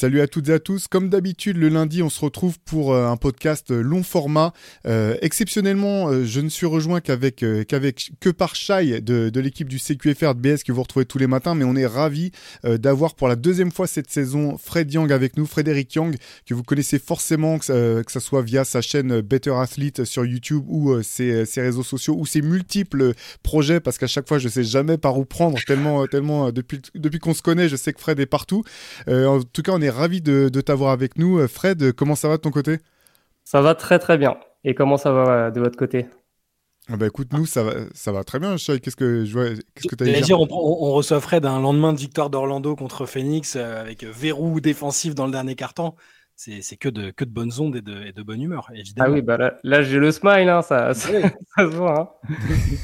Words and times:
Salut 0.00 0.20
à 0.20 0.28
toutes 0.28 0.48
et 0.48 0.52
à 0.52 0.60
tous. 0.60 0.86
Comme 0.86 1.08
d'habitude, 1.08 1.56
le 1.56 1.68
lundi, 1.68 2.04
on 2.04 2.08
se 2.08 2.20
retrouve 2.20 2.60
pour 2.60 2.94
euh, 2.94 3.08
un 3.08 3.16
podcast 3.16 3.72
long 3.72 4.04
format. 4.04 4.52
Euh, 4.86 5.16
exceptionnellement, 5.22 6.06
euh, 6.08 6.24
je 6.24 6.38
ne 6.38 6.48
suis 6.48 6.66
rejoint 6.66 7.00
qu'avec 7.00 7.38
que 7.38 8.30
par 8.30 8.54
Shai 8.54 9.00
de, 9.00 9.28
de 9.28 9.40
l'équipe 9.40 9.68
du 9.68 9.80
CQFR 9.80 10.36
de 10.36 10.40
BS 10.40 10.62
que 10.62 10.70
vous 10.70 10.82
retrouvez 10.82 11.04
tous 11.04 11.18
les 11.18 11.26
matins, 11.26 11.56
mais 11.56 11.64
on 11.64 11.74
est 11.74 11.84
ravi 11.84 12.30
d'avoir 12.62 13.16
pour 13.16 13.26
la 13.26 13.34
deuxième 13.34 13.72
fois 13.72 13.88
cette 13.88 14.08
saison 14.08 14.56
Fred 14.56 14.92
Young 14.92 15.10
avec 15.10 15.36
nous, 15.36 15.46
Frédéric 15.46 15.92
Young, 15.94 16.14
que 16.46 16.54
vous 16.54 16.62
connaissez 16.62 17.00
forcément, 17.00 17.58
que, 17.58 18.02
que 18.02 18.12
ce 18.12 18.20
soit 18.20 18.42
via 18.42 18.64
sa 18.64 18.80
chaîne 18.80 19.20
Better 19.20 19.54
Athlete 19.54 20.04
sur 20.04 20.24
YouTube 20.24 20.62
ou 20.68 21.02
ses, 21.02 21.44
réseaux 21.56 21.82
sociaux 21.82 22.14
ou 22.16 22.24
ses 22.24 22.42
multiples 22.42 23.14
projets, 23.42 23.80
parce 23.80 23.98
qu'à 23.98 24.06
chaque 24.06 24.28
fois, 24.28 24.38
je 24.38 24.48
sais 24.48 24.62
jamais 24.62 24.96
par 24.96 25.18
où 25.18 25.24
prendre 25.24 25.58
tellement 25.66 26.06
tellement 26.06 26.52
depuis 26.52 26.80
depuis 26.94 27.18
qu'on 27.18 27.34
se 27.34 27.42
connaît, 27.42 27.68
je 27.68 27.74
sais 27.74 27.92
que 27.92 28.00
Fred 28.00 28.20
est 28.20 28.26
partout. 28.26 28.62
en 29.08 29.40
tout 29.42 29.62
cas, 29.62 29.72
on 29.72 29.82
est 29.82 29.87
ravi 29.90 30.20
de, 30.20 30.48
de 30.48 30.60
t'avoir 30.60 30.92
avec 30.92 31.18
nous. 31.18 31.46
Fred, 31.48 31.92
comment 31.92 32.14
ça 32.14 32.28
va 32.28 32.36
de 32.36 32.42
ton 32.42 32.50
côté? 32.50 32.78
Ça 33.44 33.62
va 33.62 33.74
très 33.74 33.98
très 33.98 34.18
bien. 34.18 34.36
Et 34.64 34.74
comment 34.74 34.98
ça 34.98 35.12
va 35.12 35.30
euh, 35.30 35.50
de 35.50 35.60
votre 35.60 35.78
côté? 35.78 36.06
Ah 36.90 36.96
bah 36.96 37.06
écoute, 37.06 37.32
nous, 37.32 37.46
ça 37.46 37.62
va, 37.62 37.72
ça 37.94 38.12
va 38.12 38.24
très 38.24 38.38
bien, 38.38 38.56
Qu'est-ce 38.56 38.96
que 38.96 39.24
je 39.24 39.32
vois, 39.32 39.48
qu'est-ce 39.74 39.88
que 39.88 39.94
tu 39.94 40.04
as 40.04 40.20
dire, 40.20 40.40
on, 40.40 40.48
on, 40.50 40.92
reçoit 40.92 41.20
Fred 41.20 41.44
un 41.44 41.60
lendemain 41.60 41.92
de 41.92 41.98
victoire 41.98 42.30
d'Orlando 42.30 42.76
contre 42.76 43.04
Phoenix 43.04 43.56
euh, 43.56 43.80
avec 43.80 44.04
verrou 44.04 44.60
défensif 44.60 45.14
dans 45.14 45.26
le 45.26 45.32
dernier 45.32 45.54
carton 45.54 45.94
c'est 46.38 46.76
que 46.76 46.88
de, 46.88 47.10
que 47.10 47.24
de 47.24 47.30
bonnes 47.30 47.50
ondes 47.58 47.74
et 47.74 47.80
de, 47.80 48.06
et 48.06 48.12
de 48.12 48.22
bonne 48.22 48.40
humeur, 48.40 48.70
évidemment. 48.72 49.08
Ah 49.10 49.12
oui, 49.12 49.22
bah 49.22 49.58
là, 49.64 49.82
j'ai 49.82 49.98
le 49.98 50.12
smile, 50.12 50.48
hein, 50.48 50.62
ça, 50.62 50.94
ça, 50.94 51.08
se 51.10 51.62
voit. 51.62 52.16
Hein. 52.28 52.34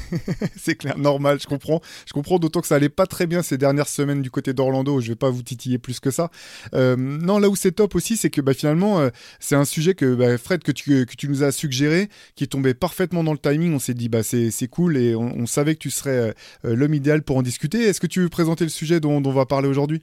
c'est 0.57 0.75
clair, 0.75 0.97
normal, 0.97 1.39
je 1.39 1.47
comprends. 1.47 1.79
Je 2.05 2.11
comprends 2.11 2.37
d'autant 2.37 2.59
que 2.59 2.67
ça 2.67 2.75
allait 2.75 2.89
pas 2.89 3.05
très 3.05 3.27
bien 3.27 3.41
ces 3.43 3.57
dernières 3.57 3.87
semaines 3.87 4.21
du 4.21 4.29
côté 4.29 4.53
d'Orlando, 4.53 4.99
je 4.99 5.07
vais 5.07 5.15
pas 5.15 5.29
vous 5.29 5.41
titiller 5.41 5.77
plus 5.77 6.01
que 6.01 6.11
ça. 6.11 6.31
Euh, 6.73 6.97
non, 6.97 7.39
là 7.39 7.47
où 7.47 7.55
c'est 7.55 7.71
top 7.71 7.95
aussi, 7.95 8.17
c'est 8.17 8.29
que 8.29 8.41
bah, 8.41 8.53
finalement, 8.53 8.99
euh, 8.99 9.09
c'est 9.39 9.55
un 9.55 9.65
sujet 9.65 9.93
que 9.93 10.15
bah, 10.15 10.37
Fred, 10.37 10.61
que 10.61 10.73
tu, 10.73 11.05
que 11.05 11.15
tu 11.15 11.29
nous 11.29 11.43
as 11.43 11.53
suggéré, 11.53 12.09
qui 12.35 12.49
tombait 12.49 12.73
parfaitement 12.73 13.23
dans 13.23 13.31
le 13.31 13.39
timing. 13.39 13.73
On 13.73 13.79
s'est 13.79 13.93
dit, 13.93 14.09
bah, 14.09 14.21
c'est 14.21 14.67
cool 14.67 14.97
et 14.97 15.15
on, 15.15 15.45
savait 15.45 15.75
que 15.75 15.79
tu 15.79 15.91
serais 15.91 16.33
euh, 16.65 16.75
l'homme 16.75 16.93
idéal 16.93 17.21
pour 17.21 17.37
en 17.37 17.41
discuter. 17.41 17.83
Est-ce 17.83 18.01
que 18.01 18.07
tu 18.07 18.19
veux 18.19 18.29
présenter 18.29 18.65
le 18.65 18.69
sujet 18.69 18.99
dont, 18.99 19.21
dont 19.21 19.29
on 19.29 19.33
va 19.33 19.45
parler 19.45 19.69
aujourd'hui? 19.69 20.01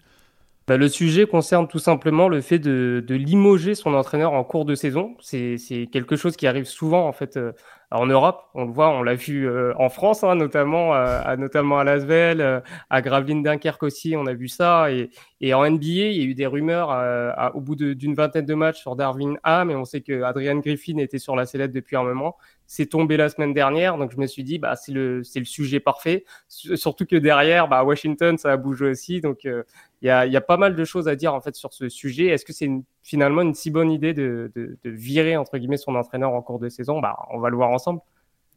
Bah, 0.67 0.77
le 0.77 0.89
sujet 0.89 1.27
concerne 1.27 1.67
tout 1.67 1.79
simplement 1.79 2.29
le 2.29 2.41
fait 2.41 2.59
de, 2.59 3.03
de 3.07 3.15
limoger 3.15 3.75
son 3.75 3.95
entraîneur 3.95 4.33
en 4.33 4.45
cours 4.45 4.65
de 4.65 4.75
saison. 4.75 5.17
C'est 5.21 5.57
quelque 5.93 6.17
chose 6.17 6.37
qui 6.37 6.47
arrive 6.47 6.65
souvent 6.65 7.07
en 7.07 7.13
fait 7.13 7.37
euh, 7.37 7.53
en 7.91 8.07
Europe. 8.07 8.43
On 8.55 8.65
le 8.65 8.73
voit, 8.73 8.91
on 8.91 9.03
l'a 9.03 9.15
vu 9.15 9.49
euh, 9.49 9.73
en 9.77 9.89
France, 9.89 10.23
hein, 10.25 10.35
notamment, 10.37 10.95
euh, 10.95 11.21
à, 11.25 11.37
notamment 11.37 11.79
à 11.79 11.85
Lasvel, 11.85 12.63
à 12.91 13.03
Gravelines 13.03 13.43
Dunkerque 13.43 13.83
aussi, 13.83 14.15
on 14.17 14.27
a 14.27 14.35
vu 14.35 14.49
ça. 14.49 14.91
Et, 14.93 15.11
et 15.43 15.53
en 15.55 15.69
NBA, 15.69 15.87
il 15.87 16.17
y 16.17 16.21
a 16.21 16.25
eu 16.25 16.35
des 16.35 16.47
rumeurs 16.47 17.55
au 17.55 17.61
bout 17.61 17.77
d'une 17.77 18.15
vingtaine 18.15 18.47
de 18.47 18.55
matchs 18.55 18.81
sur 18.81 18.97
Darwin 18.97 19.39
Ham, 19.43 19.71
et 19.71 19.77
on 19.77 19.85
sait 19.85 20.01
que 20.01 20.23
Adrian 20.23 20.57
Griffin 20.59 20.97
était 20.99 21.19
sur 21.19 21.37
la 21.37 21.45
sellette 21.45 21.73
depuis 21.73 21.97
un 21.97 22.05
moment 22.05 22.37
c'est 22.73 22.87
tombé 22.87 23.19
la 23.19 23.29
semaine 23.29 23.53
dernière, 23.53 23.99
donc 23.99 24.13
je 24.13 24.17
me 24.17 24.27
suis 24.27 24.45
dit 24.45 24.59
bah 24.59 24.77
c'est 24.77 24.93
le 24.93 25.23
sujet 25.25 25.79
parfait. 25.79 26.25
Surtout 26.49 27.05
que 27.05 27.17
derrière, 27.17 27.69
bah 27.69 27.85
Washington 27.85 28.39
ça 28.39 28.51
a 28.51 28.57
bougé 28.57 28.87
aussi, 28.87 29.21
donc 29.21 29.45
euh, 29.45 29.63
il 30.01 30.07
y, 30.07 30.11
a, 30.11 30.41
pas 30.41 30.57
mal 30.57 30.75
de 30.75 30.85
choses 30.87 31.07
à 31.07 31.15
dire 31.15 31.35
en 31.35 31.43
fait 31.43 31.55
sur 31.55 31.75
ce 31.75 31.91
sujet. 31.91 32.29
Est-ce 32.29 32.47
que 32.47 32.55
c'est 32.55 32.71
finalement 33.03 33.43
une 33.43 33.53
si 33.53 33.71
bonne 33.71 33.91
idée 33.91 34.15
de, 34.15 34.51
virer 34.85 35.37
entre 35.37 35.59
guillemets 35.59 35.77
son 35.77 35.95
entraîneur 35.97 36.33
en 36.33 36.41
cours 36.41 36.59
de 36.59 36.71
saison? 36.71 36.99
Bah 36.99 37.19
on 37.31 37.41
va 37.41 37.51
le 37.51 37.57
voir 37.57 37.69
ensemble. 37.69 38.01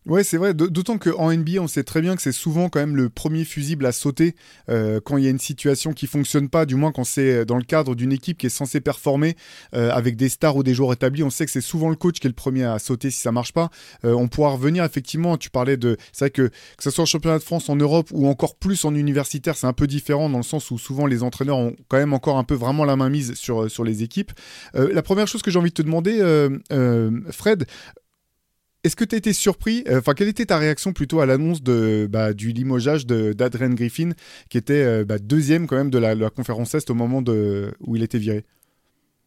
Ouais, 0.05 0.23
c'est 0.23 0.37
vrai. 0.37 0.53
D'autant 0.53 0.99
qu'en 0.99 1.31
NBA, 1.31 1.59
on 1.59 1.67
sait 1.67 1.83
très 1.83 1.99
bien 1.99 2.15
que 2.15 2.21
c'est 2.21 2.31
souvent 2.31 2.69
quand 2.69 2.79
même 2.79 2.95
le 2.95 3.09
premier 3.09 3.43
fusible 3.43 3.87
à 3.87 3.91
sauter 3.91 4.35
euh, 4.69 4.99
quand 5.03 5.17
il 5.17 5.23
y 5.23 5.27
a 5.27 5.31
une 5.31 5.39
situation 5.39 5.93
qui 5.93 6.05
fonctionne 6.05 6.47
pas. 6.47 6.67
Du 6.67 6.75
moins, 6.75 6.91
quand 6.91 7.03
c'est 7.03 7.43
dans 7.43 7.57
le 7.57 7.63
cadre 7.63 7.95
d'une 7.95 8.11
équipe 8.11 8.37
qui 8.37 8.45
est 8.45 8.49
censée 8.49 8.81
performer 8.81 9.35
euh, 9.73 9.89
avec 9.91 10.15
des 10.15 10.29
stars 10.29 10.57
ou 10.57 10.61
des 10.63 10.75
joueurs 10.75 10.93
établis, 10.93 11.23
on 11.23 11.31
sait 11.31 11.45
que 11.45 11.51
c'est 11.51 11.59
souvent 11.59 11.89
le 11.89 11.95
coach 11.95 12.19
qui 12.19 12.27
est 12.27 12.29
le 12.29 12.35
premier 12.35 12.65
à 12.65 12.77
sauter 12.77 13.09
si 13.09 13.19
ça 13.19 13.31
marche 13.31 13.51
pas. 13.51 13.71
Euh, 14.03 14.13
on 14.13 14.27
pourra 14.27 14.51
revenir 14.51 14.83
effectivement. 14.83 15.37
Tu 15.37 15.49
parlais 15.49 15.75
de, 15.75 15.97
c'est 16.13 16.25
vrai 16.25 16.29
que 16.29 16.49
que 16.49 16.83
ce 16.83 16.91
soit 16.91 17.01
en 17.01 17.07
championnat 17.07 17.39
de 17.39 17.43
France, 17.43 17.67
en 17.69 17.75
Europe 17.75 18.09
ou 18.13 18.27
encore 18.27 18.57
plus 18.57 18.85
en 18.85 18.93
universitaire, 18.93 19.57
c'est 19.57 19.67
un 19.67 19.73
peu 19.73 19.87
différent 19.87 20.29
dans 20.29 20.37
le 20.37 20.43
sens 20.43 20.69
où 20.69 20.77
souvent 20.77 21.07
les 21.07 21.23
entraîneurs 21.23 21.57
ont 21.57 21.75
quand 21.87 21.97
même 21.97 22.13
encore 22.13 22.37
un 22.37 22.43
peu 22.43 22.53
vraiment 22.53 22.85
la 22.85 22.95
main 22.95 23.09
mise 23.09 23.33
sur 23.33 23.71
sur 23.71 23.83
les 23.83 24.03
équipes. 24.03 24.33
la 24.75 25.01
première 25.01 25.27
chose 25.27 25.41
que 25.41 25.49
j'ai 25.49 25.57
envie 25.57 25.71
de 25.71 25.73
te 25.73 25.81
demander, 25.81 26.19
Fred 27.31 27.65
est-ce 28.85 28.95
que 28.95 29.03
tu 29.03 29.15
été 29.15 29.33
surpris 29.33 29.83
euh, 29.89 29.97
Enfin, 29.97 30.13
quelle 30.13 30.27
était 30.27 30.45
ta 30.45 30.59
réaction 30.59 30.93
plutôt 30.93 31.19
à 31.19 31.25
l'annonce 31.25 31.63
de, 31.63 32.07
bah, 32.09 32.33
du 32.33 32.51
limogeage 32.51 33.07
d'Adrian 33.07 33.71
Griffin, 33.71 34.11
qui 34.49 34.59
était 34.59 34.83
euh, 34.83 35.03
bah, 35.03 35.17
deuxième 35.17 35.65
quand 35.65 35.75
même 35.75 35.89
de 35.89 35.97
la, 35.97 36.29
conférence 36.29 36.75
Est 36.75 36.89
au 36.91 36.93
moment 36.93 37.23
de, 37.23 37.73
où 37.79 37.95
il 37.95 38.03
était 38.03 38.19
viré? 38.19 38.45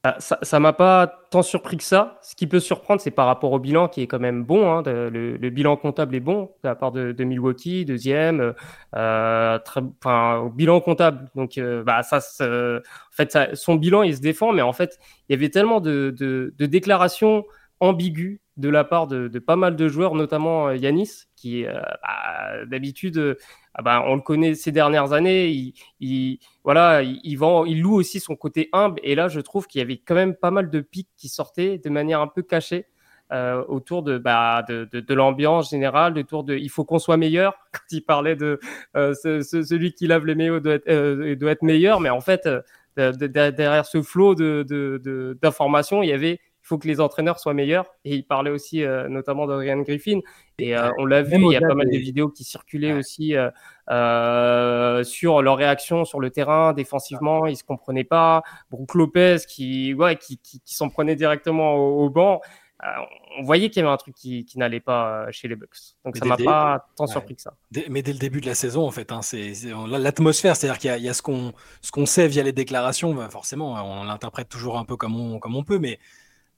Ah, 0.04 0.16
ça 0.20 0.60
m'a 0.60 0.72
pas 0.72 1.12
tant 1.32 1.42
surpris 1.42 1.76
que 1.76 1.82
ça. 1.82 2.20
Ce 2.22 2.36
qui 2.36 2.46
peut 2.46 2.60
surprendre, 2.60 3.00
c'est 3.00 3.10
par 3.10 3.26
rapport 3.26 3.50
au 3.50 3.58
bilan 3.58 3.88
qui 3.88 4.00
est 4.00 4.06
quand 4.06 4.20
même 4.20 4.44
bon. 4.44 4.70
Hein, 4.70 4.82
le, 4.86 5.50
bilan 5.50 5.76
comptable 5.76 6.14
est 6.14 6.20
bon 6.20 6.52
de 6.62 6.68
la 6.68 6.76
part 6.76 6.92
de, 6.92 7.24
Milwaukee, 7.24 7.84
deuxième. 7.84 8.54
Euh, 8.94 9.58
très, 9.58 9.80
au 9.80 10.50
bilan 10.50 10.80
comptable, 10.80 11.28
donc 11.34 11.58
bah, 11.84 12.04
ça, 12.04 12.18
en 12.18 12.80
fait, 13.10 13.36
son 13.54 13.74
bilan 13.74 14.04
il 14.04 14.14
se 14.14 14.20
défend, 14.20 14.52
mais 14.52 14.62
en 14.62 14.72
fait, 14.72 14.98
il 15.28 15.32
y 15.32 15.34
avait 15.34 15.50
tellement 15.50 15.80
de, 15.80 16.14
de 16.16 16.66
déclarations 16.66 17.44
ambiguës 17.80 18.40
de 18.58 18.68
la 18.68 18.84
part 18.84 19.06
de, 19.06 19.28
pas 19.38 19.56
mal 19.56 19.76
de 19.76 19.88
joueurs, 19.88 20.14
notamment 20.14 20.68
euh, 20.68 20.76
Yanis, 20.76 21.26
qui 21.36 21.64
euh, 21.64 21.80
bah, 22.02 22.64
d'habitude, 22.66 23.16
euh, 23.16 23.38
ah 23.74 23.82
bah, 23.82 24.04
on 24.06 24.16
le 24.16 24.20
connaît 24.20 24.54
ces 24.54 24.72
dernières 24.72 25.12
années, 25.12 25.72
il, 26.00 26.38
voilà, 26.64 27.02
il, 27.02 27.36
vend, 27.36 27.64
il 27.64 27.80
loue 27.80 27.94
aussi 27.94 28.18
son 28.18 28.34
côté 28.34 28.68
humble. 28.72 29.00
Et 29.04 29.14
là, 29.14 29.28
je 29.28 29.40
trouve 29.40 29.68
qu'il 29.68 29.78
y 29.78 29.82
avait 29.82 29.98
quand 29.98 30.16
même 30.16 30.34
pas 30.34 30.50
mal 30.50 30.70
de 30.70 30.80
pics 30.80 31.08
qui 31.16 31.28
sortaient 31.28 31.78
de 31.78 31.88
manière 31.88 32.20
un 32.20 32.26
peu 32.26 32.42
cachée. 32.42 32.86
autour 33.68 34.02
de, 34.02 34.18
bah, 34.18 34.64
de, 34.68 35.14
l'ambiance 35.14 35.70
générale, 35.70 36.18
autour 36.18 36.42
de 36.44 36.56
il 36.56 36.70
faut 36.70 36.84
qu'on 36.84 36.98
soit 36.98 37.16
meilleur. 37.16 37.54
Quand 37.72 37.92
il 37.92 38.00
parlait 38.00 38.36
de 38.36 38.58
celui 38.94 39.92
qui 39.92 40.08
lave 40.08 40.26
les 40.26 40.34
maillots 40.34 40.60
doit 40.60 40.74
être, 40.74 41.34
doit 41.34 41.52
être 41.52 41.62
meilleur, 41.62 42.00
mais 42.00 42.10
en 42.10 42.20
fait, 42.20 42.48
derrière 42.96 43.86
ce 43.86 44.02
flot 44.02 44.34
d'informations, 44.34 46.02
il 46.02 46.08
y 46.08 46.12
avait 46.12 46.40
faut 46.68 46.78
que 46.78 46.86
les 46.86 47.00
entraîneurs 47.00 47.40
soient 47.40 47.54
meilleurs. 47.54 47.86
Et 48.04 48.14
il 48.14 48.24
parlait 48.24 48.50
aussi 48.50 48.84
euh, 48.84 49.08
notamment 49.08 49.46
d'Adrian 49.46 49.80
Griffin. 49.80 50.20
Et 50.58 50.76
euh, 50.76 50.90
on 50.98 51.06
l'a 51.06 51.22
vu, 51.22 51.36
il 51.36 51.52
y 51.52 51.56
a 51.56 51.60
pas 51.60 51.74
mal 51.74 51.88
de 51.90 51.96
vidéos 51.96 52.28
qui 52.28 52.44
circulaient 52.44 52.92
aussi 52.92 53.34
euh, 53.90 55.04
sur 55.04 55.40
leur 55.40 55.56
réaction 55.56 56.04
sur 56.04 56.20
le 56.20 56.30
terrain, 56.30 56.72
défensivement, 56.74 57.46
ils 57.46 57.56
se 57.56 57.64
comprenaient 57.64 58.04
pas. 58.04 58.42
Brook 58.70 58.94
Lopez 58.94 59.38
qui, 59.48 59.94
ouais, 59.94 60.16
qui, 60.16 60.38
qui, 60.38 60.60
s'en 60.66 60.90
prenait 60.90 61.16
directement 61.16 61.76
au, 61.76 62.10
banc. 62.10 62.40
on 63.38 63.42
voyait 63.44 63.70
qu'il 63.70 63.82
y 63.82 63.86
avait 63.86 63.92
un 63.92 63.96
truc 63.96 64.14
qui, 64.14 64.44
qui 64.44 64.58
n'allait 64.58 64.80
pas 64.80 65.30
chez 65.30 65.48
les 65.48 65.56
Bucks. 65.56 65.94
Donc 66.04 66.16
ça 66.16 66.24
m'a 66.24 66.36
pas 66.36 66.86
tant 66.96 67.06
surpris 67.06 67.36
que 67.36 67.42
ça. 67.42 67.54
mais 67.88 68.02
dès 68.02 68.12
le 68.12 68.18
début 68.18 68.40
de 68.40 68.46
la 68.46 68.56
saison, 68.56 68.84
en 68.84 68.90
fait, 68.90 69.12
hein, 69.12 69.22
c'est 69.22 69.52
l'atmosphère, 69.88 70.56
c'est-à-dire 70.56 70.78
qu'il 70.78 71.04
y, 71.04 71.08
a, 71.08 71.14
ce 71.14 71.22
qu'on 71.22 71.52
ce 71.80 71.92
qu'on 71.92 72.04
sait 72.06 72.26
via 72.26 72.42
les 72.42 72.52
déclarations. 72.52 73.14
Bah, 73.14 73.28
forcément, 73.30 73.74
on 73.74 74.04
l'interprète 74.04 74.48
toujours 74.48 74.76
un 74.76 74.84
peu 74.84 74.96
comme 74.96 75.18
on, 75.18 75.38
comme 75.38 75.54
on 75.54 75.62
peut, 75.62 75.78
mais 75.78 76.00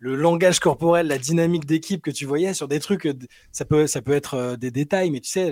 le 0.00 0.16
langage 0.16 0.61
corporel, 0.61 1.06
la 1.06 1.19
dynamique 1.19 1.66
d'équipe 1.66 2.03
que 2.03 2.11
tu 2.11 2.25
voyais 2.25 2.55
sur 2.55 2.69
des 2.69 2.81
trucs, 2.81 3.06
euh, 3.06 3.15
ça 3.53 3.65
peut, 3.66 3.87
ça 3.87 4.00
peut 4.02 4.12
être 4.12 4.35
euh, 4.35 4.56
des 4.56 4.70
détails, 4.70 5.11
mais 5.11 5.20
tu 5.20 5.29
sais, 5.29 5.50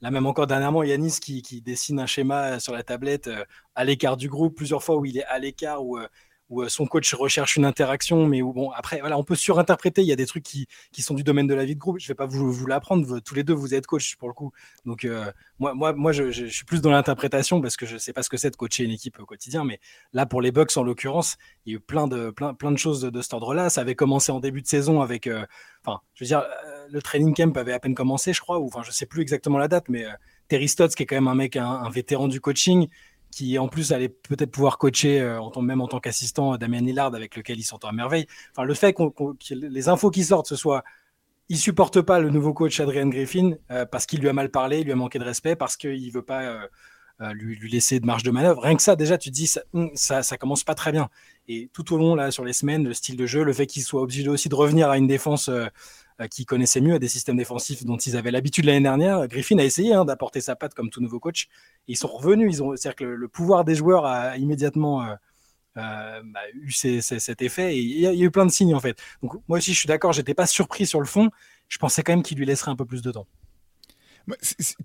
là 0.00 0.10
même 0.10 0.26
encore 0.26 0.46
dernièrement, 0.46 0.82
Yanis 0.82 1.18
qui, 1.20 1.62
dessine 1.62 2.00
un 2.00 2.06
schéma 2.06 2.58
sur 2.60 2.72
la 2.72 2.82
tablette 2.82 3.28
euh, 3.28 3.44
à 3.74 3.84
l'écart 3.84 4.16
du 4.16 4.28
groupe, 4.28 4.56
plusieurs 4.56 4.82
fois 4.82 4.96
où 4.96 5.04
il 5.04 5.18
est 5.18 5.24
à 5.26 5.38
l'écart, 5.38 5.84
où 5.84 5.98
où 6.50 6.62
euh, 6.62 6.68
son 6.68 6.84
coach 6.86 7.14
recherche 7.14 7.56
une 7.56 7.64
interaction, 7.64 8.26
mais 8.26 8.42
où, 8.42 8.52
bon, 8.52 8.70
après, 8.72 9.00
voilà, 9.00 9.16
on 9.16 9.22
peut 9.22 9.36
surinterpréter. 9.36 10.02
Il 10.02 10.08
y 10.08 10.12
a 10.12 10.16
des 10.16 10.26
trucs 10.26 10.42
qui, 10.42 10.66
qui 10.92 11.00
sont 11.00 11.14
du 11.14 11.22
domaine 11.22 11.46
de 11.46 11.54
la 11.54 11.64
vie 11.64 11.76
de 11.76 11.80
groupe. 11.80 11.98
Je 11.98 12.08
vais 12.08 12.14
pas 12.14 12.26
vous, 12.26 12.52
vous 12.52 12.66
l'apprendre. 12.66 13.20
Tous 13.20 13.34
les 13.34 13.44
deux, 13.44 13.54
vous 13.54 13.72
êtes 13.72 13.86
coach 13.86 14.16
pour 14.16 14.28
le 14.28 14.34
coup. 14.34 14.50
Donc, 14.84 15.04
euh, 15.04 15.30
moi, 15.60 15.74
moi, 15.74 15.92
moi 15.92 16.12
je, 16.12 16.30
je, 16.32 16.46
suis 16.46 16.64
plus 16.64 16.82
dans 16.82 16.90
l'interprétation 16.90 17.60
parce 17.60 17.76
que 17.76 17.86
je 17.86 17.96
sais 17.96 18.12
pas 18.12 18.22
ce 18.22 18.28
que 18.28 18.36
c'est 18.36 18.50
de 18.50 18.56
coacher 18.56 18.84
une 18.84 18.90
équipe 18.90 19.18
au 19.20 19.26
quotidien. 19.26 19.64
Mais 19.64 19.78
là, 20.12 20.26
pour 20.26 20.42
les 20.42 20.50
Bucks, 20.50 20.76
en 20.76 20.82
l'occurrence, 20.82 21.36
il 21.64 21.72
y 21.72 21.74
a 21.74 21.76
eu 21.76 21.80
plein 21.80 22.08
de, 22.08 22.30
plein, 22.30 22.52
plein 22.52 22.72
de 22.72 22.78
choses 22.78 23.00
de, 23.00 23.22
cet 23.22 23.32
ordre-là. 23.32 23.70
Ça 23.70 23.82
avait 23.82 23.94
commencé 23.94 24.32
en 24.32 24.40
début 24.40 24.60
de 24.60 24.66
saison 24.66 25.02
avec, 25.02 25.28
euh, 25.28 25.46
enfin, 25.84 26.00
je 26.14 26.24
veux 26.24 26.28
dire, 26.28 26.44
le 26.90 27.00
training 27.00 27.32
camp 27.32 27.56
avait 27.56 27.72
à 27.72 27.78
peine 27.78 27.94
commencé, 27.94 28.32
je 28.32 28.40
crois, 28.40 28.58
ou 28.58 28.66
enfin, 28.66 28.82
je 28.82 28.90
sais 28.90 29.06
plus 29.06 29.22
exactement 29.22 29.58
la 29.58 29.68
date, 29.68 29.84
mais 29.88 30.04
Terry 30.48 30.66
Stotts, 30.66 30.96
qui 30.96 31.04
est 31.04 31.06
quand 31.06 31.14
même 31.14 31.28
un 31.28 31.36
mec, 31.36 31.54
un 31.54 31.88
vétéran 31.90 32.26
du 32.26 32.40
coaching, 32.40 32.88
qui 33.30 33.58
en 33.58 33.68
plus 33.68 33.92
allait 33.92 34.08
peut-être 34.08 34.50
pouvoir 34.50 34.78
coacher 34.78 35.20
euh, 35.20 35.40
en 35.40 35.62
même 35.62 35.80
en 35.80 35.88
tant 35.88 36.00
qu'assistant 36.00 36.56
Damien 36.56 36.86
Hillard 36.86 37.14
avec 37.14 37.36
lequel 37.36 37.58
il 37.58 37.62
s'entend 37.62 37.88
à 37.88 37.92
merveille. 37.92 38.26
Enfin, 38.52 38.64
le 38.64 38.74
fait 38.74 38.92
que 38.92 39.04
les 39.52 39.88
infos 39.88 40.10
qui 40.10 40.24
sortent, 40.24 40.48
ce 40.48 40.56
soit 40.56 40.84
il 41.48 41.58
supporte 41.58 42.00
pas 42.00 42.20
le 42.20 42.30
nouveau 42.30 42.52
coach 42.54 42.78
Adrian 42.80 43.08
Griffin 43.08 43.54
parce 43.90 44.06
qu'il 44.06 44.20
lui 44.20 44.28
a 44.28 44.32
mal 44.32 44.50
parlé, 44.50 44.80
il 44.80 44.84
lui 44.84 44.92
a 44.92 44.96
manqué 44.96 45.18
de 45.18 45.24
respect, 45.24 45.56
parce 45.56 45.76
qu'il 45.76 46.12
veut 46.12 46.22
pas 46.22 46.68
lui, 47.32 47.58
laisser 47.68 47.98
de 47.98 48.06
marge 48.06 48.22
de 48.22 48.30
manœuvre. 48.30 48.62
Rien 48.62 48.76
que 48.76 48.82
ça, 48.82 48.94
déjà, 48.94 49.18
tu 49.18 49.30
te 49.30 49.34
dis 49.34 49.48
ça, 49.48 49.62
hum, 49.74 49.90
ça, 49.94 50.22
ça 50.22 50.38
commence 50.38 50.62
pas 50.62 50.76
très 50.76 50.92
bien. 50.92 51.08
Et 51.48 51.68
tout 51.72 51.92
au 51.92 51.98
long 51.98 52.14
là 52.14 52.30
sur 52.30 52.44
les 52.44 52.52
semaines, 52.52 52.84
le 52.84 52.94
style 52.94 53.16
de 53.16 53.26
jeu, 53.26 53.42
le 53.42 53.52
fait 53.52 53.66
qu'il 53.66 53.82
soit 53.82 54.00
obligé 54.00 54.28
aussi 54.28 54.48
de 54.48 54.54
revenir 54.54 54.88
à 54.88 54.96
une 54.96 55.08
défense 55.08 55.48
euh, 55.48 55.66
qui 56.28 56.44
connaissaient 56.44 56.80
mieux 56.80 56.98
des 56.98 57.08
systèmes 57.08 57.36
défensifs 57.36 57.84
dont 57.84 57.96
ils 57.96 58.16
avaient 58.16 58.30
l'habitude 58.30 58.64
l'année 58.64 58.82
dernière. 58.82 59.26
Griffin 59.28 59.58
a 59.58 59.64
essayé 59.64 59.94
hein, 59.94 60.04
d'apporter 60.04 60.40
sa 60.40 60.56
patte 60.56 60.74
comme 60.74 60.90
tout 60.90 61.00
nouveau 61.00 61.20
coach. 61.20 61.48
ils 61.88 61.96
sont 61.96 62.08
revenus. 62.08 62.56
Ils 62.56 62.62
ont, 62.62 62.76
c'est-à-dire 62.76 62.96
que 62.96 63.04
le, 63.04 63.28
pouvoir 63.28 63.64
des 63.64 63.74
joueurs 63.74 64.04
a 64.04 64.36
immédiatement 64.36 65.02
euh, 65.02 65.14
euh, 65.76 66.22
bah, 66.24 66.40
eu 66.54 66.70
cet 66.70 67.42
effet. 67.42 67.76
Et 67.76 67.80
il 67.80 68.00
y, 68.00 68.06
a 68.06 68.12
eu 68.12 68.30
plein 68.30 68.46
de 68.46 68.50
signes 68.50 68.74
en 68.74 68.80
fait. 68.80 68.98
Donc 69.22 69.34
moi 69.48 69.58
aussi, 69.58 69.72
je 69.72 69.78
suis 69.78 69.88
d'accord. 69.88 70.12
J'étais 70.12 70.34
pas 70.34 70.46
surpris 70.46 70.86
sur 70.86 71.00
le 71.00 71.06
fond. 71.06 71.30
Je 71.68 71.78
pensais 71.78 72.02
quand 72.02 72.12
même 72.12 72.22
qu'il 72.22 72.38
lui 72.38 72.46
laisserait 72.46 72.70
un 72.70 72.76
peu 72.76 72.84
plus 72.84 73.02
de 73.02 73.12
temps. 73.12 73.26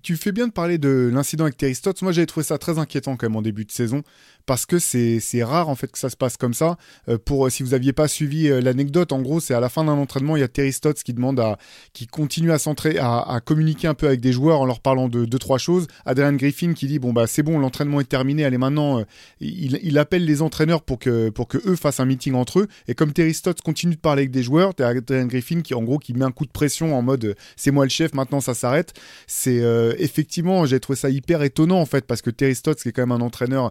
Tu 0.02 0.16
fais 0.16 0.32
bien 0.32 0.48
de 0.48 0.52
parler 0.52 0.78
de 0.78 1.10
l'incident 1.12 1.44
avec 1.44 1.56
Terry 1.56 1.74
Stotts. 1.74 2.02
Moi, 2.02 2.12
j'avais 2.12 2.26
trouvé 2.26 2.44
ça 2.44 2.58
très 2.58 2.78
inquiétant 2.78 3.16
quand 3.16 3.26
même 3.28 3.36
en 3.36 3.42
début 3.42 3.64
de 3.64 3.70
saison 3.70 4.02
parce 4.46 4.64
que 4.64 4.78
c'est 4.78 5.20
rare 5.42 5.68
en 5.68 5.74
fait 5.74 5.88
que 5.88 5.98
ça 5.98 6.08
se 6.08 6.16
passe 6.16 6.36
comme 6.36 6.54
ça. 6.54 6.76
Euh, 7.08 7.18
pour 7.18 7.50
si 7.50 7.62
vous 7.62 7.74
aviez 7.74 7.92
pas 7.92 8.08
suivi 8.08 8.48
euh, 8.48 8.60
l'anecdote, 8.60 9.12
en 9.12 9.20
gros, 9.20 9.40
c'est 9.40 9.54
à 9.54 9.60
la 9.60 9.68
fin 9.68 9.84
d'un 9.84 9.92
entraînement, 9.92 10.36
il 10.36 10.40
y 10.40 10.42
a 10.44 10.48
Terry 10.48 10.72
Stotts 10.72 11.02
qui 11.02 11.12
demande 11.12 11.38
à, 11.40 11.58
qui 11.92 12.06
continue 12.06 12.52
à 12.52 12.58
s'entrer, 12.58 12.98
à, 12.98 13.40
communiquer 13.44 13.88
un 13.88 13.94
peu 13.94 14.06
avec 14.06 14.20
des 14.20 14.32
joueurs 14.32 14.60
en 14.60 14.64
leur 14.64 14.80
parlant 14.80 15.08
de 15.08 15.24
deux 15.24 15.38
trois 15.38 15.58
choses. 15.58 15.86
Adrian 16.04 16.32
Griffin 16.34 16.72
qui 16.72 16.86
dit 16.86 16.98
bon 16.98 17.12
bah 17.12 17.26
c'est 17.26 17.42
bon, 17.42 17.58
l'entraînement 17.58 18.00
est 18.00 18.08
terminé, 18.08 18.44
allez 18.44 18.58
maintenant, 18.58 19.00
euh, 19.00 19.04
il, 19.40 19.98
appelle 19.98 20.24
les 20.24 20.42
entraîneurs 20.42 20.82
pour 20.82 20.98
que 20.98 21.30
pour 21.30 21.48
que 21.48 21.58
eux 21.66 21.76
fassent 21.76 22.00
un 22.00 22.04
meeting 22.04 22.34
entre 22.34 22.60
eux. 22.60 22.68
Et 22.86 22.94
comme 22.94 23.12
Terry 23.12 23.34
Stotts 23.34 23.62
continue 23.62 23.96
de 23.96 24.00
parler 24.00 24.22
avec 24.22 24.30
des 24.30 24.42
joueurs, 24.42 24.72
Adrian 24.78 25.26
Griffin 25.26 25.60
qui 25.62 25.74
en 25.74 25.82
gros 25.82 25.98
qui 25.98 26.14
met 26.14 26.24
un 26.24 26.30
coup 26.30 26.46
de 26.46 26.50
pression 26.50 26.96
en 26.96 27.02
mode 27.02 27.34
c'est 27.56 27.70
moi 27.72 27.84
le 27.84 27.90
chef, 27.90 28.14
maintenant 28.14 28.40
ça 28.40 28.54
s'arrête. 28.54 28.92
C'est 29.26 29.62
effectivement, 29.98 30.66
j'ai 30.66 30.78
trouvé 30.80 30.96
ça 30.96 31.10
hyper 31.10 31.42
étonnant 31.42 31.80
en 31.80 31.86
fait 31.86 32.06
parce 32.06 32.22
que 32.22 32.30
Terry 32.30 32.54
Stotts 32.54 32.82
qui 32.82 32.90
est 32.90 32.92
quand 32.92 33.02
même 33.02 33.12
un 33.12 33.24
entraîneur 33.24 33.70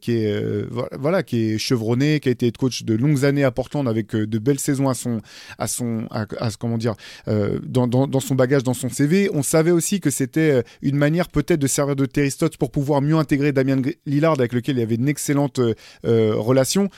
qui 0.00 0.05
est 0.12 0.32
euh, 0.32 0.66
voilà, 0.98 1.22
qui 1.22 1.52
est 1.52 1.58
chevronné, 1.58 2.20
qui 2.20 2.28
a 2.28 2.32
été 2.32 2.50
coach 2.52 2.84
de 2.84 2.94
longues 2.94 3.24
années 3.24 3.44
à 3.44 3.50
Portland 3.50 3.88
avec 3.88 4.14
euh, 4.14 4.26
de 4.26 4.38
belles 4.38 4.60
saisons 4.60 4.88
à 4.88 4.94
son, 4.94 5.20
à 5.58 5.66
son, 5.66 6.06
à, 6.10 6.26
comment 6.58 6.78
dire, 6.78 6.94
euh, 7.28 7.58
dans, 7.64 7.86
dans, 7.86 8.20
son 8.20 8.34
bagage, 8.34 8.62
dans 8.62 8.74
son 8.74 8.88
CV. 8.88 9.30
On 9.32 9.42
savait 9.42 9.70
aussi 9.70 10.00
que 10.00 10.10
c'était 10.10 10.62
une 10.82 10.96
manière 10.96 11.28
peut-être 11.28 11.60
de 11.60 11.66
servir 11.66 11.96
de 11.96 12.06
Terry 12.06 12.34
pour 12.58 12.70
pouvoir 12.70 13.02
mieux 13.02 13.16
intégrer 13.16 13.52
Damien 13.52 13.80
Lillard 14.04 14.32
avec 14.34 14.52
lequel 14.52 14.76
il 14.76 14.80
y 14.80 14.82
avait 14.82 14.96
une 14.96 15.08
excellente 15.08 15.60
relation 16.04 16.88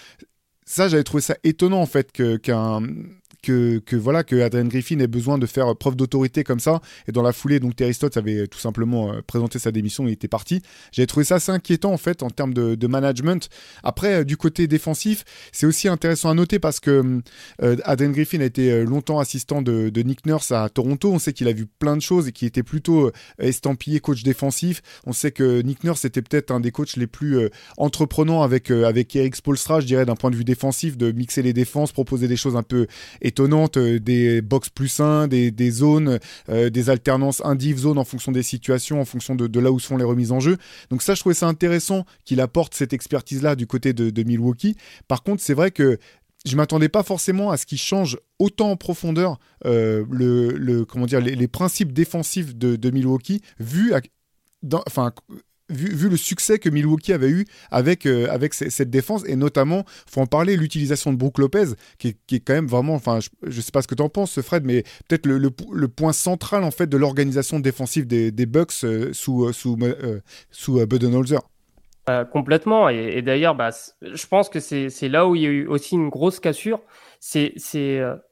ça 0.69 0.87
j'avais 0.87 1.03
trouvé 1.03 1.23
ça 1.23 1.37
étonnant 1.45 1.81
en 1.81 1.87
fait 1.87 2.13
qu'un 2.13 2.83
que, 3.43 3.81
voilà 3.97 4.25
que 4.25 4.41
Adrian 4.41 4.67
Griffin 4.67 4.99
ait 5.01 5.07
besoin 5.07 5.39
de 5.39 5.47
faire 5.47 5.75
preuve 5.77 5.97
d'autorité 5.97 6.45
comme 6.45 6.61
ça. 6.61 6.81
Et 7.07 7.13
dans 7.13 7.23
la 7.23 7.33
foulée, 7.33 7.61
donc 7.61 7.77
Terry 7.77 7.95
Stotts 7.95 8.17
avait 8.17 8.47
tout 8.47 8.59
simplement 8.59 9.13
euh, 9.13 9.21
présenté 9.27 9.59
sa 9.59 9.73
démission, 9.73 10.07
il 10.07 10.13
était 10.13 10.29
parti. 10.29 10.63
J'avais 10.93 11.07
trouvé 11.07 11.25
ça 11.25 11.37
assez 11.37 11.53
inquiétant 11.53 11.93
en 11.93 11.99
fait 11.99 12.23
en 12.23 12.31
termes 12.31 12.55
de, 12.55 12.87
management. 12.87 13.49
Après, 13.83 14.21
euh, 14.21 14.25
du 14.25 14.37
côté 14.37 14.67
défensif, 14.67 15.25
c'est 15.53 15.67
aussi 15.67 15.89
intéressant 15.89 16.31
à 16.31 16.35
noter 16.35 16.59
parce 16.59 16.81
que 16.81 17.21
euh, 17.63 17.77
Adrian 17.85 18.11
Griffin 18.11 18.41
a 18.41 18.45
été 18.45 18.85
longtemps 18.85 19.19
assistant 19.19 19.63
de, 19.63 19.91
de, 19.91 20.03
Nick 20.03 20.25
Nurse 20.27 20.53
à 20.53 20.69
Toronto. 20.69 21.13
On 21.13 21.19
sait 21.19 21.33
qu'il 21.33 21.49
a 21.49 21.53
vu 21.53 21.67
plein 21.67 21.97
de 21.97 22.03
choses 22.03 22.29
et 22.29 22.33
qu'il 22.33 22.49
était 22.49 22.63
plutôt 22.63 23.11
estampillé 23.39 24.01
coach 24.01 24.23
défensif. 24.23 24.83
On 25.07 25.13
sait 25.13 25.33
que 25.33 25.61
Nick 25.63 25.85
Nurse 25.85 26.05
était 26.05 26.23
peut-être 26.23 26.51
un 26.51 26.61
des 26.61 26.71
coachs 26.71 26.97
les 26.97 27.07
plus 27.07 27.51
entreprenants 27.77 28.43
avec 28.43 28.71
avec 28.71 29.15
Eric 29.15 29.37
Spolstra, 29.37 29.81
je 29.81 29.87
dirais 29.87 30.07
d'un 30.07 30.17
point 30.17 30.31
de 30.31 30.37
vue 30.37 30.45
défensif, 30.45 30.97
de 30.97 31.13
mixer 31.13 31.43
les 31.43 31.53
défenses, 31.53 31.93
proposer 31.93 32.29
des 32.29 32.37
choses 32.37 32.57
un 32.57 32.63
peu 32.63 32.87
étonnante, 33.29 33.77
euh, 33.77 34.01
des 34.01 34.43
box 34.43 34.69
plus 34.69 35.01
1, 35.01 35.29
des, 35.29 35.71
zones, 35.71 36.19
euh, 36.49 36.71
des 36.71 36.91
alternances 36.91 37.41
indiv 37.45 37.79
zone 37.79 37.99
en 37.99 38.05
fonction 38.05 38.33
des 38.33 38.43
situations, 38.43 39.01
en 39.01 39.05
fonction 39.05 39.35
de, 39.35 39.61
là 39.61 39.71
où 39.71 39.79
se 39.79 39.87
font 39.87 39.97
les 39.97 40.05
remises 40.05 40.33
en 40.33 40.41
jeu. 40.41 40.57
Donc 40.91 41.03
ça, 41.03 41.15
je 41.15 41.21
trouvais 41.21 41.35
ça 41.35 41.47
intéressant 41.47 42.05
qu'il 42.25 42.41
apporte 42.41 42.75
cette 42.75 42.93
expertise-là 42.93 43.55
du 43.55 43.67
côté 43.67 43.93
de, 43.93 44.23
Milwaukee. 44.23 44.77
Par 45.07 45.23
contre, 45.23 45.43
c'est 45.43 45.55
vrai 45.55 45.71
que 45.71 45.99
je 46.45 46.57
m'attendais 46.57 46.89
pas 46.89 47.03
forcément 47.03 47.51
à 47.51 47.57
ce 47.57 47.67
qu'il 47.67 47.79
change 47.79 48.19
autant 48.39 48.73
en 48.73 48.77
profondeur 48.77 49.39
euh, 49.65 50.05
le, 50.11 50.85
comment 50.85 51.07
dire 51.07 51.21
les, 51.21 51.49
principes 51.49 51.93
défensifs 51.93 52.57
de, 52.57 52.91
Milwaukee 52.91 53.43
vu 53.59 53.93
enfin 54.87 55.13
vu, 55.69 56.09
le 56.09 56.17
succès 56.17 56.59
que 56.59 56.69
Milwaukee 56.69 57.13
avait 57.13 57.29
eu 57.29 57.47
avec, 57.71 58.07
euh, 58.07 58.29
avec 58.31 58.55
cette 58.55 58.91
défense, 58.91 59.23
et 59.27 59.37
notamment, 59.37 59.85
faut 60.11 60.21
en 60.21 60.27
parler, 60.27 60.57
l'utilisation 60.57 61.13
de 61.13 61.19
Brook 61.19 61.39
Lopez, 61.39 61.75
qui, 61.99 62.17
est 62.31 62.41
quand 62.41 62.55
même 62.55 62.67
vraiment, 62.67 62.95
enfin, 62.95 63.19
je, 63.21 63.29
ne 63.45 63.61
sais 63.61 63.73
pas 63.73 63.83
ce 63.83 63.89
que 63.89 63.95
tu 63.95 64.03
en 64.03 64.09
penses, 64.09 64.41
Fred, 64.41 64.65
mais 64.65 64.83
peut-être 65.09 65.27
le, 65.27 65.51
point 65.89 66.13
central 66.13 66.65
en 66.65 66.71
fait 66.71 66.87
de 66.87 66.97
l'organisation 66.97 67.61
défensive 67.61 68.07
des, 68.07 68.47
Bucks 68.47 68.73
euh, 68.85 69.13
sous, 69.13 69.47
euh, 69.47 69.53
sous, 69.53 69.79
sous 70.51 70.87
Budenholzer. 70.87 71.41
complètement. 72.33 72.89
Et, 72.89 73.23
d'ailleurs, 73.23 73.55
bah, 73.55 73.71
je 74.03 74.27
pense 74.27 74.49
que 74.49 74.61
c'est 74.61 75.09
là 75.09 75.27
où 75.27 75.35
il 75.35 75.43
y 75.43 75.47
a 75.47 75.51
eu 75.51 75.67
aussi 75.67 75.95
une 75.95 76.09
grosse 76.09 76.41
cassure. 76.41 76.81
C'est, 77.21 77.55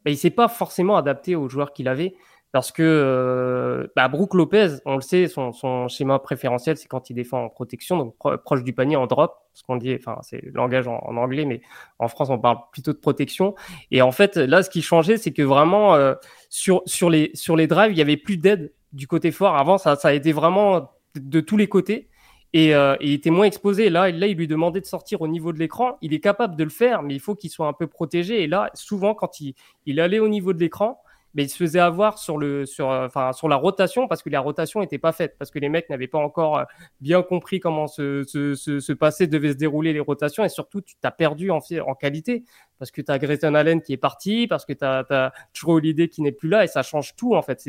bah, 0.05 0.11
il 0.11 0.17
s'est 0.17 0.31
pas 0.31 0.49
forcément 0.49 0.97
adapté 0.97 1.35
aux 1.35 1.49
joueurs 1.49 1.73
qu'il 1.73 1.89
avait 1.89 2.15
parce 2.53 2.73
que 2.73 2.83
euh, 2.83 3.87
bah, 3.97 4.09
Brook 4.09 4.35
Lopez, 4.35 4.77
on 4.87 4.95
le 4.97 5.03
sait, 5.03 5.29
son, 5.29 5.53
son 5.53 5.89
schéma 5.89 6.19
préférentiel, 6.19 6.77
c'est 6.77 6.89
quand 6.89 7.11
il 7.11 7.15
défend 7.15 7.45
en 7.45 7.49
protection, 7.49 7.99
donc 7.99 8.17
proche 8.45 8.65
du 8.65 8.73
panier 8.73 8.97
en 8.97 9.07
drop, 9.07 9.37
ce 9.53 9.63
qu'on 9.63 9.77
dit, 9.77 9.95
enfin 9.95 10.19
c'est 10.23 10.41
le 10.43 10.53
langage 10.53 10.87
en, 10.89 10.99
anglais, 11.17 11.45
mais 11.45 11.61
en 11.99 12.09
France 12.09 12.31
on 12.31 12.39
parle 12.39 12.59
plutôt 12.73 12.93
de 12.93 12.99
protection. 12.99 13.55
Et 13.91 14.03
en 14.03 14.13
fait, 14.13 14.37
là, 14.37 14.63
ce 14.63 14.71
qui 14.71 14.83
changeait, 14.83 15.17
c'est 15.17 15.33
que 15.33 15.43
vraiment 15.43 15.95
euh, 15.95 16.15
sur 16.49 16.83
sur 16.87 17.11
les 17.11 17.31
sur 17.35 17.57
les 17.57 17.67
drives, 17.67 17.93
il 17.93 17.99
y 17.99 18.03
avait 18.03 18.17
plus 18.17 18.37
d'aide 18.37 18.73
du 18.93 19.07
côté 19.07 19.33
fort. 19.33 19.57
Avant, 19.57 19.79
ça 19.79 19.97
ça 19.97 20.09
a 20.09 20.13
été 20.13 20.33
vraiment 20.33 20.91
de, 21.15 21.41
tous 21.41 21.57
les 21.57 21.69
côtés. 21.69 22.09
Et, 22.53 22.75
euh, 22.75 22.97
il 23.01 23.13
était 23.13 23.31
moins 23.31 23.45
exposé. 23.45 23.91
Là, 23.91 24.11
là, 24.11 24.27
il 24.29 24.37
lui 24.37 24.47
demandait 24.47 24.81
de 24.81 24.87
sortir 24.87 25.21
au 25.21 25.29
niveau 25.29 25.53
de 25.53 25.59
l'écran. 25.59 25.99
Il 26.01 26.15
est 26.15 26.21
capable 26.21 26.57
de 26.57 26.65
le 26.65 26.71
faire, 26.71 27.03
mais 27.03 27.15
il 27.15 27.21
faut 27.21 27.35
qu'il 27.35 27.51
soit 27.51 27.67
un 27.67 27.73
peu 27.73 27.87
protégé. 27.87 28.43
Et 28.43 28.47
là, 28.47 28.71
souvent, 28.75 29.15
quand 29.15 29.41
il, 29.41 29.55
il 29.85 30.01
allait 30.01 30.21
au 30.21 30.29
niveau 30.29 30.53
de 30.53 30.61
l'écran, 30.61 31.03
mais 31.37 31.45
il 31.45 31.49
se 31.51 31.57
faisait 31.57 31.79
avoir 31.81 32.19
sur, 32.19 32.39
le, 32.39 32.65
sur, 32.65 32.91
euh, 32.91 33.07
enfin, 33.07 33.33
sur 33.35 33.47
la 33.47 33.57
rotation 33.57 34.09
parce 34.09 34.23
que 34.23 34.31
la 34.31 34.41
rotation 34.41 34.81
n'était 34.81 34.99
pas 34.99 35.13
faite, 35.13 35.37
parce 35.39 35.51
que 35.51 35.59
les 35.59 35.69
mecs 35.69 35.91
n'avaient 35.91 36.09
pas 36.09 36.19
encore 36.19 36.59
euh, 36.59 36.65
bien 37.03 37.23
compris 37.23 37.61
comment 37.61 37.87
se, 37.87 38.25
se, 38.25 38.55
se, 38.55 38.81
se 38.81 38.93
passer, 38.95 39.27
devaient 39.27 39.53
se 39.53 39.59
dérouler 39.59 39.93
les 39.93 40.01
rotations, 40.01 40.45
et 40.45 40.49
surtout, 40.49 40.81
tu 40.81 40.97
t'as 40.99 41.11
perdu 41.11 41.51
en, 41.51 41.61
en 41.87 41.95
qualité, 41.95 42.45
parce 42.79 42.91
que 42.91 43.03
tu 43.03 43.13
as 43.13 43.19
Grayson 43.19 43.55
Allen 43.55 43.83
qui 43.83 43.93
est 43.93 43.99
parti, 43.99 44.47
parce 44.47 44.65
que 44.65 44.73
tu 44.73 44.85
as, 44.85 45.05
as 45.11 45.33
True 45.53 45.81
qui 46.09 46.23
n'est 46.23 46.33
plus 46.33 46.49
là, 46.49 46.65
et 46.65 46.69
ça 46.69 46.83
change 46.83 47.15
tout, 47.17 47.35
en 47.35 47.43
fait. 47.43 47.63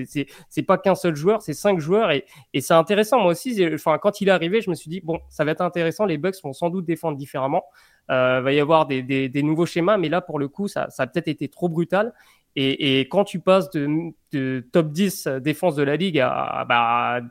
C'est 0.50 0.64
pas 0.64 0.78
qu'un 0.78 0.96
seul 0.96 1.16
joueur, 1.16 1.42
c'est 1.42 1.54
cinq 1.54 1.80
joueurs, 1.80 2.12
et, 2.12 2.26
et 2.54 2.62
c'est 2.62 2.74
intéressant. 2.74 3.20
Moi 3.20 3.32
aussi, 3.32 3.68
enfin, 3.74 3.98
quand 3.98 4.22
il 4.22 4.30
est 4.30 4.32
arrivé, 4.32 4.62
je 4.62 4.70
me 4.70 4.76
suis 4.76 4.90
dit, 4.90 5.02
bon, 5.02 5.20
ça 5.28 5.44
va 5.44 5.52
être 5.52 5.62
intéressant, 5.62 6.06
les 6.06 6.18
Bucks 6.18 6.42
vont 6.42 6.54
sans 6.54 6.70
doute 6.70 6.86
défendre 6.86 7.18
différemment. 7.18 7.66
Euh, 8.10 8.40
va 8.40 8.54
y 8.54 8.60
avoir 8.62 8.86
des, 8.86 9.04
des, 9.04 9.28
des, 9.28 9.44
nouveaux 9.44 9.66
schémas, 9.66 9.98
mais 9.98 10.08
là, 10.08 10.22
pour 10.22 10.40
le 10.40 10.48
coup, 10.48 10.70
ça, 10.70 10.90
ça 10.90 11.04
a 11.04 11.08
peut-être 11.08 11.28
été 11.28 11.50
trop 11.50 11.68
brutal. 11.68 12.14
Et, 12.60 13.02
quand 13.02 13.24
tu 13.24 13.40
passes 13.40 13.70
de, 13.70 14.66
top 14.72 14.92
10 14.92 15.28
défense 15.42 15.76
de 15.76 15.84
la 15.84 15.96
ligue 15.96 16.20
à, 16.20 16.66
bah, 16.68 17.22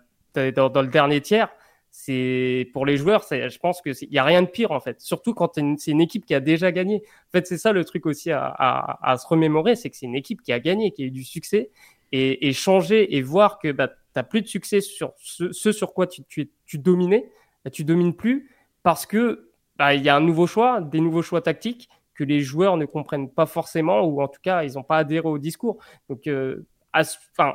dans, 0.52 0.82
le 0.82 0.86
dernier 0.86 1.20
tiers, 1.20 1.48
c'est 1.90 2.70
pour 2.72 2.86
les 2.86 2.96
joueurs, 2.96 3.24
je 3.28 3.58
pense 3.58 3.82
que 3.82 3.90
il 4.04 4.12
y 4.12 4.18
a 4.18 4.24
rien 4.24 4.42
de 4.42 4.46
pire 4.46 4.70
en 4.70 4.78
fait. 4.78 5.00
Surtout 5.00 5.34
quand 5.34 5.54
c'est 5.78 5.90
une, 5.90 6.00
équipe 6.00 6.26
qui 6.26 6.34
a 6.34 6.38
déjà 6.38 6.70
gagné. 6.70 7.02
En 7.28 7.30
fait, 7.32 7.46
c'est 7.48 7.58
ça 7.58 7.72
le 7.72 7.84
truc 7.84 8.06
aussi 8.06 8.30
à, 8.30 9.16
se 9.20 9.26
remémorer, 9.26 9.74
c'est 9.74 9.90
que 9.90 9.96
c'est 9.96 10.06
une 10.06 10.14
équipe 10.14 10.42
qui 10.42 10.52
a 10.52 10.60
gagné, 10.60 10.92
qui 10.92 11.02
a 11.02 11.06
eu 11.06 11.10
du 11.10 11.24
succès, 11.24 11.70
et, 12.12 12.52
changer 12.52 13.16
et 13.16 13.20
voir 13.20 13.58
que 13.58 13.72
bah, 13.72 13.88
tu 13.88 13.94
n'as 14.14 14.22
plus 14.22 14.42
de 14.42 14.46
succès 14.46 14.80
sur 14.80 15.12
ce, 15.16 15.50
sur 15.72 15.92
quoi 15.92 16.06
tu, 16.06 16.22
tu, 16.28 16.50
tu 16.66 16.78
dominais, 16.78 17.28
bah, 17.64 17.70
tu 17.72 17.82
domines 17.82 18.14
plus 18.14 18.48
parce 18.84 19.06
que 19.06 19.50
bah, 19.76 19.94
il 19.94 20.04
y 20.04 20.08
a 20.08 20.14
un 20.14 20.20
nouveau 20.20 20.46
choix, 20.46 20.80
des 20.80 21.00
nouveaux 21.00 21.22
choix 21.22 21.40
tactiques 21.40 21.88
que 22.16 22.24
les 22.24 22.40
joueurs 22.40 22.76
ne 22.76 22.84
comprennent 22.86 23.30
pas 23.30 23.46
forcément 23.46 24.00
ou 24.02 24.22
en 24.22 24.28
tout 24.28 24.40
cas 24.42 24.64
ils 24.64 24.74
n'ont 24.74 24.82
pas 24.82 24.98
adhéré 24.98 25.28
au 25.28 25.38
discours. 25.38 25.78
Donc, 26.08 26.26
euh, 26.26 26.66
enfin, 26.94 27.54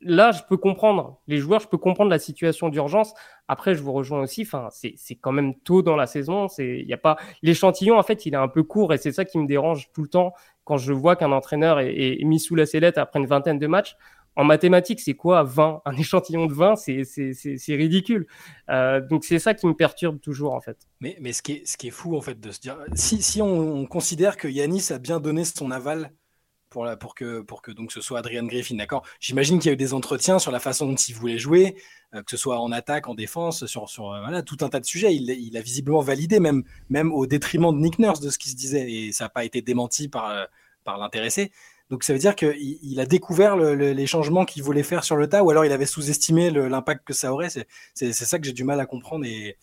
là, 0.00 0.32
je 0.32 0.42
peux 0.48 0.56
comprendre 0.56 1.20
les 1.26 1.38
joueurs, 1.38 1.60
je 1.60 1.68
peux 1.68 1.78
comprendre 1.78 2.10
la 2.10 2.18
situation 2.18 2.68
d'urgence. 2.68 3.14
Après, 3.48 3.74
je 3.74 3.82
vous 3.82 3.92
rejoins 3.92 4.20
aussi. 4.20 4.42
Enfin, 4.42 4.68
c'est 4.70 5.14
quand 5.16 5.32
même 5.32 5.54
tôt 5.60 5.82
dans 5.82 5.96
la 5.96 6.06
saison. 6.06 6.48
C'est, 6.48 6.80
il 6.80 6.88
y 6.88 6.92
a 6.94 6.98
pas 6.98 7.16
l'échantillon. 7.42 7.98
En 7.98 8.02
fait, 8.02 8.26
il 8.26 8.34
est 8.34 8.38
un 8.38 8.48
peu 8.48 8.62
court 8.62 8.92
et 8.92 8.98
c'est 8.98 9.12
ça 9.12 9.24
qui 9.24 9.38
me 9.38 9.46
dérange 9.46 9.90
tout 9.92 10.02
le 10.02 10.08
temps 10.08 10.32
quand 10.64 10.76
je 10.76 10.92
vois 10.92 11.16
qu'un 11.16 11.32
entraîneur 11.32 11.80
est, 11.80 12.20
est 12.20 12.24
mis 12.24 12.38
sous 12.38 12.54
la 12.54 12.66
sellette 12.66 12.98
après 12.98 13.18
une 13.18 13.26
vingtaine 13.26 13.58
de 13.58 13.66
matchs 13.66 13.96
en 14.36 14.44
mathématiques, 14.44 15.00
c'est 15.00 15.14
quoi 15.14 15.42
20 15.42 15.82
Un 15.84 15.96
échantillon 15.96 16.46
de 16.46 16.54
20, 16.54 16.76
c'est 16.76 17.74
ridicule. 17.74 18.26
Euh, 18.70 19.00
donc 19.00 19.24
c'est 19.24 19.38
ça 19.38 19.54
qui 19.54 19.66
me 19.66 19.74
perturbe 19.74 20.20
toujours 20.20 20.54
en 20.54 20.60
fait. 20.60 20.78
Mais, 21.00 21.16
mais 21.20 21.32
ce, 21.32 21.42
qui 21.42 21.52
est, 21.52 21.66
ce 21.66 21.76
qui 21.76 21.88
est 21.88 21.92
fou 21.92 22.16
en 22.16 22.20
fait 22.20 22.40
de 22.40 22.50
se 22.50 22.60
dire, 22.60 22.78
si, 22.94 23.22
si 23.22 23.42
on, 23.42 23.86
considère 23.86 24.36
que 24.36 24.48
Yanis 24.48 24.92
a 24.92 24.98
bien 24.98 25.20
donné 25.20 25.44
son 25.44 25.70
aval 25.70 26.12
pour, 26.70 26.88
pour, 26.98 27.14
que, 27.14 27.40
pour 27.40 27.60
que 27.60 27.70
donc 27.70 27.92
ce 27.92 28.00
soit 28.00 28.20
Adrian 28.20 28.44
Griffin, 28.44 28.76
d'accord? 28.76 29.04
J'imagine 29.20 29.58
qu'il 29.58 29.66
y 29.66 29.70
a 29.70 29.74
eu 29.74 29.76
des 29.76 29.92
entretiens 29.92 30.38
sur 30.38 30.50
la 30.50 30.60
façon 30.60 30.86
dont 30.86 30.94
il 30.94 31.14
voulait 31.14 31.36
jouer, 31.36 31.76
euh, 32.14 32.22
que 32.22 32.30
ce 32.30 32.38
soit 32.38 32.58
en 32.58 32.72
attaque, 32.72 33.08
en 33.08 33.14
défense, 33.14 33.66
sur, 33.66 33.90
sur 33.90 34.12
euh, 34.12 34.20
voilà, 34.20 34.42
tout 34.42 34.56
un 34.62 34.70
tas 34.70 34.80
de 34.80 34.86
sujets. 34.86 35.14
Il, 35.14 35.28
il, 35.28 35.56
a 35.58 35.60
visiblement 35.60 36.00
validé, 36.00 36.40
même, 36.40 36.62
même 36.88 37.12
au 37.12 37.26
détriment 37.26 37.74
de 37.74 37.78
Nick 37.78 37.98
Nurse, 37.98 38.20
de 38.20 38.30
ce 38.30 38.38
qui 38.38 38.48
se 38.48 38.56
disait, 38.56 38.90
et 38.90 39.12
ça 39.12 39.24
n'a 39.24 39.28
pas 39.28 39.44
été 39.44 39.60
démenti 39.60 40.08
par, 40.08 40.46
par 40.84 40.96
l'intéressé. 40.96 41.52
Donc 41.92 42.04
ça 42.04 42.14
veut 42.14 42.18
dire 42.18 42.34
qu'il 42.34 42.78
il 42.82 43.00
a 43.00 43.04
découvert 43.04 43.54
les 43.54 44.06
changements 44.06 44.46
qu'il 44.46 44.62
voulait 44.62 44.82
faire 44.82 45.04
sur 45.04 45.14
le 45.14 45.28
tas, 45.28 45.42
ou 45.42 45.50
alors 45.50 45.66
il 45.66 45.72
avait 45.72 45.84
sous-estimé 45.84 46.50
l'impact 46.50 47.06
que 47.06 47.12
ça 47.12 47.34
aurait. 47.34 47.50
C'est 47.50 48.12
ça 48.14 48.38
que 48.38 48.46
j'ai 48.46 48.54
du 48.54 48.64
mal 48.64 48.80
à 48.80 48.86
comprendre. 48.86 49.26
Et, 49.26 49.58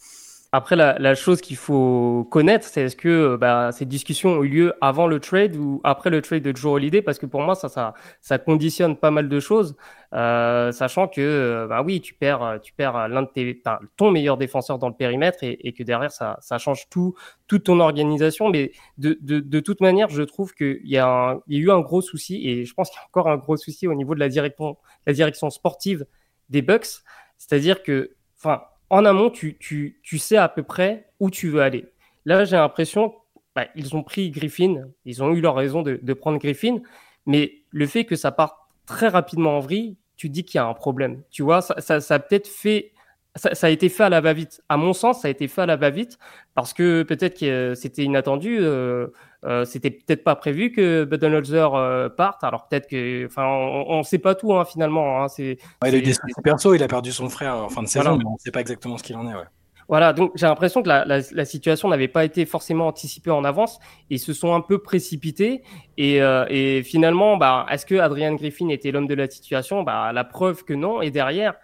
après, 0.51 0.75
la, 0.75 1.13
chose 1.13 1.41
qu'il 1.41 1.58
faut 1.58 2.27
connaître, 2.32 2.65
c'est 2.65 2.82
est-ce 2.82 2.96
que 2.96 3.36
bah, 3.36 3.72
ces 3.72 3.86
discussions 3.86 4.32
ont 4.32 4.44
eu 4.44 4.48
lieu 4.48 4.74
avant 4.82 5.06
le 5.06 5.20
trade 5.20 5.56
ou 5.56 5.79
après 5.84 6.10
le 6.10 6.24
trade 6.24 6.41
de 6.41 6.56
Joe 6.56 6.74
Holiday? 6.74 7.03
Parce 7.03 7.20
que 7.20 7.27
pour 7.27 7.41
moi, 7.41 7.53
ça, 7.53 7.70
ça, 7.70 7.94
ça 8.20 8.39
conditionne 8.39 8.96
pas 8.98 9.12
mal 9.12 9.29
de 9.29 9.39
choses, 9.39 9.75
euh, 10.15 10.72
sachant 10.72 11.08
que 11.08 11.22
euh, 11.22 11.68
bah 11.68 11.84
oui, 11.84 12.01
tu 12.01 12.15
perds, 12.15 12.60
tu 12.63 12.74
perds 12.74 13.10
l'un 13.10 13.22
de 13.22 13.27
tes, 13.27 13.62
ton 13.96 14.10
meilleur 14.10 14.38
défenseur 14.38 14.79
dans 14.79 14.88
le 14.88 14.96
périmètre 14.96 15.38
et, 15.44 15.72
que 15.72 15.84
derrière, 15.84 16.12
ça, 16.12 16.39
ça 16.41 16.58
change 16.58 16.89
tout, 16.89 17.13
toute 17.46 17.65
ton 17.65 17.79
organisation. 17.79 18.50
Mais 18.50 18.72
de, 18.98 19.20
de, 19.22 19.39
de 19.39 19.60
toute 19.60 19.82
manière, 19.82 20.10
je 20.10 20.24
trouve 20.24 20.56
qu'il 20.56 20.79
y, 20.84 20.98
a 20.98 21.38
il 21.48 21.60
y 21.60 21.62
a 21.62 21.63
eu 21.63 21.70
un 21.70 21.82
gros 21.82 22.01
souci 22.01 22.48
et 22.48 22.65
je 22.65 22.74
pense 22.74 22.89
qu'il 22.89 22.98
y 22.98 23.01
a 23.01 23.06
encore 23.06 23.27
un 23.27 23.38
gros 23.38 23.56
souci 23.56 23.88
au 23.88 23.94
niveau 23.94 24.15
de 24.15 24.20
la 24.20 24.29
direction, 24.29 24.77
la 25.06 25.13
direction 25.13 25.51
sportive 25.51 26.08
des 26.50 26.63
Bucks. 26.63 27.03
C'est-à-dire 27.38 27.84
que, 27.84 28.15
enfin, 28.36 28.63
en 28.89 29.05
amont, 29.05 29.29
tu, 29.29 29.58
tu, 29.58 30.00
tu, 30.03 30.17
sais 30.17 30.38
à 30.38 30.50
peu 30.50 30.63
près 30.63 31.12
où 31.19 31.29
tu 31.29 31.50
veux 31.50 31.62
aller. 31.62 31.86
Là, 32.25 32.46
j'ai 32.46 32.55
l'impression, 32.55 33.13
bah, 33.55 33.67
ils 33.75 33.96
ont 33.96 34.03
pris 34.03 34.31
Griffin, 34.31 34.84
ils 35.05 35.24
ont 35.24 35.31
eu 35.34 35.41
leur 35.41 35.55
raison 35.55 35.81
de, 35.81 36.00
de, 36.01 36.13
prendre 36.13 36.38
Griffin, 36.38 36.79
mais 37.25 37.63
le 37.72 37.86
fait 37.86 38.05
que 38.05 38.15
ça 38.15 38.31
parte 38.31 38.58
très 38.86 39.08
rapidement 39.08 39.58
en 39.58 39.60
vrille, 39.60 39.98
tu 40.17 40.29
dis 40.29 40.43
qu'il 40.43 40.58
y 40.58 40.62
a 40.62 40.65
un 40.65 40.74
problème. 40.74 41.22
Tu 41.29 41.43
vois, 41.43 41.62
ça, 41.62 41.79
ça, 41.79 42.01
ça 42.01 42.15
a 42.15 42.19
peut-être 42.19 42.48
fait, 42.48 42.91
ça, 43.36 43.56
ça, 43.56 43.68
a 43.68 43.70
été 43.70 43.90
fait 43.90 44.04
à 44.04 44.10
la 44.10 44.22
va-vite. 44.22 44.62
À 44.70 44.78
mon 44.78 44.94
sens, 44.94 45.22
ça 45.22 45.28
a 45.28 45.32
été 45.32 45.48
fait 45.48 45.62
à 45.62 45.66
la 45.66 45.76
va-vite 45.76 46.18
parce 46.56 46.74
que 46.74 47.04
peut-être 47.04 47.40
que 47.40 47.74
c'était 47.76 48.04
inattendu. 48.04 48.58
Euh, 48.60 49.08
euh, 49.46 49.64
c'était 49.64 49.92
peut-être 49.92 50.24
pas 50.24 50.36
prévu 50.36 50.72
que 50.72 51.06
Budenholzer 51.06 51.74
euh, 51.76 52.10
parte. 52.10 52.44
Alors 52.44 52.68
peut-être 52.68 52.90
que, 52.90 53.26
enfin, 53.26 53.46
on, 53.46 54.00
ne 54.00 54.04
sait 54.04 54.20
pas 54.20 54.36
tout 54.36 54.54
hein, 54.54 54.66
finalement. 54.66 55.24
Hein, 55.24 55.28
c'est, 55.28 55.58
il 55.86 55.96
a 55.96 55.98
eu 55.98 56.02
des 56.02 56.14
perso, 56.44 56.74
il 56.74 56.84
a 56.84 56.88
perdu 56.88 57.12
son 57.12 57.30
frère 57.30 57.56
en 57.56 57.70
fin 57.70 57.84
de 57.84 57.88
saison, 57.88 58.18
mais 58.18 58.26
on 58.26 58.34
ne 58.34 58.40
sait 58.40 58.52
pas 58.52 58.62
exactement 58.62 58.98
ce 58.98 59.04
qu'il 59.04 59.16
en 59.16 59.28
est. 59.30 59.34
Ouais. 59.34 59.46
Voilà, 59.90 60.14
donc 60.14 60.32
j'ai 60.36 60.46
l'impression 60.46 60.84
que 60.84 60.88
la, 60.88 61.04
la, 61.04 61.20
la 61.32 61.46
situation 61.46 61.90
n'avait 61.90 62.08
pas 62.08 62.24
été 62.24 62.46
forcément 62.46 62.86
anticipée 62.88 63.32
en 63.32 63.44
avance. 63.44 63.80
Ils 64.12 64.20
se 64.20 64.34
sont 64.34 64.54
un 64.54 64.62
peu 64.62 64.78
précipités 64.84 65.64
et, 65.98 66.22
euh, 66.22 66.46
et 66.48 66.84
finalement, 66.84 67.38
bah, 67.38 67.66
est-ce 67.72 67.88
que 67.88 67.96
Adrian 67.96 68.36
Griffin 68.36 68.70
était 68.70 68.92
l'homme 68.92 69.08
de 69.08 69.16
la 69.16 69.28
situation? 69.28 69.82
Bah, 69.82 70.14
La 70.14 70.24
preuve 70.24 70.64
que 70.64 70.74
non. 70.74 71.02
Et 71.02 71.10
derrière, 71.10 71.56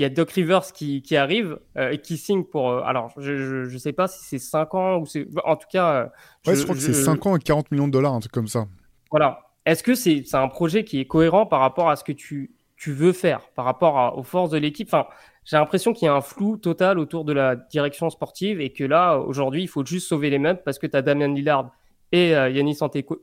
il 0.00 0.04
y 0.04 0.06
a 0.06 0.08
Doc 0.08 0.30
Rivers 0.30 0.72
qui, 0.72 1.02
qui 1.02 1.14
arrive 1.14 1.58
euh, 1.76 1.90
et 1.90 1.98
qui 1.98 2.16
signe 2.16 2.42
pour. 2.42 2.70
Euh, 2.70 2.82
alors, 2.84 3.12
je 3.18 3.70
ne 3.70 3.78
sais 3.78 3.92
pas 3.92 4.08
si 4.08 4.24
c'est 4.24 4.38
5 4.38 4.74
ans 4.74 4.98
ou 4.98 5.04
c'est. 5.04 5.26
En 5.44 5.56
tout 5.56 5.66
cas. 5.70 5.92
Euh, 5.92 6.04
ouais, 6.46 6.56
je, 6.56 6.62
crois 6.62 6.74
que 6.74 6.80
c'est 6.80 6.94
5 6.94 7.26
ans 7.26 7.36
et 7.36 7.38
40 7.38 7.70
millions 7.70 7.86
de 7.86 7.92
dollars, 7.92 8.14
un 8.14 8.20
truc 8.20 8.32
comme 8.32 8.48
ça. 8.48 8.66
Voilà. 9.10 9.50
Est-ce 9.66 9.82
que 9.82 9.94
c'est 9.94 10.24
un 10.32 10.48
projet 10.48 10.84
qui 10.84 11.00
est 11.00 11.04
cohérent 11.04 11.44
par 11.44 11.60
rapport 11.60 11.90
à 11.90 11.96
ce 11.96 12.02
que 12.02 12.12
tu, 12.12 12.50
tu 12.78 12.92
veux 12.92 13.12
faire, 13.12 13.42
par 13.54 13.66
rapport 13.66 14.16
aux 14.16 14.22
forces 14.22 14.48
de 14.48 14.56
l'équipe? 14.56 14.88
Enfin, 14.88 15.06
J'ai 15.44 15.58
l'impression 15.58 15.92
qu'il 15.92 16.06
y 16.06 16.08
a 16.08 16.14
un 16.14 16.22
flou 16.22 16.56
total 16.56 16.98
autour 16.98 17.26
de 17.26 17.34
la 17.34 17.56
direction 17.56 18.08
sportive 18.08 18.58
et 18.62 18.72
que 18.72 18.84
là, 18.84 19.18
aujourd'hui, 19.18 19.62
il 19.62 19.68
faut 19.68 19.84
juste 19.84 20.08
sauver 20.08 20.30
les 20.30 20.38
meubles 20.38 20.62
parce 20.64 20.78
que 20.78 20.86
tu 20.86 20.96
as 20.96 21.02
Damien 21.02 21.28
Lillard 21.28 21.72
et 22.10 22.30
Yanis 22.30 22.78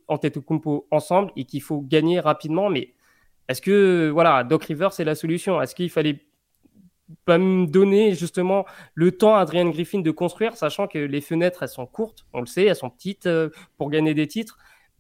Antetokounmpo 0.07 0.88
ensemble 0.91 1.31
et 1.36 1.46
qu'il 1.46 1.63
faut 1.63 1.81
gagner 1.81 2.19
rapidement. 2.19 2.69
Mais 2.69 2.93
est-ce 3.50 3.63
que 3.63 4.12
voilà, 4.13 4.43
Doc 4.43 4.65
Rivers 4.65 4.93
c'est 4.93 5.05
la 5.05 5.15
solution? 5.15 5.60
Est-ce 5.60 5.74
qu'il 5.74 5.89
fallait 5.89 6.19
pas 7.26 7.38
me 7.38 7.66
donner 7.66 8.14
justement 8.16 8.66
le 8.94 9.12
temps 9.12 9.36
à 9.36 9.40
Adrian 9.40 9.70
Griffin 9.70 10.00
de 10.00 10.12
construire, 10.12 10.56
sachant 10.56 10.88
que 10.88 10.98
les 10.98 11.22
fenêtres, 11.22 11.64
elles 11.64 11.70
sont 11.70 11.86
courtes, 11.86 12.26
on 12.34 12.42
le 12.42 12.46
sait, 12.46 12.66
elles 12.66 12.76
sont 12.76 12.90
petites 12.90 13.28
euh, 13.28 13.50
pour 13.78 13.90
gagner 13.90 14.14
des 14.14 14.28
titres. 14.28 14.58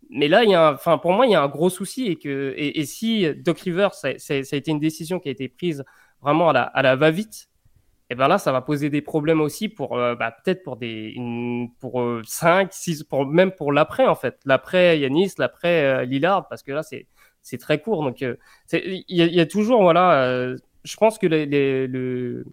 Mais 0.09 0.27
là, 0.27 0.43
il 0.43 0.49
y 0.49 0.55
a 0.55 0.73
enfin, 0.73 0.97
pour 0.97 1.11
moi, 1.11 1.25
il 1.25 1.33
y 1.33 1.35
a 1.35 1.41
un 1.41 1.47
gros 1.49 1.69
souci. 1.69 2.07
Et, 2.07 2.15
que, 2.15 2.53
et, 2.57 2.85
si 2.85 3.27
Doc 3.35 3.59
Rivers, 3.59 3.93
ça, 3.93 4.09
a 4.09 4.55
été 4.55 4.71
une 4.71 4.79
décision 4.79 5.19
qui 5.19 5.27
a 5.27 5.31
été 5.31 5.49
prise 5.49 5.83
vraiment 6.21 6.49
à 6.49 6.53
la, 6.53 6.63
à 6.63 6.81
la 6.81 6.95
va-vite, 6.95 7.49
et 8.09 8.15
ben 8.15 8.29
là, 8.29 8.37
ça 8.37 8.53
va 8.53 8.61
poser 8.61 8.89
des 8.89 9.01
problèmes 9.01 9.41
aussi 9.41 9.67
pour 9.67 9.97
euh, 9.97 10.15
bah, 10.15 10.31
peut-être 10.31 10.63
pour 10.63 10.77
des 10.77 11.13
pour 11.81 12.01
5, 12.25 12.67
euh, 12.67 12.69
6, 12.71 13.03
pour, 13.03 13.25
même 13.25 13.51
pour 13.51 13.73
l'après 13.73 14.07
en 14.07 14.15
fait. 14.15 14.39
L'après 14.45 14.97
Yanis, 14.97 15.33
l'après 15.37 16.05
Lillard, 16.05 16.47
parce 16.47 16.63
que 16.63 16.71
là, 16.71 16.83
c'est 16.83 17.07
c'est 17.41 17.57
très 17.57 17.81
court. 17.81 18.03
Donc, 18.03 18.21
il 18.21 19.03
y, 19.09 19.23
y, 19.23 19.39
a 19.41 19.45
toujours 19.45 19.81
voilà 19.81 20.55
je 20.87 20.95
pense 20.95 21.17
que 21.17 21.27
le, 21.27 22.43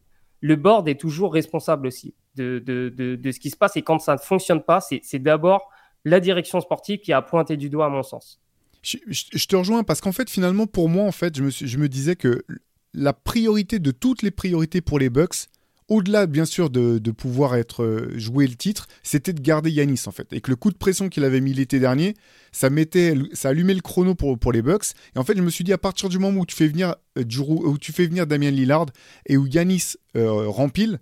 le, 0.40 0.56
board 0.56 0.88
est 0.88 1.00
toujours 1.00 1.32
responsable 1.32 1.86
aussi 1.86 2.14
de, 2.34 2.58
de, 2.58 3.30
ce 3.30 3.38
qui 3.38 3.50
se 3.50 3.56
passe. 3.56 3.76
Et 3.76 3.82
quand 3.82 3.98
ça 4.00 4.14
ne 4.14 4.18
fonctionne 4.18 4.62
pas, 4.62 4.80
c'est 4.80 5.18
d'abord 5.18 5.70
la 6.04 6.20
direction 6.20 6.60
sportive 6.60 7.00
qui 7.00 7.12
a 7.12 7.22
pointé 7.22 7.56
du 7.56 7.70
doigt, 7.70 7.86
à 7.86 7.88
mon 7.88 8.02
sens. 8.02 8.40
Je, 8.82 9.46
te 9.46 9.56
rejoins 9.56 9.84
parce 9.84 10.00
qu'en 10.00 10.12
fait, 10.12 10.28
finalement, 10.28 10.66
pour 10.66 10.88
moi, 10.88 11.04
en 11.04 11.12
fait, 11.12 11.36
je 11.36 11.44
me, 11.44 11.50
je 11.50 11.78
me 11.78 11.88
disais 11.88 12.16
que 12.16 12.44
la 12.92 13.12
priorité 13.12 13.78
de 13.78 13.90
toutes 13.92 14.22
les 14.22 14.30
priorités 14.30 14.80
pour 14.80 14.98
les 14.98 15.08
Bucks, 15.08 15.48
au-delà 15.88 16.26
bien 16.26 16.44
sûr 16.44 16.70
de, 16.70 16.98
pouvoir 17.10 17.56
être 17.56 17.82
euh, 17.82 18.12
joué 18.16 18.46
le 18.46 18.54
titre, 18.54 18.88
c'était 19.02 19.32
de 19.32 19.40
garder 19.40 19.70
Yanis 19.70 20.02
en 20.06 20.12
fait. 20.12 20.32
Et 20.32 20.40
que 20.40 20.50
le 20.50 20.56
coup 20.56 20.70
de 20.70 20.76
pression 20.76 21.08
qu'il 21.08 21.24
avait 21.24 21.40
mis 21.40 21.52
l'été 21.52 21.78
dernier, 21.78 22.14
ça 22.52 22.70
mettait, 22.70 23.14
ça 23.32 23.50
allumait 23.50 23.74
le 23.74 23.80
chrono 23.80 24.14
pour, 24.14 24.38
pour 24.38 24.52
les 24.52 24.62
Bucks. 24.62 24.86
Et 25.14 25.18
en 25.18 25.24
fait, 25.24 25.36
je 25.36 25.42
me 25.42 25.50
suis 25.50 25.64
dit 25.64 25.72
à 25.72 25.78
partir 25.78 26.08
du 26.08 26.18
moment 26.18 26.40
où 26.40 26.46
tu 26.46 26.56
fais 26.56 26.68
venir 26.68 26.94
euh, 27.18 27.24
où 27.38 27.78
tu 27.78 27.92
fais 27.92 28.06
venir 28.06 28.26
Damien 28.26 28.50
Lillard 28.50 28.86
et 29.26 29.36
où 29.36 29.46
Yanis 29.46 29.94
euh, 30.16 30.48
rempile, 30.48 31.00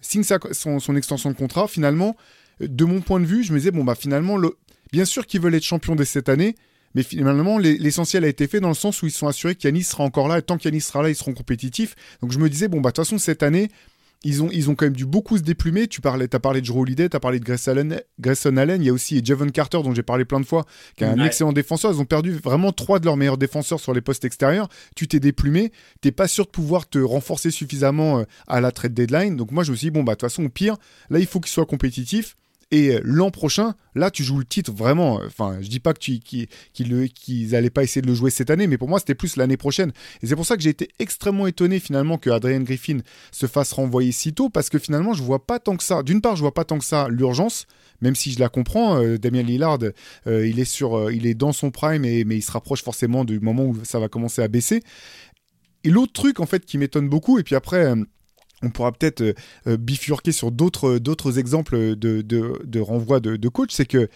signe 0.00 0.24
son, 0.24 0.96
extension 0.96 1.30
de 1.30 1.36
contrat, 1.36 1.68
finalement, 1.68 2.16
de 2.60 2.84
mon 2.84 3.00
point 3.00 3.20
de 3.20 3.26
vue, 3.26 3.42
je 3.42 3.52
me 3.52 3.58
disais 3.58 3.70
bon 3.70 3.84
bah 3.84 3.94
finalement, 3.94 4.36
le, 4.36 4.56
bien 4.92 5.04
sûr 5.04 5.26
qu'ils 5.26 5.40
veulent 5.40 5.54
être 5.54 5.64
champions 5.64 5.94
dès 5.94 6.04
cette 6.04 6.28
année. 6.28 6.54
Mais 6.94 7.02
finalement, 7.02 7.58
l'essentiel 7.58 8.24
a 8.24 8.28
été 8.28 8.46
fait 8.46 8.60
dans 8.60 8.68
le 8.68 8.74
sens 8.74 9.02
où 9.02 9.06
ils 9.06 9.12
sont 9.12 9.26
assurés 9.26 9.56
qu'Yanis 9.56 9.82
sera 9.82 10.04
encore 10.04 10.28
là. 10.28 10.38
Et 10.38 10.42
tant 10.42 10.56
qu'Yanis 10.56 10.80
sera 10.80 11.02
là, 11.02 11.10
ils 11.10 11.16
seront 11.16 11.34
compétitifs. 11.34 11.96
Donc 12.22 12.30
je 12.30 12.38
me 12.38 12.48
disais, 12.48 12.68
bon, 12.68 12.80
bah, 12.80 12.90
de 12.90 12.94
toute 12.94 13.04
façon, 13.04 13.18
cette 13.18 13.42
année, 13.42 13.68
ils 14.24 14.42
ont, 14.42 14.48
ils 14.50 14.70
ont 14.70 14.74
quand 14.74 14.86
même 14.86 14.96
dû 14.96 15.04
beaucoup 15.04 15.36
se 15.36 15.42
déplumer. 15.42 15.86
Tu 15.86 16.00
parlais, 16.00 16.34
as 16.34 16.40
parlé 16.40 16.60
de 16.60 16.66
Joe 16.66 16.78
Holiday, 16.78 17.08
tu 17.08 17.16
as 17.16 17.20
parlé 17.20 17.38
de 17.38 17.44
Grayson 17.44 18.56
Allen, 18.56 18.82
Il 18.82 18.86
y 18.86 18.88
a 18.88 18.92
aussi 18.92 19.22
Javon 19.24 19.48
Carter, 19.48 19.82
dont 19.82 19.94
j'ai 19.94 20.02
parlé 20.02 20.24
plein 20.24 20.40
de 20.40 20.46
fois, 20.46 20.64
qui 20.96 21.04
est 21.04 21.06
un 21.06 21.24
excellent 21.24 21.52
défenseur. 21.52 21.92
Ils 21.92 22.00
ont 22.00 22.06
perdu 22.06 22.32
vraiment 22.32 22.72
trois 22.72 22.98
de 22.98 23.04
leurs 23.04 23.16
meilleurs 23.16 23.38
défenseurs 23.38 23.80
sur 23.80 23.92
les 23.92 24.00
postes 24.00 24.24
extérieurs. 24.24 24.68
Tu 24.96 25.06
t'es 25.06 25.20
déplumé. 25.20 25.72
T'es 26.00 26.10
pas 26.12 26.26
sûr 26.26 26.46
de 26.46 26.50
pouvoir 26.50 26.88
te 26.88 26.98
renforcer 26.98 27.50
suffisamment 27.50 28.20
euh, 28.20 28.24
à 28.46 28.60
la 28.60 28.72
trade 28.72 28.94
deadline. 28.94 29.36
Donc 29.36 29.50
moi, 29.50 29.62
je 29.62 29.72
me 29.72 29.76
suis 29.76 29.86
dit, 29.86 29.90
bon, 29.90 30.02
bah, 30.02 30.12
de 30.12 30.18
toute 30.18 30.30
façon, 30.30 30.44
au 30.44 30.48
pire, 30.48 30.76
là, 31.10 31.18
il 31.18 31.26
faut 31.26 31.40
qu'il 31.40 31.52
soit 31.52 31.66
compétitif. 31.66 32.36
Et 32.74 32.96
euh, 32.96 33.00
l'an 33.04 33.30
prochain, 33.30 33.76
là, 33.94 34.10
tu 34.10 34.24
joues 34.24 34.38
le 34.40 34.44
titre 34.44 34.72
vraiment. 34.72 35.20
Euh, 35.20 35.26
enfin, 35.28 35.58
je 35.60 35.68
dis 35.68 35.78
pas 35.78 35.94
qu'ils 35.94 36.48
n'allaient 37.52 37.70
pas 37.70 37.84
essayer 37.84 38.02
de 38.02 38.08
le 38.08 38.14
jouer 38.14 38.30
cette 38.30 38.50
année, 38.50 38.66
mais 38.66 38.78
pour 38.78 38.88
moi, 38.88 38.98
c'était 38.98 39.14
plus 39.14 39.36
l'année 39.36 39.56
prochaine. 39.56 39.92
Et 40.22 40.26
c'est 40.26 40.34
pour 40.34 40.44
ça 40.44 40.56
que 40.56 40.62
j'ai 40.62 40.70
été 40.70 40.88
extrêmement 40.98 41.46
étonné 41.46 41.78
finalement 41.78 42.18
que 42.18 42.30
Adrian 42.30 42.62
Griffin 42.62 42.98
se 43.30 43.46
fasse 43.46 43.70
renvoyer 43.70 44.10
si 44.10 44.34
tôt, 44.34 44.50
parce 44.50 44.70
que 44.70 44.80
finalement, 44.80 45.14
je 45.14 45.22
vois 45.22 45.46
pas 45.46 45.60
tant 45.60 45.76
que 45.76 45.84
ça. 45.84 46.02
D'une 46.02 46.20
part, 46.20 46.34
je 46.34 46.40
vois 46.40 46.52
pas 46.52 46.64
tant 46.64 46.80
que 46.80 46.84
ça 46.84 47.06
l'urgence, 47.08 47.66
même 48.00 48.16
si 48.16 48.32
je 48.32 48.40
la 48.40 48.48
comprends. 48.48 49.00
Euh, 49.00 49.18
Damien 49.18 49.42
Lillard, 49.42 49.78
il 50.26 50.58
est 50.58 50.64
sur, 50.64 51.12
il 51.12 51.28
est 51.28 51.34
dans 51.34 51.52
son 51.52 51.70
prime, 51.70 52.02
mais 52.02 52.22
il 52.22 52.42
se 52.42 52.50
rapproche 52.50 52.82
forcément 52.82 53.24
du 53.24 53.38
moment 53.38 53.66
où 53.66 53.78
ça 53.84 54.00
va 54.00 54.08
commencer 54.08 54.42
à 54.42 54.48
baisser. 54.48 54.82
Et 55.84 55.90
l'autre 55.90 56.12
truc 56.12 56.40
en 56.40 56.46
fait 56.46 56.64
qui 56.64 56.76
m'étonne 56.76 57.08
beaucoup, 57.08 57.38
et 57.38 57.44
puis 57.44 57.54
après 57.54 57.94
on 58.64 58.70
pourra 58.70 58.92
peut-être 58.92 59.20
euh, 59.20 59.34
euh, 59.66 59.76
bifurquer 59.76 60.32
sur 60.32 60.50
d'autres, 60.50 60.98
d'autres 60.98 61.38
exemples 61.38 61.96
de, 61.96 62.22
de, 62.22 62.80
renvoi 62.80 63.20
de, 63.20 63.48
coach, 63.48 63.70
c'est 63.72 63.86
que 63.86 64.08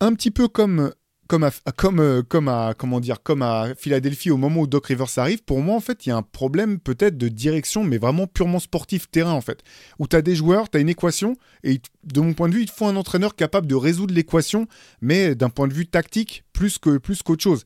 un 0.00 0.14
petit 0.14 0.30
peu 0.30 0.48
comme 0.48 0.92
comme 1.28 1.44
à, 1.44 1.50
comme, 1.76 2.00
euh, 2.00 2.22
comme 2.26 2.48
à, 2.48 2.74
comment 2.76 3.00
dire, 3.00 3.22
comme 3.22 3.42
à 3.42 3.74
Philadelphie 3.76 4.30
au 4.30 4.38
moment 4.38 4.62
où 4.62 4.66
Doc 4.66 4.86
Rivers 4.86 5.18
arrive, 5.18 5.44
pour 5.44 5.60
moi, 5.60 5.76
en 5.76 5.80
fait, 5.80 6.06
il 6.06 6.08
y 6.08 6.12
a 6.12 6.16
un 6.16 6.22
problème 6.22 6.80
peut-être 6.80 7.18
de 7.18 7.28
direction, 7.28 7.84
mais 7.84 7.98
vraiment 7.98 8.26
purement 8.26 8.58
sportif 8.58 9.10
terrain, 9.10 9.34
en 9.34 9.42
fait. 9.42 9.60
Où 9.98 10.08
tu 10.08 10.16
as 10.16 10.22
des 10.22 10.34
joueurs, 10.34 10.70
tu 10.70 10.78
as 10.78 10.80
une 10.80 10.88
équation, 10.88 11.36
et 11.64 11.80
de 12.04 12.20
mon 12.20 12.32
point 12.32 12.48
de 12.48 12.54
vue, 12.54 12.62
il 12.62 12.70
faut 12.70 12.86
un 12.86 12.96
entraîneur 12.96 13.36
capable 13.36 13.66
de 13.66 13.74
résoudre 13.74 14.14
l'équation, 14.14 14.66
mais 15.02 15.34
d'un 15.34 15.50
point 15.50 15.68
de 15.68 15.74
vue 15.74 15.86
tactique, 15.86 16.44
plus, 16.54 16.78
que, 16.78 16.96
plus 16.96 17.22
qu'autre 17.22 17.42
chose. 17.42 17.64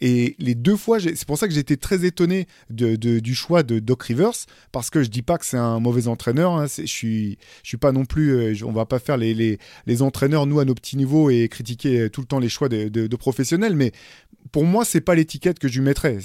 Et 0.00 0.34
les 0.38 0.54
deux 0.54 0.76
fois, 0.76 0.98
c'est 1.00 1.26
pour 1.26 1.38
ça 1.38 1.46
que 1.46 1.54
j'étais 1.54 1.76
très 1.76 2.04
étonné 2.04 2.46
de, 2.70 2.96
du 2.96 3.34
choix 3.34 3.62
de 3.62 3.78
Doc 3.78 4.04
Rivers, 4.04 4.46
parce 4.72 4.90
que 4.90 5.02
je 5.02 5.08
dis 5.08 5.22
pas 5.22 5.36
que 5.38 5.44
c'est 5.44 5.58
un 5.58 5.78
mauvais 5.80 6.08
entraîneur. 6.08 6.52
Hein, 6.52 6.66
je 6.68 6.86
suis, 6.86 7.38
je 7.62 7.68
suis 7.68 7.76
pas 7.76 7.92
non 7.92 8.04
plus. 8.04 8.30
Euh, 8.30 8.66
on 8.66 8.72
va 8.72 8.86
pas 8.86 8.98
faire 8.98 9.16
les, 9.16 9.34
les, 9.34 9.58
les, 9.86 10.02
entraîneurs 10.02 10.46
nous 10.46 10.60
à 10.60 10.64
nos 10.64 10.74
petits 10.74 10.96
niveaux 10.96 11.30
et 11.30 11.48
critiquer 11.48 12.08
tout 12.10 12.22
le 12.22 12.26
temps 12.26 12.38
les 12.38 12.48
choix 12.48 12.68
de 12.68 13.16
professionnels. 13.16 13.76
Mais 13.76 13.92
pour 14.52 14.64
moi, 14.64 14.84
c'est 14.84 15.00
pas 15.00 15.14
l'étiquette 15.14 15.58
que 15.58 15.68
je 15.68 15.78
lui 15.78 15.84
mettrais. 15.84 16.18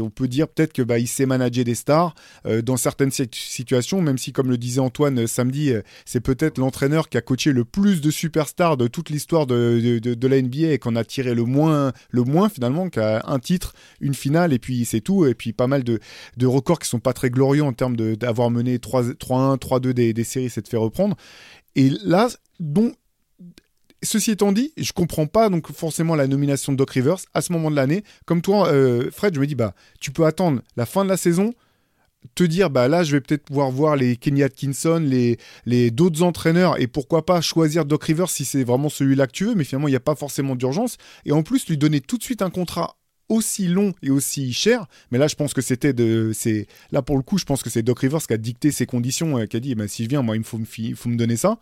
On 0.00 0.10
peut 0.10 0.28
dire 0.28 0.48
peut-être 0.48 0.72
que 0.72 0.82
bah, 0.82 0.98
il 0.98 1.08
sait 1.08 1.26
manager 1.26 1.64
des 1.64 1.74
stars 1.74 2.14
euh, 2.46 2.62
dans 2.62 2.76
certaines 2.76 3.10
situations, 3.10 4.00
même 4.00 4.18
si, 4.18 4.32
comme 4.32 4.48
le 4.48 4.58
disait 4.58 4.80
Antoine 4.80 5.20
euh, 5.20 5.26
samedi, 5.26 5.70
euh, 5.70 5.82
c'est 6.04 6.20
peut-être 6.20 6.58
l'entraîneur 6.58 7.08
qui 7.08 7.18
a 7.18 7.20
coaché 7.20 7.52
le 7.52 7.64
plus 7.64 8.00
de 8.00 8.10
superstars 8.10 8.76
de 8.76 8.86
toute 8.86 9.10
l'histoire 9.10 9.46
de, 9.46 9.98
de, 9.98 10.28
la 10.28 10.40
NBA 10.40 10.72
et 10.72 10.78
qu'on 10.78 10.96
a 10.96 11.04
tiré 11.04 11.34
le 11.34 11.44
moins, 11.44 11.92
le 12.10 12.22
moins 12.22 12.48
finalement, 12.48 12.88
qui 12.88 13.00
a 13.00 13.22
un 13.26 13.38
titre, 13.38 13.74
une 14.00 14.14
finale, 14.14 14.52
et 14.52 14.58
puis 14.58 14.84
c'est 14.84 15.00
tout. 15.00 15.26
Et 15.26 15.34
puis 15.34 15.52
pas 15.52 15.66
mal 15.66 15.84
de, 15.84 16.00
records 16.42 16.78
qui 16.78 16.88
sont 16.88 17.00
pas 17.00 17.12
très 17.12 17.30
glorieux 17.30 17.62
en 17.62 17.72
termes 17.72 17.96
d'avoir 17.96 18.50
mené 18.50 18.78
3-1, 18.78 19.58
3-2 19.58 19.90
des, 19.92 20.12
des 20.12 20.24
séries, 20.24 20.50
c'est 20.50 20.62
de 20.62 20.68
faire 20.68 20.80
reprendre. 20.80 21.16
Et 21.74 21.90
là, 22.04 22.28
dont 22.60 22.92
ceci 24.02 24.32
étant 24.32 24.52
dit, 24.52 24.72
je 24.76 24.92
comprends 24.92 25.26
pas 25.26 25.48
donc 25.48 25.70
forcément 25.72 26.14
la 26.14 26.26
nomination 26.26 26.72
de 26.72 26.76
Doc 26.76 26.90
Rivers 26.90 27.18
à 27.34 27.40
ce 27.40 27.52
moment 27.52 27.70
de 27.70 27.76
l'année. 27.76 28.04
Comme 28.26 28.42
toi, 28.42 28.68
euh, 28.68 29.10
Fred, 29.10 29.34
je 29.34 29.40
me 29.40 29.46
dis 29.46 29.54
bah 29.54 29.74
tu 30.00 30.10
peux 30.10 30.24
attendre 30.26 30.62
la 30.76 30.86
fin 30.86 31.04
de 31.04 31.08
la 31.08 31.16
saison, 31.16 31.52
te 32.34 32.44
dire 32.44 32.70
bah 32.70 32.88
là 32.88 33.04
je 33.04 33.12
vais 33.12 33.20
peut-être 33.20 33.44
pouvoir 33.44 33.70
voir 33.70 33.96
les 33.96 34.16
Kenny 34.16 34.42
Atkinson, 34.42 35.00
les, 35.04 35.38
les 35.66 35.90
d'autres 35.90 36.22
entraîneurs 36.22 36.80
et 36.80 36.86
pourquoi 36.86 37.24
pas 37.24 37.40
choisir 37.40 37.84
Doc 37.84 38.04
Rivers 38.04 38.30
si 38.30 38.44
c'est 38.44 38.64
vraiment 38.64 38.88
celui-là 38.88 39.26
que 39.26 39.32
tu 39.32 39.44
veux, 39.44 39.54
mais 39.54 39.64
finalement 39.64 39.88
il 39.88 39.92
n'y 39.92 39.96
a 39.96 40.00
pas 40.00 40.14
forcément 40.14 40.56
d'urgence. 40.56 40.96
Et 41.24 41.32
en 41.32 41.42
plus 41.42 41.68
lui 41.68 41.78
donner 41.78 42.00
tout 42.00 42.18
de 42.18 42.22
suite 42.22 42.42
un 42.42 42.50
contrat 42.50 42.96
aussi 43.28 43.66
long 43.66 43.94
et 44.02 44.10
aussi 44.10 44.52
cher. 44.52 44.86
Mais 45.10 45.16
là, 45.16 45.26
je 45.26 45.36
pense 45.36 45.54
que 45.54 45.62
c'était 45.62 45.94
de. 45.94 46.32
C'est 46.34 46.66
là 46.90 47.00
pour 47.00 47.16
le 47.16 47.22
coup, 47.22 47.38
je 47.38 47.44
pense 47.44 47.62
que 47.62 47.70
c'est 47.70 47.82
Doc 47.82 48.00
Rivers 48.00 48.26
qui 48.26 48.32
a 48.34 48.36
dicté 48.36 48.70
ces 48.70 48.84
conditions, 48.84 49.38
euh, 49.38 49.46
qui 49.46 49.56
a 49.56 49.60
dit 49.60 49.74
bah, 49.74 49.88
si 49.88 50.04
je 50.04 50.08
viens, 50.08 50.20
moi, 50.20 50.36
il 50.36 50.40
me 50.40 50.44
faut, 50.44 50.60
il 50.78 50.94
faut 50.94 51.08
me 51.08 51.16
donner 51.16 51.36
ça 51.36 51.58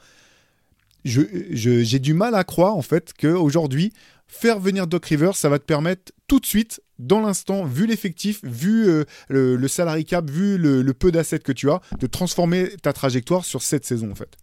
j'ai 1.04 1.98
du 1.98 2.14
mal 2.14 2.34
à 2.34 2.44
croire 2.44 2.76
en 2.76 2.82
fait 2.82 3.12
qu'aujourd'hui, 3.18 3.92
faire 4.26 4.60
venir 4.60 4.86
Doc 4.86 5.06
Rivers, 5.06 5.34
ça 5.34 5.48
va 5.48 5.58
te 5.58 5.64
permettre 5.64 6.12
tout 6.28 6.40
de 6.40 6.46
suite, 6.46 6.80
dans 6.98 7.20
l'instant, 7.20 7.64
vu 7.64 7.86
l'effectif, 7.86 8.40
vu 8.44 8.88
euh, 8.88 9.04
le, 9.28 9.68
salary 9.68 10.04
cap, 10.04 10.30
vu 10.30 10.56
le, 10.58 10.94
peu 10.94 11.10
d'assets 11.10 11.40
que 11.40 11.52
tu 11.52 11.70
as, 11.70 11.80
de 11.98 12.06
transformer 12.06 12.76
ta 12.82 12.92
trajectoire 12.92 13.44
sur 13.44 13.62
cette 13.62 13.84
saison 13.84 14.10
en 14.10 14.14
fait. 14.14 14.36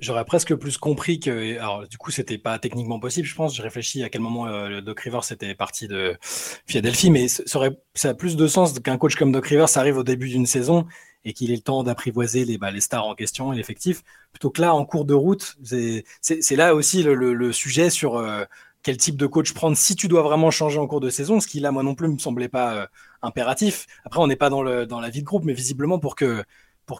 J'aurais 0.00 0.24
presque 0.24 0.54
plus 0.54 0.78
compris 0.78 1.18
que, 1.18 1.58
alors 1.58 1.88
du 1.88 1.98
coup, 1.98 2.12
c'était 2.12 2.38
pas 2.38 2.60
techniquement 2.60 3.00
possible, 3.00 3.26
je 3.26 3.34
pense. 3.34 3.56
Je 3.56 3.62
réfléchis 3.62 4.04
à 4.04 4.10
quel 4.10 4.20
moment 4.20 4.46
euh, 4.46 4.68
le 4.68 4.80
Doc 4.80 5.00
Rivers 5.00 5.32
était 5.32 5.56
parti 5.56 5.88
de 5.88 6.16
Philadelphie, 6.22 7.10
mais 7.10 7.26
ça 7.26 8.08
a 8.08 8.14
plus 8.14 8.36
de 8.36 8.46
sens 8.46 8.78
qu'un 8.78 8.96
coach 8.96 9.16
comme 9.16 9.32
Doc 9.32 9.46
Rivers 9.46 9.76
arrive 9.76 9.96
au 9.96 10.04
début 10.04 10.28
d'une 10.28 10.46
saison 10.46 10.86
et 11.24 11.32
qu'il 11.32 11.50
ait 11.50 11.56
le 11.56 11.62
temps 11.62 11.82
d'apprivoiser 11.82 12.44
les, 12.44 12.58
bah, 12.58 12.70
les 12.70 12.80
stars 12.80 13.06
en 13.06 13.14
question 13.14 13.52
et 13.52 13.56
l'effectif, 13.56 14.02
plutôt 14.32 14.50
que 14.50 14.60
là, 14.60 14.74
en 14.74 14.84
cours 14.84 15.04
de 15.04 15.14
route, 15.14 15.56
c'est 15.62 16.56
là 16.56 16.74
aussi 16.74 17.02
le, 17.02 17.52
sujet 17.52 17.90
sur 17.90 18.16
euh, 18.16 18.44
quel 18.82 18.96
type 18.96 19.16
de 19.16 19.26
coach 19.26 19.52
prendre 19.52 19.76
si 19.76 19.94
tu 19.94 20.08
dois 20.08 20.22
vraiment 20.22 20.50
changer 20.50 20.78
en 20.78 20.86
cours 20.86 21.00
de 21.00 21.10
saison, 21.10 21.40
ce 21.40 21.46
qui 21.46 21.60
là, 21.60 21.70
moi 21.70 21.82
non 21.82 21.94
plus, 21.94 22.08
me 22.08 22.18
semblait 22.18 22.48
pas 22.48 22.74
euh, 22.74 22.86
impératif. 23.22 23.86
Après, 24.04 24.20
on 24.20 24.26
n'est 24.26 24.36
pas 24.36 24.50
dans, 24.50 24.62
la 24.62 25.10
vie 25.10 25.20
de 25.20 25.26
groupe, 25.26 25.44
mais 25.44 25.54
visiblement, 25.54 25.98
pour 25.98 26.16
que 26.16 26.44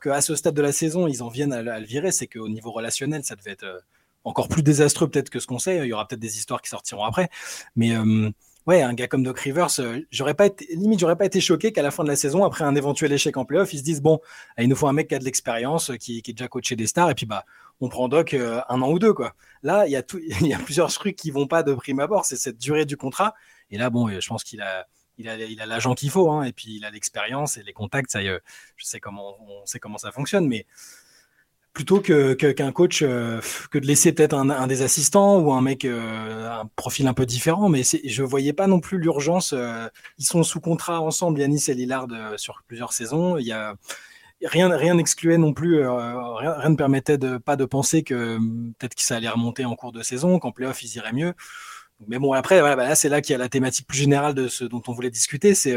à 0.07 0.21
ce 0.21 0.35
stade 0.37 0.55
de 0.55 0.63
la 0.63 0.73
saison, 0.73 1.07
ils 1.07 1.23
en 1.23 1.29
viennent 1.29 1.53
à, 1.53 1.81
le 1.81 1.87
virer, 1.87 2.13
c'est 2.13 2.27
qu'au 2.27 2.49
niveau 2.49 2.71
relationnel, 2.71 3.25
ça 3.25 3.37
devait 3.37 3.51
être 3.51 3.65
euh, 3.65 3.79
encore 4.25 4.49
plus 4.49 4.63
désastreux 4.63 5.09
peut-être 5.09 5.31
que 5.31 5.41
ce 5.41 5.47
qu'on 5.47 5.59
sait. 5.59 5.79
Il 5.79 5.87
y 5.87 5.93
aura 5.93 6.07
peut-être 6.07 6.21
des 6.21 6.39
histoires 6.39 6.63
qui 6.63 6.71
sortiront 6.71 7.05
après. 7.05 7.29
Mais 7.77 7.93
ouais, 8.67 8.83
un 8.83 8.95
gars 8.95 9.09
comme 9.09 9.23
Doc 9.23 9.41
Rivers, 9.41 9.69
euh, 9.81 10.01
j'aurais 10.11 10.35
pas 10.35 10.47
été, 10.47 10.67
limite, 10.75 11.01
j'aurais 11.01 11.17
pas 11.17 11.25
été 11.25 11.41
choqué 11.41 11.73
qu'à 11.73 11.83
la 11.83 11.91
fin 11.91 12.05
de 12.05 12.09
la 12.09 12.17
saison, 12.17 12.45
après 12.45 12.65
un 12.65 12.75
éventuel 12.75 13.13
échec 13.13 13.37
en 13.37 13.45
playoff, 13.45 13.73
ils 13.73 13.79
se 13.79 13.83
disent 13.83 14.03
bon, 14.03 14.21
il 14.59 14.69
nous 14.69 14.77
faut 14.77 14.89
un 14.89 14.93
mec 14.93 15.09
qui 15.09 15.15
a 15.15 15.19
de 15.19 15.25
l'expérience, 15.25 15.91
euh, 15.91 15.97
qui, 15.97 16.23
qui 16.23 16.31
est 16.31 16.35
déjà 16.35 16.49
coaché 16.49 16.77
des 16.77 16.87
stars, 16.87 17.11
et 17.11 17.15
puis 17.15 17.27
bah, 17.27 17.45
on 17.81 17.89
prend 17.89 18.09
Doc 18.09 18.35
euh, 18.35 18.61
un 18.69 18.83
an 18.83 18.91
ou 18.91 18.99
deux, 18.99 19.13
quoi. 19.13 19.35
Là, 19.63 19.87
il 19.87 19.93
y 19.93 19.97
a 19.97 20.03
tout, 20.03 20.19
il 20.41 20.47
y 20.47 20.55
a 20.55 20.59
plusieurs 20.59 20.93
trucs 20.93 21.17
qui 21.17 21.31
vont 21.31 21.47
pas 21.47 21.63
de 21.63 21.75
prime 21.75 22.01
abord, 22.01 22.25
c'est 22.25 22.37
cette 22.37 22.59
durée 22.59 22.85
du 22.85 22.97
contrat. 22.97 23.35
Et 23.71 23.79
là, 23.79 23.91
bon, 23.91 24.09
je 24.09 24.29
pense 24.29 24.45
qu'il 24.45 24.61
a, 24.61 24.87
il 25.19 25.29
a, 25.29 25.37
il 25.37 25.61
a 25.61 25.67
l'agent 25.67 25.95
qu'il 25.95 26.11
faut, 26.11 26.31
hein, 26.31 26.45
et 26.45 26.53
puis 26.53 26.77
il 26.77 26.85
a 26.85 26.91
l'expérience 26.91 27.57
et 27.57 27.63
les 27.63 27.73
contacts. 27.73 28.11
Ça, 28.11 28.23
je 28.23 28.39
sais 28.85 29.01
comment, 29.01 29.37
on 29.41 29.67
sait 29.67 29.79
comment 29.79 29.99
ça 29.99 30.13
fonctionne, 30.13 30.47
mais 30.47 30.67
plutôt 31.73 32.01
que 32.01 32.35
qu'un 32.35 32.73
coach 32.73 33.03
euh, 33.03 33.41
que 33.71 33.79
de 33.79 33.87
laisser 33.87 34.13
peut-être 34.13 34.35
un, 34.35 34.67
des 34.67 34.83
assistants 34.83 35.39
ou 35.39 35.53
un 35.53 35.63
mec 35.63 35.85
euh, 35.85 36.51
un 36.51 36.67
profil 36.77 37.07
un 37.07 37.15
peu 37.15 37.27
différent. 37.27 37.69
Mais 37.69 37.83
je 37.83 38.23
voyais 38.23 38.53
pas 38.53 38.67
non 38.67 38.81
plus 38.81 38.99
l'urgence 38.99 39.55
euh, 39.57 39.89
ils 40.19 40.25
sont 40.25 40.43
sous 40.43 40.61
contrat 40.61 41.01
ensemble 41.01 41.41
Yanis 41.41 41.65
et 41.69 41.75
Lillard 41.75 42.09
sur 42.37 42.63
plusieurs 42.67 42.93
saisons. 42.93 43.39
Il 43.39 43.47
y 43.47 43.53
a 43.53 43.75
rien 44.45 44.69
rien 44.77 44.95
n'excluait 44.95 45.39
non 45.39 45.55
plus 45.55 45.87
rien, 45.87 46.69
ne 46.69 46.77
permettait 46.77 47.19
de 47.19 47.39
pas 47.39 47.57
de 47.57 47.65
penser 47.65 48.03
que 48.03 48.39
peut-être 48.79 48.95
que 48.95 49.03
ça 49.03 49.17
allait 49.17 49.29
remonter 49.29 49.65
en 49.65 49.75
cours 49.77 49.93
de 49.93 50.03
saison 50.03 50.39
qu'en 50.39 50.53
playoff 50.53 50.83
ils 50.83 50.97
iraient 50.97 51.13
mieux. 51.13 51.35
Mais 52.09 52.19
bon 52.19 52.33
après 52.33 52.61
voilà, 52.61 52.77
bah 52.77 52.85
là 52.85 52.95
c'est 52.97 53.09
là 53.09 53.21
qu'il 53.21 53.33
y 53.33 53.37
a 53.37 53.39
la 53.39 53.49
thématique 53.49 53.87
plus 53.87 53.99
générale 53.99 54.35
de 54.35 54.49
ce 54.49 54.65
dont 54.65 54.83
on 54.89 54.93
voulait 54.93 55.11
discuter 55.11 55.55
c'est 55.55 55.77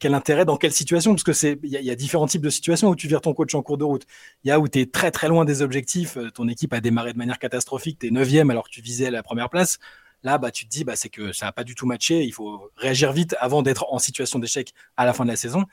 quel 0.00 0.14
intérêt, 0.14 0.44
dans 0.46 0.56
quelle 0.56 0.72
situation 0.72 1.12
Parce 1.12 1.22
que 1.22 1.34
c'est, 1.34 1.58
il 1.62 1.70
y, 1.70 1.90
a 1.90 1.94
différents 1.94 2.26
types 2.26 2.42
de 2.42 2.50
situations 2.50 2.88
où 2.88 2.96
tu 2.96 3.06
vires 3.06 3.20
ton 3.20 3.34
coach 3.34 3.54
en 3.54 3.62
cours 3.62 3.76
de 3.76 3.84
route. 3.84 4.04
Il 4.44 4.48
y 4.48 4.50
a 4.50 4.58
où 4.58 4.66
tu 4.66 4.80
es 4.80 4.86
très 4.86 5.10
très 5.10 5.28
loin 5.28 5.44
des 5.44 5.60
objectifs, 5.60 6.16
euh, 6.16 6.30
ton 6.30 6.48
équipe 6.48 6.72
a 6.72 6.80
démarré 6.80 7.12
de 7.12 7.18
manière 7.18 7.38
catastrophique, 7.38 7.98
tu 8.00 8.08
es 8.08 8.10
9 8.10 8.50
alors 8.50 8.64
que 8.64 8.70
tu 8.70 8.80
visais 8.80 9.10
la 9.10 9.22
première 9.22 9.50
place. 9.50 9.78
Là, 10.22 10.38
bah, 10.38 10.50
tu 10.50 10.64
te 10.64 10.70
dis, 10.70 10.84
bah, 10.84 10.96
c'est 10.96 11.10
que 11.10 11.32
ça 11.32 11.46
n'a 11.46 11.52
pas 11.52 11.64
du 11.64 11.74
tout 11.74 11.86
matché, 11.86 12.24
il 12.24 12.32
faut 12.32 12.70
réagir 12.76 13.12
vite 13.12 13.36
avant 13.40 13.62
d'être 13.62 13.86
en 13.92 13.98
situation 13.98 14.38
d'échec 14.38 14.72
à 14.96 15.04
la 15.04 15.12
fin 15.12 15.24
de 15.24 15.30
la 15.30 15.36
saison. 15.36 15.66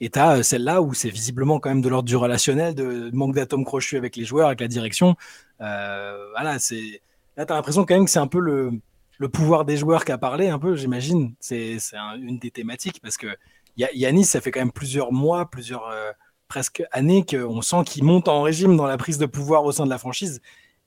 Et 0.00 0.10
tu 0.10 0.18
as 0.18 0.38
euh, 0.38 0.42
celle-là 0.44 0.80
où 0.80 0.94
c'est 0.94 1.10
visiblement 1.10 1.58
quand 1.58 1.68
même 1.68 1.82
de 1.82 1.88
l'ordre 1.88 2.08
du 2.08 2.16
relationnel, 2.16 2.76
de, 2.76 3.10
manque 3.12 3.34
d'atomes 3.34 3.64
crochus 3.64 3.96
avec 3.96 4.14
les 4.14 4.24
joueurs, 4.24 4.46
avec 4.46 4.60
la 4.60 4.68
direction. 4.68 5.16
Euh, 5.60 6.30
voilà, 6.32 6.60
c'est 6.60 7.02
là, 7.36 7.46
tu 7.46 7.52
as 7.52 7.56
l'impression 7.56 7.84
quand 7.84 7.94
même 7.94 8.04
que 8.04 8.10
c'est 8.12 8.20
un 8.20 8.28
peu 8.28 8.40
le, 8.40 8.72
le 9.18 9.28
pouvoir 9.28 9.64
des 9.64 9.76
joueurs 9.76 10.04
qui 10.04 10.12
a 10.12 10.18
parlé, 10.18 10.48
un 10.48 10.58
peu, 10.58 10.76
j'imagine. 10.76 11.34
C'est 11.40 11.78
une 12.16 12.38
des 12.38 12.52
thématiques 12.52 13.00
parce 13.02 13.16
que 13.16 13.28
Yanis, 13.76 14.24
ça 14.24 14.40
fait 14.40 14.50
quand 14.50 14.60
même 14.60 14.72
plusieurs 14.72 15.12
mois, 15.12 15.48
plusieurs 15.50 15.88
euh, 15.88 16.12
presque 16.48 16.82
années 16.92 17.24
qu'on 17.24 17.62
sent 17.62 17.84
qu'il 17.86 18.04
monte 18.04 18.28
en 18.28 18.42
régime 18.42 18.76
dans 18.76 18.86
la 18.86 18.96
prise 18.96 19.18
de 19.18 19.26
pouvoir 19.26 19.64
au 19.64 19.72
sein 19.72 19.84
de 19.84 19.90
la 19.90 19.98
franchise. 19.98 20.40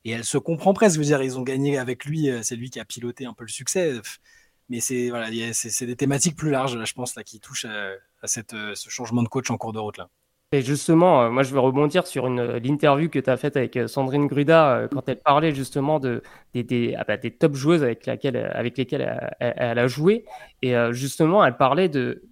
Et 0.03 0.11
elle 0.11 0.23
se 0.23 0.37
comprend 0.37 0.73
presque. 0.73 0.95
Je 0.95 0.99
veux 0.99 1.05
dire, 1.05 1.21
ils 1.21 1.39
ont 1.39 1.41
gagné 1.41 1.77
avec 1.77 2.05
lui. 2.05 2.29
Euh, 2.29 2.41
c'est 2.43 2.55
lui 2.55 2.69
qui 2.69 2.79
a 2.79 2.85
piloté 2.85 3.25
un 3.25 3.33
peu 3.33 3.43
le 3.43 3.49
succès. 3.49 3.93
Mais 4.69 4.79
c'est 4.79 5.09
voilà, 5.09 5.27
c'est 5.53 5.85
des 5.85 5.95
thématiques 5.95 6.35
plus 6.35 6.49
larges, 6.49 6.83
je 6.83 6.93
pense, 6.93 7.15
là, 7.15 7.23
qui 7.23 7.39
touchent 7.39 7.65
à, 7.65 8.27
cette, 8.27 8.53
euh, 8.53 8.73
ce 8.75 8.89
changement 8.89 9.23
de 9.23 9.27
coach 9.27 9.49
en 9.51 9.57
cours 9.57 9.73
de 9.73 9.79
route 9.79 9.97
là. 9.97 10.09
Et 10.51 10.61
justement, 10.61 11.29
moi 11.31 11.43
je 11.43 11.51
veux 11.51 11.59
rebondir 11.59 12.07
sur 12.07 12.29
l'interview 12.29 13.09
que 13.09 13.19
tu 13.19 13.29
as 13.29 13.35
faite 13.35 13.57
avec 13.57 13.77
Sandrine 13.87 14.27
Gruda 14.27 14.87
quand 14.91 15.09
elle 15.09 15.19
parlait 15.19 15.53
justement 15.53 15.99
de, 15.99 16.21
des, 16.53 16.63
des, 16.63 16.95
ah 16.97 17.03
bah, 17.03 17.17
des 17.17 17.31
top 17.31 17.55
joueuses 17.55 17.83
avec, 17.83 18.05
laquelle, 18.05 18.37
avec 18.37 18.77
lesquelles 18.77 19.33
elle, 19.39 19.79
a 19.79 19.87
joué. 19.87 20.23
Et 20.61 20.73
justement, 20.91 21.43
elle 21.43 21.57
parlait 21.57 21.89
de, 21.89 22.23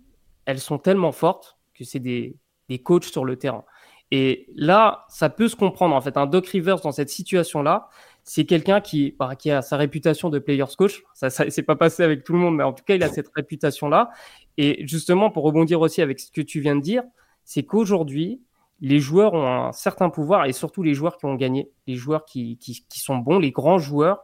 elles 0.45 0.59
sont 0.59 0.77
tellement 0.77 1.11
fortes 1.11 1.57
que 1.73 1.83
c'est 1.83 1.99
des, 1.99 2.37
des 2.69 2.79
coachs 2.79 3.05
sur 3.05 3.25
le 3.25 3.37
terrain. 3.37 3.65
Et 4.11 4.47
là, 4.55 5.05
ça 5.09 5.29
peut 5.29 5.47
se 5.47 5.55
comprendre. 5.55 5.95
En 5.95 6.01
fait, 6.01 6.17
un 6.17 6.27
Doc 6.27 6.47
Rivers 6.47 6.79
dans 6.81 6.91
cette 6.91 7.09
situation-là, 7.09 7.89
c'est 8.23 8.45
quelqu'un 8.45 8.79
qui, 8.79 9.15
bah, 9.17 9.35
qui 9.35 9.49
a 9.49 9.61
sa 9.61 9.75
réputation 9.75 10.29
de 10.29 10.39
players 10.39 10.75
coach. 10.77 11.03
Ça, 11.13 11.29
ça 11.29 11.49
c'est 11.49 11.63
pas 11.63 11.75
passé 11.75 12.03
avec 12.03 12.23
tout 12.23 12.33
le 12.33 12.39
monde, 12.39 12.55
mais 12.55 12.63
en 12.63 12.73
tout 12.73 12.83
cas, 12.83 12.95
il 12.95 13.03
a 13.03 13.09
cette 13.09 13.29
réputation-là. 13.35 14.11
Et 14.57 14.85
justement, 14.87 15.31
pour 15.31 15.43
rebondir 15.43 15.81
aussi 15.81 16.01
avec 16.01 16.19
ce 16.19 16.31
que 16.31 16.41
tu 16.41 16.59
viens 16.59 16.75
de 16.75 16.81
dire, 16.81 17.03
c'est 17.43 17.63
qu'aujourd'hui, 17.63 18.41
les 18.81 18.99
joueurs 18.99 19.33
ont 19.33 19.47
un 19.47 19.71
certain 19.71 20.09
pouvoir 20.09 20.45
et 20.45 20.53
surtout 20.53 20.83
les 20.83 20.93
joueurs 20.93 21.17
qui 21.17 21.25
ont 21.25 21.35
gagné, 21.35 21.71
les 21.87 21.95
joueurs 21.95 22.25
qui, 22.25 22.57
qui, 22.57 22.85
qui 22.87 22.99
sont 22.99 23.17
bons, 23.17 23.39
les 23.39 23.51
grands 23.51 23.79
joueurs, 23.79 24.23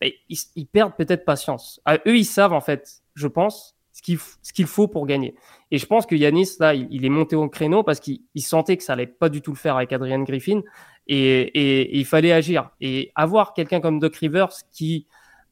ils, 0.00 0.38
ils 0.54 0.66
perdent 0.66 0.94
peut-être 0.96 1.24
patience. 1.24 1.80
À 1.84 1.96
eux, 2.06 2.16
ils 2.16 2.24
savent 2.24 2.52
en 2.52 2.60
fait, 2.60 3.02
je 3.14 3.26
pense, 3.26 3.77
ce 4.02 4.52
qu'il 4.52 4.66
faut 4.66 4.88
pour 4.88 5.06
gagner. 5.06 5.34
Et 5.70 5.78
je 5.78 5.86
pense 5.86 6.06
que 6.06 6.14
Yanis, 6.14 6.56
là, 6.60 6.74
il, 6.74 7.04
est 7.04 7.10
monté 7.10 7.36
au 7.36 7.48
créneau 7.48 7.82
parce 7.82 8.00
qu'il 8.00 8.20
sentait 8.36 8.76
que 8.76 8.82
ça 8.82 8.94
allait 8.94 9.06
pas 9.06 9.28
du 9.28 9.42
tout 9.42 9.52
le 9.52 9.56
faire 9.56 9.76
avec 9.76 9.92
Adrian 9.92 10.22
Griffin 10.22 10.62
et, 11.06 11.98
il 11.98 12.04
fallait 12.04 12.32
agir. 12.32 12.70
Et 12.80 13.12
avoir 13.14 13.54
quelqu'un 13.54 13.80
comme 13.80 13.98
Doc 13.98 14.16
Rivers 14.16 14.52
qui, 14.72 15.06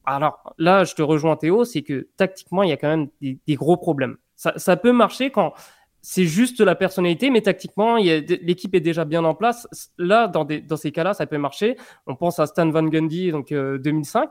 alors 0.05 0.53
là, 0.57 0.83
je 0.83 0.95
te 0.95 1.01
rejoins 1.01 1.35
Théo, 1.35 1.65
c'est 1.65 1.81
que 1.81 2.07
tactiquement, 2.17 2.63
il 2.63 2.69
y 2.69 2.73
a 2.73 2.77
quand 2.77 2.89
même 2.89 3.09
des, 3.21 3.55
gros 3.55 3.77
problèmes. 3.77 4.17
Ça, 4.35 4.77
peut 4.77 4.91
marcher 4.91 5.31
quand 5.31 5.53
c'est 6.01 6.25
juste 6.25 6.61
la 6.61 6.75
personnalité, 6.75 7.29
mais 7.29 7.41
tactiquement, 7.41 7.97
l'équipe 7.97 8.73
est 8.75 8.79
déjà 8.79 9.03
bien 9.03 9.25
en 9.25 9.35
place. 9.35 9.67
Là, 9.97 10.27
dans, 10.27 10.45
dans 10.45 10.77
ces 10.77 10.91
cas-là, 10.91 11.13
ça 11.13 11.25
peut 11.25 11.37
marcher. 11.37 11.75
On 12.05 12.15
pense 12.15 12.39
à 12.39 12.45
Stan 12.45 12.69
Van 12.69 12.83
Gundy, 12.83 13.31
donc 13.31 13.49
2005. 13.49 14.29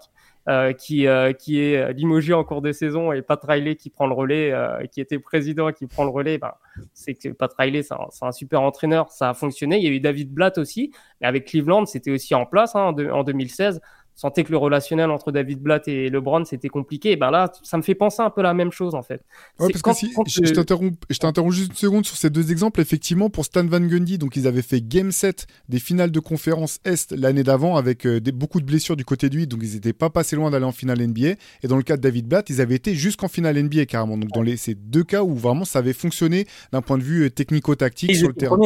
Euh, 0.49 0.57
euh, 0.57 0.73
qui, 0.73 1.07
euh, 1.07 1.33
qui 1.33 1.61
est 1.61 1.93
limogé 1.93 2.33
en 2.33 2.45
cours 2.45 2.63
de 2.63 2.73
saison 2.73 3.13
et 3.13 3.21
Pat 3.21 3.43
Riley 3.43 3.77
qui 3.77 3.91
prend 3.91 4.07
le 4.07 4.15
relais, 4.15 4.53
euh, 4.53 4.87
qui 4.87 5.01
était 5.01 5.19
président 5.19 5.69
et 5.69 5.73
qui 5.73 5.87
prend 5.87 6.05
le 6.05 6.11
relais, 6.11 6.39
ben, 6.39 6.53
c'est 6.95 7.15
que 7.15 7.31
Pat 7.31 7.53
Riley, 7.59 7.83
c'est 7.83 7.95
un, 8.23 8.33
super 8.33 8.63
entraîneur, 8.63 9.11
ça 9.11 9.31
a 9.31 9.35
fonctionné. 9.35 9.79
Il 9.79 9.85
y 9.85 9.89
a 9.89 9.91
eu 9.91 10.01
David 10.01 10.33
Blatt 10.33 10.59
aussi, 10.59 10.93
mais 11.21 11.27
avec 11.27 11.47
Cleveland, 11.47 11.87
c'était 11.87 12.11
aussi 12.11 12.35
en 12.35 12.47
place 12.47 12.75
hein, 12.75 12.95
en 13.13 13.25
2016 13.25 13.81
sentait 14.17 14.45
que 14.45 14.51
le 14.51 14.57
relationnel 14.57 15.11
entre 15.11 15.31
David 15.31 15.61
Blatt 15.61 15.87
et 15.87 16.09
LeBron 16.09 16.45
c'était 16.45 16.69
compliqué. 16.69 17.13
Et 17.13 17.17
ben 17.17 17.31
là, 17.31 17.53
ça 17.63 17.77
me 17.77 17.83
fait 17.83 17.95
penser 17.95 18.23
un 18.23 18.31
peu 18.31 18.43
la 18.43 18.55
même 18.55 18.73
chose 18.73 18.95
en 18.95 19.03
fait. 19.03 19.23
Ouais, 19.61 19.69
parce 19.71 19.83
que 19.83 19.93
si, 19.95 20.13
je, 20.27 20.53
t'interromps 20.53 21.55
juste 21.55 21.71
une 21.71 21.77
seconde 21.77 22.07
sur 22.07 22.17
ces 22.17 22.31
deux 22.31 22.51
exemples. 22.51 22.81
Effectivement, 22.81 23.31
pour 23.31 23.45
Stan 23.45 23.65
Van 23.65 23.81
Gundy, 23.81 24.19
donc 24.19 24.37
ils 24.37 24.47
avaient 24.47 24.63
fait 24.63 24.81
Game 24.81 25.13
7 25.13 25.47
des 25.69 25.79
finales 25.79 26.11
de 26.11 26.21
conférence 26.21 26.81
Est 26.85 27.13
l'année 27.13 27.43
d'avant 27.43 27.77
avec 27.77 28.07
euh, 28.07 28.21
des, 28.21 28.33
beaucoup 28.33 28.61
de 28.61 28.67
blessures 28.67 28.97
du 28.97 29.05
côté 29.05 29.29
de 29.29 29.37
lui, 29.37 29.47
donc 29.47 29.61
ils 29.63 29.75
n'étaient 29.75 29.93
pas 29.93 30.11
passés 30.11 30.35
loin 30.35 30.51
d'aller 30.51 30.65
en 30.65 30.73
finale 30.73 31.07
NBA. 31.07 31.35
Et 31.63 31.69
dans 31.69 31.77
le 31.77 31.83
cas 31.83 31.97
de 31.97 32.03
David 32.03 32.27
Blatt, 32.27 32.49
ils 32.49 32.61
avaient 32.61 32.75
été 32.75 32.95
jusqu'en 32.95 33.29
finale 33.29 33.63
NBA 33.63 33.85
carrément. 33.87 34.17
Donc 34.17 34.31
dans 34.31 34.43
les, 34.43 34.57
ces 34.57 34.75
deux 34.75 35.05
cas 35.05 35.23
où 35.23 35.35
vraiment 35.35 35.67
ça 35.67 35.81
avait 35.81 35.93
fonctionné 35.93 36.47
d'un 36.73 36.83
point 36.83 36.97
de 36.97 37.03
vue 37.03 37.27
euh, 37.27 37.31
technico-tactique 37.31 38.17
sur 38.17 38.29
le 38.29 38.35
terrain. 38.35 38.59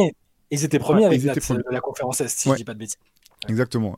Ils 0.49 0.65
étaient 0.65 0.79
premiers 0.79 1.05
avec 1.05 1.23
la 1.23 1.79
conférence 1.79 2.21
Est, 2.21 2.27
si 2.27 2.49
je 2.49 2.55
dis 2.55 2.63
pas 2.63 2.73
de 2.73 2.79
bêtises. 2.79 2.97
Exactement. 3.47 3.97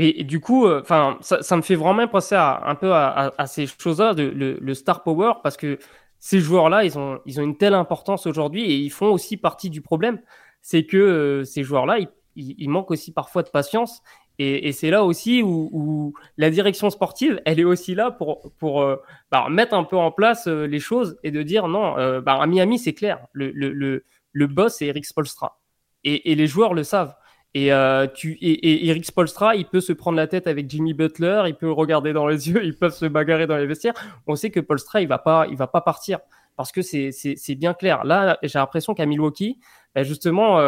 Et, 0.00 0.22
du 0.22 0.38
coup, 0.38 0.66
euh, 0.66 0.80
enfin, 0.80 1.18
ça, 1.20 1.56
me 1.56 1.62
fait 1.62 1.74
vraiment 1.74 2.06
penser 2.06 2.36
un 2.36 2.74
peu 2.76 2.92
à, 2.92 3.46
ces 3.46 3.66
choses-là, 3.66 4.14
le, 4.16 4.74
star 4.74 5.02
power, 5.02 5.32
parce 5.42 5.56
que 5.56 5.78
ces 6.20 6.38
joueurs-là, 6.38 6.84
ils 6.84 6.96
ont, 6.96 7.20
ils 7.26 7.40
ont 7.40 7.42
une 7.42 7.56
telle 7.56 7.74
importance 7.74 8.26
aujourd'hui 8.26 8.62
et 8.62 8.76
ils 8.76 8.90
font 8.90 9.10
aussi 9.10 9.36
partie 9.36 9.70
du 9.70 9.80
problème. 9.82 10.20
C'est 10.62 10.84
que 10.84 10.96
euh, 10.96 11.44
ces 11.44 11.64
joueurs-là, 11.64 11.98
ils, 12.36 12.68
manquent 12.68 12.92
aussi 12.92 13.12
parfois 13.12 13.42
de 13.42 13.48
patience 13.48 14.02
Et, 14.38 14.70
c'est 14.70 14.90
là 14.90 15.02
aussi 15.04 15.42
où, 15.42 16.14
la 16.36 16.50
direction 16.50 16.90
sportive, 16.90 17.40
elle 17.44 17.58
est 17.58 17.64
aussi 17.64 17.96
là 17.96 18.12
pour, 18.12 18.52
pour 18.58 18.82
euh, 18.82 18.96
bah, 19.32 19.48
mettre 19.50 19.74
un 19.74 19.84
peu 19.84 19.96
en 19.96 20.12
place 20.12 20.46
les 20.46 20.80
choses 20.80 21.18
et 21.24 21.32
de 21.32 21.42
dire 21.42 21.66
non, 21.66 22.20
bah, 22.20 22.40
à 22.40 22.46
Miami, 22.46 22.78
c'est 22.78 22.94
clair, 22.94 23.26
le, 23.32 23.50
le, 23.50 24.04
le, 24.32 24.46
boss, 24.46 24.76
c'est 24.76 24.86
Eric 24.86 25.06
Spolstra. 25.06 25.58
Et, 26.04 26.34
les 26.36 26.46
joueurs 26.46 26.74
le 26.74 26.84
savent. 26.84 27.14
Et, 27.54 27.70
tu, 28.14 28.32
et, 28.40 28.88
Eric 28.88 29.04
Spolstra, 29.04 29.56
il 29.56 29.66
peut 29.66 29.80
se 29.80 29.92
prendre 29.92 30.16
la 30.16 30.26
tête 30.26 30.46
avec 30.46 30.70
Jimmy 30.70 30.94
Butler, 30.94 31.44
il 31.46 31.54
peut 31.54 31.70
regarder 31.70 32.12
dans 32.12 32.26
les 32.26 32.48
yeux, 32.50 32.64
ils 32.64 32.76
peuvent 32.76 32.94
se 32.94 33.06
bagarrer 33.06 33.46
dans 33.46 33.56
les 33.56 33.66
vestiaires. 33.66 33.94
On 34.26 34.36
sait 34.36 34.50
que 34.50 34.62
Spolstra, 34.62 35.00
il 35.00 35.08
va 35.08 35.18
pas, 35.18 35.46
il 35.50 35.56
va 35.56 35.66
pas 35.66 35.80
partir 35.80 36.20
parce 36.56 36.72
que 36.72 36.82
c'est 36.82 37.54
bien 37.54 37.74
clair. 37.74 38.04
Là, 38.04 38.38
j'ai 38.42 38.58
l'impression 38.58 38.94
qu'à 38.94 39.06
Milwaukee, 39.06 39.58
bah, 39.94 40.02
justement, 40.02 40.60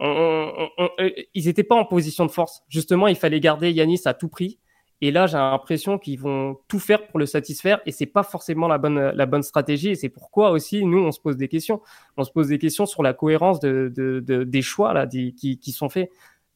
ils 0.00 1.44
n'étaient 1.46 1.64
pas 1.64 1.74
en 1.74 1.84
position 1.84 2.26
de 2.26 2.30
force. 2.30 2.62
Justement, 2.68 3.08
il 3.08 3.16
fallait 3.16 3.40
garder 3.40 3.72
Yanis 3.72 4.02
à 4.04 4.14
tout 4.14 4.28
prix. 4.28 4.58
Et 5.02 5.10
là, 5.10 5.26
j'ai 5.26 5.36
l'impression 5.36 5.98
qu'ils 5.98 6.18
vont 6.18 6.58
tout 6.68 6.78
faire 6.78 7.06
pour 7.06 7.18
le 7.18 7.26
satisfaire 7.26 7.80
et 7.84 7.92
c'est 7.92 8.06
pas 8.06 8.22
forcément 8.22 8.66
la 8.66 8.78
bonne, 8.78 8.98
la 8.98 9.26
bonne 9.26 9.42
stratégie. 9.42 9.90
Et 9.90 9.94
c'est 9.94 10.08
pourquoi 10.08 10.50
aussi, 10.50 10.84
nous, 10.84 10.98
on 10.98 11.12
se 11.12 11.20
pose 11.20 11.36
des 11.36 11.48
questions. 11.48 11.82
On 12.16 12.24
se 12.24 12.30
pose 12.30 12.48
des 12.48 12.58
questions 12.58 12.86
sur 12.86 13.02
la 13.02 13.12
cohérence 13.12 13.60
de, 13.60 13.92
de, 13.94 14.44
des 14.44 14.62
choix 14.62 14.94
là, 14.94 15.06
qui, 15.06 15.34
qui, 15.34 15.72
sont 15.72 15.90
faits. 15.90 16.10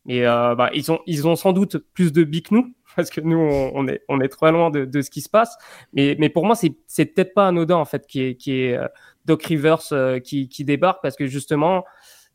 Mais 0.07 0.25
euh, 0.27 0.55
bah, 0.55 0.71
ils, 0.73 0.91
ont, 0.91 1.01
ils 1.07 1.29
ont 1.29 1.37
sans 1.37 1.53
doute 1.53 1.77
plus 1.93 2.13
de 2.13 2.25
billes 2.25 2.43
que 2.43 2.55
nous 2.55 2.73
parce 2.97 3.11
que 3.11 3.21
nous, 3.21 3.37
on, 3.39 3.87
est, 3.87 4.03
on 4.09 4.21
est 4.21 4.29
très 4.29 4.53
loin 4.53 4.71
de, 4.71 4.87
de 4.87 5.03
ce 5.03 5.11
qui 5.11 5.21
se 5.21 5.29
passe. 5.29 5.59
Mais, 5.93 6.17
mais 6.19 6.31
pour 6.31 6.47
moi, 6.47 6.57
c'est, 6.57 7.05
peut-être 7.05 7.35
pas 7.35 7.49
anodin 7.49 7.77
en 7.77 7.85
fait 7.85 8.07
qui 8.07 8.23
est, 8.23 8.35
qui 8.37 8.75
Doc 9.27 9.43
Rivers 9.45 9.93
euh, 9.93 10.19
qui, 10.19 10.49
qui 10.49 10.65
débarque 10.65 11.03
parce 11.03 11.17
que 11.17 11.27
justement, 11.27 11.85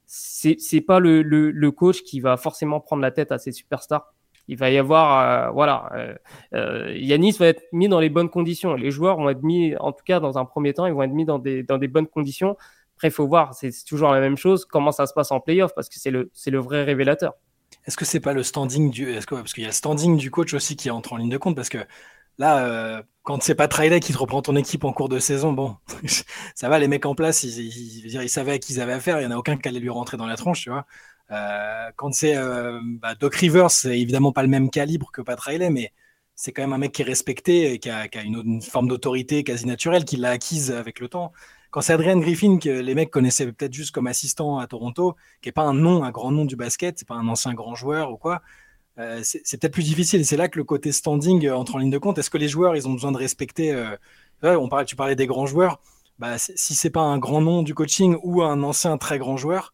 c'est 0.06 0.82
pas 0.82 1.00
le, 1.00 1.24
le, 1.24 1.50
le, 1.52 1.72
coach 1.72 2.04
qui 2.04 2.20
va 2.20 2.38
forcément 2.38 2.80
prendre 2.80 3.02
la 3.02 3.12
tête 3.12 3.32
à 3.32 3.40
ses 3.40 3.52
superstars. 3.52 4.14
Il 4.48 4.58
va 4.58 4.70
y 4.70 4.78
avoir, 4.78 5.48
euh, 5.48 5.52
voilà, 5.52 5.90
euh, 5.94 6.16
euh, 6.54 6.94
Yanis 6.96 7.34
va 7.34 7.48
être 7.48 7.64
mis 7.72 7.88
dans 7.88 8.00
les 8.00 8.10
bonnes 8.10 8.30
conditions. 8.30 8.76
Les 8.76 8.92
joueurs 8.92 9.18
vont 9.18 9.30
être 9.30 9.44
mis, 9.44 9.76
en 9.78 9.92
tout 9.92 10.04
cas 10.06 10.20
dans 10.20 10.38
un 10.38 10.46
premier 10.46 10.74
temps, 10.74 10.86
ils 10.86 10.94
vont 10.94 11.04
être 11.04 11.14
mis 11.14 11.26
dans 11.26 11.40
des 11.40 11.64
dans 11.64 11.78
des 11.78 11.88
bonnes 11.88 12.08
conditions. 12.08 12.56
Après, 12.96 13.10
il 13.10 13.12
faut 13.12 13.28
voir, 13.28 13.54
c'est 13.54 13.72
toujours 13.86 14.12
la 14.12 14.20
même 14.20 14.38
chose. 14.38 14.66
Comment 14.66 14.92
ça 14.92 15.06
se 15.08 15.14
passe 15.14 15.32
en 15.32 15.40
playoff 15.40 15.74
parce 15.76 15.90
que 15.90 16.00
c'est 16.00 16.12
le 16.12 16.32
le 16.48 16.60
vrai 16.60 16.84
révélateur. 16.84 17.34
Est-ce 17.86 17.98
que 17.98 18.06
c'est 18.06 18.20
pas 18.20 18.34
le 18.34 18.44
standing 18.44 18.90
du, 18.90 19.12
est-ce 19.12 19.28
que, 19.28 19.36
parce 19.36 19.54
qu'il 19.54 19.64
y 19.64 19.66
a 19.66 19.70
le 19.70 19.74
standing 19.74 20.18
du 20.18 20.32
coach 20.32 20.54
aussi 20.54 20.76
qui 20.76 20.90
entre 20.90 21.14
en 21.14 21.18
ligne 21.18 21.30
de 21.30 21.38
compte 21.38 21.56
parce 21.56 21.70
que 21.70 21.80
Là, 22.38 22.66
euh, 22.66 23.04
quand 23.24 23.42
c'est 23.44 23.56
pas 23.56 23.68
Trailer 23.68 24.00
qui 24.00 24.12
te 24.14 24.18
reprend 24.18 24.42
ton 24.42 24.56
équipe 24.56 24.84
en 24.84 24.92
cours 24.94 25.10
de 25.10 25.20
saison, 25.20 25.54
bon, 25.54 25.78
ça 26.56 26.70
va, 26.70 26.80
les 26.80 26.88
mecs 26.88 27.06
en 27.06 27.16
place, 27.16 27.44
ils, 27.44 27.60
ils, 27.60 28.06
ils, 28.06 28.22
ils 28.22 28.30
savaient 28.30 28.54
à 28.54 28.60
qui 28.60 28.74
ils 28.74 28.82
avaient 28.82 28.94
affaire, 28.94 29.20
il 29.20 29.28
n'y 29.28 29.34
en 29.34 29.36
a 29.36 29.40
aucun 29.40 29.58
qui 29.58 29.68
allait 29.70 29.80
lui 29.80 29.90
rentrer 29.90 30.18
dans 30.18 30.26
la 30.26 30.36
tronche, 30.36 30.62
tu 30.64 30.70
vois. 30.70 30.86
Euh, 31.32 31.92
quand 31.96 32.14
c'est 32.14 32.36
euh, 32.38 32.80
bah, 32.84 33.16
Doc 33.16 33.36
Rivers, 33.36 33.72
c'est 33.72 34.00
évidemment 34.00 34.32
pas 34.32 34.44
le 34.44 34.50
même 34.50 34.70
calibre 34.70 35.12
que 35.12 35.22
Pat 35.22 35.40
Riley, 35.40 35.70
mais 35.70 35.92
c'est 36.36 36.52
quand 36.52 36.62
même 36.64 36.74
un 36.74 36.78
mec 36.78 36.92
qui 36.92 37.02
est 37.02 37.06
respecté 37.06 37.74
et 37.74 37.80
qui 37.80 37.90
a, 37.90 38.08
qui 38.08 38.18
a 38.18 38.22
une, 38.22 38.42
une, 38.46 38.62
forme 38.62 38.88
d'autorité 38.88 39.44
quasi 39.44 39.66
naturelle, 39.66 40.06
qu'il 40.06 40.22
l'a 40.22 40.32
acquise 40.32 40.72
avec 40.72 41.00
le 41.00 41.08
temps. 41.08 41.32
Quand 41.72 41.82
c'est 41.82 41.94
Adrian 41.94 42.20
Griffin, 42.20 42.58
que 42.58 42.70
les 42.70 42.96
mecs 42.96 43.12
connaissaient 43.12 43.52
peut-être 43.52 43.74
juste 43.74 43.94
comme 43.94 44.08
assistant 44.08 44.60
à 44.60 44.68
Toronto, 44.68 45.16
qui 45.42 45.50
est 45.50 45.52
pas 45.52 45.64
un 45.64 45.74
nom, 45.74 46.04
un 46.04 46.12
grand 46.12 46.32
nom 46.32 46.46
du 46.46 46.56
basket, 46.56 47.00
c'est 47.00 47.08
pas 47.08 47.16
un 47.16 47.28
ancien 47.28 47.54
grand 47.54 47.76
joueur 47.76 48.12
ou 48.12 48.18
quoi, 48.18 48.42
euh, 48.98 49.20
c'est 49.24 49.60
peut-être 49.60 49.74
plus 49.74 49.84
difficile. 49.84 50.22
Et 50.22 50.24
c'est 50.24 50.38
là 50.38 50.48
que 50.48 50.58
le 50.58 50.64
côté 50.64 50.92
standing 50.92 51.46
euh, 51.48 51.56
entre 51.56 51.76
en 51.76 51.80
ligne 51.80 51.90
de 51.92 51.98
compte. 51.98 52.18
Est-ce 52.18 52.30
que 52.30 52.38
les 52.38 52.48
joueurs, 52.48 52.76
ils 52.76 52.88
ont 52.88 52.94
besoin 52.94 53.12
de 53.12 53.18
respecter 53.18 53.74
euh, 53.74 53.98
on 54.44 54.70
parlait, 54.70 54.86
Tu 54.86 54.96
parlais 54.96 55.16
des 55.16 55.28
grands 55.28 55.46
joueurs. 55.48 55.80
Bah, 56.20 56.38
si 56.38 56.76
c'est 56.76 56.90
pas 56.90 57.02
un 57.02 57.18
grand 57.18 57.42
nom 57.42 57.62
du 57.62 57.74
coaching 57.74 58.18
ou 58.24 58.42
un 58.42 58.64
ancien 58.64 58.98
très 58.98 59.20
grand 59.20 59.36
joueur, 59.36 59.74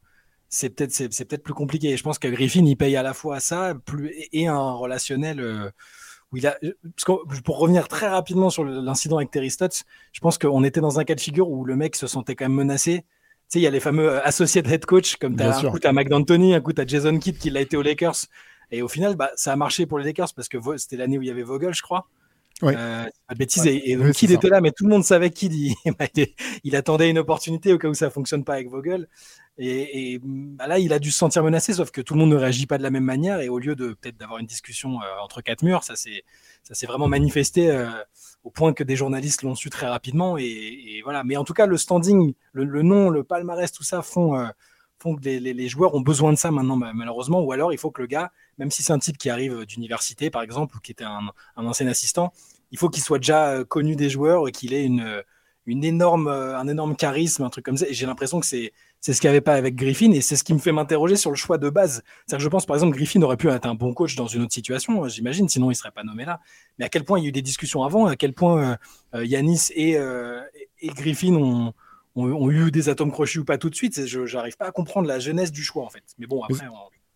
c'est 0.52 0.70
peut-être 0.70 0.92
c'est, 0.92 1.08
peut-être 1.26 1.42
plus 1.42 1.56
compliqué. 1.56 1.90
Et 1.90 1.98
je 1.98 2.04
pense 2.04 2.20
que 2.20 2.28
Griffin, 2.28 2.64
il 2.64 2.76
paye 2.76 2.96
à 2.96 3.02
la 3.02 3.16
fois 3.16 3.40
ça 3.40 3.74
plus, 3.86 4.14
et 4.32 4.46
un 4.46 4.74
relationnel 4.74 5.72
où 6.32 6.38
il 6.38 6.46
a. 6.46 6.58
pour 7.44 7.58
revenir 7.58 7.88
très 7.88 8.08
rapidement 8.08 8.52
sur 8.52 8.64
l'incident 8.64 9.18
avec 9.18 9.32
Terry 9.32 9.50
Stotts, 9.50 9.84
je 10.12 10.20
pense 10.20 10.38
qu'on 10.38 10.64
était 10.64 10.82
dans 10.82 11.00
un 11.00 11.04
cas 11.04 11.16
de 11.16 11.22
figure 11.22 11.50
où 11.50 11.66
le 11.66 11.76
mec 11.76 11.96
se 11.96 12.06
sentait 12.06 12.36
quand 12.36 12.46
même 12.46 12.54
menacé. 12.54 13.00
Tu 13.50 13.56
sais, 13.56 13.60
il 13.60 13.64
y 13.64 13.68
a 13.68 13.72
les 13.72 13.80
fameux 13.80 14.24
associés 14.26 14.62
de 14.62 14.70
head 14.70 14.86
coach, 14.86 15.16
comme 15.16 15.36
tu 15.36 15.44
as 15.44 15.58
un 15.58 15.72
coup, 15.72 15.80
à 15.84 15.92
Mike 15.92 16.10
D'Antoni, 16.10 16.54
un 16.54 16.62
coup, 16.62 16.72
tu 16.72 16.84
Jason 16.86 17.18
Kidd 17.18 17.38
qui 17.38 17.50
l'a 17.50 17.62
été 17.62 17.76
aux 17.76 17.82
Lakers 17.82 18.28
et 18.72 18.82
au 18.82 18.88
final, 18.88 19.16
bah, 19.16 19.32
ça 19.36 19.52
a 19.52 19.56
marché 19.56 19.86
pour 19.86 20.00
les 20.00 20.06
Lakers 20.06 20.34
parce 20.34 20.48
que 20.48 20.58
c'était 20.78 20.96
l'année 20.96 21.18
où 21.18 21.22
il 21.22 21.28
y 21.28 21.32
avait 21.32 21.44
Vogel, 21.44 21.74
je 21.74 21.82
crois. 21.82 22.08
Ouais. 22.62 22.76
Euh, 22.78 23.06
pas 23.28 23.34
de 23.34 23.40
bêtises. 23.40 23.66
Et, 23.66 23.96
donc, 23.96 24.12
Kid 24.14 24.32
était 24.32 24.48
là, 24.48 24.62
mais 24.62 24.72
tout 24.72 24.86
le 24.86 24.90
monde 24.90 25.04
savait 25.04 25.32
qu'il 25.32 25.54
il, 25.54 25.76
il, 26.64 26.76
attendait 26.76 27.10
une 27.10 27.18
opportunité 27.18 27.74
au 27.74 27.78
cas 27.78 27.88
où 27.88 27.94
ça 27.94 28.10
fonctionne 28.10 28.44
pas 28.44 28.54
avec 28.54 28.70
Vogel. 28.70 29.10
Et, 29.58 30.20
bah 30.24 30.68
là, 30.68 30.80
il 30.80 30.94
a 30.94 31.00
dû 31.00 31.12
se 31.12 31.18
sentir 31.18 31.44
menacé, 31.44 31.74
sauf 31.74 31.92
que 31.92 32.02
tout 32.02 32.14
le 32.14 32.20
monde 32.20 32.32
ne 32.32 32.36
réagit 32.36 32.66
pas 32.66 32.78
de 32.78 32.84
la 32.84 32.90
même 32.90 33.04
manière. 33.04 33.42
Et 33.42 33.50
au 33.50 33.60
lieu 33.60 33.76
de 33.76 33.94
peut-être 33.94 34.18
d'avoir 34.18 34.40
une 34.40 34.46
discussion 34.46 35.02
euh, 35.02 35.06
entre 35.24 35.42
quatre 35.42 35.64
murs, 35.64 35.84
ça 35.84 35.96
s'est 35.96 36.86
vraiment 36.88 37.08
manifesté 37.08 37.70
euh, 37.70 37.90
au 38.44 38.50
point 38.50 38.74
que 38.74 38.84
des 38.84 38.96
journalistes 38.96 39.44
l'ont 39.44 39.56
su 39.56 39.70
très 39.70 39.88
rapidement. 39.88 40.38
Et, 40.38 41.02
voilà. 41.04 41.24
Mais 41.24 41.38
en 41.38 41.44
tout 41.44 41.54
cas, 41.54 41.66
le 41.66 41.78
standing, 41.78 42.34
le, 42.54 42.82
nom, 42.82 43.10
le 43.10 43.24
palmarès, 43.24 43.72
tout 43.72 43.84
ça 43.84 44.02
font 44.02 44.36
euh, 44.36 44.48
font 45.00 45.16
que 45.16 45.24
les, 45.24 45.68
joueurs 45.68 45.96
ont 45.96 46.02
besoin 46.02 46.32
de 46.32 46.38
ça 46.38 46.52
maintenant, 46.52 46.76
malheureusement. 46.76 47.42
Ou 47.42 47.52
alors, 47.52 47.74
il 47.74 47.80
faut 47.80 47.92
que 47.92 48.02
le 48.02 48.08
gars 48.08 48.32
même 48.58 48.70
si 48.70 48.84
c'est 48.84 48.94
un 48.94 49.00
type 49.00 49.18
qui 49.18 49.32
arrive 49.32 49.66
d'université, 49.66 50.30
par 50.30 50.44
exemple, 50.44 50.78
ou 50.78 50.80
qui 50.80 50.92
était 50.92 51.04
un, 51.04 51.32
ancien 51.56 51.88
assistant, 51.88 52.32
il 52.70 52.78
faut 52.78 52.90
qu'il 52.90 53.02
soit 53.02 53.18
déjà 53.18 53.64
connu 53.64 53.96
des 53.96 54.10
joueurs 54.10 54.48
et 54.48 54.52
qu'il 54.52 54.74
ait 54.76 54.86
une, 54.86 55.24
une 55.66 55.84
énorme, 55.84 56.28
un 56.28 56.68
énorme 56.68 56.96
charisme, 56.96 57.44
un 57.44 57.50
truc 57.50 57.66
comme 57.66 57.78
ça. 57.78 57.88
Et 57.88 57.94
j'ai 57.96 58.06
l'impression 58.06 58.40
que 58.40 58.46
c'est, 58.46 58.72
c'est 59.02 59.14
ce 59.14 59.20
qu'il 59.20 59.30
n'y 59.30 59.32
avait 59.32 59.42
pas 59.42 59.56
avec 59.56 59.76
Griffin 59.76 60.12
et 60.12 60.22
c'est 60.22 60.36
ce 60.36 60.44
qui 60.44 60.54
me 60.54 60.60
fait 60.60 60.72
m'interroger 60.72 61.16
sur 61.16 61.32
le 61.32 61.36
choix 61.36 61.58
de 61.58 61.70
base. 61.70 62.04
C'est-à-dire 62.26 62.38
que 62.38 62.44
je 62.44 62.50
pense, 62.50 62.66
par 62.66 62.76
exemple, 62.76 62.96
Griffin 62.96 63.22
aurait 63.24 63.38
pu 63.38 63.50
être 63.50 63.66
un 63.66 63.76
bon 63.76 63.94
coach 63.94 64.16
dans 64.16 64.28
une 64.28 64.44
autre 64.44 64.54
situation, 64.54 65.08
j'imagine, 65.10 65.50
sinon 65.50 65.68
il 65.68 65.74
ne 65.74 65.76
serait 65.76 65.92
pas 65.92 66.04
nommé 66.04 66.24
là. 66.24 66.40
Mais 66.78 66.86
à 66.86 66.90
quel 66.90 67.04
point 67.04 67.20
il 67.20 67.24
y 67.24 67.26
a 67.26 67.30
eu 67.30 67.34
des 67.34 67.42
discussions 67.42 67.84
avant, 67.84 68.06
à 68.06 68.16
quel 68.16 68.34
point 68.34 68.78
euh, 69.16 69.26
Yanis 69.26 69.72
et, 69.72 69.98
et 70.80 70.88
Griffin 70.90 71.34
ont, 71.34 71.74
ont, 72.16 72.52
eu 72.52 72.72
des 72.72 72.90
atomes 72.90 73.12
crochus 73.12 73.40
ou 73.40 73.46
pas 73.46 73.58
tout 73.58 73.70
de 73.70 73.76
suite, 73.76 74.06
je 74.06 74.36
n'arrive 74.36 74.58
pas 74.58 74.68
à 74.68 74.72
comprendre 74.72 75.08
la 75.08 75.20
jeunesse 75.20 75.52
du 75.52 75.64
choix, 75.64 75.84
en 75.84 75.90
fait. 75.90 76.04
Mais 76.18 76.28
bon, 76.28 76.44
après, 76.44 76.66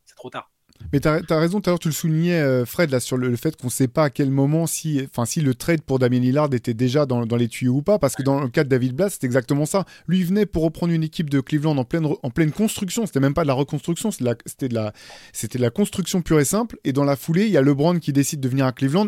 c'est 0.05 0.15
trop 0.15 0.29
tard. 0.29 0.49
Mais 0.93 0.99
tu 0.99 1.07
as, 1.07 1.39
raison, 1.39 1.61
tout 1.61 1.69
à 1.69 1.71
l'heure 1.71 1.79
tu 1.79 1.87
le 1.87 1.93
soulignais, 1.93 2.39
euh, 2.39 2.65
Fred, 2.65 2.91
là, 2.91 2.99
sur 2.99 3.17
le, 3.17 3.35
fait 3.35 3.55
qu'on 3.55 3.67
ne 3.67 3.71
sait 3.71 3.87
pas 3.87 4.05
à 4.05 4.09
quel 4.09 4.31
moment 4.31 4.67
si, 4.67 5.01
enfin, 5.09 5.25
si 5.25 5.41
le 5.41 5.55
trade 5.55 5.81
pour 5.81 5.99
Damien 5.99 6.19
Lillard 6.19 6.53
était 6.53 6.73
déjà 6.73 7.05
dans, 7.05 7.23
les 7.23 7.47
tuyaux 7.47 7.75
ou 7.75 7.81
pas, 7.81 7.99
parce 7.99 8.15
que 8.15 8.23
dans 8.23 8.41
le 8.41 8.49
cas 8.49 8.63
de 8.63 8.69
David 8.69 8.93
Blatt, 8.93 9.11
c'est 9.11 9.23
exactement 9.23 9.65
ça. 9.65 9.85
Lui, 10.07 10.23
venait 10.23 10.45
pour 10.45 10.63
reprendre 10.63 10.93
une 10.93 11.03
équipe 11.03 11.29
de 11.29 11.39
Cleveland 11.39 11.77
en 11.77 11.83
pleine, 11.85 12.51
construction, 12.51 13.05
c'était 13.05 13.19
même 13.19 13.33
pas 13.33 13.43
de 13.43 13.47
la 13.47 13.53
reconstruction, 13.53 14.11
c'était 14.11 14.69
de, 14.69 14.75
la, 14.75 15.69
construction 15.69 16.21
pure 16.21 16.39
et 16.39 16.45
simple, 16.45 16.77
et 16.83 16.93
dans 16.93 17.03
la 17.03 17.15
foulée, 17.15 17.45
il 17.45 17.51
y 17.51 17.57
a 17.57 17.61
LeBron 17.61 17.99
qui 17.99 18.13
décide 18.13 18.39
de 18.39 18.49
venir 18.49 18.65
à 18.65 18.71
Cleveland, 18.71 19.07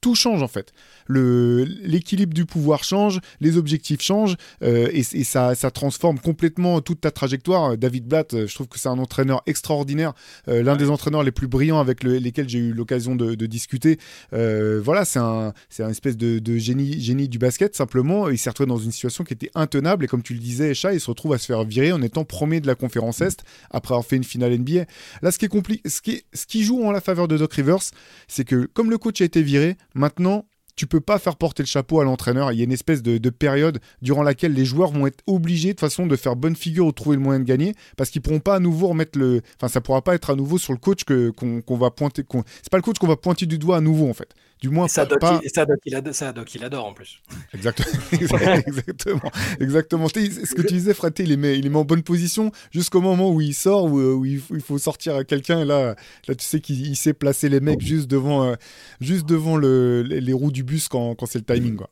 tout 0.00 0.14
change 0.14 0.42
en 0.42 0.48
fait. 0.48 0.72
L'équilibre 1.08 2.32
du 2.34 2.46
pouvoir 2.46 2.84
change, 2.84 3.20
les 3.40 3.56
objectifs 3.56 4.00
changent, 4.00 4.36
euh, 4.62 4.88
et, 4.92 5.00
et 5.00 5.24
ça, 5.24 5.54
ça, 5.54 5.70
transforme 5.70 6.18
complètement 6.18 6.80
toute 6.80 7.00
ta 7.00 7.10
trajectoire. 7.10 7.76
David 7.76 8.06
Blatt, 8.06 8.34
euh, 8.34 8.46
je 8.46 8.54
trouve 8.54 8.68
que 8.68 8.78
c'est 8.78 8.88
un 8.88 8.98
entraîneur 8.98 9.42
extraordinaire, 9.46 10.12
l'un 10.46 10.76
des 10.76 10.90
entraîneurs 10.90 11.22
les 11.22 11.32
plus 11.32 11.48
brillants 11.48 11.80
avec 11.80 12.02
lesquels 12.02 12.48
j'ai 12.48 12.58
eu 12.58 12.72
l'occasion 12.72 13.16
de, 13.16 13.46
discuter. 13.46 13.98
Euh, 14.32 14.80
voilà, 14.82 15.04
c'est 15.04 15.18
un, 15.18 15.52
espèce 15.88 16.16
de, 16.16 16.58
génie, 16.58 17.00
génie 17.00 17.28
du 17.28 17.38
basket. 17.38 17.74
Simplement, 17.74 18.28
il 18.28 18.38
s'est 18.38 18.50
retrouvé 18.50 18.68
dans 18.68 18.78
une 18.78 18.92
situation 18.92 19.24
qui 19.24 19.34
était 19.34 19.50
intenable. 19.54 20.04
Et 20.04 20.08
comme 20.08 20.22
tu 20.22 20.34
le 20.34 20.40
disais, 20.40 20.74
Chat, 20.74 20.94
il 20.94 21.00
se 21.00 21.08
retrouve 21.08 21.32
à 21.32 21.38
se 21.38 21.46
faire 21.46 21.64
virer 21.64 21.92
en 21.92 22.02
étant 22.02 22.24
premier 22.24 22.60
de 22.60 22.66
la 22.66 22.74
conférence 22.74 23.20
Est 23.20 23.42
après 23.70 23.94
avoir 23.94 24.06
fait 24.06 24.16
une 24.16 24.24
finale 24.24 24.56
NBA. 24.58 24.84
Là, 25.22 25.30
ce 25.30 25.38
qui 25.38 25.46
est 25.46 25.48
compliqué, 25.48 25.88
ce 25.88 26.00
qui, 26.00 26.22
ce 26.32 26.46
qui 26.46 26.62
joue 26.62 26.84
en 26.84 26.92
la 26.92 27.00
faveur 27.00 27.28
de 27.28 27.36
Doc 27.36 27.52
Rivers, 27.54 27.82
c'est 28.28 28.44
que 28.44 28.68
comme 28.72 28.90
le 28.90 28.98
coach 28.98 29.20
a 29.20 29.24
été 29.24 29.42
viré, 29.42 29.76
maintenant 29.94 30.46
tu 30.80 30.86
peux 30.86 31.00
pas 31.00 31.18
faire 31.18 31.36
porter 31.36 31.62
le 31.62 31.66
chapeau 31.66 32.00
à 32.00 32.04
l'entraîneur. 32.04 32.52
Il 32.52 32.58
y 32.58 32.62
a 32.62 32.64
une 32.64 32.72
espèce 32.72 33.02
de, 33.02 33.30
période 33.30 33.80
durant 34.00 34.22
laquelle 34.22 34.54
les 34.54 34.64
joueurs 34.64 34.92
vont 34.92 35.06
être 35.06 35.22
obligés 35.26 35.74
de 35.74 35.80
façon 35.80 36.06
de 36.06 36.16
faire 36.16 36.36
bonne 36.36 36.56
figure 36.56 36.86
ou 36.86 36.92
trouver 36.92 37.16
le 37.16 37.22
moyen 37.22 37.38
de 37.38 37.44
gagner 37.44 37.74
parce 37.98 38.08
qu'ils 38.08 38.22
pourront 38.22 38.40
pas 38.40 38.54
à 38.54 38.60
nouveau 38.60 38.88
remettre 38.88 39.18
le. 39.18 39.42
Enfin, 39.56 39.68
ça 39.68 39.82
pourra 39.82 40.00
pas 40.00 40.14
être 40.14 40.30
à 40.30 40.36
nouveau 40.36 40.56
sur 40.56 40.72
le 40.72 40.78
coach 40.78 41.04
qu'on 41.04 41.76
va 41.76 41.90
pointer. 41.90 42.24
C'est 42.62 42.70
pas 42.70 42.78
le 42.78 42.82
coach 42.82 42.96
qu'on 42.98 43.06
va 43.06 43.16
pointer 43.16 43.44
du 43.44 43.58
doigt 43.58 43.76
à 43.76 43.80
nouveau 43.82 44.08
en 44.08 44.14
fait. 44.14 44.34
Du 44.60 44.68
moins, 44.68 44.88
ça, 44.88 45.06
pas, 45.06 45.40
il, 45.42 45.48
ça, 45.48 45.64
Doc, 45.64 45.78
il 45.86 45.94
adore, 45.94 46.14
ça, 46.14 46.32
Doc, 46.32 46.54
il 46.54 46.62
adore 46.62 46.84
en 46.84 46.92
plus. 46.92 47.22
Exactement. 47.54 47.88
exactement. 48.66 49.30
Exactement. 49.58 50.08
Ce 50.08 50.54
que 50.54 50.62
tu 50.62 50.74
disais, 50.74 50.92
Fred, 50.92 51.18
il 51.18 51.32
est, 51.32 51.36
met, 51.38 51.58
il 51.58 51.64
est 51.64 51.70
mis 51.70 51.76
en 51.76 51.84
bonne 51.84 52.02
position 52.02 52.52
jusqu'au 52.70 53.00
moment 53.00 53.30
où 53.30 53.40
il 53.40 53.54
sort, 53.54 53.84
où, 53.84 53.98
où 53.98 54.24
il, 54.26 54.40
faut 54.60 54.76
sortir 54.76 55.16
à 55.16 55.24
quelqu'un. 55.24 55.62
Et 55.62 55.64
là, 55.64 55.94
là, 56.28 56.34
tu 56.34 56.44
sais 56.44 56.60
qu'il 56.60 56.94
sait 56.96 57.14
placer 57.14 57.48
les 57.48 57.60
mecs 57.60 57.80
juste 57.80 58.10
devant, 58.10 58.44
euh, 58.44 58.54
juste 59.00 59.26
devant 59.26 59.56
le, 59.56 60.02
les, 60.02 60.32
roues 60.34 60.52
du 60.52 60.62
bus 60.62 60.88
quand, 60.88 61.14
quand 61.14 61.26
c'est 61.26 61.38
le 61.38 61.54
timing. 61.54 61.76
Quoi. 61.76 61.88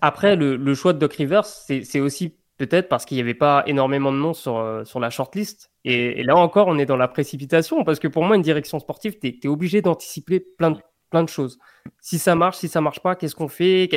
Après, 0.00 0.34
le, 0.34 0.56
le, 0.56 0.74
choix 0.74 0.92
de 0.92 0.98
Doc 0.98 1.14
Rivers, 1.14 1.44
c'est 1.44 2.00
aussi 2.00 2.34
peut-être 2.60 2.88
parce 2.88 3.06
qu'il 3.06 3.16
n'y 3.16 3.22
avait 3.22 3.34
pas 3.34 3.62
énormément 3.66 4.12
de 4.12 4.18
noms 4.18 4.34
sur, 4.34 4.58
euh, 4.58 4.84
sur 4.84 5.00
la 5.00 5.10
shortlist. 5.10 5.70
Et, 5.84 6.20
et, 6.20 6.24
là 6.24 6.36
encore, 6.36 6.68
on 6.68 6.78
est 6.78 6.84
dans 6.84 6.96
la 6.96 7.08
précipitation 7.08 7.84
parce 7.84 7.98
que 7.98 8.06
pour 8.06 8.22
moi, 8.24 8.36
une 8.36 8.42
direction 8.42 8.78
sportive, 8.78 9.18
tu 9.18 9.28
es, 9.28 9.40
es, 9.42 9.48
obligé 9.48 9.80
d'anticiper 9.80 10.40
plein 10.40 10.72
de 10.72 10.78
plein 11.10 11.22
de 11.24 11.28
choses. 11.28 11.58
Si 12.00 12.18
ça 12.18 12.34
marche, 12.34 12.58
si 12.58 12.68
ça 12.68 12.80
marche 12.80 13.00
pas, 13.00 13.14
qu'est-ce 13.16 13.34
qu'on 13.34 13.48
fait? 13.48 13.88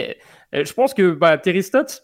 Euh, 0.54 0.66
Je 0.66 0.74
pense 0.74 0.94
que 0.94 1.12
bah, 1.12 1.38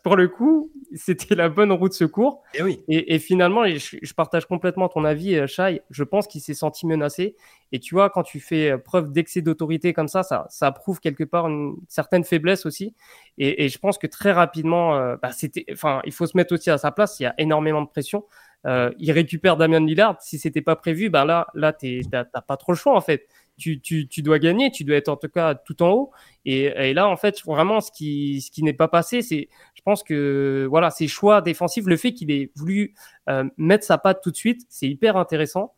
pour 0.03 0.15
le 0.15 0.27
coup, 0.27 0.71
c'était 0.93 1.35
la 1.35 1.49
bonne 1.49 1.71
route 1.71 1.91
de 1.91 1.95
secours. 1.95 2.43
Eh 2.53 2.59
et, 2.59 2.63
oui. 2.63 2.83
et, 2.87 3.19
finalement, 3.19 3.65
je, 3.67 4.13
partage 4.13 4.45
complètement 4.45 4.87
ton 4.87 5.03
avis, 5.03 5.35
euh, 5.35 5.47
Shai. 5.47 5.81
Je 5.89 6.03
pense 6.03 6.27
qu'il 6.27 6.41
s'est 6.41 6.53
senti 6.53 6.85
menacé. 6.85 7.35
Et 7.71 7.79
tu 7.79 7.95
vois, 7.95 8.09
quand 8.09 8.23
tu 8.23 8.39
fais 8.39 8.77
preuve 8.77 9.11
d'excès 9.11 9.41
d'autorité 9.41 9.93
comme 9.93 10.07
ça, 10.07 10.23
ça, 10.23 10.47
ça 10.49 10.71
prouve 10.71 10.99
quelque 10.99 11.23
part 11.23 11.47
une 11.47 11.75
certaine 11.87 12.23
faiblesse 12.23 12.65
aussi. 12.65 12.95
Et, 13.37 13.69
je 13.69 13.77
pense 13.77 13.97
que 13.97 14.07
très 14.07 14.31
rapidement, 14.31 14.95
euh, 14.95 15.15
bah, 15.21 15.31
c'était, 15.31 15.65
enfin, 15.71 16.01
il 16.05 16.11
faut 16.11 16.25
se 16.25 16.35
mettre 16.35 16.53
aussi 16.53 16.69
à 16.69 16.77
sa 16.77 16.91
place. 16.91 17.19
Il 17.19 17.23
y 17.23 17.25
a 17.25 17.35
énormément 17.37 17.81
de 17.81 17.87
pression. 17.87 18.25
Euh, 18.65 18.91
il 18.99 19.11
récupère 19.11 19.57
Damien 19.57 19.79
Lillard. 19.79 20.17
Si 20.21 20.37
c'était 20.37 20.61
pas 20.61 20.75
prévu, 20.75 21.09
ben 21.09 21.25
là, 21.25 21.47
là, 21.53 21.73
t'as 21.73 22.23
pas 22.41 22.57
trop 22.57 22.73
le 22.73 22.77
choix 22.77 22.95
en 22.95 23.01
fait. 23.01 23.27
Tu, 23.59 24.21
dois 24.23 24.39
gagner, 24.39 24.71
tu 24.71 24.83
dois 24.83 24.95
être 24.95 25.09
en 25.09 25.17
tout 25.17 25.29
cas 25.29 25.53
tout 25.53 25.83
en 25.83 25.89
haut. 25.91 26.11
Et, 26.45 26.93
là, 26.93 27.07
en 27.07 27.17
fait, 27.17 27.41
vraiment, 27.45 27.81
ce 27.81 27.91
qui, 27.91 28.41
ce 28.41 28.49
qui 28.49 28.63
n'est 28.63 28.73
pas 28.73 28.87
passé, 28.87 29.21
c'est, 29.21 29.49
je 29.75 29.81
pense 29.81 30.01
que 30.03 30.65
voilà, 30.69 30.89
ses 30.89 31.07
choix 31.07 31.41
défensifs, 31.41 31.85
le 31.85 31.97
fait 31.97 32.13
qu'il 32.13 32.31
ait 32.31 32.51
voulu 32.55 32.95
euh, 33.29 33.43
mettre 33.57 33.85
sa 33.85 33.97
patte 33.97 34.21
tout 34.23 34.31
de 34.31 34.37
suite, 34.37 34.61
c'est 34.69 34.87
hyper 34.87 35.17
intéressant. 35.17 35.73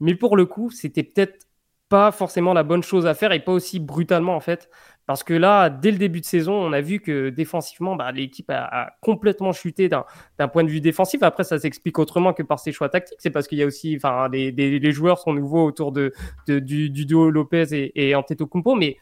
Mais 0.00 0.14
pour 0.14 0.36
le 0.36 0.46
coup, 0.46 0.70
c'était 0.70 1.02
peut-être 1.02 1.46
pas 1.88 2.10
forcément 2.12 2.52
la 2.52 2.62
bonne 2.62 2.82
chose 2.82 3.06
à 3.06 3.14
faire 3.14 3.32
et 3.32 3.40
pas 3.40 3.52
aussi 3.52 3.78
brutalement 3.78 4.34
en 4.34 4.40
fait. 4.40 4.68
Parce 5.06 5.22
que 5.22 5.34
là, 5.34 5.70
dès 5.70 5.92
le 5.92 5.98
début 5.98 6.20
de 6.20 6.24
saison, 6.24 6.54
on 6.54 6.72
a 6.72 6.80
vu 6.80 6.98
que 6.98 7.28
défensivement, 7.28 7.94
bah, 7.94 8.10
l'équipe 8.10 8.50
a, 8.50 8.96
complètement 9.00 9.52
chuté 9.52 9.88
d'un 9.88 10.48
point 10.48 10.64
de 10.64 10.68
vue 10.68 10.80
défensif. 10.80 11.22
Après, 11.22 11.44
ça 11.44 11.58
s'explique 11.60 11.98
autrement 12.00 12.32
que 12.32 12.42
par 12.42 12.58
ses 12.58 12.72
choix 12.72 12.88
tactiques. 12.88 13.18
C'est 13.20 13.30
parce 13.30 13.46
qu'il 13.46 13.58
y 13.58 13.62
a 13.62 13.66
aussi, 13.66 13.94
enfin, 13.96 14.28
les, 14.28 14.92
joueurs 14.92 15.18
sont 15.18 15.32
nouveaux 15.32 15.64
autour 15.64 15.92
de, 15.92 16.12
du, 16.48 16.90
duo 16.90 17.30
Lopez 17.30 17.66
et, 17.72 18.08
et 18.08 18.14
Antetokounmpo, 18.16 18.74
mais 18.74 18.96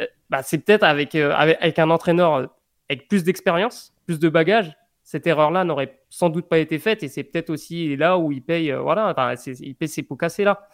euh, 0.00 0.06
bah, 0.30 0.42
c'est 0.42 0.58
peut-être 0.58 0.82
avec, 0.82 1.14
euh, 1.14 1.32
avec, 1.32 1.58
avec, 1.60 1.78
un 1.78 1.90
entraîneur 1.90 2.50
avec 2.88 3.06
plus 3.06 3.22
d'expérience, 3.22 3.92
plus 4.06 4.18
de 4.18 4.28
bagages, 4.28 4.76
cette 5.10 5.26
erreur-là 5.26 5.64
n'aurait 5.64 6.00
sans 6.08 6.28
doute 6.28 6.48
pas 6.48 6.58
été 6.58 6.78
faite. 6.78 7.02
Et 7.02 7.08
c'est 7.08 7.24
peut-être 7.24 7.50
aussi 7.50 7.96
là 7.96 8.18
où 8.18 8.32
il 8.32 8.42
paye, 8.42 8.72
euh, 8.72 8.80
voilà, 8.80 9.14
il 9.60 9.74
paye 9.74 9.88
ses 9.88 10.02
pots 10.02 10.16
cassés 10.16 10.44
là. 10.44 10.68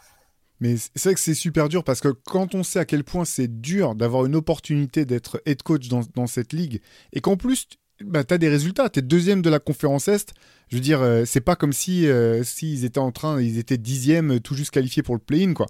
Mais 0.61 0.77
c'est 0.77 1.05
vrai 1.05 1.15
que 1.15 1.21
c'est 1.21 1.35
super 1.35 1.69
dur 1.69 1.85
parce 1.85 2.01
que 2.01 2.09
quand 2.09 2.55
on 2.55 2.63
sait 2.63 2.79
à 2.79 2.85
quel 2.85 3.05
point 3.05 3.25
c'est 3.25 3.61
dur 3.61 3.95
d'avoir 3.95 4.25
une 4.25 4.35
opportunité 4.35 5.05
d'être 5.05 5.41
head 5.45 5.63
coach 5.63 5.89
dans, 5.89 6.27
cette 6.27 6.53
ligue 6.53 6.81
et 7.13 7.21
qu'en 7.21 7.37
plus 7.37 7.69
bah, 8.01 8.25
tu 8.25 8.35
as 8.35 8.39
des 8.39 8.49
résultats, 8.49 8.89
tu 8.89 8.99
es 8.99 9.03
deuxième 9.03 9.43
de 9.43 9.51
la 9.51 9.59
conférence 9.59 10.09
Est, 10.09 10.33
je 10.69 10.77
veux 10.77 10.83
dire, 10.83 11.01
euh, 11.03 11.25
c'est 11.25 11.41
pas 11.41 11.57
comme 11.57 11.73
si 11.73 12.07
euh, 12.09 12.43
s'ils 12.43 12.85
étaient 12.85 12.99
en 12.99 13.13
train, 13.13 13.41
ils 13.41 13.59
étaient 13.59 13.79
dixième 13.79 14.41
tout 14.41 14.55
juste 14.55 14.71
qualifiés 14.71 15.03
pour 15.03 15.15
le 15.15 15.21
play-in 15.21 15.55
quoi. 15.55 15.67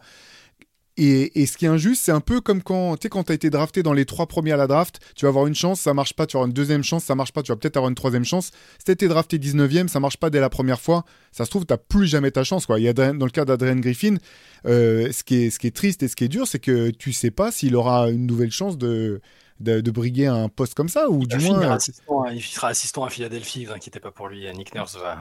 Et, 0.99 1.45
ce 1.45 1.59
qui 1.59 1.67
est 1.67 1.69
injuste, 1.69 2.03
c'est 2.05 2.13
un 2.13 2.21
peu 2.21 2.41
comme 2.41 2.63
quand 2.63 2.97
tu 2.97 3.11
quand 3.11 3.31
as 3.31 3.35
été 3.35 3.51
drafté 3.51 3.83
dans 3.83 3.93
les 3.93 4.07
trois 4.07 4.27
premiers 4.27 4.53
à 4.53 4.57
la 4.57 4.67
draft, 4.67 4.99
tu 5.15 5.27
vas 5.27 5.29
avoir 5.29 5.47
une 5.47 5.55
chance, 5.55 5.81
ça 5.81 5.93
marche 5.93 6.15
pas, 6.15 6.27
tu 6.27 6.39
auras 6.39 6.47
une 6.47 6.55
deuxième 6.55 6.83
chance, 6.83 7.05
ça 7.05 7.15
marche 7.15 7.33
pas, 7.33 7.43
tu 7.43 7.53
vas 7.53 7.57
peut-être 7.57 7.77
avoir 7.77 7.91
une 7.91 7.95
troisième 7.95 8.25
chance. 8.25 8.51
Si 8.79 8.85
tu 8.87 8.93
été 8.93 9.07
drafté 9.07 9.39
19e, 9.39 9.89
ça 9.89 10.01
marche 10.01 10.17
pas 10.17 10.31
dès 10.31 10.41
la 10.41 10.49
première 10.49 10.81
fois, 10.81 11.05
ça 11.33 11.45
se 11.45 11.51
trouve, 11.51 11.67
tu 11.67 11.75
plus 11.89 12.07
jamais 12.07 12.31
ta 12.31 12.45
chance. 12.45 12.65
Quoi. 12.65 12.81
Il 12.81 12.85
y 12.85 12.89
a 12.89 12.95
dans 12.95 13.13
le 13.27 13.31
cas 13.31 13.45
d'Adrian 13.45 13.77
Griffin, 13.77 14.17
euh, 14.65 15.13
ce, 15.13 15.23
qui 15.23 15.45
est, 15.45 15.51
ce 15.51 15.59
qui 15.59 15.67
est 15.67 15.77
triste 15.77 16.03
et 16.03 16.09
ce 16.09 16.17
qui 16.17 16.25
est 16.25 16.29
dur, 16.29 16.47
c'est 16.47 16.61
que 16.61 16.89
tu 16.89 17.13
sais 17.13 17.31
pas 17.31 17.53
s'il 17.53 17.77
aura 17.77 18.09
une 18.09 18.27
nouvelle 18.27 18.51
chance 18.51 18.79
de, 18.79 19.21
de, 19.61 19.91
briguer 19.91 20.29
un 20.29 20.49
poste 20.49 20.73
comme 20.73 20.89
ça, 20.89 21.11
ou 21.11 21.27
du 21.27 21.37
moins. 21.37 21.73
Assistant, 21.73 22.25
il 22.27 22.41
sera 22.41 22.69
assistant 22.69 23.05
à 23.05 23.11
Philadelphie, 23.11 23.67
vous 23.67 23.73
inquiétez 23.73 24.01
pas 24.01 24.13
pour 24.13 24.29
lui, 24.29 24.51
Nick 24.55 24.75
Nurse 24.75 24.97
va, 24.97 25.19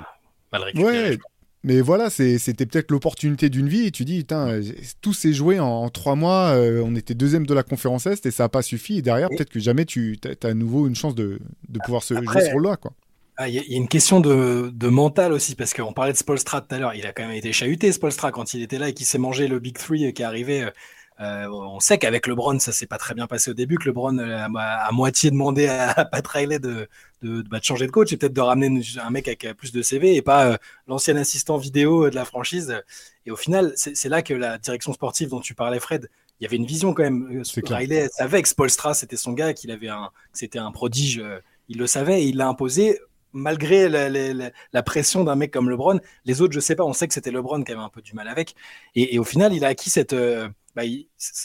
va 0.54 0.60
le 0.60 0.64
récupérer. 0.64 1.10
Ouais. 1.12 1.20
Mais 1.66 1.82
voilà, 1.82 2.12
c'était 2.12 2.68
peut-être 2.68 2.92
l'opportunité 2.92 3.50
d'une 3.50 3.68
vie. 3.68 3.88
Et 3.88 3.92
tu 3.92 4.06
dis, 4.06 4.24
tout 5.02 5.14
s'est 5.14 5.34
joué 5.34 5.60
en, 5.60 5.90
trois 5.90 6.14
mois. 6.14 6.50
Euh, 6.50 6.84
on 6.86 6.96
était 6.96 7.16
deuxième 7.16 7.48
de 7.48 7.54
la 7.56 7.64
conférence 7.64 8.06
Est 8.06 8.24
et 8.28 8.32
ça 8.32 8.44
n'a 8.44 8.50
pas 8.50 8.62
suffi. 8.62 9.00
Et 9.00 9.02
derrière, 9.02 9.30
peut-être 9.30 9.50
que 9.50 9.60
jamais 9.60 9.86
tu 9.86 10.16
as 10.24 10.48
à 10.48 10.54
nouveau 10.54 10.88
une 10.88 10.96
chance 10.96 11.16
de, 11.16 11.40
pouvoir 11.84 12.04
se 12.04 12.14
jouer 12.14 12.24
le 12.24 12.76
quoi. 12.76 12.94
Ah, 13.38 13.50
il 13.50 13.56
y, 13.56 13.60
a 13.60 13.78
une 13.78 13.88
question 13.88 14.20
de, 14.20 14.88
mental 14.88 15.34
aussi, 15.34 15.56
parce 15.56 15.74
qu'on 15.74 15.92
parlait 15.92 16.14
de 16.14 16.18
Spolstra 16.18 16.62
tout 16.62 16.76
à 16.76 16.78
l'heure. 16.78 16.94
Il 16.94 17.06
a 17.08 17.14
quand 17.14 17.24
même 17.24 17.36
été 17.36 17.52
chahuté, 17.52 17.92
Spolstra, 17.92 18.32
quand 18.32 18.54
il 18.54 18.62
était 18.62 18.78
là 18.78 18.90
et 18.90 18.94
qu'il 18.94 19.08
s'est 19.08 19.18
mangé 19.18 19.48
le 19.48 19.58
Big 19.58 19.76
Three 19.76 20.14
qui 20.14 20.22
est 20.22 20.26
arrivé. 20.26 20.70
Euh, 21.22 21.46
euh, 21.46 21.50
on 21.50 21.80
sait 21.80 21.98
qu'avec 21.98 22.28
LeBron, 22.28 22.60
ça 22.60 22.72
s'est 22.72 22.88
pas 22.88 22.98
très 22.98 23.14
bien 23.14 23.28
passé 23.28 23.52
au 23.52 23.54
début, 23.54 23.78
que 23.78 23.86
LeBron 23.86 24.18
a 24.18 24.46
à 24.46 24.92
moitié 24.92 25.32
demandé 25.32 25.68
à 25.68 26.06
Pat 26.12 26.26
Riley 26.28 26.60
de, 26.60 26.90
bah, 27.22 27.60
de, 27.60 27.64
changer 27.64 27.88
de 27.88 27.92
coach 27.92 28.12
et 28.12 28.18
peut-être 28.18 28.34
de 28.34 28.42
ramener 28.42 28.82
un 29.02 29.10
mec 29.10 29.28
avec 29.28 29.54
plus 29.56 29.72
de 29.72 29.82
CV 29.82 30.16
et 30.16 30.22
pas 30.22 30.46
euh, 30.46 30.58
l'ancien 30.88 31.16
assistant 31.16 31.58
vidéo 31.58 32.10
de 32.10 32.16
la 32.16 32.26
franchise. 32.26 32.82
Et 33.26 33.32
au 33.32 33.36
final, 33.36 33.74
c'est 33.76 34.10
là 34.10 34.22
que 34.22 34.34
la 34.34 34.58
direction 34.58 34.94
sportive 34.94 35.30
dont 35.30 35.40
tu 35.40 35.56
parlais, 35.56 35.80
Fred, 35.80 36.10
il 36.40 36.44
y 36.44 36.48
avait 36.48 36.58
une 36.58 36.66
vision 36.66 36.94
quand 36.94 37.04
même. 37.04 37.42
Euh, 37.42 37.62
Riley 37.76 38.10
savait 38.10 38.42
que 38.42 38.50
Spolstra, 38.50 38.94
c'était 38.94 39.16
son 39.16 39.34
gars, 39.34 39.54
qu'il 39.54 39.72
avait 39.72 39.90
un, 39.90 40.12
c'était 40.34 40.60
un 40.60 40.72
prodige. 40.72 41.24
il 41.70 41.78
le 41.78 41.88
savait 41.88 42.24
et 42.24 42.26
il 42.26 42.38
l'a 42.38 42.48
imposé 42.48 43.00
malgré 43.32 43.90
la, 43.90 44.84
pression 44.84 45.24
d'un 45.24 45.36
mec 45.36 45.52
comme 45.52 45.70
LeBron. 45.70 46.00
Les 46.26 46.42
autres, 46.42 46.54
je 46.54 46.60
sais 46.60 46.76
pas, 46.76 46.84
on 46.86 46.94
sait 46.94 47.08
que 47.08 47.14
c'était 47.14 47.32
LeBron 47.32 47.64
qui 47.64 47.72
avait 47.72 47.82
un 47.82 47.90
peu 47.90 48.02
du 48.02 48.14
mal 48.14 48.28
avec. 48.28 48.56
Et, 48.96 49.18
au 49.20 49.24
final, 49.24 49.54
il 49.54 49.66
a 49.66 49.70
acquis 49.70 49.90
cette 49.90 50.16
bah, 50.76 50.84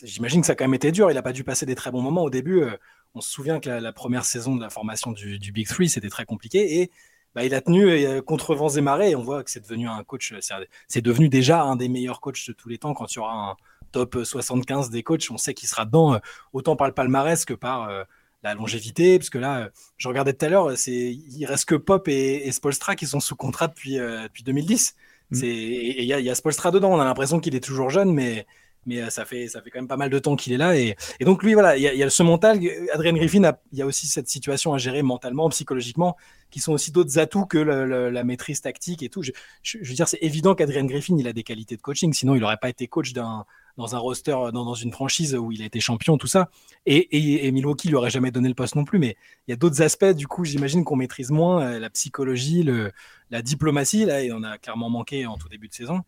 j'imagine 0.03 0.41
que 0.41 0.47
ça 0.47 0.53
a 0.53 0.57
quand 0.57 0.65
même 0.65 0.75
été 0.75 0.91
dur. 0.91 1.11
Il 1.11 1.15
n'a 1.15 1.23
pas 1.23 1.33
dû 1.33 1.45
passer 1.45 1.65
des 1.65 1.75
très 1.75 1.91
bons 1.91 2.03
moments 2.03 2.25
au 2.25 2.31
début. 2.31 2.63
Euh, 2.63 2.77
on 3.15 3.21
se 3.21 3.31
souvient 3.31 3.61
que 3.61 3.71
la, 3.71 3.93
première 3.93 4.25
saison 4.25 4.57
de 4.57 4.61
la 4.61 4.71
formation 4.71 5.13
du, 5.13 5.53
Big 5.53 5.69
Three, 5.69 5.89
c'était 5.89 6.09
très 6.09 6.25
compliqué. 6.25 6.81
Et 6.81 6.91
bah, 7.35 7.45
il 7.45 7.55
a 7.55 7.61
tenu 7.61 7.89
euh, 7.89 8.23
contre 8.23 8.55
vents 8.55 8.69
et 8.71 8.81
marées. 8.81 9.11
Et 9.11 9.17
on 9.17 9.23
voit 9.23 9.45
que 9.45 9.51
c'est 9.51 9.61
devenu 9.61 9.89
un 9.89 10.03
coach. 10.03 10.35
C'est 10.89 11.03
devenu 11.03 11.29
déjà 11.29 11.63
un 11.63 11.77
des 11.77 11.89
meilleurs 11.89 12.21
coachs 12.21 12.47
de 12.49 12.53
tous 12.53 12.69
les 12.69 12.79
temps. 12.79 12.93
Quand 12.93 13.13
il 13.13 13.17
y 13.17 13.19
aura 13.21 13.51
un 13.51 13.57
top 13.93 14.19
75 14.25 14.91
des 14.91 15.05
coachs, 15.05 15.29
on 15.31 15.39
sait 15.39 15.55
qu'il 15.55 15.69
sera 15.69 15.85
dedans, 15.85 16.15
euh, 16.15 16.19
autant 16.53 16.75
par 16.75 16.89
le 16.89 16.95
palmarès 16.95 17.45
que 17.45 17.55
par 17.55 17.89
la 18.43 18.55
longévité. 18.55 19.17
Parce 19.17 19.31
que 19.31 19.39
là, 19.39 19.71
je 19.97 20.09
regardais 20.09 20.33
tout 20.33 20.45
à 20.45 20.49
l'heure, 20.49 20.73
il 20.87 21.47
reste 21.47 21.67
que 21.67 21.77
Pop 21.77 22.09
et, 22.09 22.49
et 22.49 22.53
Spolstra 22.53 22.97
qui 22.97 23.07
sont 23.07 23.21
sous 23.21 23.37
contrat 23.37 23.69
depuis, 23.69 23.95
depuis 23.95 24.43
2010. 24.43 24.97
Mm. 25.31 25.45
Et 25.45 26.03
il 26.03 26.05
y, 26.05 26.09
y, 26.09 26.31
a 26.31 26.35
Spolstra 26.35 26.73
dedans. 26.73 26.91
On 26.93 27.01
a 27.01 27.05
l'impression 27.05 27.39
qu'il 27.39 27.55
est 27.55 27.63
toujours 27.63 27.91
jeune, 27.91 28.13
mais 28.13 28.47
mais 28.87 29.03
euh, 29.03 29.11
ça 29.11 29.25
fait 29.25 29.49
ça 29.49 29.61
fait 29.61 29.71
quand 29.71 29.79
même 29.79 29.89
pas 29.89 29.97
mal 29.97 30.11
de 30.11 30.19
temps 30.19 30.37
qu'il 30.37 30.53
est 30.53 30.57
là 30.57 30.77
et, 30.77 30.97
et 31.19 31.25
donc 31.25 31.43
lui 31.43 31.55
voilà 31.55 31.77
il 31.77 31.83
y, 31.83 32.03
a, 32.03 32.11
ce 32.11 32.23
mental. 32.23 32.59
Adrien 32.93 33.13
Griffin 33.13 33.53
il 33.73 33.79
y 33.79 33.83
a 33.83 33.87
aussi 33.87 34.07
cette 34.07 34.29
situation 34.29 34.73
à 34.73 34.79
gérer 34.79 35.03
mentalement 35.03 35.49
psychologiquement 35.51 36.17
qui 36.51 36.61
sont 36.61 36.73
aussi 36.73 36.91
d'autres 36.91 37.19
atouts 37.19 37.47
que 37.47 37.59
la 37.59 38.25
maîtrise 38.25 38.61
tactique 38.61 39.03
et 39.03 39.09
tout. 39.09 39.23
Je, 39.23 39.79
veux 39.79 39.95
dire 39.95 40.09
c'est 40.09 40.19
évident 40.23 40.55
qu'Adrien 40.55 40.85
Griffin 40.85 41.17
il 41.19 41.29
a 41.29 41.33
des 41.33 41.43
qualités 41.43 41.77
de 41.77 41.83
coaching 41.83 42.13
sinon 42.13 42.35
il 42.35 42.41
n'aurait 42.41 42.57
pas 42.57 42.69
été 42.69 42.89
coach 42.89 43.13
d'un 43.13 43.45
dans 43.77 43.95
un 43.95 43.99
roster 43.99 44.33
dans, 44.33 44.65
dans, 44.65 44.75
une 44.75 44.93
franchise 44.93 45.35
où 45.35 45.53
il 45.53 45.63
a 45.63 45.65
été 45.65 45.81
champion 45.81 46.19
tout 46.19 46.27
ça. 46.27 46.51
Et, 46.87 47.47
et, 47.47 47.51
Milwaukee 47.53 47.89
lui 47.89 47.95
aurait 47.95 48.11
jamais 48.11 48.31
donné 48.31 48.49
le 48.49 48.55
poste 48.55 48.75
non 48.77 48.85
plus 48.85 48.99
mais 48.99 49.17
il 49.47 49.53
y 49.53 49.55
a 49.55 49.57
d'autres 49.57 49.81
aspects 49.83 50.13
du 50.13 50.27
coup 50.27 50.45
j'imagine 50.45 50.85
qu'on 50.85 50.97
maîtrise 50.97 51.31
moins 51.31 51.63
euh, 51.63 51.79
la 51.79 51.91
psychologie 51.91 52.69
la 53.31 53.43
diplomatie. 53.43 54.05
Là 54.05 54.23
il 54.23 54.33
en 54.33 54.43
a 54.43 54.59
clairement 54.59 54.91
manqué 54.91 55.27
en 55.27 55.37
tout 55.37 55.49
début 55.49 55.69
de 55.69 55.75
saison 55.75 56.03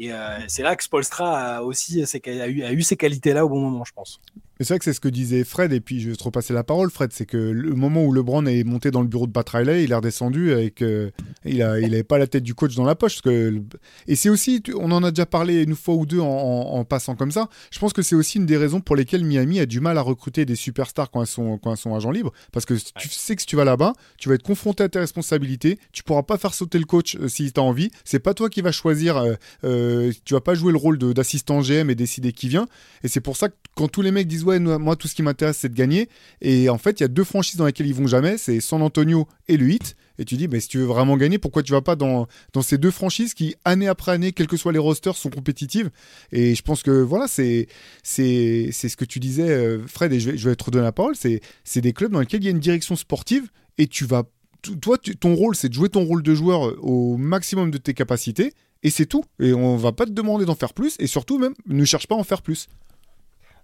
et 0.00 0.14
euh, 0.14 0.38
c'est 0.48 0.62
là 0.62 0.76
que 0.76 0.82
Spolstra 0.82 1.56
a 1.56 1.62
aussi 1.62 2.02
a 2.02 2.46
eu, 2.48 2.62
a 2.62 2.72
eu 2.72 2.80
ces 2.80 2.96
qualités-là 2.96 3.44
au 3.44 3.50
bon 3.50 3.60
moment, 3.60 3.84
je 3.84 3.92
pense 3.92 4.18
c'est 4.64 4.74
vrai 4.74 4.78
que 4.78 4.84
c'est 4.84 4.92
ce 4.92 5.00
que 5.00 5.08
disait 5.08 5.44
Fred, 5.44 5.72
et 5.72 5.80
puis 5.80 6.00
je 6.00 6.10
vais 6.10 6.16
te 6.16 6.22
repasser 6.22 6.52
la 6.52 6.64
parole, 6.64 6.90
Fred, 6.90 7.12
c'est 7.12 7.26
que 7.26 7.36
le 7.36 7.74
moment 7.74 8.04
où 8.04 8.12
LeBron 8.12 8.44
est 8.46 8.64
monté 8.64 8.90
dans 8.90 9.00
le 9.00 9.08
bureau 9.08 9.26
de 9.26 9.32
Pat 9.32 9.48
Riley, 9.48 9.84
il 9.84 9.92
est 9.92 9.94
redescendu 9.94 10.52
avec. 10.52 10.82
Euh, 10.82 11.10
il 11.44 11.58
n'avait 11.58 11.82
il 11.82 12.04
pas 12.04 12.18
la 12.18 12.26
tête 12.26 12.42
du 12.42 12.54
coach 12.54 12.74
dans 12.74 12.84
la 12.84 12.94
poche. 12.94 13.22
que, 13.22 13.62
et 14.06 14.16
c'est 14.16 14.28
aussi, 14.28 14.62
on 14.76 14.90
en 14.90 15.02
a 15.02 15.10
déjà 15.10 15.26
parlé 15.26 15.62
une 15.62 15.74
fois 15.74 15.94
ou 15.94 16.06
deux 16.06 16.20
en, 16.20 16.84
passant 16.84 17.14
comme 17.14 17.30
ça, 17.30 17.48
je 17.70 17.78
pense 17.78 17.92
que 17.92 18.02
c'est 18.02 18.14
aussi 18.14 18.38
une 18.38 18.46
des 18.46 18.56
raisons 18.56 18.80
pour 18.80 18.96
lesquelles 18.96 19.24
Miami 19.24 19.60
a 19.60 19.66
du 19.66 19.80
mal 19.80 19.98
à 19.98 20.02
recruter 20.02 20.44
des 20.44 20.56
superstars 20.56 21.10
quand 21.10 21.20
elles 21.20 21.26
sont, 21.26 21.58
quand 21.58 21.70
elles 21.70 21.76
sont 21.76 21.94
agents 21.94 22.10
libres. 22.10 22.32
Parce 22.52 22.66
que 22.66 22.74
tu 22.74 23.08
sais 23.08 23.36
que 23.36 23.42
si 23.42 23.46
tu 23.46 23.56
vas 23.56 23.64
là-bas, 23.64 23.94
tu 24.18 24.28
vas 24.28 24.34
être 24.34 24.42
confronté 24.42 24.82
à 24.82 24.88
tes 24.88 24.98
responsabilités, 24.98 25.78
tu 25.92 26.02
pourras 26.02 26.22
pas 26.22 26.38
faire 26.38 26.54
sauter 26.54 26.78
le 26.78 26.84
coach 26.84 27.16
euh, 27.16 27.28
si 27.28 27.52
tu 27.52 27.60
as 27.60 27.62
envie, 27.62 27.90
c'est 28.04 28.18
pas 28.18 28.34
toi 28.34 28.48
qui 28.50 28.60
vas 28.60 28.72
choisir, 28.72 29.16
euh, 29.16 29.34
euh, 29.64 30.12
tu 30.24 30.34
vas 30.34 30.40
pas 30.40 30.54
jouer 30.54 30.72
le 30.72 30.78
rôle 30.78 30.98
d'assistant 30.98 31.60
GM 31.60 31.90
et 31.90 31.94
décider 31.94 32.32
qui 32.32 32.48
vient. 32.48 32.66
Et 33.02 33.08
c'est 33.08 33.20
pour 33.20 33.36
ça 33.36 33.48
que 33.48 33.54
quand 33.74 33.88
tous 33.88 34.02
les 34.02 34.10
mecs 34.10 34.26
disent 34.26 34.44
moi, 34.58 34.96
tout 34.96 35.08
ce 35.08 35.14
qui 35.14 35.22
m'intéresse, 35.22 35.58
c'est 35.58 35.68
de 35.68 35.74
gagner. 35.74 36.08
Et 36.40 36.68
en 36.68 36.78
fait, 36.78 37.00
il 37.00 37.02
y 37.02 37.04
a 37.04 37.08
deux 37.08 37.24
franchises 37.24 37.56
dans 37.56 37.66
lesquelles 37.66 37.86
ils 37.86 37.94
vont 37.94 38.06
jamais, 38.06 38.38
c'est 38.38 38.60
San 38.60 38.82
Antonio 38.82 39.26
et 39.48 39.56
le 39.56 39.70
Heat. 39.70 39.96
Et 40.18 40.24
tu 40.26 40.36
dis, 40.36 40.48
mais 40.48 40.60
si 40.60 40.68
tu 40.68 40.78
veux 40.78 40.84
vraiment 40.84 41.16
gagner, 41.16 41.38
pourquoi 41.38 41.62
tu 41.62 41.72
vas 41.72 41.80
pas 41.80 41.96
dans, 41.96 42.26
dans 42.52 42.60
ces 42.60 42.76
deux 42.76 42.90
franchises 42.90 43.32
qui, 43.32 43.54
année 43.64 43.88
après 43.88 44.12
année, 44.12 44.32
quels 44.32 44.48
que 44.48 44.58
soient 44.58 44.72
les 44.72 44.78
rosters, 44.78 45.16
sont 45.16 45.30
compétitives? 45.30 45.90
Et 46.30 46.54
je 46.54 46.62
pense 46.62 46.82
que 46.82 46.90
voilà, 46.90 47.26
c'est 47.26 47.68
c'est 48.02 48.70
ce 48.70 48.96
que 48.96 49.06
tu 49.06 49.18
disais, 49.18 49.48
euh, 49.48 49.86
Fred, 49.86 50.12
et 50.12 50.20
je 50.20 50.30
vais, 50.30 50.36
je 50.36 50.48
vais 50.48 50.56
te 50.56 50.64
redonner 50.64 50.84
la 50.84 50.92
parole. 50.92 51.14
C'est 51.16 51.80
des 51.80 51.92
clubs 51.94 52.12
dans 52.12 52.20
lesquels 52.20 52.42
il 52.42 52.44
y 52.44 52.48
a 52.48 52.50
une 52.50 52.60
direction 52.60 52.96
sportive 52.96 53.48
et 53.78 53.86
tu 53.86 54.04
vas. 54.04 54.24
Toi, 54.82 54.98
ton 55.18 55.34
rôle, 55.34 55.56
c'est 55.56 55.70
de 55.70 55.74
jouer 55.74 55.88
ton 55.88 56.04
rôle 56.04 56.22
de 56.22 56.34
joueur 56.34 56.68
euh, 56.68 56.78
au 56.82 57.16
maximum 57.16 57.70
de 57.70 57.78
tes 57.78 57.94
capacités 57.94 58.52
et 58.82 58.90
c'est 58.90 59.06
tout. 59.06 59.24
Et 59.40 59.54
on 59.54 59.76
va 59.76 59.92
pas 59.92 60.04
te 60.04 60.10
demander 60.10 60.44
d'en 60.44 60.54
faire 60.54 60.74
plus 60.74 60.96
et 60.98 61.06
surtout 61.06 61.38
même 61.38 61.54
ne 61.66 61.84
cherche 61.86 62.06
pas 62.06 62.14
à 62.14 62.18
en 62.18 62.24
faire 62.24 62.42
plus. 62.42 62.68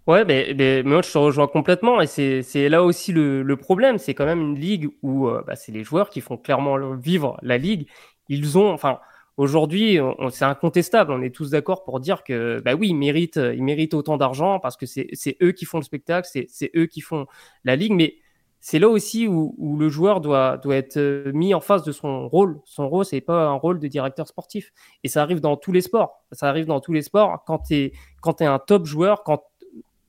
Ouais, 0.07 0.25
mais, 0.25 0.55
mais, 0.57 0.83
moi 0.85 1.03
je 1.03 1.11
te 1.11 1.19
rejoins 1.19 1.49
complètement 1.49 2.01
et 2.01 2.07
c'est 2.07 2.69
là 2.69 2.85
aussi 2.85 3.13
le, 3.13 3.43
le 3.43 3.57
problème. 3.57 3.99
C'est 3.99 4.15
quand 4.15 4.25
même 4.27 4.41
une 4.41 4.59
ligue 4.59 4.89
où 5.03 5.29
euh, 5.29 5.43
bah, 5.47 5.57
c'est 5.57 5.73
les 5.73 5.83
joueurs 5.83 6.11
qui 6.11 6.21
font 6.21 6.37
clairement 6.37 6.95
vivre 6.95 7.37
la 7.43 7.59
ligue. 7.59 7.89
Ils 8.29 8.59
ont, 8.59 8.71
enfin, 8.73 9.01
Aujourd'hui, 9.37 9.99
c'est 10.31 10.47
incontestable. 10.47 11.13
On 11.13 11.21
est 11.21 11.35
tous 11.35 11.51
d'accord 11.51 11.85
pour 11.85 12.01
dire 12.01 12.25
que, 12.25 12.61
bah 12.65 12.75
oui, 12.75 12.89
ils 12.89 12.95
méritent, 12.95 13.37
ils 13.37 13.63
méritent 13.63 13.93
autant 13.93 14.17
d'argent 14.17 14.61
parce 14.61 14.79
que 14.79 14.87
c'est 14.87 15.37
eux 15.43 15.53
qui 15.53 15.67
font 15.67 15.77
le 15.77 15.85
spectacle, 15.85 16.27
c'est 16.49 16.71
eux 16.75 16.87
qui 16.87 17.03
font 17.03 17.27
la 17.65 17.77
ligue. 17.77 17.93
Mais 17.93 18.17
c'est 18.61 18.79
là 18.79 18.89
aussi 18.89 19.29
où, 19.29 19.55
où, 19.59 19.77
le 19.77 19.89
joueur 19.91 20.23
doit, 20.23 20.57
doit 20.57 20.77
être 20.77 20.97
euh, 20.97 21.31
mis 21.35 21.55
en 21.55 21.61
face 21.61 21.85
de 21.85 21.93
son 21.93 22.29
rôle. 22.29 22.61
Son 22.65 22.89
rôle, 22.89 23.05
c'est 23.05 23.21
pas 23.21 23.45
un 23.47 23.53
rôle 23.53 23.79
de 23.79 23.87
directeur 23.89 24.27
sportif. 24.27 24.73
Et 25.05 25.09
ça 25.09 25.23
arrive 25.23 25.41
dans 25.41 25.57
tous 25.57 25.71
les 25.71 25.83
sports. 25.83 26.25
Ça 26.33 26.49
arrive 26.49 26.67
dans 26.67 26.81
tous 26.81 26.93
les 26.93 27.03
sports. 27.03 27.45
Quand 27.47 27.59
tu 27.59 27.75
es, 27.75 27.93
es 28.41 28.45
un 28.45 28.59
top 28.59 28.87
joueur, 28.87 29.23
quand 29.23 29.43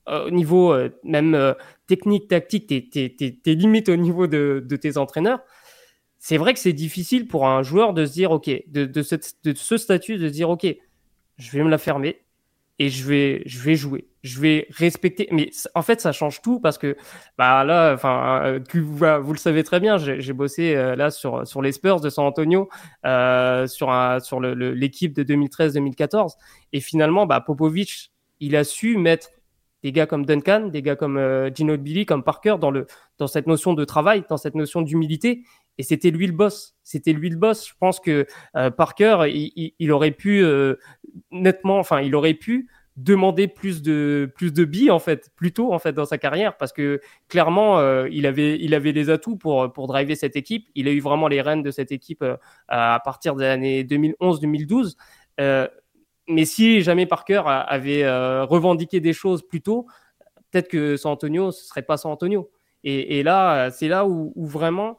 au 0.08 0.30
niveau 0.30 0.72
euh, 0.72 0.90
même 1.04 1.54
technique, 1.86 2.28
tactique, 2.28 2.66
tu 2.66 2.96
es, 2.96 3.54
limite 3.54 3.88
au 3.88 3.96
niveau 3.96 4.26
de, 4.26 4.64
de 4.66 4.76
tes 4.76 4.96
entraîneurs 4.96 5.40
c'est 6.18 6.36
vrai 6.36 6.52
que 6.52 6.58
c'est 6.60 6.72
difficile 6.72 7.26
pour 7.26 7.46
un 7.46 7.62
joueur 7.62 7.94
de 7.94 8.04
se 8.04 8.12
dire, 8.12 8.32
OK, 8.32 8.50
de, 8.66 8.84
de, 8.84 9.02
ce 9.02 9.76
statut, 9.76 10.18
de 10.18 10.28
se 10.28 10.32
dire, 10.32 10.50
OK, 10.50 10.66
je 11.36 11.50
vais 11.52 11.62
me 11.62 11.70
la 11.70 11.78
fermer 11.78 12.22
et 12.80 12.90
je 12.90 13.06
vais, 13.06 13.42
je 13.46 13.60
vais 13.60 13.76
jouer. 13.76 14.08
Je 14.22 14.40
vais 14.40 14.66
respecter. 14.70 15.28
Mais 15.30 15.50
en 15.74 15.82
fait, 15.82 16.00
ça 16.00 16.12
change 16.12 16.42
tout 16.42 16.60
parce 16.60 16.76
que 16.76 16.96
bah 17.38 17.64
là, 17.64 17.94
enfin, 17.94 18.42
euh, 18.44 18.60
vous, 18.74 19.32
le 19.32 19.38
savez 19.38 19.62
très 19.62 19.80
bien, 19.80 19.96
j'ai 19.96 20.32
bossé 20.32 20.74
euh, 20.74 20.96
là 20.96 21.10
sur, 21.10 21.46
sur 21.46 21.62
les 21.62 21.72
Spurs 21.72 22.00
de 22.00 22.10
San 22.10 22.26
Antonio, 22.26 22.68
euh, 23.06 23.66
sur, 23.66 23.90
sur 24.20 24.40
l'équipe 24.40 25.14
de 25.14 25.22
2013-2014. 25.22 26.32
Et 26.72 26.80
finalement, 26.80 27.26
bah, 27.26 27.40
Popovic, 27.40 28.12
il 28.40 28.56
a 28.56 28.64
su 28.64 28.96
mettre 28.96 29.30
des 29.82 29.92
gars 29.92 30.06
comme 30.06 30.24
Duncan, 30.24 30.68
des 30.68 30.82
gars 30.82 30.96
comme 30.96 31.16
euh, 31.16 31.50
Gino 31.54 31.76
Billy, 31.76 32.06
comme 32.06 32.22
Parker 32.22 32.56
dans, 32.60 32.70
le, 32.70 32.86
dans 33.18 33.26
cette 33.26 33.46
notion 33.46 33.74
de 33.74 33.84
travail, 33.84 34.24
dans 34.28 34.36
cette 34.36 34.54
notion 34.54 34.82
d'humilité. 34.82 35.42
Et 35.78 35.82
c'était 35.82 36.10
lui 36.10 36.26
le 36.26 36.32
boss. 36.32 36.76
C'était 36.82 37.12
lui 37.12 37.30
le 37.30 37.36
boss. 37.36 37.68
Je 37.68 37.74
pense 37.78 38.00
que 38.00 38.26
euh, 38.56 38.70
Parker, 38.70 39.26
il, 39.28 39.92
aurait 39.92 40.10
pu 40.10 40.42
euh, 40.42 40.74
nettement, 41.30 41.78
enfin, 41.78 42.00
il 42.00 42.14
aurait 42.16 42.34
pu 42.34 42.68
demander 42.96 43.46
plus 43.46 43.80
de 43.80 44.28
plus 44.34 44.52
de 44.52 44.64
billes 44.64 44.90
en 44.90 44.98
fait, 44.98 45.30
plus 45.36 45.52
tôt 45.52 45.72
en 45.72 45.78
fait 45.78 45.92
dans 45.92 46.04
sa 46.04 46.18
carrière, 46.18 46.56
parce 46.56 46.72
que 46.72 47.00
clairement, 47.28 47.80
il 48.06 48.26
avait 48.26 48.58
il 48.58 48.74
avait 48.74 48.90
les 48.90 49.08
atouts 49.08 49.36
pour 49.36 49.72
pour 49.72 49.86
driver 49.86 50.16
cette 50.16 50.34
équipe. 50.34 50.66
Il 50.74 50.88
a 50.88 50.90
eu 50.90 50.98
vraiment 50.98 51.28
les 51.28 51.40
rênes 51.40 51.62
de 51.62 51.70
cette 51.70 51.92
équipe 51.92 52.24
à 52.66 53.00
partir 53.04 53.36
des 53.36 53.44
années 53.44 53.84
2011-2012. 53.84 54.96
Mais 56.28 56.44
si 56.44 56.82
jamais 56.82 57.06
Parker 57.06 57.42
avait 57.44 58.08
revendiqué 58.42 59.00
des 59.00 59.12
choses 59.12 59.42
plus 59.46 59.62
tôt, 59.62 59.86
peut-être 60.50 60.68
que 60.68 60.96
San 60.96 61.12
Antonio 61.12 61.50
ce 61.50 61.64
serait 61.64 61.82
pas 61.82 61.96
San 61.96 62.12
Antonio. 62.12 62.50
Et, 62.84 63.18
et 63.18 63.22
là, 63.22 63.70
c'est 63.70 63.88
là 63.88 64.06
où, 64.06 64.32
vraiment 64.36 64.98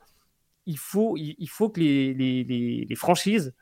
il 0.65 0.77
faut, 0.77 1.15
il, 1.17 1.47
faut 1.47 1.69
que 1.69 1.79
les, 1.79 2.95
franchises 2.95 3.55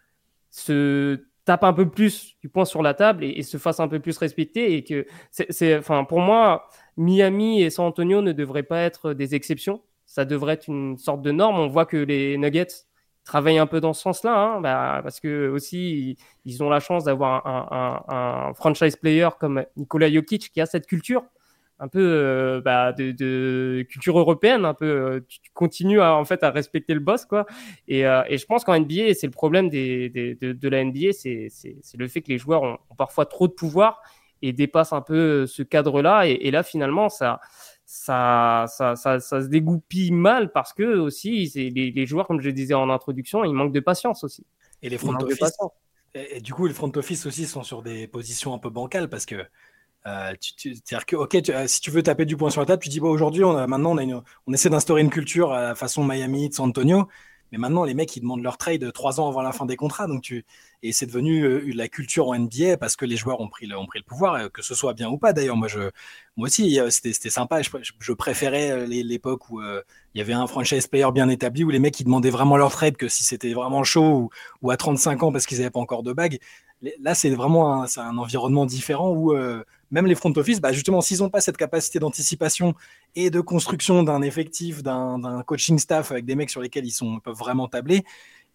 se 0.50 1.26
tapent 1.46 1.64
un 1.64 1.74
peu 1.74 1.90
plus 1.90 2.36
du 2.42 2.50
poing 2.50 2.66
sur 2.66 2.82
la 2.82 2.94
table 2.94 3.24
et, 3.24 3.44
se 3.44 3.58
fassent 3.58 3.80
un 3.80 3.88
peu 3.88 4.00
plus 4.00 4.18
respecter. 4.18 4.76
Et 4.76 4.84
que 4.84 5.06
c'est, 5.32 5.78
enfin, 5.78 6.04
pour 6.04 6.20
moi, 6.20 6.68
Miami 6.98 7.62
et 7.62 7.70
San 7.70 7.86
Antonio 7.86 8.22
ne 8.22 8.34
devraient 8.34 8.64
pas 8.64 8.82
être 8.82 9.14
des 9.14 9.36
exceptions. 9.36 9.82
Ça 10.06 10.26
devrait 10.26 10.54
être 10.54 10.68
une 10.68 10.98
sorte 10.98 11.22
de 11.22 11.32
norme. 11.32 11.58
On 11.60 11.68
voit 11.68 11.86
que 11.86 11.98
les 11.98 12.38
Nuggets 12.38 12.86
travaillent 13.28 13.60
un 13.60 13.68
peu 13.68 13.80
dans 13.80 13.94
ce 13.94 14.02
sens-là, 14.02 14.36
hein, 14.36 14.62
bah, 14.62 15.02
parce 15.04 15.20
que 15.20 15.50
aussi 15.50 16.18
ils 16.46 16.64
ont 16.64 16.70
la 16.70 16.80
chance 16.80 17.04
d'avoir 17.04 17.46
un, 17.46 18.54
franchise 18.56 18.96
player 18.96 19.30
comme 19.40 19.64
Nikola 19.76 20.12
Jokic 20.12 20.52
qui 20.52 20.62
a 20.62 20.66
cette 20.66 20.88
culture 20.88 21.24
un 21.80 21.88
peu 21.88 22.00
euh, 22.02 22.62
bah, 22.62 22.92
de, 22.92 23.86
culture 23.90 24.18
européenne, 24.18 24.66
un 24.66 24.74
peu. 24.74 24.86
Euh, 24.86 25.20
tu, 25.28 25.40
continues 25.54 26.02
à, 26.02 26.16
en 26.16 26.26
fait 26.26 26.44
à 26.44 26.50
respecter 26.50 26.94
le 26.94 27.00
boss, 27.00 27.26
quoi. 27.26 27.46
Et, 27.88 28.06
euh, 28.06 28.24
je 28.30 28.46
pense 28.46 28.64
qu'en 28.64 28.80
NBA, 28.80 29.14
c'est 29.14 29.28
le 29.28 29.32
problème 29.32 29.70
de, 29.70 30.68
la 30.68 30.84
NBA, 30.84 31.12
c'est 31.14 31.50
le 31.98 32.08
fait 32.08 32.22
que 32.22 32.30
les 32.30 32.38
joueurs 32.38 32.64
ont, 32.64 32.78
parfois 32.98 33.26
trop 33.26 33.48
de 33.48 33.54
pouvoir 33.54 34.02
et 34.42 34.54
dépassent 34.54 34.94
un 34.94 35.02
peu 35.02 35.46
ce 35.46 35.64
cadre-là. 35.64 36.26
Et, 36.28 36.52
là, 36.52 36.64
finalement, 36.64 37.10
ça, 37.10 37.40
ça, 37.90 38.66
ça, 38.68 38.98
ça, 38.98 39.20
ça, 39.22 39.42
se 39.42 39.48
dégoupille 39.48 40.12
mal 40.12 40.52
parce 40.52 40.74
que 40.74 40.84
aussi, 41.00 41.50
les, 41.56 41.92
les 41.92 42.06
joueurs, 42.06 42.28
comme 42.28 42.42
je 42.42 42.48
le 42.48 42.54
disais 42.54 42.74
en 42.74 42.90
introduction, 42.90 43.46
ils 43.46 43.54
manquent 43.54 43.74
de 43.74 43.80
patience 43.80 44.26
aussi. 44.26 44.46
Et 44.82 44.90
les 44.90 44.98
front 44.98 45.16
office. 45.16 45.58
Et, 46.14 46.38
et, 46.38 46.42
du 46.42 46.54
coup, 46.54 46.68
les 46.68 46.74
front 46.74 46.92
office 46.96 47.26
aussi 47.26 47.46
sont 47.46 47.64
sur 47.64 47.82
des 47.82 48.08
positions 48.08 48.54
un 48.54 48.60
peu 48.60 48.70
bancales 48.70 49.10
parce 49.10 49.26
que 49.26 49.36
euh, 50.06 50.34
c'est-à-dire 50.42 51.06
que, 51.06 51.16
ok, 51.16 51.50
euh, 51.50 51.68
si 51.68 51.82
tu 51.82 51.92
veux 51.92 52.04
taper 52.04 52.26
du 52.26 52.38
poing 52.38 52.50
sur 52.50 52.62
la 52.62 52.68
table, 52.68 52.82
tu 52.82 52.90
dis, 52.90 53.00
bon, 53.00 53.10
aujourd'hui, 53.10 53.44
on 53.44 53.56
a, 53.58 53.68
maintenant, 53.68 53.92
on, 53.92 53.98
a 53.98 54.24
on 54.48 54.54
essaie 54.54 54.70
d'instaurer 54.70 55.02
une 55.02 55.10
culture 55.10 55.54
à 55.54 55.62
la 55.62 55.76
façon 55.76 56.04
Miami, 56.04 56.50
de 56.50 56.54
San 56.54 56.70
Antonio, 56.70 57.08
mais 57.52 57.58
maintenant, 57.58 57.84
les 57.84 57.94
mecs, 57.94 58.16
ils 58.16 58.22
demandent 58.22 58.44
leur 58.44 58.58
trade 58.58 58.92
trois 58.94 59.20
ans 59.20 59.28
avant 59.28 59.42
la 59.42 59.52
fin 59.52 59.66
des 59.66 59.76
contrats. 59.76 60.08
Donc 60.08 60.22
tu... 60.22 60.46
Et 60.84 60.92
c'est 60.92 61.08
devenu 61.08 61.42
euh, 61.44 61.72
la 61.74 61.88
culture 61.88 62.28
en 62.28 62.38
NBA 62.38 62.78
parce 62.78 62.96
que 62.96 63.06
les 63.06 63.18
joueurs 63.18 63.42
ont 63.42 63.48
pris 63.48 63.66
le, 63.66 63.76
pouvoir, 64.06 64.52
que 64.52 64.62
ce 64.62 64.76
soit 64.76 64.94
bien 64.94 65.10
ou 65.10 65.18
pas. 65.18 65.34
D'ailleurs, 65.34 65.56
moi, 65.56 65.68
moi 66.36 66.48
aussi, 66.48 66.80
c'était 66.90 67.30
sympa. 67.30 67.62
Je, 67.62 68.14
préférais 68.14 68.86
l'époque 68.88 69.50
où 69.50 69.62
il 69.62 69.84
y 70.16 70.22
avait 70.22 70.34
un 70.34 70.46
franchise 70.48 70.88
player 70.88 71.12
bien 71.12 71.30
établi, 71.30 71.64
où 71.64 71.70
les 71.70 71.80
mecs, 71.80 72.00
ils 72.00 72.04
demandaient 72.04 72.30
vraiment 72.30 72.58
leur 72.58 72.72
trade 72.72 72.96
que 72.96 73.08
si 73.08 73.24
c'était 73.24 73.54
vraiment 73.54 73.84
chaud 73.84 74.30
ou, 74.62 74.72
à 74.72 74.78
35 74.78 75.24
ans 75.24 75.32
parce 75.32 75.46
qu'ils 75.48 75.58
n'avaient 75.58 75.72
pas 75.72 75.80
encore 75.80 76.04
de 76.04 76.14
bague. 76.14 76.38
Là, 77.00 77.16
c'est 77.16 77.32
vraiment 77.32 77.84
un, 77.84 77.88
un, 77.98 78.18
environnement 78.20 78.68
différent 78.68 79.12
où 79.12 79.34
même 79.92 80.06
les 80.06 80.16
front 80.16 80.34
office, 80.36 80.60
bah 80.60 80.72
justement, 80.72 81.02
s'ils 81.02 81.20
n'ont 81.20 81.30
pas 81.30 81.42
cette 81.42 81.58
capacité 81.58 82.00
d'anticipation 82.00 82.76
et 83.16 83.30
de 83.30 83.40
construction 83.40 84.04
d'un 84.04 84.22
effectif, 84.22 84.84
d'un 84.84 85.44
coaching 85.46 85.80
staff 85.80 86.12
avec 86.12 86.26
des 86.26 86.36
mecs 86.36 86.50
sur 86.50 86.62
lesquels 86.62 86.86
ils 86.86 86.92
sont, 86.92 87.20
peuvent 87.20 87.38
vraiment 87.38 87.68
tabler, 87.68 88.04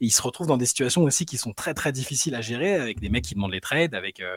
ils 0.00 0.10
se 0.10 0.22
retrouvent 0.22 0.46
dans 0.46 0.56
des 0.56 0.66
situations 0.66 1.02
aussi 1.02 1.26
qui 1.26 1.38
sont 1.38 1.52
très 1.52 1.74
très 1.74 1.92
difficiles 1.92 2.34
à 2.34 2.40
gérer, 2.40 2.74
avec 2.74 3.00
des 3.00 3.08
mecs 3.08 3.24
qui 3.24 3.34
demandent 3.34 3.52
les 3.52 3.60
trades, 3.60 3.94
avec 3.94 4.20
euh, 4.20 4.36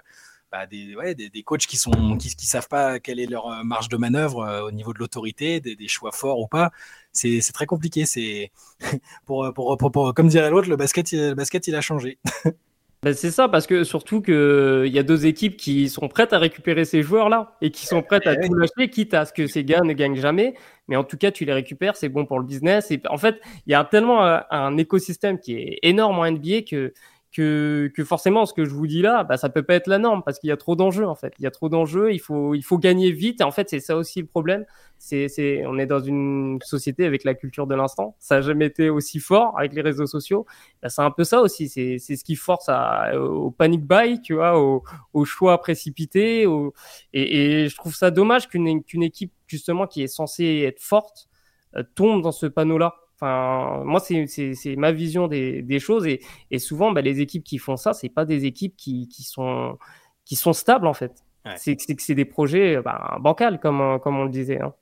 bah, 0.52 0.66
des, 0.68 0.96
des, 1.16 1.30
des, 1.30 1.44
coachs 1.44 1.66
qui 1.66 1.78
sont 1.78 2.18
qui, 2.18 2.30
savent 2.46 2.68
pas 2.68 3.00
quelle 3.00 3.20
est 3.20 3.26
leur 3.26 3.48
euh, 3.48 3.64
marge 3.64 3.90
de 3.90 3.98
manœuvre 3.98 4.42
euh, 4.46 4.68
au 4.68 4.72
niveau 4.72 4.94
de 4.94 5.00
l'autorité, 5.00 5.60
des, 5.60 5.88
choix 5.88 6.12
forts 6.12 6.40
ou 6.40 6.48
pas. 6.48 6.72
C'est 7.12 7.42
très 7.54 7.66
compliqué. 7.66 8.06
C'est 8.06 8.52
pour, 9.26 9.54
pour, 9.54 10.14
comme 10.14 10.28
dirait 10.28 10.50
l'autre, 10.50 10.70
le 10.70 10.76
basket, 10.76 11.12
le 11.12 11.34
basket, 11.34 11.68
il 11.68 11.76
a 11.76 11.82
changé. 11.82 12.20
Ben 13.06 13.14
c'est 13.14 13.30
ça, 13.30 13.48
parce 13.48 13.68
que 13.68 13.84
surtout 13.84 14.20
qu'il 14.24 14.88
y 14.88 14.98
a 14.98 15.04
deux 15.04 15.28
équipes 15.28 15.58
qui 15.58 15.90
sont 15.90 16.08
prêtes 16.08 16.34
à 16.34 16.40
récupérer 16.40 16.86
ces 16.86 17.04
joueurs-là 17.04 17.56
et 17.62 17.70
qui 17.70 17.86
sont 17.86 18.02
prêtes 18.02 18.26
à 18.26 18.36
tout 18.36 18.52
lâcher, 18.56 18.90
quitte 18.90 19.14
à 19.14 19.26
ce 19.26 19.32
que 19.32 19.46
ces 19.46 19.64
gars 19.64 19.82
ne 19.82 19.94
gagnent 19.94 20.16
jamais. 20.16 20.56
Mais 20.88 20.96
en 20.96 21.04
tout 21.04 21.16
cas, 21.16 21.30
tu 21.30 21.46
les 21.46 21.54
récupères, 21.54 21.96
c'est 21.96 22.10
bon 22.10 22.26
pour 22.26 22.40
le 22.40 22.46
business. 22.46 22.90
Et 22.90 23.00
en 23.08 23.20
fait, 23.20 23.40
il 23.68 23.74
y 23.74 23.76
a 23.76 23.84
tellement 23.84 24.26
un, 24.26 24.44
un 24.50 24.76
écosystème 24.78 25.38
qui 25.38 25.54
est 25.54 25.78
énorme 25.84 26.18
en 26.18 26.26
NBA 26.32 26.64
que 26.68 26.94
que, 27.36 27.92
que 27.94 28.06
forcément 28.06 28.46
ce 28.46 28.54
que 28.54 28.64
je 28.64 28.74
vous 28.74 28.88
dis 28.88 29.02
là, 29.02 29.26
bah, 29.26 29.36
ça 29.36 29.50
peut 29.50 29.64
pas 29.64 29.76
être 29.76 29.88
la 29.88 29.98
norme 29.98 30.24
parce 30.24 30.40
qu'il 30.40 30.48
y 30.48 30.52
a 30.52 30.58
trop 30.58 30.78
d'enjeux 30.78 31.06
en 31.06 31.16
fait. 31.16 31.34
Il 31.38 31.44
y 31.44 31.48
a 31.48 31.52
trop 31.52 31.68
d'enjeux, 31.68 32.14
il 32.14 32.20
faut, 32.20 32.56
il 32.56 32.62
faut 32.62 32.78
gagner 32.78 33.12
vite. 33.12 33.42
Et 33.42 33.44
en 33.44 33.52
fait, 33.52 33.70
c'est 33.70 33.82
ça 33.82 33.98
aussi 33.98 34.22
le 34.22 34.28
problème. 34.28 34.66
C'est, 34.98 35.28
c'est, 35.28 35.66
on 35.66 35.78
est 35.78 35.86
dans 35.86 36.00
une 36.00 36.60
société 36.64 37.06
avec 37.06 37.26
la 37.26 37.34
culture 37.34 37.68
de 37.68 37.76
l'instant. 37.76 38.16
Ça 38.20 38.36
n'a 38.36 38.42
jamais 38.42 38.68
été 38.68 38.90
aussi 38.90 39.20
fort 39.20 39.58
avec 39.60 39.74
les 39.74 39.82
réseaux 39.82 40.06
sociaux. 40.08 40.46
Bah, 40.82 40.88
c'est 40.88 41.02
un 41.02 41.12
peu 41.12 41.26
ça 41.26 41.42
aussi. 41.42 41.68
C'est, 41.68 41.98
c'est 42.00 42.16
ce 42.16 42.24
qui 42.24 42.36
force 42.36 42.70
à, 42.70 43.20
au 43.20 43.52
panic 43.52 43.86
buy, 43.86 44.22
tu 44.22 44.36
vois, 44.36 44.58
au, 44.58 44.84
au 45.14 45.26
choix 45.26 45.60
précipité. 45.60 46.46
Au... 46.46 46.74
Et, 47.12 47.64
et, 47.64 47.70
je 47.70 47.76
trouve 47.76 47.94
ça 47.94 48.12
dommage 48.12 48.48
qu'une, 48.48 48.82
qu'une 48.82 49.04
équipe 49.04 49.34
justement 49.48 49.88
qui 49.88 50.04
est 50.04 50.08
censée 50.08 50.64
être 50.66 50.82
forte 50.82 51.28
euh, 51.76 51.84
tombe 51.96 52.22
dans 52.22 52.32
ce 52.32 52.46
panneau-là. 52.46 52.96
Enfin, 53.16 53.84
moi, 53.86 54.00
c'est 54.00 54.76
ma 54.78 54.92
vision 54.92 55.28
des, 55.28 55.62
des 55.62 55.80
choses. 55.80 56.06
Et, 56.06 56.22
et 56.52 56.60
souvent, 56.60 56.92
bah, 56.92 57.02
les 57.02 57.22
équipes 57.22 57.44
qui 57.44 57.58
font 57.58 57.78
ça, 57.78 57.94
c'est 57.94 58.10
pas 58.10 58.26
des 58.26 58.46
équipes 58.46 58.76
qui, 58.76 59.08
qui, 59.08 59.24
sont, 59.24 59.78
qui 60.26 60.36
sont 60.36 60.54
stables, 60.54 60.88
en 60.88 60.94
fait. 60.94 61.24
C'est 61.58 61.76
que 61.76 62.02
c'est 62.02 62.16
des 62.16 62.26
projets 62.26 62.82
bah, 62.82 63.18
bancals, 63.22 63.60
comme, 63.60 64.00
comme 64.00 64.18
on 64.18 64.24
le 64.24 64.32
disait. 64.32 64.60
Hein. 64.62 64.74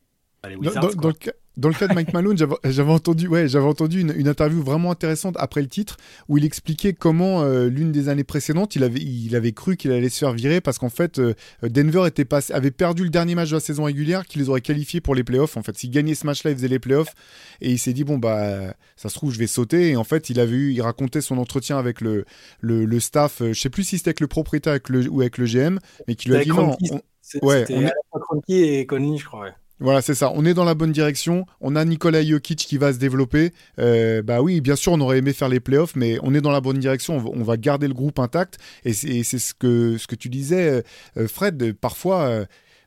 Bah, 0.42 0.50
dans, 0.96 1.12
dans 1.58 1.70
le 1.70 1.76
cas 1.76 1.88
de 1.88 1.94
Mike 1.94 2.14
Malone, 2.14 2.38
j'avais 2.38 2.92
entendu, 2.92 3.28
ouais, 3.28 3.48
j'avais 3.48 3.66
entendu 3.66 4.02
une, 4.02 4.14
une, 4.16 4.28
interview 4.28 4.64
vraiment 4.64 4.92
intéressante 4.92 5.36
après 5.40 5.62
le 5.62 5.68
titre 5.68 5.98
où 6.28 6.38
il 6.38 6.46
expliquait 6.46 6.94
comment 6.94 7.44
euh, 7.44 7.68
l'une 7.68 7.92
des 7.92 8.10
années 8.10 8.24
précédentes, 8.24 8.76
il 8.76 8.84
avait, 8.84 9.00
il 9.00 9.36
avait 9.36 9.52
cru 9.52 9.78
qu'il 9.78 9.92
allait 9.92 10.10
se 10.10 10.20
faire 10.20 10.34
virer 10.34 10.62
parce 10.62 10.78
qu'en 10.80 10.90
fait, 10.90 11.20
euh, 11.20 11.34
Denver 11.62 12.06
était 12.08 12.28
avait 12.52 12.72
perdu 12.72 13.04
le 13.04 13.10
dernier 13.10 13.36
match 13.36 13.50
de 13.50 13.56
la 13.56 13.60
saison 13.60 13.84
régulière 13.84 14.26
qui 14.26 14.40
les 14.40 14.50
aurait 14.50 14.62
qualifiés 14.62 15.02
pour 15.02 15.16
les 15.16 15.24
playoffs. 15.24 15.58
En 15.58 15.64
fait, 15.64 15.78
s'il 15.78 15.92
gagnait 15.92 16.16
ce 16.16 16.26
match-là, 16.26 16.52
il 16.52 16.58
faisait 16.58 16.68
les 16.68 16.80
playoffs 16.80 17.14
et 17.62 17.72
il 17.72 17.78
s'est 17.78 17.94
dit 17.94 18.04
bon 18.04 18.18
bah 18.18 18.74
ça 18.96 19.10
se 19.10 19.16
trouve 19.16 19.32
je 19.32 19.40
vais 19.40 19.48
sauter. 19.48 19.90
Et 19.90 19.96
en 19.96 20.04
fait, 20.04 20.30
il 20.30 20.40
avait 20.40 20.56
eu, 20.56 20.72
il 20.72 20.82
racontait 20.82 21.22
son 21.22 21.38
entretien 21.38 21.78
avec 21.78 22.02
le 22.02 22.26
le, 22.62 22.86
le 22.86 23.00
staff, 23.00 23.42
euh, 23.42 23.54
je 23.54 23.60
sais 23.60 23.70
plus 23.70 23.84
si 23.84 23.98
c'était 23.98 24.10
avec 24.10 24.20
le 24.20 24.28
propriétaire 24.28 24.72
avec 24.72 24.90
le, 24.90 25.08
ou 25.10 25.22
avec 25.22 25.38
le 25.38 25.46
GM, 25.46 25.80
mais 26.08 26.16
qui 26.16 26.30
lui 26.30 26.38
a 26.38 26.44
dit 26.44 26.50
non. 26.50 26.76
ouais, 27.42 27.66
on 27.72 28.42
est... 28.48 28.54
et 28.54 28.86
Conley, 28.86 29.18
je 29.18 29.26
crois. 29.26 29.42
Ouais. 29.42 29.54
Voilà, 29.84 30.02
c'est 30.02 30.16
ça. 30.16 30.32
On 30.34 30.46
est 30.46 30.54
dans 30.54 30.64
la 30.64 30.76
bonne 30.76 30.94
direction. 30.94 31.46
On 31.60 31.76
a 31.76 31.84
Nikola 31.84 32.24
Jokic 32.24 32.58
qui 32.58 32.78
va 32.78 32.94
se 32.94 33.00
développer. 33.00 33.52
Euh, 33.80 34.22
bah 34.22 34.42
oui, 34.42 34.62
bien 34.62 34.78
sûr, 34.78 34.94
on 34.94 35.02
aurait 35.02 35.18
aimé 35.18 35.34
faire 35.34 35.50
les 35.50 35.60
playoffs, 35.60 35.98
mais 35.98 36.18
on 36.24 36.34
est 36.34 36.40
dans 36.40 36.52
la 36.52 36.62
bonne 36.62 36.78
direction. 36.80 37.18
On 37.18 37.44
va, 37.44 37.58
garder 37.58 37.90
le 37.90 37.94
groupe 37.94 38.18
intact. 38.18 38.60
Et 38.86 38.94
c'est 38.94 39.24
ce 39.24 39.54
que, 39.54 39.98
ce 39.98 40.08
que 40.08 40.16
tu 40.16 40.30
disais, 40.30 40.86
euh, 41.18 41.28
Fred. 41.28 41.74
Parfois, 41.74 42.22
euh, 42.22 42.46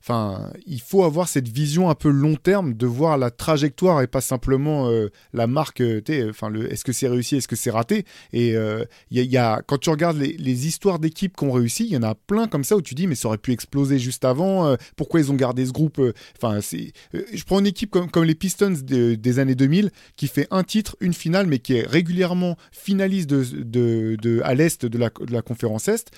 Enfin, 0.08 0.52
il 0.68 0.80
faut 0.80 1.02
avoir 1.02 1.26
cette 1.26 1.48
vision 1.48 1.90
un 1.90 1.96
peu 1.96 2.10
long 2.10 2.36
terme 2.36 2.74
de 2.74 2.86
voir 2.86 3.18
la 3.18 3.32
trajectoire 3.32 4.02
et 4.02 4.06
pas 4.06 4.20
simplement 4.20 4.88
euh, 4.88 5.10
la 5.32 5.48
marque. 5.48 5.80
Euh, 5.80 6.00
enfin, 6.30 6.48
le, 6.48 6.72
est-ce 6.72 6.84
que 6.84 6.92
c'est 6.92 7.08
réussi, 7.08 7.34
est-ce 7.34 7.48
que 7.48 7.56
c'est 7.56 7.72
raté? 7.72 8.04
Et 8.32 8.50
il 8.50 8.56
euh, 8.56 8.84
y, 9.10 9.36
a, 9.36 9.62
quand 9.66 9.78
tu 9.78 9.90
regardes 9.90 10.18
les, 10.18 10.66
histoires 10.68 11.00
d'équipes 11.00 11.36
qui 11.36 11.42
ont 11.42 11.50
réussi, 11.50 11.86
il 11.86 11.92
y 11.92 11.96
en 11.96 12.04
a 12.04 12.14
plein 12.14 12.46
comme 12.46 12.62
ça 12.62 12.76
où 12.76 12.82
tu 12.82 12.94
dis 12.94 13.08
mais 13.08 13.16
ça 13.16 13.26
aurait 13.26 13.38
pu 13.38 13.50
exploser 13.50 13.98
juste 13.98 14.24
avant. 14.24 14.76
pourquoi 14.94 15.18
ils 15.18 15.32
ont 15.32 15.34
gardé 15.34 15.66
ce 15.66 15.72
groupe 15.72 16.00
Enfin, 16.40 16.60
je 16.60 17.44
prends 17.44 17.58
une 17.58 17.66
équipe 17.66 17.90
comme, 17.90 18.24
les 18.24 18.34
Pistons 18.36 18.74
des 18.84 19.38
années 19.40 19.56
2000 19.56 19.90
qui 20.14 20.28
fait 20.28 20.46
un 20.52 20.62
titre, 20.62 20.96
une 21.00 21.14
finale, 21.14 21.48
mais 21.48 21.58
qui 21.58 21.74
est 21.74 21.86
régulièrement 21.86 22.56
finaliste 22.70 23.32
à 23.32 24.54
l'est 24.54 24.86
de 24.86 24.98
la 25.32 25.42
conférence 25.42 25.88
est 25.88 26.10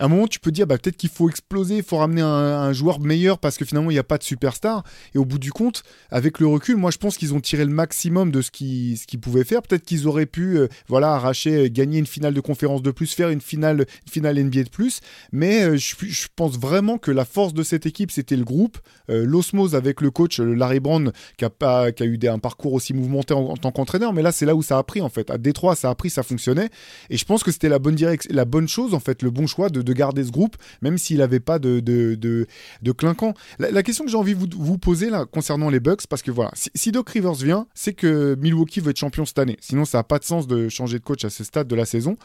à 0.00 0.06
un 0.06 0.08
moment, 0.08 0.26
tu 0.26 0.40
peux 0.40 0.50
dire 0.50 0.66
bah, 0.66 0.78
peut-être 0.78 0.96
qu'il 0.96 1.10
faut 1.10 1.28
exploser, 1.28 1.76
il 1.76 1.82
faut 1.82 1.98
ramener 1.98 2.22
un, 2.22 2.72
joueur 2.72 3.00
meilleur 3.00 3.38
parce 3.38 3.58
que 3.58 3.66
finalement, 3.66 3.90
il 3.90 3.94
n'y 3.94 4.00
a 4.00 4.04
pas 4.04 4.16
de 4.16 4.22
superstar. 4.22 4.82
Et 5.14 5.18
au 5.18 5.26
bout 5.26 5.38
du 5.38 5.52
compte, 5.52 5.82
avec 6.10 6.40
le 6.40 6.46
recul, 6.46 6.76
moi, 6.76 6.90
je 6.90 6.96
pense 6.96 7.18
qu'ils 7.18 7.34
ont 7.34 7.40
tiré 7.40 7.66
le 7.66 7.70
maximum 7.70 8.30
de 8.30 8.40
ce 8.40 8.50
qu'ils 8.50 9.20
pouvaient 9.20 9.44
faire. 9.44 9.60
Peut-être 9.60 9.84
qu'ils 9.84 10.06
auraient 10.06 10.24
pu 10.24 10.56
euh, 10.56 10.68
voilà, 10.88 11.12
arracher, 11.12 11.66
euh, 11.66 11.68
gagner 11.68 11.98
une 11.98 12.06
finale 12.06 12.32
de 12.32 12.40
conférence 12.40 12.82
de 12.82 12.90
plus, 12.90 13.12
faire 13.12 13.28
une 13.28 13.42
finale, 13.42 13.84
finale 14.10 14.42
NBA 14.42 14.64
de 14.64 14.68
plus. 14.70 15.00
Mais 15.32 15.64
euh, 15.64 15.76
je, 15.76 15.94
pense 16.34 16.58
vraiment 16.58 16.96
que 16.96 17.10
la 17.10 17.26
force 17.26 17.52
de 17.52 17.62
cette 17.62 17.84
équipe, 17.84 18.10
c'était 18.10 18.36
le 18.36 18.44
groupe, 18.44 18.78
l'osmose 19.08 19.74
avec 19.74 20.00
le 20.00 20.10
coach 20.10 20.38
Larry 20.38 20.80
Brown, 20.80 21.12
qui 21.36 21.44
a, 21.44 21.50
pas, 21.50 21.92
qui 21.92 22.04
a 22.04 22.06
eu 22.06 22.18
un 22.26 22.38
parcours 22.38 22.72
aussi 22.72 22.94
mouvementé 22.94 23.34
en, 23.34 23.56
tant 23.56 23.72
qu'entraîneur. 23.72 24.14
Mais 24.14 24.22
là, 24.22 24.32
c'est 24.32 24.46
là 24.46 24.54
où 24.54 24.62
ça 24.62 24.78
a 24.78 24.82
pris, 24.82 25.02
en 25.02 25.08
fait. 25.08 25.30
À 25.30 25.36
Détroit, 25.36 25.74
ça 25.74 25.90
a 25.90 25.94
pris, 25.94 26.08
ça 26.08 26.22
fonctionnait. 26.22 26.70
Et 27.10 27.16
je 27.16 27.24
pense 27.24 27.42
que 27.42 27.50
c'était 27.50 27.68
la 27.68 27.78
bonne 27.78 27.96
la 28.30 28.44
bonne 28.44 28.68
chose, 28.68 28.94
en 28.94 29.00
fait, 29.00 29.22
le 29.22 29.30
bon 29.30 29.46
choix 29.46 29.68
de 29.68 29.82
garder 29.92 30.24
ce 30.24 30.30
groupe, 30.30 30.56
même 30.82 30.98
s'il 30.98 31.18
n'avait 31.18 31.40
pas 31.40 31.58
de, 31.58 31.80
de, 31.80 32.16
de, 32.16 32.92
clinquant. 32.92 33.34
La, 33.58 33.82
question 33.82 34.04
que 34.04 34.10
j'ai 34.10 34.16
envie 34.16 34.34
de 34.34 34.38
vous, 34.38 34.48
vous, 34.52 34.78
poser 34.78 35.10
là, 35.10 35.24
concernant 35.26 35.70
les 35.70 35.80
Bucks, 35.80 36.06
parce 36.08 36.22
que 36.22 36.30
voilà, 36.30 36.50
si, 36.54 36.92
Doc 36.92 37.10
Rivers 37.10 37.34
vient, 37.34 37.66
c'est 37.74 37.94
que 37.94 38.36
Milwaukee 38.40 38.80
veut 38.80 38.90
être 38.90 38.98
champion 38.98 39.24
cette 39.24 39.38
année. 39.38 39.56
Sinon, 39.60 39.84
ça 39.84 39.98
n'a 39.98 40.04
pas 40.04 40.18
de 40.18 40.24
sens 40.24 40.46
de 40.46 40.68
changer 40.68 40.98
de 40.98 41.04
coach 41.04 41.24
à 41.24 41.30
ce 41.30 41.44
stade 41.44 41.68
de 41.68 41.74
la 41.74 41.84
saison 41.84 42.16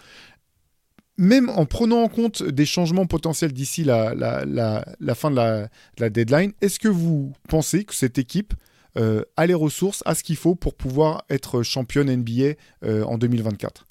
même 1.18 1.50
en 1.50 1.66
prenant 1.66 2.04
en 2.04 2.10
compte 2.10 2.44
des 2.44 2.66
changements 2.66 3.06
potentiels 3.06 3.54
d'ici 3.54 3.84
la, 3.84 4.14
la, 4.14 4.44
la, 4.46 5.16
fin 5.16 5.32
de 5.32 5.36
la, 5.36 6.10
deadline, 6.10 6.52
est-ce 6.62 6.80
que 6.80 6.88
vous 6.88 7.34
pensez 7.48 7.86
que 7.86 7.96
cette 7.96 8.18
équipe 8.18 8.54
euh, 8.98 9.24
a 9.38 9.46
les 9.46 9.54
ressources, 9.54 10.04
a 10.06 10.16
ce 10.16 10.24
qu'il 10.24 10.36
faut 10.36 10.56
pour 10.56 10.76
pouvoir 10.76 11.24
être 11.30 11.64
championne 11.64 12.14
NBA 12.14 12.56
euh, 12.84 13.04
en 13.04 13.18
2024 13.18 13.86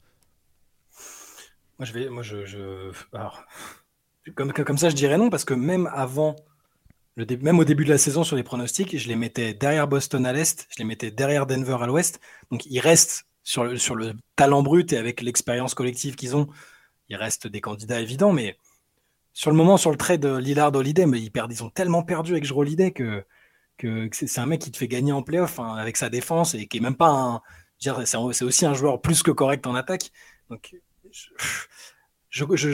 moi, 1.79 1.87
je 1.87 1.93
vais. 1.93 2.09
Moi, 2.09 2.23
je. 2.23 2.93
comme, 4.35 4.53
comme 4.53 4.79
ça, 4.79 4.91
je 4.91 4.95
dirais 4.95 5.19
non, 5.19 5.31
parce 5.31 5.45
que 5.45 5.55
même 5.55 5.89
avant. 5.93 6.37
Le 7.17 7.25
même 7.37 7.61
au 7.61 7.65
début 7.65 7.85
de 7.85 7.91
la 7.91 7.99
saison 7.99 8.25
sur 8.25 8.35
les 8.35 8.43
pronostics, 8.43 8.99
je 8.99 9.07
les 9.07 9.15
mettais 9.15 9.55
derrière 9.55 9.87
Boston 9.87 10.27
à 10.27 10.33
l'est, 10.33 10.67
je 10.69 10.79
les 10.79 10.85
mettais 10.85 11.13
derrière 11.13 11.47
Denver 11.47 11.77
à 11.81 11.87
l'ouest. 11.87 12.21
Donc 12.51 12.67
ils 12.67 12.81
restent 12.81 13.29
sur 13.45 13.63
le, 13.63 13.77
sur 13.77 13.95
le 13.95 14.15
talent 14.35 14.63
brut 14.65 14.93
et 14.93 14.99
avec 14.99 15.21
l'expérience 15.23 15.75
collective 15.75 16.17
qu'ils 16.17 16.35
ont, 16.35 16.49
ils 17.09 17.17
restent 17.17 17.47
des 17.47 17.61
candidats 17.61 18.01
évidents. 18.01 18.33
Mais 18.33 18.57
sur 19.33 19.51
le 19.51 19.57
moment, 19.57 19.77
sur 19.77 19.91
le 19.93 19.97
trait 19.97 20.19
de 20.19 20.37
Lillard 20.37 20.75
Holiday, 20.75 21.07
mais 21.07 21.21
ils, 21.21 21.31
perdent, 21.31 21.53
ils 21.53 21.63
ont 21.63 21.71
tellement 21.71 22.03
perdu 22.03 22.33
avec 22.33 22.45
Jrue 22.45 22.63
Holiday 22.63 22.93
que, 22.93 23.25
que, 23.79 24.09
c'est 24.13 24.41
un 24.41 24.47
mec 24.47 24.61
qui 24.61 24.73
te 24.73 24.77
fait 24.77 24.89
gagner 24.89 25.13
en 25.13 25.23
playoff 25.23 25.61
hein, 25.61 25.75
avec 25.77 25.97
sa 25.97 26.09
défense 26.09 26.55
et 26.55 26.67
qui 26.67 26.79
est 26.79 26.81
même 26.81 26.97
pas 26.97 27.11
un. 27.11 27.43
C'est 27.79 28.45
aussi 28.45 28.67
un 28.67 28.75
joueur 28.75 29.01
plus 29.01 29.23
que 29.23 29.31
correct 29.31 29.67
en 29.67 29.75
attaque. 29.75 30.11
Donc 30.49 30.75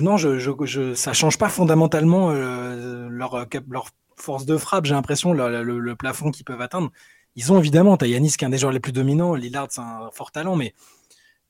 non, 0.03 0.17
je, 0.17 0.39
je, 0.39 0.95
ça 0.95 1.13
change 1.13 1.39
pas 1.39 1.49
fondamentalement 1.49 2.31
euh, 2.31 3.09
leur, 3.11 3.47
leur 3.69 3.87
force 4.17 4.47
de 4.47 4.57
frappe. 4.57 4.87
J'ai 4.87 4.95
l'impression 4.95 5.33
le, 5.33 5.63
le, 5.63 5.97
plafond 5.97 6.31
qu'ils 6.31 6.45
peuvent 6.45 6.61
atteindre. 6.61 6.91
Ils 7.37 7.53
ont 7.53 7.59
évidemment, 7.59 7.97
as 7.97 8.07
Yanis 8.07 8.33
qui 8.33 8.45
est 8.45 8.47
un 8.47 8.51
des 8.51 8.59
joueurs 8.59 8.73
les 8.73 8.81
plus 8.81 8.93
dominants, 8.93 9.35
Lillard 9.35 9.69
c'est 9.71 9.81
un 9.81 10.11
fort 10.13 10.33
talent, 10.33 10.57
mais 10.57 10.75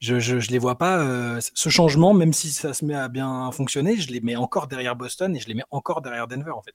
je, 0.01 0.18
je, 0.18 0.51
les 0.51 0.59
vois 0.59 0.76
pas. 0.76 0.99
Euh, 0.99 1.41
ce 1.41 1.68
changement, 1.68 2.14
même 2.14 2.32
si 2.32 2.51
ça 2.51 2.72
se 2.74 2.84
met 2.84 2.95
à 2.95 3.09
bien 3.09 3.51
fonctionner, 3.53 3.97
je 3.97 4.11
les 4.11 4.20
mets 4.20 4.36
encore 4.36 4.66
derrière 4.66 4.97
Boston 4.97 5.34
et 5.36 5.41
je 5.41 5.49
les 5.49 5.55
mets 5.55 5.64
encore 5.70 6.01
derrière 6.03 6.26
Denver 6.26 6.53
en 6.53 6.62
fait. 6.62 6.74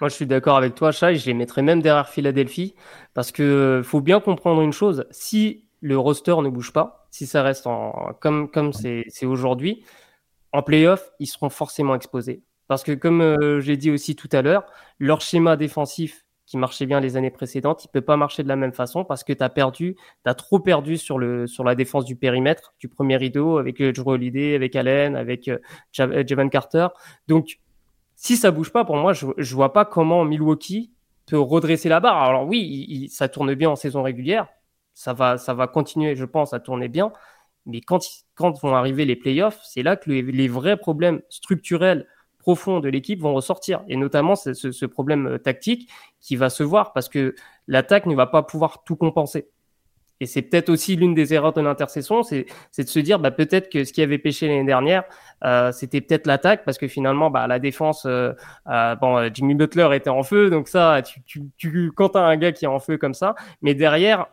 Moi, 0.00 0.08
je 0.08 0.14
suis 0.14 0.26
d'accord 0.26 0.56
avec 0.56 0.74
toi, 0.76 0.92
Chai. 0.92 1.16
Je 1.16 1.26
les 1.26 1.34
mettrais 1.34 1.62
même 1.62 1.82
derrière 1.82 2.08
Philadelphie 2.08 2.74
parce 3.14 3.32
que 3.32 3.82
faut 3.84 4.00
bien 4.00 4.20
comprendre 4.20 4.62
une 4.62 4.72
chose. 4.72 5.06
Si 5.10 5.67
le 5.80 5.98
roster 5.98 6.36
ne 6.42 6.48
bouge 6.48 6.72
pas, 6.72 7.06
si 7.10 7.26
ça 7.26 7.42
reste 7.42 7.66
en, 7.66 8.12
comme 8.20 8.50
comme 8.50 8.72
c'est 8.72 9.26
aujourd'hui, 9.26 9.84
en 10.52 10.62
playoff, 10.62 11.10
ils 11.18 11.26
seront 11.26 11.50
forcément 11.50 11.94
exposés. 11.94 12.42
Parce 12.68 12.82
que 12.82 12.92
comme 12.92 13.22
euh, 13.22 13.60
j'ai 13.60 13.76
dit 13.76 13.90
aussi 13.90 14.14
tout 14.14 14.28
à 14.32 14.42
l'heure, 14.42 14.64
leur 14.98 15.20
schéma 15.20 15.56
défensif 15.56 16.24
qui 16.46 16.56
marchait 16.56 16.86
bien 16.86 17.00
les 17.00 17.16
années 17.16 17.30
précédentes, 17.30 17.84
il 17.84 17.88
peut 17.88 18.00
pas 18.00 18.16
marcher 18.16 18.42
de 18.42 18.48
la 18.48 18.56
même 18.56 18.72
façon 18.72 19.04
parce 19.04 19.22
que 19.22 19.32
tu 19.32 19.42
as 19.42 19.50
perdu, 19.50 19.96
tu 19.96 20.30
as 20.30 20.34
trop 20.34 20.60
perdu 20.60 20.96
sur 20.96 21.18
le 21.18 21.46
sur 21.46 21.64
la 21.64 21.74
défense 21.74 22.04
du 22.04 22.16
périmètre 22.16 22.74
du 22.78 22.88
premier 22.88 23.16
rideau 23.16 23.58
avec 23.58 23.80
euh, 23.80 23.92
Drew 23.92 24.12
Holiday, 24.12 24.54
avec 24.54 24.76
Allen, 24.76 25.16
avec 25.16 25.48
euh, 25.48 25.58
Javon 25.92 26.48
Carter. 26.48 26.88
Donc 27.26 27.58
si 28.14 28.36
ça 28.36 28.50
bouge 28.50 28.70
pas 28.70 28.84
pour 28.84 28.96
moi, 28.96 29.12
je 29.12 29.26
je 29.36 29.54
vois 29.54 29.72
pas 29.72 29.84
comment 29.84 30.24
Milwaukee 30.24 30.90
peut 31.26 31.38
redresser 31.38 31.88
la 31.88 32.00
barre. 32.00 32.22
Alors 32.22 32.46
oui, 32.46 33.08
ça 33.10 33.28
tourne 33.28 33.54
bien 33.54 33.70
en 33.70 33.76
saison 33.76 34.02
régulière, 34.02 34.48
ça 34.98 35.12
va, 35.12 35.38
ça 35.38 35.54
va 35.54 35.68
continuer, 35.68 36.16
je 36.16 36.24
pense, 36.24 36.52
à 36.52 36.58
tourner 36.58 36.88
bien. 36.88 37.12
Mais 37.66 37.80
quand, 37.80 38.00
quand 38.34 38.60
vont 38.60 38.74
arriver 38.74 39.04
les 39.04 39.14
playoffs, 39.14 39.60
c'est 39.62 39.84
là 39.84 39.94
que 39.94 40.10
les, 40.10 40.48
vrais 40.48 40.76
problèmes 40.76 41.20
structurels 41.28 42.08
profonds 42.38 42.80
de 42.80 42.88
l'équipe 42.88 43.20
vont 43.20 43.32
ressortir. 43.32 43.84
Et 43.86 43.96
notamment 43.96 44.34
ce, 44.34 44.54
ce, 44.54 44.86
problème 44.86 45.28
euh, 45.28 45.38
tactique 45.38 45.88
qui 46.20 46.34
va 46.34 46.50
se 46.50 46.64
voir 46.64 46.92
parce 46.92 47.08
que 47.08 47.36
l'attaque 47.68 48.06
ne 48.06 48.16
va 48.16 48.26
pas 48.26 48.42
pouvoir 48.42 48.82
tout 48.82 48.96
compenser. 48.96 49.48
Et 50.20 50.26
c'est 50.26 50.42
peut-être 50.42 50.68
aussi 50.68 50.96
l'une 50.96 51.14
des 51.14 51.32
erreurs 51.32 51.52
de 51.52 51.60
l'intercession, 51.60 52.24
c'est 52.24 52.46
de 52.76 52.84
se 52.84 52.98
dire 52.98 53.20
bah, 53.20 53.30
peut-être 53.30 53.70
que 53.70 53.84
ce 53.84 53.92
qui 53.92 54.02
avait 54.02 54.18
pêché 54.18 54.48
l'année 54.48 54.64
dernière, 54.64 55.04
euh, 55.44 55.70
c'était 55.70 56.00
peut-être 56.00 56.26
l'attaque, 56.26 56.64
parce 56.64 56.76
que 56.76 56.88
finalement, 56.88 57.30
bah, 57.30 57.46
la 57.46 57.60
défense, 57.60 58.04
euh, 58.04 58.32
euh, 58.68 58.96
bon, 58.96 59.32
Jimmy 59.32 59.54
Butler 59.54 59.90
était 59.94 60.10
en 60.10 60.24
feu, 60.24 60.50
donc 60.50 60.66
ça, 60.66 61.02
tu, 61.02 61.22
tu, 61.22 61.42
tu 61.56 61.92
quand 61.94 62.10
tu 62.10 62.18
as 62.18 62.22
un 62.22 62.36
gars 62.36 62.50
qui 62.50 62.64
est 62.64 62.68
en 62.68 62.80
feu 62.80 62.98
comme 62.98 63.14
ça, 63.14 63.36
mais 63.62 63.74
derrière, 63.74 64.26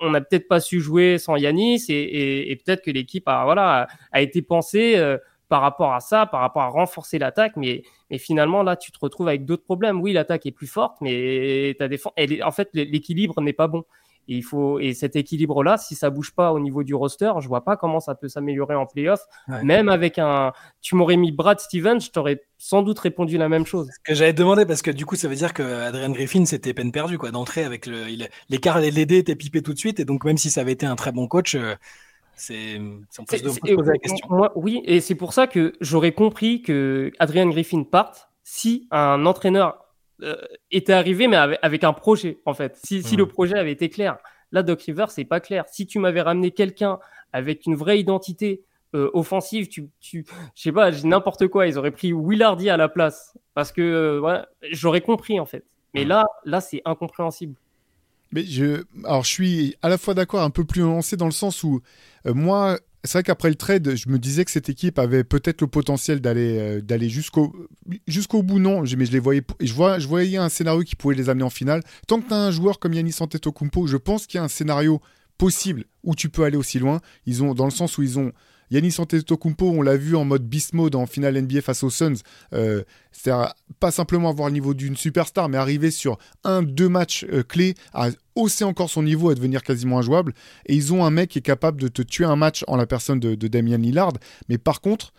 on 0.00 0.10
n'a 0.10 0.20
peut-être 0.20 0.48
pas 0.48 0.60
su 0.60 0.80
jouer 0.80 1.18
sans 1.18 1.36
Yanis 1.36 1.84
et, 1.88 2.60
peut-être 2.64 2.82
que 2.82 2.90
l'équipe 2.90 3.26
a, 3.26 3.86
a 4.12 4.20
été 4.20 4.42
pensée 4.42 4.96
euh, 4.96 5.18
par 5.48 5.62
rapport 5.62 5.92
à 5.92 6.00
ça, 6.00 6.26
par 6.26 6.40
rapport 6.40 6.62
à 6.62 6.68
renforcer 6.68 7.18
l'attaque, 7.18 7.56
mais, 7.56 7.82
finalement 8.18 8.62
là 8.62 8.76
tu 8.76 8.92
te 8.92 8.98
retrouves 9.00 9.28
avec 9.28 9.44
d'autres 9.44 9.64
problèmes. 9.64 10.00
Oui, 10.00 10.12
l'attaque 10.12 10.46
est 10.46 10.52
plus 10.52 10.66
forte, 10.66 10.96
mais 11.00 11.74
ta 11.78 11.88
défense, 11.88 12.12
en 12.42 12.50
fait 12.50 12.70
l'équilibre 12.72 13.40
n'est 13.40 13.52
pas 13.52 13.68
bon. 13.68 13.84
Et, 14.30 14.36
il 14.36 14.42
faut, 14.42 14.78
et 14.78 14.94
cet 14.94 15.16
équilibre-là, 15.16 15.76
si 15.76 15.96
ça 15.96 16.08
bouge 16.08 16.32
pas 16.32 16.52
au 16.52 16.60
niveau 16.60 16.84
du 16.84 16.94
roster, 16.94 17.32
je 17.40 17.48
vois 17.48 17.64
pas 17.64 17.76
comment 17.76 17.98
ça 17.98 18.14
peut 18.14 18.28
s'améliorer 18.28 18.76
en 18.76 18.86
playoff. 18.86 19.20
Même 19.62 19.88
avec 19.88 20.18
un. 20.18 20.52
Tu 20.80 20.94
m'aurais 20.94 21.16
mis 21.16 21.32
Brad 21.32 21.58
Stevens, 21.58 22.00
je 22.00 22.10
t'aurais 22.10 22.42
sans 22.56 22.82
doute 22.82 23.00
répondu 23.00 23.38
la 23.38 23.48
même 23.48 23.66
chose. 23.66 23.88
Ce 23.92 23.98
que 24.04 24.14
j'avais 24.14 24.32
demandé, 24.32 24.64
parce 24.64 24.82
que 24.82 24.92
du 24.92 25.04
coup, 25.04 25.16
ça 25.16 25.26
veut 25.26 25.34
dire 25.34 25.52
que 25.52 25.62
Adrian 25.62 26.10
Griffin, 26.10 26.44
c'était 26.44 26.72
peine 26.72 26.92
perdue, 26.92 27.18
quoi, 27.18 27.32
d'entrer 27.32 27.64
avec 27.64 27.86
le. 27.86 28.06
L'écart, 28.48 28.78
les 28.78 29.04
dés 29.04 29.18
étaient 29.18 29.36
pipés 29.36 29.62
tout 29.62 29.74
de 29.74 29.78
suite. 29.78 29.98
Et 29.98 30.04
donc, 30.04 30.24
même 30.24 30.38
si 30.38 30.48
ça 30.48 30.60
avait 30.60 30.72
été 30.72 30.86
un 30.86 30.96
très 30.96 31.12
bon 31.12 31.26
coach. 31.26 31.56
Euh, 31.56 31.74
c'est 32.36 32.80
la 33.18 33.98
question. 33.98 34.28
oui, 34.54 34.80
et 34.84 35.00
c'est 35.00 35.14
pour 35.14 35.34
ça 35.34 35.46
que 35.46 35.74
j'aurais 35.80 36.12
compris 36.12 36.62
que 36.62 37.10
Adrian 37.18 37.48
Griffin 37.48 37.82
parte 37.82 38.30
si 38.44 38.88
un 38.90 39.26
entraîneur 39.26 39.79
était 40.70 40.92
arrivé, 40.92 41.28
mais 41.28 41.36
avec, 41.36 41.84
un 41.84 41.92
projet, 41.92 42.38
en 42.44 42.54
fait. 42.54 42.78
Si, 42.84 43.02
si 43.02 43.16
le 43.16 43.26
projet 43.26 43.56
avait 43.56 43.72
été 43.72 43.88
clair. 43.88 44.18
Là, 44.52 44.62
Doc 44.62 44.82
Rivers, 44.82 45.10
c'est 45.10 45.24
pas 45.24 45.40
clair. 45.40 45.64
Si 45.68 45.86
tu 45.86 45.98
m'avais 45.98 46.22
ramené 46.22 46.50
quelqu'un 46.50 46.98
avec 47.32 47.66
une 47.66 47.76
vraie 47.76 48.00
identité 48.00 48.62
euh, 48.94 49.10
offensive, 49.14 49.68
tu, 49.68 49.88
tu, 50.00 50.26
je 50.54 50.62
sais 50.62 50.72
pas, 50.72 50.90
n'importe 51.04 51.46
quoi, 51.48 51.66
ils 51.68 51.78
auraient 51.78 51.92
pris 51.92 52.12
Willardy 52.12 52.68
à 52.70 52.76
la 52.76 52.88
place. 52.88 53.38
Parce 53.54 53.70
que, 53.70 53.80
euh, 53.80 54.42
j'aurais 54.70 55.00
compris, 55.00 55.38
en 55.38 55.46
fait. 55.46 55.64
Mais 55.94 56.04
là, 56.04 56.24
là, 56.44 56.60
c'est 56.60 56.82
incompréhensible. 56.84 57.54
Mais 58.32 58.44
je, 58.44 58.84
alors 59.04 59.24
je 59.24 59.28
suis 59.28 59.76
à 59.82 59.88
la 59.88 59.98
fois 59.98 60.14
d'accord, 60.14 60.42
un 60.42 60.50
peu 60.50 60.64
plus 60.64 60.82
lancé 60.82 61.16
dans 61.16 61.26
le 61.26 61.32
sens 61.32 61.64
où 61.64 61.80
moi, 62.24 62.78
c'est 63.04 63.12
vrai 63.12 63.22
qu'après 63.22 63.48
le 63.48 63.54
trade, 63.54 63.96
je 63.96 64.08
me 64.08 64.18
disais 64.18 64.44
que 64.44 64.50
cette 64.50 64.68
équipe 64.68 64.98
avait 64.98 65.24
peut-être 65.24 65.62
le 65.62 65.66
potentiel 65.66 66.20
d'aller 66.20 66.80
euh, 66.80 67.08
jusqu'au 67.08 67.54
jusqu'au 68.06 68.42
bout. 68.42 68.58
Non, 68.58 68.82
mais 68.82 69.06
je 69.06 69.12
les 69.12 69.18
voyais, 69.18 69.42
je 69.60 70.06
voyais 70.06 70.36
un 70.36 70.48
scénario 70.48 70.82
qui 70.82 70.96
pouvait 70.96 71.14
les 71.14 71.30
amener 71.30 71.44
en 71.44 71.50
finale. 71.50 71.82
Tant 72.06 72.20
que 72.20 72.28
tu 72.28 72.34
as 72.34 72.38
un 72.38 72.50
joueur 72.50 72.78
comme 72.78 72.92
Yannis 72.92 73.16
Antetokounmpo, 73.20 73.86
je 73.86 73.96
pense 73.96 74.26
qu'il 74.26 74.38
y 74.38 74.40
a 74.40 74.44
un 74.44 74.48
scénario 74.48 75.00
possible 75.38 75.84
où 76.04 76.14
tu 76.14 76.28
peux 76.28 76.44
aller 76.44 76.58
aussi 76.58 76.78
loin. 76.78 77.00
Ils 77.24 77.42
ont 77.42 77.54
dans 77.54 77.64
le 77.64 77.70
sens 77.70 77.96
où 77.96 78.02
ils 78.02 78.18
ont 78.18 78.32
Yannis 78.70 78.96
Antetokounmpo, 78.98 79.68
on 79.70 79.82
l'a 79.82 79.96
vu 79.96 80.16
en 80.16 80.24
mode 80.24 80.44
beast 80.44 80.74
mode 80.74 80.94
en 80.94 81.06
finale 81.06 81.40
NBA 81.40 81.60
face 81.60 81.82
aux 81.82 81.90
Suns. 81.90 82.16
Euh, 82.52 82.82
c'est-à-dire 83.12 83.52
pas 83.80 83.90
simplement 83.90 84.28
avoir 84.28 84.48
le 84.48 84.54
niveau 84.54 84.74
d'une 84.74 84.96
superstar, 84.96 85.48
mais 85.48 85.58
arriver 85.58 85.90
sur 85.90 86.18
un, 86.44 86.62
deux 86.62 86.88
matchs 86.88 87.24
euh, 87.32 87.42
clés 87.42 87.74
à 87.92 88.10
hausser 88.34 88.64
encore 88.64 88.90
son 88.90 89.02
niveau 89.02 89.32
et 89.32 89.34
devenir 89.34 89.62
quasiment 89.62 89.98
injouable. 89.98 90.34
Et 90.66 90.74
ils 90.74 90.92
ont 90.92 91.04
un 91.04 91.10
mec 91.10 91.30
qui 91.30 91.38
est 91.38 91.42
capable 91.42 91.80
de 91.80 91.88
te 91.88 92.02
tuer 92.02 92.24
un 92.24 92.36
match 92.36 92.64
en 92.68 92.76
la 92.76 92.86
personne 92.86 93.20
de, 93.20 93.34
de 93.34 93.48
Damian 93.48 93.78
Lillard. 93.78 94.12
Mais 94.48 94.58
par 94.58 94.80
contre, 94.80 95.12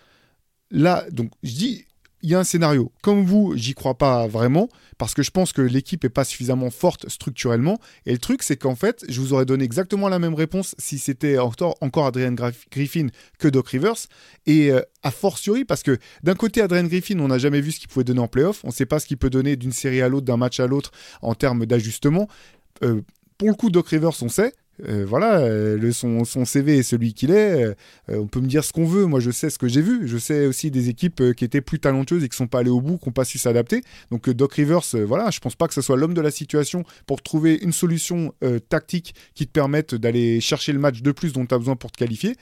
là, 0.70 1.06
donc 1.12 1.32
je 1.44 1.52
dis, 1.52 1.86
il 2.24 2.30
y 2.30 2.36
a 2.36 2.40
un 2.40 2.44
scénario. 2.44 2.92
Comme 3.02 3.24
vous, 3.26 3.54
j'y 3.56 3.74
crois 3.74 3.98
pas 3.98 4.28
vraiment, 4.28 4.70
parce 4.98 5.14
que 5.14 5.24
je 5.24 5.32
pense 5.32 5.54
que 5.54 5.62
l'équipe 5.62 6.04
est 6.06 6.10
pas 6.10 6.24
suffisamment 6.24 6.70
forte 6.70 7.10
structurellement. 7.10 7.80
Et 8.06 8.12
le 8.12 8.18
truc, 8.18 8.44
c'est 8.44 8.58
qu'en 8.58 8.76
fait, 8.76 9.04
je 9.10 9.20
vous 9.20 9.34
aurais 9.34 9.46
donné 9.46 9.64
exactement 9.64 10.10
la 10.10 10.20
même 10.20 10.36
réponse 10.36 10.76
si 10.78 11.00
c'était 11.00 11.38
encore 11.40 12.06
Adrian 12.06 12.36
Griffin 12.72 13.08
que 13.40 13.48
Doc 13.48 13.70
Rivers. 13.70 14.08
Et 14.46 14.72
euh, 14.72 14.82
a 15.04 15.12
fortiori, 15.12 15.66
parce 15.66 15.84
que 15.84 15.98
d'un 16.24 16.36
côté, 16.36 16.62
Adrian 16.62 16.86
Griffin, 16.86 17.20
on 17.20 17.30
n'a 17.30 17.38
jamais 17.38 17.62
vu 17.62 17.72
ce 17.72 17.80
qu'il 17.80 17.90
pouvait 17.90 18.06
donner 18.06 18.22
en 18.22 18.28
playoff. 18.28 18.64
On 18.64 18.68
ne 18.68 18.74
sait 18.74 18.86
pas 18.86 19.00
ce 19.00 19.08
qu'il 19.08 19.18
peut 19.18 19.30
donner 19.30 19.56
d'une 19.56 19.72
série 19.72 20.02
à 20.02 20.10
l'autre, 20.10 20.26
d'un 20.26 20.38
match 20.38 20.60
à 20.60 20.68
l'autre 20.68 20.92
en 21.22 21.36
termes 21.36 21.66
d'ajustement. 21.66 22.28
Euh, 22.84 23.02
pour 23.38 23.50
le 23.50 23.56
coup, 23.56 23.72
Doc 23.72 23.90
Rivers, 23.90 24.22
on 24.22 24.30
sait. 24.30 24.54
Euh, 24.88 25.06
voilà, 25.06 25.40
euh, 25.40 25.78
le, 25.78 25.92
son, 25.92 26.24
CV 26.46 26.80
est 26.80 26.84
celui 26.84 27.14
qu'il 27.14 27.32
est. 27.32 27.64
Euh, 27.64 27.74
on 28.08 28.28
peut 28.28 28.40
me 28.40 28.48
dire 28.48 28.64
ce 28.64 28.74
qu'on 28.74 28.86
veut. 28.86 29.06
Moi, 29.06 29.20
je 29.20 29.32
sais 29.32 29.50
ce 29.50 29.60
que 29.60 29.68
j'ai 29.68 29.82
vu. 29.82 30.08
Je 30.08 30.18
sais 30.18 30.46
aussi 30.46 30.72
des 30.72 30.90
équipes 30.90 31.34
qui 31.36 31.46
étaient 31.46 31.62
plus 31.62 31.80
talentueuses 31.80 32.24
et 32.24 32.30
qui 32.30 32.38
sont 32.38 32.48
pas 32.48 32.60
allées 32.60 32.70
au 32.70 32.82
bout, 32.82 32.98
qui 32.98 33.08
n'ont 33.08 33.14
pas 33.14 33.26
su 33.26 33.38
s'adapter. 33.38 33.82
Donc, 34.10 34.30
Doc 34.30 34.54
Rivers, 34.54 34.82
voilà, 35.06 35.30
je 35.30 35.40
pense 35.40 35.56
pas 35.56 35.68
que 35.68 35.74
ce 35.74 35.82
soit 35.82 35.98
l'homme 35.98 36.14
de 36.14 36.22
la 36.22 36.32
situation 36.32 36.84
pour 37.06 37.22
trouver 37.22 37.60
une 37.62 37.74
solution 37.74 38.34
tactique 38.70 39.14
qui 39.36 39.46
te 39.46 39.52
permette 39.52 39.96
d'aller 39.96 40.42
chercher 40.42 40.74
le 40.74 40.80
match 40.80 41.02
de 41.02 41.12
plus 41.12 41.34
dont 41.34 41.46
tu 41.46 41.54
as 41.54 41.58
besoin 41.58 41.76
pour 41.76 41.92
te 41.92 41.98
qualifier. 41.98 42.36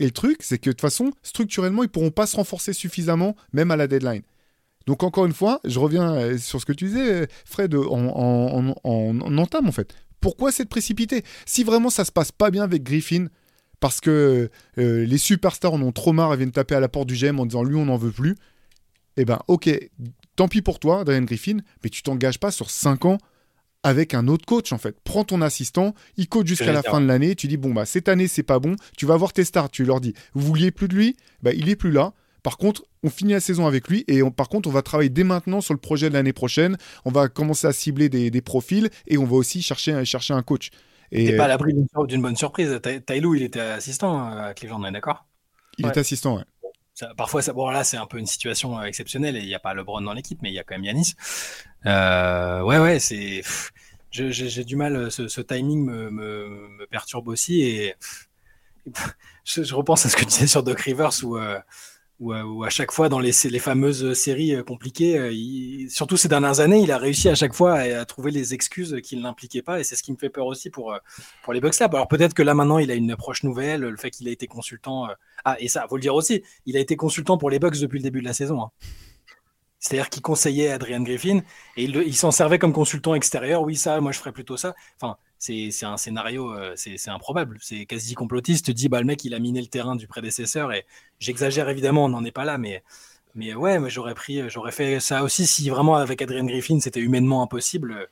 Et 0.00 0.04
le 0.04 0.10
truc, 0.10 0.38
c'est 0.40 0.58
que 0.58 0.70
de 0.70 0.72
toute 0.72 0.80
façon, 0.80 1.12
structurellement, 1.22 1.82
ils 1.82 1.88
pourront 1.88 2.10
pas 2.10 2.26
se 2.26 2.36
renforcer 2.36 2.72
suffisamment, 2.72 3.36
même 3.52 3.70
à 3.70 3.76
la 3.76 3.86
deadline. 3.86 4.22
Donc 4.86 5.04
encore 5.04 5.26
une 5.26 5.32
fois, 5.32 5.60
je 5.64 5.78
reviens 5.78 6.36
sur 6.38 6.60
ce 6.60 6.66
que 6.66 6.72
tu 6.72 6.86
disais, 6.86 7.28
Fred, 7.44 7.74
en, 7.74 8.74
en 8.82 9.38
entame 9.38 9.68
en 9.68 9.72
fait 9.72 9.94
pourquoi 10.22 10.52
cette 10.52 10.70
précipité? 10.70 11.22
Si 11.44 11.64
vraiment 11.64 11.90
ça 11.90 12.06
se 12.06 12.12
passe 12.12 12.32
pas 12.32 12.50
bien 12.50 12.62
avec 12.62 12.82
Griffin, 12.82 13.26
parce 13.80 14.00
que 14.00 14.48
euh, 14.78 15.04
les 15.04 15.18
superstars 15.18 15.74
en 15.74 15.82
ont 15.82 15.92
trop 15.92 16.12
marre 16.12 16.32
et 16.32 16.36
viennent 16.38 16.52
taper 16.52 16.76
à 16.76 16.80
la 16.80 16.88
porte 16.88 17.08
du 17.08 17.16
GM 17.16 17.38
en 17.40 17.44
disant 17.44 17.64
lui 17.64 17.76
on 17.76 17.86
n'en 17.86 17.98
veut 17.98 18.12
plus, 18.12 18.36
eh 19.18 19.26
ben 19.26 19.40
ok, 19.48 19.68
tant 20.36 20.48
pis 20.48 20.62
pour 20.62 20.78
toi, 20.78 21.04
Diane 21.04 21.26
Griffin, 21.26 21.58
mais 21.82 21.90
tu 21.90 22.02
t'engages 22.02 22.38
pas 22.38 22.52
sur 22.52 22.70
5 22.70 23.04
ans 23.04 23.18
avec 23.82 24.14
un 24.14 24.28
autre 24.28 24.46
coach 24.46 24.72
en 24.72 24.78
fait. 24.78 24.96
Prends 25.02 25.24
ton 25.24 25.42
assistant, 25.42 25.94
il 26.16 26.28
coach 26.28 26.46
jusqu'à 26.46 26.72
la 26.72 26.82
fin 26.82 27.00
de 27.00 27.06
l'année, 27.06 27.34
tu 27.34 27.48
dis 27.48 27.56
bon 27.56 27.74
bah 27.74 27.84
cette 27.84 28.08
année 28.08 28.28
c'est 28.28 28.44
pas 28.44 28.60
bon, 28.60 28.76
tu 28.96 29.04
vas 29.04 29.16
voir 29.16 29.32
tes 29.32 29.44
stars, 29.44 29.68
tu 29.68 29.84
leur 29.84 30.00
dis 30.00 30.14
vous 30.34 30.46
vouliez 30.46 30.70
plus 30.70 30.86
de 30.86 30.94
lui, 30.94 31.16
bah 31.42 31.52
il 31.52 31.68
est 31.68 31.76
plus 31.76 31.90
là, 31.90 32.14
par 32.42 32.56
contre, 32.56 32.84
on 33.02 33.10
finit 33.10 33.32
la 33.32 33.40
saison 33.40 33.66
avec 33.66 33.88
lui 33.88 34.04
et 34.08 34.20
par 34.30 34.48
contre, 34.48 34.68
on 34.68 34.72
va 34.72 34.82
travailler 34.82 35.10
dès 35.10 35.24
maintenant 35.24 35.60
sur 35.60 35.74
le 35.74 35.80
projet 35.80 36.08
de 36.08 36.14
l'année 36.14 36.32
prochaine. 36.32 36.76
On 37.04 37.10
va 37.10 37.28
commencer 37.28 37.66
à 37.66 37.72
cibler 37.72 38.08
des, 38.08 38.42
profils 38.42 38.90
et 39.06 39.16
on 39.16 39.24
va 39.24 39.36
aussi 39.36 39.62
chercher, 39.62 40.04
chercher 40.04 40.34
un 40.34 40.42
coach. 40.42 40.70
Et 41.12 41.36
pas 41.36 41.44
à 41.44 41.48
l'abri 41.48 41.74
d'une 41.74 42.22
bonne 42.22 42.36
surprise. 42.36 42.80
Taylou, 43.06 43.34
il 43.34 43.42
était 43.42 43.60
assistant 43.60 44.32
euh, 44.32 44.48
à 44.48 44.54
Cleveland, 44.54 44.80
on 44.80 44.86
est 44.86 44.92
d'accord? 44.92 45.26
Il 45.78 45.86
était 45.86 46.00
assistant, 46.00 46.38
ouais. 46.38 47.06
parfois, 47.16 47.42
ça, 47.42 47.52
bon, 47.52 47.68
là, 47.68 47.84
c'est 47.84 47.98
un 47.98 48.06
peu 48.06 48.18
une 48.18 48.26
situation 48.26 48.78
euh, 48.78 48.84
exceptionnelle 48.84 49.36
et 49.36 49.40
il 49.40 49.46
n'y 49.46 49.54
a 49.54 49.58
pas 49.58 49.74
LeBron 49.74 50.00
dans 50.00 50.14
l'équipe, 50.14 50.38
mais 50.42 50.50
il 50.50 50.54
y 50.54 50.58
a 50.58 50.64
quand 50.64 50.74
même 50.74 50.84
Yanis. 50.84 51.14
Euh, 51.86 52.62
ouais, 52.62 52.78
ouais, 52.78 52.98
c'est. 52.98 53.42
J'ai 54.10 54.64
du 54.64 54.76
mal, 54.76 55.10
ce, 55.10 55.40
timing 55.40 55.86
me, 55.86 56.86
perturbe 56.90 57.28
aussi 57.28 57.62
et 57.62 57.94
je, 59.44 59.74
repense 59.74 60.04
à 60.04 60.10
ce 60.10 60.16
que 60.16 60.20
tu 60.20 60.26
disais 60.26 60.46
sur 60.46 60.62
Doc 60.62 60.80
Rivers 60.80 61.12
où 61.22 61.38
où, 62.22 62.64
à 62.64 62.70
chaque 62.70 62.92
fois 62.92 63.08
dans 63.08 63.18
les, 63.18 63.32
fameuses 63.32 64.14
séries 64.14 64.54
euh, 64.54 64.62
compliquées, 64.62 65.18
euh, 65.18 65.88
surtout 65.88 66.16
ces 66.16 66.28
dernières 66.28 66.60
années, 66.60 66.80
il 66.80 66.92
a 66.92 66.98
réussi 66.98 67.28
à 67.28 67.34
chaque 67.34 67.52
fois 67.52 67.74
à, 67.74 68.04
trouver 68.04 68.30
les 68.30 68.54
excuses 68.54 68.96
qui 69.02 69.16
ne 69.16 69.22
l'impliquaient 69.22 69.62
pas, 69.62 69.80
et 69.80 69.84
c'est 69.84 69.96
ce 69.96 70.04
qui 70.04 70.12
me 70.12 70.16
fait 70.16 70.30
peur 70.30 70.46
aussi 70.46 70.70
pour, 70.70 70.92
euh, 70.92 70.98
les 71.52 71.60
Bucks 71.60 71.78
Lab. 71.80 71.94
Alors 71.94 72.06
peut-être 72.06 72.32
que 72.32 72.42
là 72.42 72.54
maintenant, 72.54 72.78
il 72.78 72.90
a 72.90 72.94
une 72.94 73.10
approche 73.10 73.42
nouvelle, 73.42 73.80
le 73.80 73.96
fait 73.96 74.10
qu'il 74.10 74.28
a 74.28 74.30
été 74.30 74.46
consultant. 74.46 75.08
Ah, 75.44 75.56
et 75.58 75.68
ça, 75.68 75.86
faut 75.88 75.96
le 75.96 76.02
dire 76.02 76.14
aussi, 76.14 76.42
il 76.64 76.76
a 76.76 76.80
été 76.80 76.94
consultant 76.96 77.38
pour 77.38 77.50
les 77.50 77.58
Bucks 77.58 77.78
depuis 77.80 77.98
le 77.98 78.04
début 78.04 78.20
de 78.20 78.26
la 78.26 78.34
saison. 78.34 78.62
Hein. 78.62 78.70
C'est-à-dire 79.80 80.10
qu'il 80.10 80.22
conseillait 80.22 80.68
Adrian 80.68 81.00
Griffin 81.00 81.40
et 81.76 81.84
il, 81.84 81.96
il 82.06 82.14
s'en 82.14 82.30
servait 82.30 82.60
comme 82.60 82.72
consultant 82.72 83.16
extérieur. 83.16 83.62
Oui, 83.62 83.74
ça, 83.74 84.00
moi 84.00 84.12
je 84.12 84.18
ferais 84.18 84.30
plutôt 84.30 84.56
ça. 84.56 84.74
C'est 85.42 85.84
un 85.84 85.96
scénario, 85.96 86.52
euh, 86.54 86.74
c'est 86.76 87.08
improbable. 87.08 87.58
C'est 87.60 87.84
quasi 87.84 88.14
complotiste. 88.14 88.66
Tu 88.66 88.74
dis, 88.74 88.88
bah, 88.88 89.00
le 89.00 89.06
mec, 89.06 89.24
il 89.24 89.34
a 89.34 89.40
miné 89.40 89.60
le 89.60 89.66
terrain 89.66 89.96
du 89.96 90.06
prédécesseur. 90.06 90.72
Et 90.72 90.86
j'exagère 91.18 91.68
évidemment, 91.68 92.04
on 92.04 92.08
n'en 92.08 92.24
est 92.24 92.30
pas 92.30 92.44
là, 92.44 92.58
mais, 92.58 92.84
mais 93.34 93.52
ouais, 93.54 93.78
j'aurais 93.90 94.14
pris, 94.14 94.48
j'aurais 94.48 94.70
fait 94.70 95.00
ça 95.00 95.24
aussi 95.24 95.46
si 95.48 95.68
vraiment 95.68 95.96
avec 95.96 96.22
Adrian 96.22 96.44
Griffin, 96.44 96.78
c'était 96.80 97.00
humainement 97.00 97.42
impossible. 97.42 98.08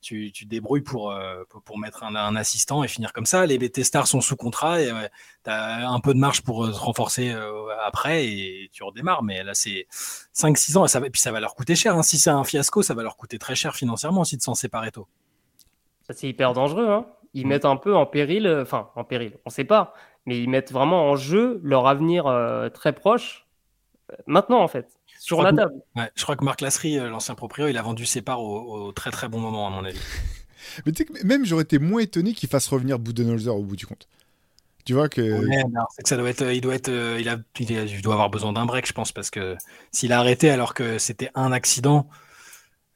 Tu, 0.00 0.32
tu 0.32 0.46
débrouilles 0.46 0.80
pour, 0.80 1.12
euh, 1.12 1.44
pour, 1.66 1.78
mettre 1.78 2.02
un, 2.04 2.34
assistant 2.34 2.82
et 2.82 2.88
finir 2.88 3.12
comme 3.12 3.26
ça. 3.26 3.44
Les 3.44 3.58
BT 3.58 3.84
stars 3.84 4.06
sont 4.08 4.22
sous 4.22 4.36
contrat 4.36 4.80
et 4.80 4.90
tu 5.44 5.50
as 5.50 5.90
un 5.90 6.00
peu 6.00 6.14
de 6.14 6.18
marge 6.18 6.40
pour 6.40 6.66
se 6.66 6.80
renforcer 6.80 7.30
euh, 7.30 7.66
après 7.84 8.26
et 8.26 8.70
tu 8.72 8.82
redémarres. 8.82 9.22
Mais 9.22 9.44
là, 9.44 9.52
c'est 9.52 9.86
5-6 10.34 10.78
ans 10.78 10.86
et, 10.86 10.88
ça, 10.88 11.02
puis 11.02 11.20
ça 11.20 11.32
va 11.32 11.40
leur 11.40 11.54
coûter 11.54 11.76
cher. 11.76 11.94
Hein. 11.96 12.02
Si 12.02 12.18
c'est 12.18 12.30
un 12.30 12.44
fiasco, 12.44 12.82
ça 12.82 12.94
va 12.94 13.02
leur 13.02 13.18
coûter 13.18 13.38
très 13.38 13.54
cher 13.54 13.76
financièrement 13.76 14.22
aussi 14.22 14.38
de 14.38 14.42
s'en 14.42 14.54
séparer 14.54 14.90
tôt 14.90 15.06
c'est 16.12 16.28
hyper 16.28 16.52
dangereux. 16.52 16.88
Hein. 16.88 17.06
Ils 17.34 17.46
mm. 17.46 17.48
mettent 17.48 17.64
un 17.64 17.76
peu 17.76 17.94
en 17.94 18.06
péril, 18.06 18.46
euh, 18.46 18.62
enfin 18.62 18.90
en 18.96 19.04
péril, 19.04 19.32
on 19.44 19.50
ne 19.50 19.52
sait 19.52 19.64
pas, 19.64 19.94
mais 20.26 20.40
ils 20.40 20.48
mettent 20.48 20.72
vraiment 20.72 21.10
en 21.10 21.16
jeu 21.16 21.60
leur 21.62 21.86
avenir 21.86 22.26
euh, 22.26 22.68
très 22.68 22.92
proche 22.92 23.46
euh, 24.12 24.16
maintenant 24.26 24.60
en 24.60 24.68
fait, 24.68 24.88
sur 25.18 25.42
la 25.42 25.52
table. 25.52 25.74
je 26.14 26.22
crois 26.22 26.36
que 26.36 26.44
Marc 26.44 26.60
Lasserie, 26.60 26.96
l'ancien 26.96 27.34
proprio, 27.34 27.68
il 27.68 27.78
a 27.78 27.82
vendu 27.82 28.06
ses 28.06 28.22
parts 28.22 28.42
au, 28.42 28.92
très 28.92 29.10
très 29.10 29.28
bon 29.28 29.38
moment 29.38 29.66
à 29.66 29.70
mon 29.70 29.84
avis. 29.84 30.00
mais 30.86 30.92
tu 30.92 30.98
sais 30.98 31.04
que 31.04 31.26
même 31.26 31.44
j'aurais 31.44 31.62
été 31.62 31.78
moins 31.78 32.00
étonné 32.00 32.32
qu'il 32.32 32.48
fasse 32.48 32.68
revenir 32.68 32.98
Budenholzer 32.98 33.54
au 33.54 33.62
bout 33.62 33.76
du 33.76 33.86
compte. 33.86 34.08
Tu 34.86 34.94
vois 34.94 35.10
que. 35.10 35.46
c'est 35.90 36.02
que 36.02 36.08
ça 36.08 36.16
doit 36.16 36.30
être, 36.30 36.52
il 36.52 36.62
doit 36.62 36.74
être, 36.74 36.90
il, 36.90 37.28
a, 37.28 37.36
il, 37.58 38.02
doit 38.02 38.14
avoir 38.14 38.30
besoin 38.30 38.52
d'un 38.54 38.64
break, 38.64 38.86
je 38.86 38.94
pense, 38.94 39.12
parce 39.12 39.30
que 39.30 39.56
s'il 39.92 40.12
a 40.12 40.18
arrêté 40.18 40.50
alors 40.50 40.72
que 40.72 40.98
c'était 40.98 41.30
un 41.34 41.52
accident, 41.52 42.08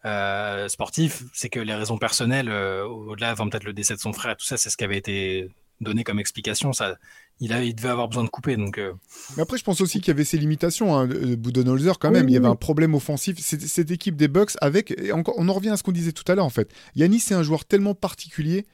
euh, 0.04 0.68
sportif, 0.68 1.22
c'est 1.32 1.48
que 1.48 1.60
les 1.60 1.74
raisons 1.74 1.96
personnelles, 1.96 2.50
euh, 2.50 2.84
au-delà, 2.84 3.32
enfin, 3.32 3.48
peut-être 3.48 3.64
le 3.64 3.72
décès 3.72 3.94
de 3.94 4.00
son 4.00 4.12
frère, 4.12 4.36
tout 4.36 4.44
ça, 4.44 4.58
c'est 4.58 4.68
ce 4.68 4.76
qui 4.76 4.84
avait 4.84 4.98
été 4.98 5.48
donné 5.80 6.04
comme 6.04 6.18
explication. 6.18 6.74
Ça, 6.74 6.96
il, 7.40 7.54
a, 7.54 7.62
il 7.62 7.74
devait 7.74 7.88
avoir 7.88 8.08
besoin 8.08 8.22
de 8.22 8.28
couper. 8.28 8.56
Donc, 8.56 8.76
euh. 8.76 8.92
Mais 9.36 9.42
après, 9.42 9.56
je 9.56 9.64
pense 9.64 9.80
aussi 9.80 10.00
qu'il 10.00 10.08
y 10.08 10.10
avait 10.10 10.24
ses 10.24 10.36
limitations. 10.36 10.94
Hein, 10.94 11.06
Budenholzer, 11.06 11.98
quand 11.98 12.10
même, 12.10 12.28
il 12.28 12.32
y 12.32 12.36
avait 12.36 12.48
un 12.48 12.54
problème 12.54 12.94
offensif. 12.94 13.38
Cette, 13.38 13.90
équipe 13.90 14.16
des 14.16 14.28
Bucks, 14.28 14.52
avec, 14.60 14.94
encore, 15.12 15.34
on 15.38 15.48
en 15.48 15.54
revient 15.54 15.70
à 15.70 15.78
ce 15.78 15.82
qu'on 15.82 15.92
disait 15.92 16.12
tout 16.12 16.30
à 16.30 16.34
l'heure, 16.34 16.44
en 16.44 16.50
fait. 16.50 16.70
Yanis, 16.96 17.20
c'est 17.20 17.34
un 17.34 17.42
joueur 17.42 17.64
tellement 17.64 17.94
particulier 17.94 18.66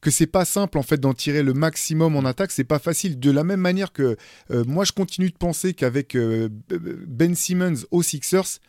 que 0.00 0.12
c'est 0.12 0.28
pas 0.28 0.44
simple 0.44 0.78
en 0.78 0.84
fait 0.84 1.00
d'en 1.00 1.12
tirer 1.12 1.42
le 1.42 1.54
maximum 1.54 2.14
en 2.14 2.24
attaque, 2.24 2.52
c'est 2.52 2.62
pas 2.62 2.78
facile. 2.78 3.18
De 3.18 3.32
la 3.32 3.42
même 3.42 3.58
manière 3.58 3.92
que 3.92 4.16
moi 4.48 4.84
je 4.84 4.92
continue 4.92 5.28
de 5.28 5.36
penser 5.36 5.74
qu'avec 5.74 6.16
Ben 6.68 7.34
Simmons 7.34 7.74
aux 7.90 8.04
Sixers, 8.04 8.60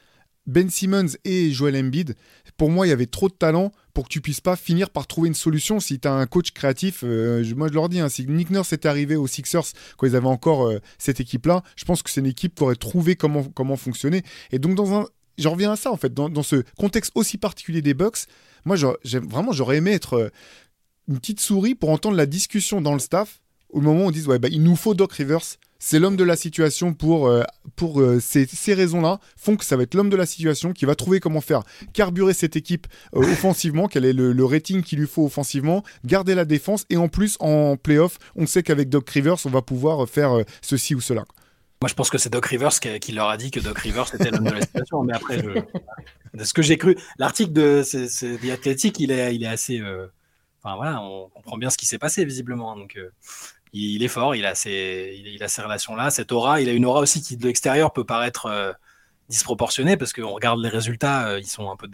ben 0.49 0.69
Simmons 0.69 1.15
et 1.25 1.51
Joel 1.51 1.75
Embiid, 1.77 2.15
pour 2.57 2.69
moi, 2.69 2.87
il 2.87 2.89
y 2.89 2.93
avait 2.93 3.05
trop 3.05 3.29
de 3.29 3.33
talent 3.33 3.71
pour 3.93 4.05
que 4.05 4.09
tu 4.09 4.19
puisses 4.19 4.41
pas 4.41 4.55
finir 4.55 4.89
par 4.89 5.07
trouver 5.07 5.27
une 5.27 5.35
solution 5.35 5.79
si 5.79 5.99
tu 5.99 6.07
as 6.07 6.13
un 6.13 6.25
coach 6.25 6.51
créatif. 6.51 7.03
Euh, 7.03 7.43
moi, 7.55 7.67
je 7.67 7.73
leur 7.73 7.87
dis, 7.87 7.99
hein, 7.99 8.09
si 8.09 8.25
Nick 8.27 8.49
Nurse 8.49 8.73
était 8.73 8.89
arrivé 8.89 9.15
aux 9.15 9.27
Sixers 9.27 9.63
quand 9.97 10.07
ils 10.07 10.15
avaient 10.15 10.27
encore 10.27 10.67
euh, 10.67 10.79
cette 10.97 11.19
équipe-là, 11.19 11.63
je 11.75 11.85
pense 11.85 12.01
que 12.01 12.09
c'est 12.09 12.19
une 12.19 12.25
équipe 12.25 12.55
qui 12.55 12.63
aurait 12.63 12.75
trouvé 12.75 13.15
comment, 13.15 13.43
comment 13.43 13.77
fonctionner. 13.77 14.23
Et 14.51 14.59
donc, 14.59 14.75
dans 14.75 14.93
un. 14.93 15.05
J'en 15.37 15.51
reviens 15.51 15.71
à 15.71 15.77
ça, 15.77 15.89
en 15.89 15.95
fait, 15.95 16.13
dans, 16.13 16.43
ce 16.43 16.63
contexte 16.77 17.13
aussi 17.15 17.37
particulier 17.37 17.81
des 17.81 17.93
Bucks, 17.93 18.25
moi, 18.65 18.75
vraiment, 18.75 19.53
j'aurais 19.53 19.77
aimé 19.77 19.91
être 19.91 20.15
euh, 20.15 20.29
une 21.07 21.17
petite 21.19 21.39
souris 21.39 21.75
pour 21.75 21.91
entendre 21.91 22.17
la 22.17 22.25
discussion 22.25 22.81
dans 22.81 22.91
le 22.91 22.99
staff 22.99 23.39
au 23.69 23.79
moment 23.79 24.05
où 24.05 24.07
on 24.07 24.11
dit, 24.11 24.25
ouais, 24.25 24.39
bah, 24.39 24.49
il 24.51 24.63
nous 24.63 24.75
faut 24.75 24.95
Doc 24.95 25.13
Rivers 25.13 25.57
c'est 25.79 25.97
l'homme 25.97 26.17
de 26.17 26.23
la 26.25 26.35
situation 26.35 26.93
pour, 26.93 27.27
euh, 27.27 27.43
pour 27.75 28.01
euh, 28.01 28.19
ces, 28.19 28.73
raisons-là, 28.73 29.19
font 29.37 29.55
que 29.55 29.63
ça 29.63 29.77
va 29.77 29.83
être 29.83 29.95
l'homme 29.95 30.09
de 30.09 30.17
la 30.17 30.25
situation 30.25 30.73
qui 30.73 30.85
va 30.85 30.95
trouver 30.95 31.21
comment 31.21 31.41
faire 31.41 31.63
carburer 31.93 32.33
cette 32.33 32.57
équipe 32.57 32.85
euh, 33.15 33.19
offensivement, 33.31 33.87
quel 33.87 34.05
est 34.05 34.13
le, 34.13 34.45
rating 34.45 34.83
qu'il 34.83 34.99
lui 34.99 35.07
faut 35.07 35.25
offensivement, 35.25 35.83
garder 36.05 36.35
la 36.35 36.45
défense, 36.45 36.85
et 36.89 36.97
en 36.97 37.07
plus, 37.07 37.37
en 37.39 37.77
playoff, 37.77 38.17
on 38.35 38.45
sait 38.45 38.61
qu'avec 38.61 38.89
Doc 38.89 39.09
Rivers, 39.09 39.37
on 39.45 39.49
va 39.49 39.61
pouvoir 39.61 40.07
faire 40.09 40.43
ceci 40.61 40.95
ou 40.95 41.01
cela. 41.01 41.23
Moi, 41.81 41.87
je 41.87 41.93
pense 41.93 42.09
que 42.09 42.17
c'est 42.17 42.29
Doc 42.29 42.45
Rivers 42.45 42.77
qui, 42.79 43.11
leur 43.13 43.29
a 43.29 43.37
dit 43.37 43.51
que 43.51 43.59
Doc 43.61 43.77
Rivers 43.79 44.13
était 44.13 44.31
l'homme 44.31 44.45
de 44.45 44.51
la 44.51 44.61
situation, 44.61 45.03
mais 45.03 45.13
après, 45.13 45.41
de 45.41 46.43
ce 46.43 46.53
que 46.53 46.61
j'ai 46.61 46.77
cru, 46.77 46.97
l'article 47.17 47.53
de 47.53 47.83
The 47.83 48.49
Athletic, 48.51 48.99
il 48.99 49.11
est, 49.11 49.33
il 49.35 49.43
est 49.43 49.47
assez... 49.47 49.81
Enfin 50.61 50.75
voilà, 50.75 51.01
on 51.01 51.29
comprend 51.29 51.57
bien 51.57 51.69
ce 51.69 51.77
qui 51.77 51.85
s'est 51.85 51.99
passé 51.99 52.25
visiblement. 52.25 52.75
Donc, 52.75 52.97
il, 53.73 54.03
est 54.03 54.07
fort, 54.07 54.35
il 54.35 54.45
a 54.45 54.55
ces, 54.55 55.21
il, 55.23 55.43
relations-là, 55.43 56.09
cette 56.09 56.31
aura. 56.31 56.61
Il 56.61 56.69
a 56.69 56.73
une 56.73 56.85
aura 56.85 57.01
aussi 57.01 57.21
qui 57.21 57.37
de 57.37 57.45
l'extérieur 57.45 57.93
peut 57.93 58.03
paraître 58.03 58.47
euh, 58.47 58.73
disproportionnée 59.29 59.97
parce 59.97 60.13
qu'on 60.13 60.31
regarde 60.31 60.59
les 60.59 60.69
résultats, 60.69 61.29
euh, 61.29 61.39
ils 61.39 61.47
sont 61.47 61.69
un 61.69 61.75
peu 61.75 61.87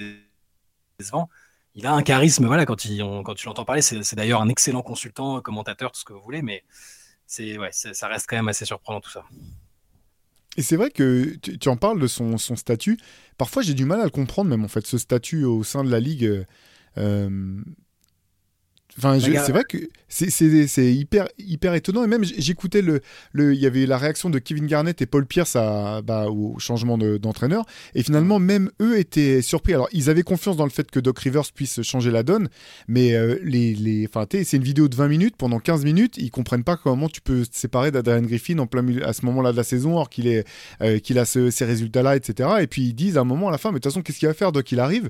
décevants. 0.99 1.29
Il 1.75 1.85
a 1.85 1.93
un 1.93 2.03
charisme, 2.03 2.45
voilà, 2.45 2.65
quand, 2.65 2.77
tu 2.77 2.97
l'entends 2.97 3.65
parler, 3.65 3.81
c'est 3.81 4.15
d'ailleurs 4.15 4.41
un 4.41 4.47
excellent 4.47 4.81
consultant, 4.81 5.41
commentateur, 5.41 5.91
tout 5.91 5.99
ce 5.99 6.05
que 6.05 6.13
vous 6.13 6.21
voulez, 6.21 6.41
mais 6.41 6.63
c'est 7.27 7.57
ouais, 7.57 7.71
ça 7.71 8.07
reste 8.07 8.27
quand 8.29 8.37
même 8.37 8.47
assez 8.47 8.63
surprenant 8.63 9.01
tout 9.01 9.09
ça. 9.09 9.25
Et 10.55 10.61
c'est 10.61 10.77
vrai 10.77 10.89
que 10.89 11.35
tu, 11.35 11.67
en 11.67 11.75
parles 11.75 11.99
de 11.99 12.07
son, 12.07 12.37
son 12.37 12.55
statut. 12.55 12.97
Parfois, 13.37 13.61
j'ai 13.61 13.73
du 13.73 13.83
mal 13.83 13.99
à 13.99 14.05
le 14.05 14.09
comprendre, 14.09 14.49
même 14.49 14.63
en 14.63 14.69
fait, 14.69 14.87
ce 14.87 14.97
statut 14.97 15.43
au 15.43 15.65
sein 15.65 15.83
de 15.83 15.91
la 15.91 15.99
ligue. 15.99 16.45
Euh, 16.97 17.61
Enfin, 18.97 19.19
c'est 19.19 19.51
vrai 19.51 19.63
que 19.67 19.77
c'est 20.07 20.93
hyper, 20.93 21.27
hyper 21.37 21.73
étonnant. 21.73 22.03
Et 22.05 22.07
même, 22.07 22.23
j'écoutais 22.23 22.81
le, 22.81 23.01
le, 23.33 23.53
il 23.53 23.59
y 23.59 23.65
avait 23.65 23.85
la 23.85 23.97
réaction 23.97 24.29
de 24.29 24.39
Kevin 24.39 24.67
Garnett 24.67 25.01
et 25.01 25.05
Paul 25.05 25.25
Pierce 25.25 25.57
à, 25.57 26.01
bah, 26.01 26.27
au 26.27 26.57
changement 26.59 26.97
d'entraîneur. 26.97 27.65
et 27.93 28.03
finalement, 28.03 28.39
même 28.39 28.71
eux 28.81 28.97
étaient 28.97 29.41
surpris. 29.41 29.73
Alors, 29.73 29.89
ils 29.91 30.09
avaient 30.09 30.23
confiance 30.23 30.55
dans 30.55 30.63
le 30.63 30.69
fait 30.69 30.89
que 30.89 31.01
Doc 31.01 31.19
Rivers 31.19 31.51
puisse 31.53 31.81
changer 31.81 32.09
la 32.09 32.23
donne. 32.23 32.47
Mais 32.87 33.13
euh, 33.13 33.37
les, 33.43 33.75
les, 33.75 34.07
c'est 34.31 34.57
une 34.57 34.63
vidéo 34.63 34.87
de 34.87 34.95
20 34.95 35.09
minutes. 35.09 35.35
Pendant 35.35 35.59
15 35.59 35.83
minutes, 35.83 36.15
ils 36.17 36.31
comprennent 36.31 36.63
pas 36.63 36.77
comment 36.77 37.09
tu 37.09 37.19
peux 37.19 37.45
te 37.45 37.55
séparer 37.57 37.91
d'Adrian 37.91 38.21
Griffin 38.21 38.59
en 38.59 38.67
plein 38.67 38.81
milieu, 38.81 39.05
à 39.05 39.11
ce 39.11 39.25
moment-là 39.25 39.51
de 39.51 39.57
la 39.57 39.63
saison, 39.63 39.91
alors 39.91 40.09
qu'il 40.09 40.27
est, 40.27 40.47
euh, 40.81 40.99
qu'il 40.99 41.19
a 41.19 41.25
ces 41.25 41.65
résultats-là, 41.65 42.15
etc. 42.15 42.49
Et 42.61 42.67
puis, 42.67 42.83
ils 42.83 42.93
disent 42.93 43.17
à 43.17 43.21
un 43.21 43.25
moment, 43.25 43.49
à 43.49 43.51
la 43.51 43.57
fin, 43.57 43.71
mais 43.71 43.79
de 43.79 43.79
toute 43.79 43.91
façon, 43.91 44.01
qu'est-ce 44.01 44.19
qu'il 44.19 44.29
va 44.29 44.33
faire, 44.33 44.53
Doc? 44.53 44.71
Il 44.71 44.79
arrive. 44.79 45.09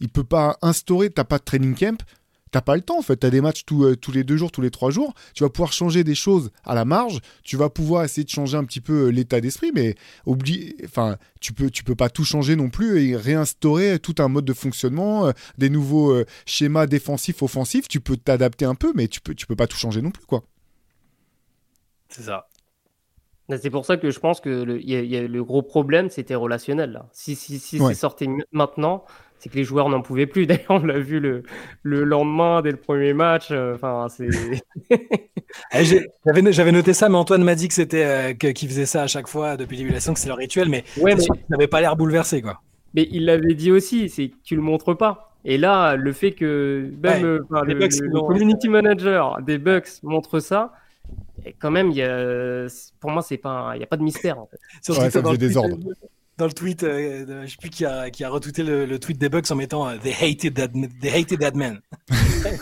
Il 0.00 0.08
peut 0.08 0.24
pas 0.24 0.56
instaurer, 0.62 1.10
t'as 1.10 1.24
pas 1.24 1.36
de 1.36 1.44
training 1.44 1.74
camp 1.74 2.02
t'as 2.50 2.60
pas 2.60 2.76
le 2.76 2.82
temps 2.82 2.98
en 2.98 3.02
fait. 3.02 3.18
Tu 3.18 3.26
as 3.26 3.30
des 3.30 3.40
matchs 3.40 3.64
euh, 3.72 3.96
tous 3.96 4.12
les 4.12 4.24
deux 4.24 4.36
jours, 4.36 4.50
tous 4.50 4.60
les 4.60 4.70
trois 4.70 4.90
jours. 4.90 5.14
Tu 5.34 5.42
vas 5.42 5.50
pouvoir 5.50 5.72
changer 5.72 6.04
des 6.04 6.14
choses 6.14 6.50
à 6.64 6.74
la 6.74 6.84
marge. 6.84 7.20
Tu 7.42 7.56
vas 7.56 7.70
pouvoir 7.70 8.04
essayer 8.04 8.24
de 8.24 8.30
changer 8.30 8.56
un 8.56 8.64
petit 8.64 8.80
peu 8.80 9.06
euh, 9.06 9.08
l'état 9.08 9.40
d'esprit, 9.40 9.70
mais 9.74 9.94
oublie, 10.26 10.76
enfin, 10.84 11.16
tu 11.40 11.52
peux, 11.52 11.70
tu 11.70 11.84
peux 11.84 11.94
pas 11.94 12.08
tout 12.08 12.24
changer 12.24 12.56
non 12.56 12.70
plus 12.70 13.02
et 13.02 13.16
réinstaurer 13.16 13.98
tout 13.98 14.14
un 14.18 14.28
mode 14.28 14.44
de 14.44 14.52
fonctionnement, 14.52 15.26
euh, 15.26 15.32
des 15.58 15.70
nouveaux 15.70 16.14
schémas 16.46 16.86
défensifs, 16.86 17.42
offensifs. 17.42 17.88
Tu 17.88 18.00
peux 18.00 18.16
t'adapter 18.16 18.64
un 18.64 18.74
peu, 18.74 18.92
mais 18.94 19.08
tu 19.08 19.20
peux, 19.20 19.34
tu 19.34 19.46
peux 19.46 19.56
pas 19.56 19.66
tout 19.66 19.76
changer 19.76 20.02
non 20.02 20.10
plus, 20.10 20.24
quoi. 20.24 20.42
C'est 22.08 22.22
ça. 22.22 22.48
C'est 23.58 23.70
pour 23.70 23.84
ça 23.84 23.96
que 23.96 24.10
je 24.10 24.20
pense 24.20 24.40
que 24.40 24.48
le, 24.48 24.80
y 24.80 25.16
a, 25.16 25.26
le 25.26 25.44
gros 25.44 25.62
problème, 25.62 26.10
c'était 26.10 26.34
relationnel. 26.34 26.92
Là. 26.92 27.08
Si, 27.12 27.34
si, 27.34 27.58
si 27.58 27.78
c'est 27.78 27.94
sorti 27.94 28.28
maintenant, 28.52 29.04
c'est 29.40 29.48
que 29.48 29.56
les 29.56 29.64
joueurs 29.64 29.88
n'en 29.88 30.02
pouvaient 30.02 30.26
plus. 30.26 30.46
D'ailleurs, 30.46 30.70
on 30.70 30.84
l'a 30.84 30.98
vu 30.98 31.18
le, 31.18 31.42
le, 31.82 32.04
lendemain 32.04 32.62
dès 32.62 32.70
le 32.70 32.76
premier 32.76 33.12
match. 33.12 33.48
Euh, 33.50 33.74
enfin, 33.74 34.06
c'est. 34.08 34.28
Eh, 35.74 35.84
j'avais 36.22 36.70
noté 36.70 36.92
ça, 36.92 37.08
mais 37.08 37.16
Antoine 37.16 37.42
m'a 37.42 37.56
dit 37.56 37.66
que 37.66 37.74
c'était 37.74 38.04
euh, 38.04 38.32
qu'ils 38.34 38.68
faisaient 38.68 38.86
ça 38.86 39.02
à 39.02 39.06
chaque 39.08 39.26
fois 39.26 39.56
depuis 39.56 39.76
l'émulation, 39.76 40.14
que 40.14 40.20
c'est 40.20 40.28
leur 40.28 40.36
rituel, 40.36 40.68
mais, 40.68 40.84
ouais, 41.00 41.16
mais... 41.16 41.24
n'avait 41.48 41.66
pas 41.66 41.80
l'air 41.80 41.96
bouleversé, 41.96 42.40
quoi. 42.40 42.60
Mais 42.94 43.08
il 43.10 43.24
l'avait 43.24 43.54
dit 43.54 43.72
aussi, 43.72 44.08
c'est 44.08 44.28
que 44.28 44.36
tu 44.44 44.54
le 44.54 44.62
montres 44.62 44.96
pas. 44.96 45.34
Et 45.44 45.58
là, 45.58 45.96
le 45.96 46.12
fait 46.12 46.32
que 46.32 46.88
même 47.02 47.24
euh, 47.24 47.38
le, 47.64 48.20
community 48.20 48.68
manager 48.68 49.42
des 49.42 49.58
Bucks 49.58 50.02
montre 50.04 50.38
ça, 50.38 50.72
quand 51.58 51.72
même, 51.72 51.90
y 51.90 52.02
a, 52.02 52.66
pour 53.00 53.10
moi, 53.10 53.22
c'est 53.22 53.38
pas, 53.38 53.72
il 53.74 53.78
n'y 53.78 53.84
a 53.84 53.88
pas 53.88 53.96
de 53.96 54.04
mystère. 54.04 54.38
En 54.38 54.46
fait. 54.46 54.92
Ouais, 54.92 55.10
ça 55.10 55.20
faisait 55.20 55.36
des 55.36 55.56
ordres 55.56 55.78
dans 56.40 56.46
le 56.46 56.52
tweet, 56.52 56.82
euh, 56.84 57.26
de, 57.26 57.42
je 57.42 57.50
sais 57.50 57.56
plus 57.58 57.68
qui 57.68 57.84
a, 57.84 58.10
qui 58.10 58.24
a 58.24 58.30
retweeté 58.30 58.62
le, 58.62 58.98
tweet 58.98 59.18
des 59.18 59.28
Bucks 59.28 59.50
en 59.50 59.56
mettant 59.56 59.86
euh, 59.86 59.98
They 59.98 60.14
hated 60.14 60.54
that, 60.54 60.68
they 61.00 61.10
hated 61.10 61.40
that 61.40 61.52
man. 61.52 61.82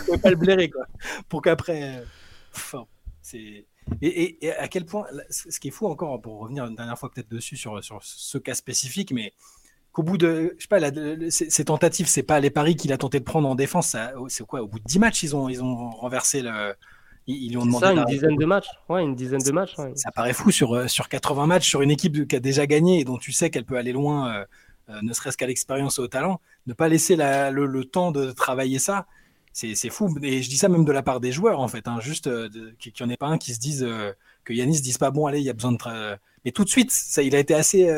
pouvait 0.05 0.17
pas 0.17 0.29
le 0.31 0.35
blairer, 0.35 0.69
quoi. 0.69 0.85
Pour 1.29 1.41
qu'après. 1.41 1.99
Euh, 1.99 2.83
c'est. 3.21 3.65
Et, 4.01 4.45
et, 4.45 4.51
à 4.51 4.67
quel 4.67 4.85
point, 4.85 5.05
ce 5.29 5.59
qui 5.59 5.69
est 5.69 5.71
fou 5.71 5.87
encore, 5.87 6.21
pour 6.21 6.39
revenir 6.39 6.65
une 6.65 6.75
dernière 6.75 6.99
fois 6.99 7.09
peut-être 7.09 7.29
dessus 7.29 7.55
sur, 7.55 7.81
sur 7.81 8.03
ce 8.03 8.37
cas 8.37 8.53
spécifique, 8.53 9.11
mais 9.11 9.33
qu'au 9.93 10.03
bout 10.03 10.17
de, 10.17 10.55
je 10.57 10.63
sais 10.63 10.67
pas, 10.67 10.79
la, 10.79 10.91
ces, 11.31 11.65
tentatives, 11.65 12.07
c'est 12.07 12.21
pas 12.21 12.39
les 12.39 12.51
paris 12.51 12.75
qu'il 12.75 12.91
a 12.91 12.97
tenté 12.97 13.19
de 13.19 13.23
prendre 13.23 13.47
en 13.47 13.55
défense, 13.55 13.95
c'est 14.27 14.45
quoi 14.45 14.61
Au 14.61 14.67
bout 14.67 14.79
de 14.79 14.83
10 14.83 14.99
matchs, 14.99 15.23
ils 15.23 15.35
ont, 15.35 15.49
ils 15.49 15.63
ont 15.63 15.89
renversé 15.89 16.41
le, 16.41 16.75
ils, 17.29 17.57
ont 17.57 17.65
demandé. 17.65 17.85
Ça, 17.85 17.93
une 17.93 18.05
dizaine 18.05 18.35
de 18.35 18.45
matchs. 18.45 18.69
Ouais, 18.87 19.03
une 19.03 19.15
dizaine 19.15 19.41
de 19.41 19.51
matchs. 19.51 19.75
Ça 19.95 20.11
paraît 20.11 20.33
fou 20.33 20.51
sur, 20.51 20.75
euh, 20.75 20.87
sur 20.87 21.09
80 21.09 21.47
matchs, 21.47 21.67
sur 21.67 21.81
une 21.81 21.91
équipe 21.91 22.27
qui 22.27 22.35
a 22.35 22.39
déjà 22.39 22.65
gagné 22.65 22.99
et 22.99 23.03
dont 23.03 23.17
tu 23.17 23.31
sais 23.31 23.49
qu'elle 23.49 23.65
peut 23.65 23.77
aller 23.77 23.91
loin, 23.91 24.33
euh, 24.33 24.45
euh, 24.89 24.99
ne 25.03 25.13
serait-ce 25.13 25.37
qu'à 25.37 25.47
l'expérience 25.47 25.99
et 25.99 26.01
au 26.01 26.07
talent. 26.07 26.41
Ne 26.65 26.73
pas 26.73 26.87
laisser 26.87 27.15
le, 27.15 27.83
temps 27.83 28.11
de 28.11 28.31
travailler 28.31 28.79
ça, 28.79 29.05
c'est 29.53 29.75
fou. 29.89 30.15
Et 30.23 30.41
je 30.41 30.49
dis 30.49 30.57
ça 30.57 30.69
même 30.69 30.85
de 30.85 30.91
la 30.91 31.03
part 31.03 31.19
des 31.19 31.31
joueurs, 31.31 31.59
en 31.59 31.67
fait. 31.67 31.87
Hein, 31.87 31.99
juste 31.99 32.29
qu'il 32.77 32.93
n'y 32.99 33.05
en 33.05 33.09
ait 33.09 33.17
pas 33.17 33.27
un 33.27 33.37
qui 33.37 33.53
se 33.53 33.59
dise 33.59 33.87
que 34.43 34.53
Yanis 34.53 34.77
se 34.77 34.81
dise 34.81 34.97
pas 34.97 35.11
bon, 35.11 35.27
allez, 35.27 35.39
il 35.39 35.45
y 35.45 35.49
a 35.49 35.53
besoin 35.53 35.73
de. 35.73 36.17
Mais 36.45 36.51
tout 36.51 36.63
de 36.63 36.69
suite, 36.69 36.91
ça, 36.91 37.21
il 37.21 37.35
a 37.35 37.39
été 37.39 37.53
assez 37.53 37.91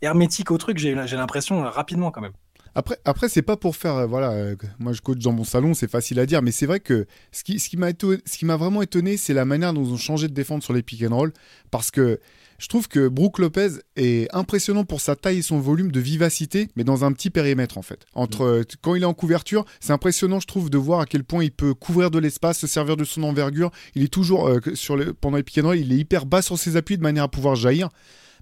hermétique 0.00 0.50
au 0.50 0.58
truc, 0.58 0.78
j'ai 0.78 0.94
l'impression, 0.94 1.62
rapidement 1.62 2.10
quand 2.10 2.22
même. 2.22 2.32
Après, 2.74 2.98
après 3.04 3.28
c'est 3.28 3.42
pas 3.42 3.56
pour 3.56 3.76
faire. 3.76 3.96
Euh, 3.96 4.06
voilà, 4.06 4.30
euh, 4.30 4.56
moi 4.78 4.92
je 4.92 5.00
coach 5.00 5.18
dans 5.18 5.32
mon 5.32 5.44
salon, 5.44 5.74
c'est 5.74 5.90
facile 5.90 6.18
à 6.18 6.26
dire, 6.26 6.42
mais 6.42 6.52
c'est 6.52 6.66
vrai 6.66 6.80
que 6.80 7.06
ce 7.32 7.44
qui, 7.44 7.58
ce 7.58 7.68
qui 7.68 8.44
m'a 8.44 8.56
vraiment 8.56 8.82
étonné, 8.82 9.16
c'est 9.16 9.34
la 9.34 9.44
manière 9.44 9.72
dont 9.72 9.84
ils 9.84 9.92
ont 9.92 9.96
changé 9.96 10.28
de 10.28 10.34
défendre 10.34 10.62
sur 10.62 10.72
les 10.72 10.82
pick 10.82 11.02
and 11.02 11.14
roll. 11.14 11.32
Parce 11.70 11.90
que 11.90 12.20
je 12.58 12.68
trouve 12.68 12.88
que 12.88 13.08
Brook 13.08 13.38
Lopez 13.38 13.68
est 13.96 14.28
impressionnant 14.34 14.84
pour 14.84 15.00
sa 15.00 15.16
taille 15.16 15.38
et 15.38 15.42
son 15.42 15.58
volume 15.58 15.90
de 15.90 16.00
vivacité, 16.00 16.68
mais 16.76 16.84
dans 16.84 17.04
un 17.04 17.12
petit 17.12 17.30
périmètre 17.30 17.78
en 17.78 17.82
fait. 17.82 18.06
Entre 18.14 18.44
mm. 18.44 18.48
euh, 18.48 18.64
quand 18.82 18.94
il 18.94 19.02
est 19.02 19.06
en 19.06 19.14
couverture, 19.14 19.64
c'est 19.80 19.92
impressionnant, 19.92 20.40
je 20.40 20.46
trouve, 20.46 20.70
de 20.70 20.78
voir 20.78 21.00
à 21.00 21.06
quel 21.06 21.24
point 21.24 21.42
il 21.42 21.52
peut 21.52 21.74
couvrir 21.74 22.10
de 22.10 22.18
l'espace, 22.18 22.58
se 22.58 22.66
servir 22.66 22.96
de 22.96 23.04
son 23.04 23.22
envergure. 23.22 23.70
Il 23.94 24.02
est 24.02 24.08
toujours 24.08 24.50
sur 24.74 24.96
le, 24.96 25.12
pendant 25.12 25.36
les 25.36 25.42
pick 25.42 25.58
and 25.58 25.68
roll, 25.68 25.78
il 25.78 25.92
est 25.92 25.96
hyper 25.96 26.26
bas 26.26 26.42
sur 26.42 26.58
ses 26.58 26.76
appuis 26.76 26.96
de 26.96 27.02
manière 27.02 27.24
à 27.24 27.28
pouvoir 27.28 27.56
jaillir 27.56 27.88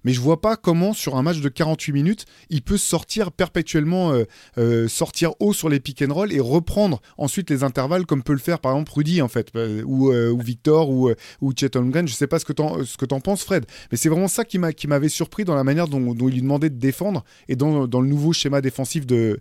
mais 0.03 0.13
je 0.13 0.21
vois 0.21 0.41
pas 0.41 0.55
comment 0.55 0.93
sur 0.93 1.17
un 1.17 1.23
match 1.23 1.39
de 1.39 1.49
48 1.49 1.91
minutes 1.91 2.25
il 2.49 2.61
peut 2.61 2.77
sortir 2.77 3.31
perpétuellement 3.31 4.11
euh, 4.11 4.23
euh, 4.57 4.87
sortir 4.87 5.33
haut 5.39 5.53
sur 5.53 5.69
les 5.69 5.79
pick 5.79 6.01
and 6.01 6.13
roll 6.13 6.31
et 6.31 6.39
reprendre 6.39 7.01
ensuite 7.17 7.49
les 7.49 7.63
intervalles 7.63 8.05
comme 8.05 8.23
peut 8.23 8.33
le 8.33 8.39
faire 8.39 8.59
par 8.59 8.73
exemple 8.73 8.91
Rudy 8.93 9.21
en 9.21 9.27
fait 9.27 9.49
euh, 9.55 9.83
ou, 9.83 10.39
Victor 10.39 10.89
ou, 10.89 11.11
ou 11.41 11.53
Chet 11.55 11.75
Holmgren. 11.75 12.07
Je 12.07 12.13
sais 12.13 12.27
pas 12.27 12.39
ce 12.39 12.45
que 12.45 12.53
t'en 12.53 12.83
ce 12.83 12.97
que 12.97 13.05
en 13.13 13.19
penses 13.19 13.43
Fred. 13.43 13.65
Mais 13.91 13.97
c'est 13.97 14.09
vraiment 14.09 14.27
ça 14.27 14.45
qui 14.45 14.59
m'a 14.59 14.73
qui 14.73 14.87
m'avait 14.87 15.09
surpris 15.09 15.45
dans 15.45 15.55
la 15.55 15.63
manière 15.63 15.87
dont, 15.87 16.13
dont, 16.13 16.27
il 16.27 16.35
lui 16.35 16.41
demandait 16.41 16.69
de 16.69 16.77
défendre 16.77 17.23
et 17.47 17.55
dans, 17.55 17.85
le 17.85 18.07
nouveau 18.07 18.33
schéma 18.33 18.61
défensif 18.61 19.05
de 19.05 19.39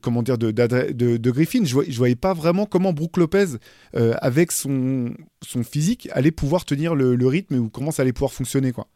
comment 0.00 0.22
dire 0.22 0.38
de 0.38 1.30
Griffin. 1.30 1.64
Je, 1.64 1.76
je 1.88 1.98
voyais 1.98 2.16
pas 2.16 2.34
vraiment 2.34 2.66
comment 2.66 2.92
Brook 2.92 3.16
Lopez 3.16 3.56
avec 3.94 4.52
son 4.52 5.14
son 5.42 5.62
physique 5.62 6.08
allait 6.12 6.30
pouvoir 6.30 6.64
tenir 6.64 6.94
le, 6.94 7.14
le 7.16 7.26
rythme 7.26 7.56
ou 7.56 7.68
comment 7.68 7.90
ça 7.90 8.02
allait 8.02 8.12
pouvoir 8.12 8.32
fonctionner 8.32 8.72
quoi 8.72 8.86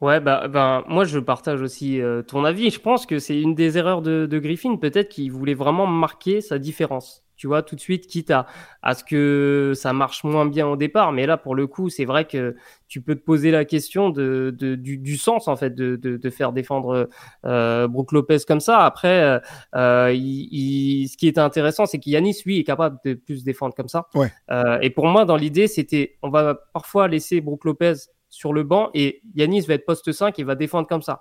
Ouais, 0.00 0.20
bah, 0.20 0.46
ben, 0.46 0.84
moi 0.86 1.04
je 1.04 1.18
partage 1.18 1.60
aussi 1.60 2.00
euh, 2.00 2.22
ton 2.22 2.44
avis. 2.44 2.70
Je 2.70 2.78
pense 2.78 3.04
que 3.04 3.18
c'est 3.18 3.40
une 3.40 3.54
des 3.54 3.78
erreurs 3.78 4.00
de, 4.00 4.26
de 4.26 4.38
Griffin, 4.38 4.76
peut-être 4.76 5.08
qu'il 5.08 5.32
voulait 5.32 5.54
vraiment 5.54 5.86
marquer 5.86 6.40
sa 6.40 6.58
différence. 6.58 7.24
Tu 7.34 7.46
vois, 7.46 7.62
tout 7.62 7.76
de 7.76 7.80
suite, 7.80 8.08
quitte 8.08 8.32
à, 8.32 8.46
à 8.82 8.94
ce 8.94 9.04
que 9.04 9.72
ça 9.76 9.92
marche 9.92 10.24
moins 10.24 10.44
bien 10.44 10.66
au 10.66 10.74
départ. 10.76 11.12
Mais 11.12 11.24
là, 11.24 11.36
pour 11.36 11.54
le 11.54 11.68
coup, 11.68 11.88
c'est 11.88 12.04
vrai 12.04 12.24
que 12.24 12.56
tu 12.88 13.00
peux 13.00 13.14
te 13.14 13.20
poser 13.20 13.52
la 13.52 13.64
question 13.64 14.10
de, 14.10 14.52
de 14.58 14.74
du, 14.74 14.98
du, 14.98 15.16
sens, 15.16 15.46
en 15.46 15.54
fait, 15.54 15.72
de, 15.72 15.94
de, 15.94 16.16
de 16.16 16.30
faire 16.30 16.52
défendre 16.52 17.08
euh, 17.44 17.86
Brook 17.86 18.10
Lopez 18.10 18.38
comme 18.46 18.58
ça. 18.58 18.80
Après, 18.80 19.40
euh, 19.76 20.12
il, 20.12 21.06
ce 21.06 21.16
qui 21.16 21.28
est 21.28 21.38
intéressant, 21.38 21.86
c'est 21.86 22.00
qu'Yanis, 22.00 22.42
lui, 22.44 22.58
est 22.58 22.64
capable 22.64 22.98
de 23.04 23.14
plus 23.14 23.44
défendre 23.44 23.72
comme 23.72 23.88
ça. 23.88 24.08
Ouais. 24.16 24.32
Euh, 24.50 24.80
et 24.80 24.90
pour 24.90 25.06
moi, 25.06 25.24
dans 25.24 25.36
l'idée, 25.36 25.68
c'était, 25.68 26.18
on 26.24 26.30
va 26.30 26.56
parfois 26.72 27.06
laisser 27.06 27.40
Brook 27.40 27.64
Lopez 27.64 27.94
sur 28.30 28.52
le 28.52 28.62
banc 28.62 28.90
et 28.94 29.22
Yanis 29.34 29.62
va 29.62 29.74
être 29.74 29.86
poste 29.86 30.12
5 30.12 30.38
et 30.38 30.44
va 30.44 30.54
défendre 30.54 30.86
comme 30.86 31.02
ça. 31.02 31.20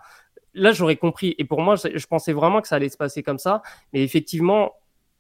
Là, 0.54 0.72
j'aurais 0.72 0.96
compris. 0.96 1.36
Et 1.38 1.46
pour 1.46 1.62
moi, 1.62 1.76
je 1.76 2.06
pensais 2.08 2.34
vraiment 2.34 2.62
que 2.62 2.68
ça 2.68 2.76
allait 2.76 2.90
se 2.90 2.98
passer 2.98 3.24
comme 3.24 3.38
ça. 3.38 3.62
Mais 3.94 4.04
effectivement, 4.04 4.74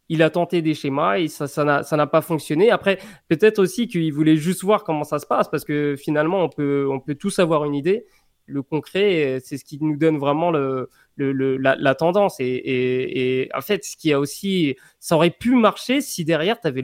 il 0.10 0.24
a 0.24 0.30
tenté 0.30 0.62
des 0.62 0.74
schémas 0.74 1.18
et 1.18 1.28
ça, 1.28 1.48
ça 1.48 1.66
n'a 1.66 2.08
pas 2.08 2.22
fonctionné. 2.22 2.72
Après, 2.72 2.98
peut-être 3.28 3.60
aussi 3.60 3.88
qu'il 3.88 4.12
voulait 4.14 4.38
juste 4.38 4.64
voir 4.64 4.84
comment 4.84 5.04
ça 5.04 5.20
se 5.20 5.26
passe 5.26 5.50
parce 5.50 5.66
que 5.66 5.96
finalement, 5.98 6.44
on 6.44 6.50
peut, 6.50 7.16
tous 7.20 7.40
avoir 7.40 7.66
une 7.66 7.76
idée. 7.76 8.06
Le 8.46 8.64
concret, 8.64 9.40
c'est 9.44 9.58
ce 9.58 9.66
qui 9.66 9.78
nous 9.82 9.98
donne 9.98 10.18
vraiment 10.18 10.52
le, 10.52 10.90
le, 11.18 11.58
la, 11.58 11.96
tendance. 11.96 12.40
Et, 12.40 12.46
et, 12.46 13.50
en 13.54 13.60
fait, 13.60 13.84
ce 13.84 13.98
qui 13.98 14.14
a 14.14 14.20
aussi, 14.20 14.78
ça 15.00 15.16
aurait 15.16 15.32
pu 15.32 15.54
marcher 15.56 16.00
si 16.00 16.24
derrière, 16.24 16.60
tu 16.62 16.68
avais 16.68 16.84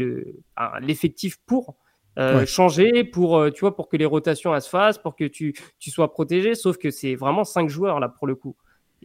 l'effectif 0.82 1.38
pour. 1.46 1.78
Euh, 2.20 2.46
changer 2.46 3.04
pour, 3.04 3.38
euh, 3.38 3.50
tu 3.50 3.62
vois, 3.62 3.76
pour 3.76 3.90
que 3.90 3.98
les 3.98 4.06
rotations 4.06 4.60
se 4.60 4.70
fassent, 4.70 5.00
pour 5.00 5.16
que 5.16 5.26
tu, 5.26 5.56
tu 5.80 5.90
sois 5.90 6.12
protégé. 6.12 6.56
Sauf 6.56 6.78
que 6.78 6.92
c'est 6.92 7.16
vraiment 7.16 7.44
cinq 7.44 7.70
joueurs 7.70 8.00
là 8.00 8.10
pour 8.10 8.28
le 8.28 8.36
coup. 8.36 8.56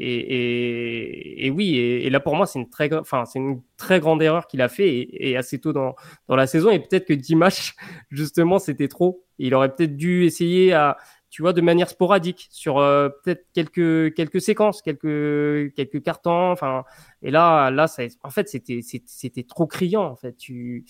Et, 0.00 0.14
et, 0.14 1.46
et 1.46 1.50
oui, 1.50 1.76
et, 1.76 2.08
là 2.08 2.20
pour 2.20 2.36
moi 2.36 2.46
c'est 2.46 2.60
une 2.60 2.70
très, 2.70 2.92
enfin 2.94 3.24
c'est 3.24 3.40
une 3.40 3.62
très 3.76 3.98
grande 3.98 4.22
erreur 4.22 4.46
qu'il 4.46 4.62
a 4.62 4.68
fait 4.68 5.08
et, 5.10 5.36
assez 5.36 5.58
tôt 5.58 5.72
dans, 5.72 5.96
dans 6.28 6.36
la 6.36 6.46
saison. 6.46 6.70
Et 6.70 6.78
peut-être 6.78 7.06
que 7.06 7.14
10 7.14 7.34
matchs 7.34 7.74
justement 8.10 8.58
c'était 8.58 8.88
trop. 8.88 9.24
il 9.38 9.54
aurait 9.54 9.74
peut-être 9.74 9.96
dû 9.96 10.24
essayer 10.24 10.72
à, 10.72 10.98
tu 11.30 11.42
vois, 11.42 11.52
de 11.52 11.60
manière 11.60 11.88
sporadique 11.90 12.48
sur 12.50 12.78
euh, 12.78 13.10
peut-être 13.22 13.46
quelques 13.52 14.14
quelques 14.14 14.40
séquences, 14.40 14.82
quelques 14.82 15.74
quelques 15.74 16.02
cartons. 16.02 16.52
Enfin, 16.52 16.84
et 17.22 17.30
là 17.30 17.70
là 17.70 17.86
ça, 17.86 18.04
en 18.22 18.30
fait 18.30 18.48
c'était 18.48 18.80
c'était 18.82 19.42
trop 19.42 19.66
criant 19.66 20.04
en 20.04 20.16
fait. 20.16 20.36
Tu 20.36 20.86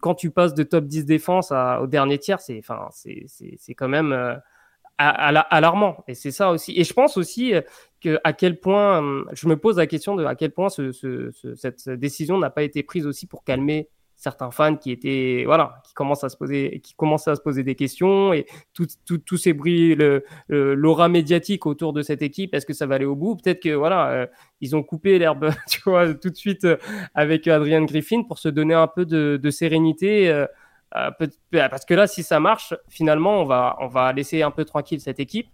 quand 0.00 0.14
tu 0.14 0.30
passes 0.30 0.54
de 0.54 0.62
top 0.62 0.86
10 0.86 1.04
défense 1.04 1.52
au 1.52 1.86
dernier 1.86 2.18
tiers, 2.18 2.40
c'est, 2.40 2.58
enfin, 2.58 2.88
quand 3.76 3.88
même 3.88 4.12
euh, 4.12 4.36
alarmant. 4.98 6.04
Et 6.06 6.14
c'est 6.14 6.30
ça 6.30 6.50
aussi. 6.50 6.72
Et 6.76 6.84
je 6.84 6.92
pense 6.92 7.16
aussi 7.16 7.52
euh, 7.52 7.62
que 8.00 8.20
à 8.22 8.32
quel 8.32 8.60
point, 8.60 9.02
euh, 9.02 9.24
je 9.32 9.48
me 9.48 9.56
pose 9.56 9.76
la 9.76 9.86
question 9.86 10.14
de 10.14 10.24
à 10.24 10.36
quel 10.36 10.52
point 10.52 10.68
cette 10.68 11.88
décision 11.88 12.38
n'a 12.38 12.50
pas 12.50 12.62
été 12.62 12.82
prise 12.84 13.06
aussi 13.06 13.26
pour 13.26 13.42
calmer 13.42 13.88
certains 14.24 14.50
fans 14.50 14.76
qui 14.76 14.90
étaient 14.90 15.44
voilà, 15.46 15.82
qui 15.86 15.94
commencent 15.94 16.24
à 16.24 16.28
se 16.28 16.36
poser, 16.36 16.80
qui 16.82 16.94
commençaient 16.94 17.30
à 17.30 17.36
se 17.36 17.42
poser 17.42 17.62
des 17.62 17.74
questions 17.74 18.32
et 18.32 18.46
tous 18.72 19.36
ces 19.36 19.52
bruits, 19.52 19.96
l'aura 20.48 21.08
médiatique 21.08 21.66
autour 21.66 21.92
de 21.92 22.02
cette 22.02 22.22
équipe, 22.22 22.54
est-ce 22.54 22.66
que 22.66 22.72
ça 22.72 22.86
va 22.86 22.96
aller 22.96 23.04
au 23.04 23.16
bout? 23.16 23.36
Peut-être 23.36 23.62
que 23.62 23.74
voilà, 23.74 24.08
euh, 24.08 24.26
ils 24.60 24.74
ont 24.74 24.82
coupé 24.82 25.18
l'herbe, 25.18 25.50
tout 25.84 26.30
de 26.30 26.36
suite 26.36 26.64
euh, 26.64 26.76
avec 27.14 27.46
Adrian 27.46 27.82
Griffin 27.82 28.22
pour 28.22 28.38
se 28.38 28.48
donner 28.48 28.74
un 28.74 28.88
peu 28.88 29.04
de, 29.04 29.38
de 29.40 29.50
sérénité. 29.50 30.30
Euh, 30.30 30.46
parce 31.50 31.84
que 31.84 31.94
là, 31.94 32.06
si 32.06 32.22
ça 32.22 32.40
marche, 32.40 32.72
finalement, 32.88 33.40
on 33.40 33.44
va, 33.44 33.76
on 33.80 33.88
va 33.88 34.12
laisser 34.12 34.42
un 34.42 34.50
peu 34.50 34.64
tranquille 34.64 35.00
cette 35.00 35.20
équipe. 35.20 35.48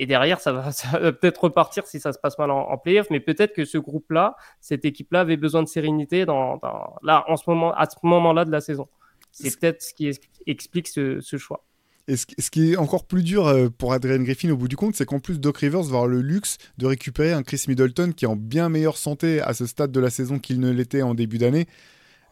Et 0.00 0.06
derrière, 0.06 0.40
ça 0.40 0.52
va, 0.52 1.12
peut-être 1.12 1.44
repartir 1.44 1.86
si 1.86 2.00
ça 2.00 2.12
se 2.12 2.18
passe 2.18 2.38
mal 2.38 2.50
en, 2.50 2.70
en 2.70 2.78
playoff, 2.78 3.08
mais 3.10 3.20
peut-être 3.20 3.52
que 3.54 3.64
ce 3.64 3.78
groupe-là, 3.78 4.34
cette 4.60 4.84
équipe-là 4.84 5.20
avait 5.20 5.36
besoin 5.36 5.62
de 5.62 5.68
sérénité 5.68 6.24
dans, 6.24 6.58
là, 7.02 7.24
en 7.28 7.36
ce 7.36 7.44
moment, 7.46 7.72
à 7.74 7.84
ce 7.88 7.96
moment-là 8.02 8.44
de 8.44 8.50
la 8.50 8.62
saison. 8.62 8.88
C'est 9.30 9.60
peut-être 9.60 9.82
ce 9.82 9.94
qui 9.94 10.10
explique 10.46 10.88
ce, 10.88 11.20
choix. 11.36 11.64
Et 12.08 12.16
ce, 12.16 12.50
qui 12.50 12.72
est 12.72 12.76
encore 12.76 13.04
plus 13.04 13.22
dur 13.22 13.46
euh, 13.46 13.68
pour 13.68 13.92
Adrian 13.92 14.22
Griffin 14.22 14.50
au 14.50 14.56
bout 14.56 14.66
du 14.66 14.76
compte, 14.76 14.96
c'est 14.96 15.04
qu'en 15.04 15.20
plus 15.20 15.38
Doc 15.38 15.58
Rivers 15.58 15.82
va 15.82 15.98
avoir 15.98 16.06
le 16.08 16.22
luxe 16.22 16.56
de 16.78 16.86
récupérer 16.86 17.32
un 17.32 17.44
Chris 17.44 17.66
Middleton 17.68 18.12
qui 18.12 18.24
est 18.24 18.28
en 18.28 18.36
bien 18.36 18.68
meilleure 18.68 18.96
santé 18.96 19.40
à 19.40 19.54
ce 19.54 19.66
stade 19.66 19.92
de 19.92 20.00
la 20.00 20.10
saison 20.10 20.40
qu'il 20.40 20.58
ne 20.58 20.70
l'était 20.70 21.02
en 21.02 21.14
début 21.14 21.38
d'année. 21.38 21.66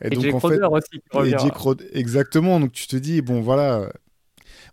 Et, 0.01 0.11
donc 0.11 0.25
en 0.33 0.41
fait, 0.41 0.61
aussi, 0.63 1.03
et 1.93 1.99
exactement. 1.99 2.59
Donc 2.59 2.73
tu 2.73 2.87
te 2.87 2.97
dis 2.97 3.21
bon 3.21 3.41
voilà, 3.41 3.91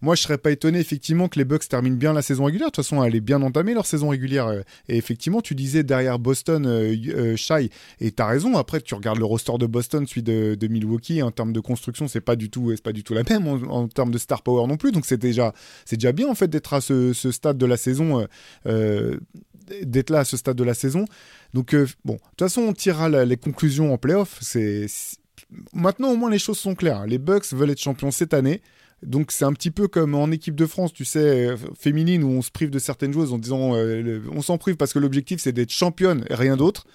moi, 0.02 0.16
je 0.16 0.22
serais 0.22 0.38
pas 0.38 0.52
étonné 0.52 0.80
effectivement 0.80 1.28
que 1.28 1.40
les 1.40 1.46
Bucks 1.46 1.68
terminent 1.68 1.96
bien 1.96 2.14
la 2.14 2.22
saison 2.22 2.46
régulière. 2.46 2.68
De 2.68 2.72
toute 2.72 2.84
façon, 2.84 3.04
elle 3.04 3.16
est 3.16 3.22
bien 3.22 3.42
entamée 3.42 3.74
leur 3.74 3.86
saison 3.86 4.10
régulière. 4.10 4.48
Euh, 4.48 4.62
et 4.88 4.98
effectivement, 4.98 5.42
tu 5.42 5.56
disais 5.56 5.84
derrière 5.84 6.20
Boston, 6.20 6.66
euh, 6.66 6.96
euh, 7.10 7.36
Shai, 7.36 7.70
et 8.00 8.12
tu 8.12 8.22
as 8.22 8.28
raison. 8.28 8.58
Après, 8.58 8.82
tu 8.82 8.94
regardes 8.96 9.20
le 9.20 9.26
roster 9.26 9.54
de 9.60 9.66
Boston, 9.66 10.06
celui 10.08 10.24
de, 10.24 10.68
Milwaukee, 10.68 11.22
en 11.22 11.32
termes 11.32 11.54
de 11.54 11.60
construction, 11.60 12.08
c'est 12.08 12.22
pas 12.22 12.36
du 12.36 12.50
tout, 12.50 12.72
c'est 12.76 12.84
pas 12.84 12.92
du 12.92 13.04
tout 13.04 13.14
la 13.14 13.24
même 13.24 13.48
en, 13.48 13.88
termes 13.88 14.12
de 14.12 14.18
star 14.18 14.42
power 14.42 14.68
non 14.68 14.78
plus. 14.78 14.92
Donc 14.92 15.06
c'est 15.06 15.18
déjà, 15.18 15.54
c'est 15.86 15.96
déjà 15.96 16.12
bien 16.12 16.28
en 16.28 16.36
fait 16.36 16.48
d'être 16.48 16.74
à 16.74 16.82
ce, 16.82 17.14
stade 17.14 17.58
de 17.58 17.66
la 17.66 17.78
saison, 17.78 18.28
d'être 18.66 20.10
là 20.10 20.20
à 20.20 20.26
ce 20.26 20.38
stade 20.38 20.58
de 20.58 20.64
la 20.64 20.74
saison. 20.74 21.06
Donc 21.54 21.76
bon, 22.04 22.14
de 22.14 22.20
toute 22.20 22.40
façon, 22.40 22.62
on 22.62 22.74
tirera 22.74 23.10
les 23.10 23.38
conclusions 23.38 23.94
en 23.94 23.98
playoff. 23.98 24.38
C'est 24.42 24.88
maintenant 25.74 26.12
au 26.12 26.16
moins 26.16 26.30
les 26.30 26.40
choses 26.40 26.58
sont 26.58 26.76
claires. 26.76 27.06
Les 27.06 27.18
Bucks 27.18 27.54
veulent 27.54 27.70
être 27.70 27.82
champions 27.82 28.12
cette 28.12 28.34
année. 28.34 28.62
Donc 29.04 29.32
c'est 29.32 29.46
un 29.46 29.54
petit 29.54 29.72
peu 29.72 29.88
comme 29.88 30.16
en 30.16 30.32
équipe 30.32 30.56
de 30.56 30.66
France, 30.66 30.94
tu 30.94 31.06
sais, 31.06 31.50
euh, 31.50 31.58
féminine, 31.78 32.24
où 32.24 32.30
on 32.30 32.42
se 32.42 32.52
prive 32.52 32.70
de 32.70 32.80
certaines 32.80 33.14
choses 33.14 33.34
en 33.34 33.38
disant 33.38 33.76
euh, 33.76 34.22
on 34.32 34.42
s'en 34.42 34.58
prive 34.58 34.78
parce 34.78 34.94
que 34.94 35.00
l'objectif 35.00 35.40
c'est 35.42 35.52
d'être 35.52 35.72
championne 35.72 36.26
et 36.30 36.36
rien 36.36 36.58
d'autre. 36.58 36.86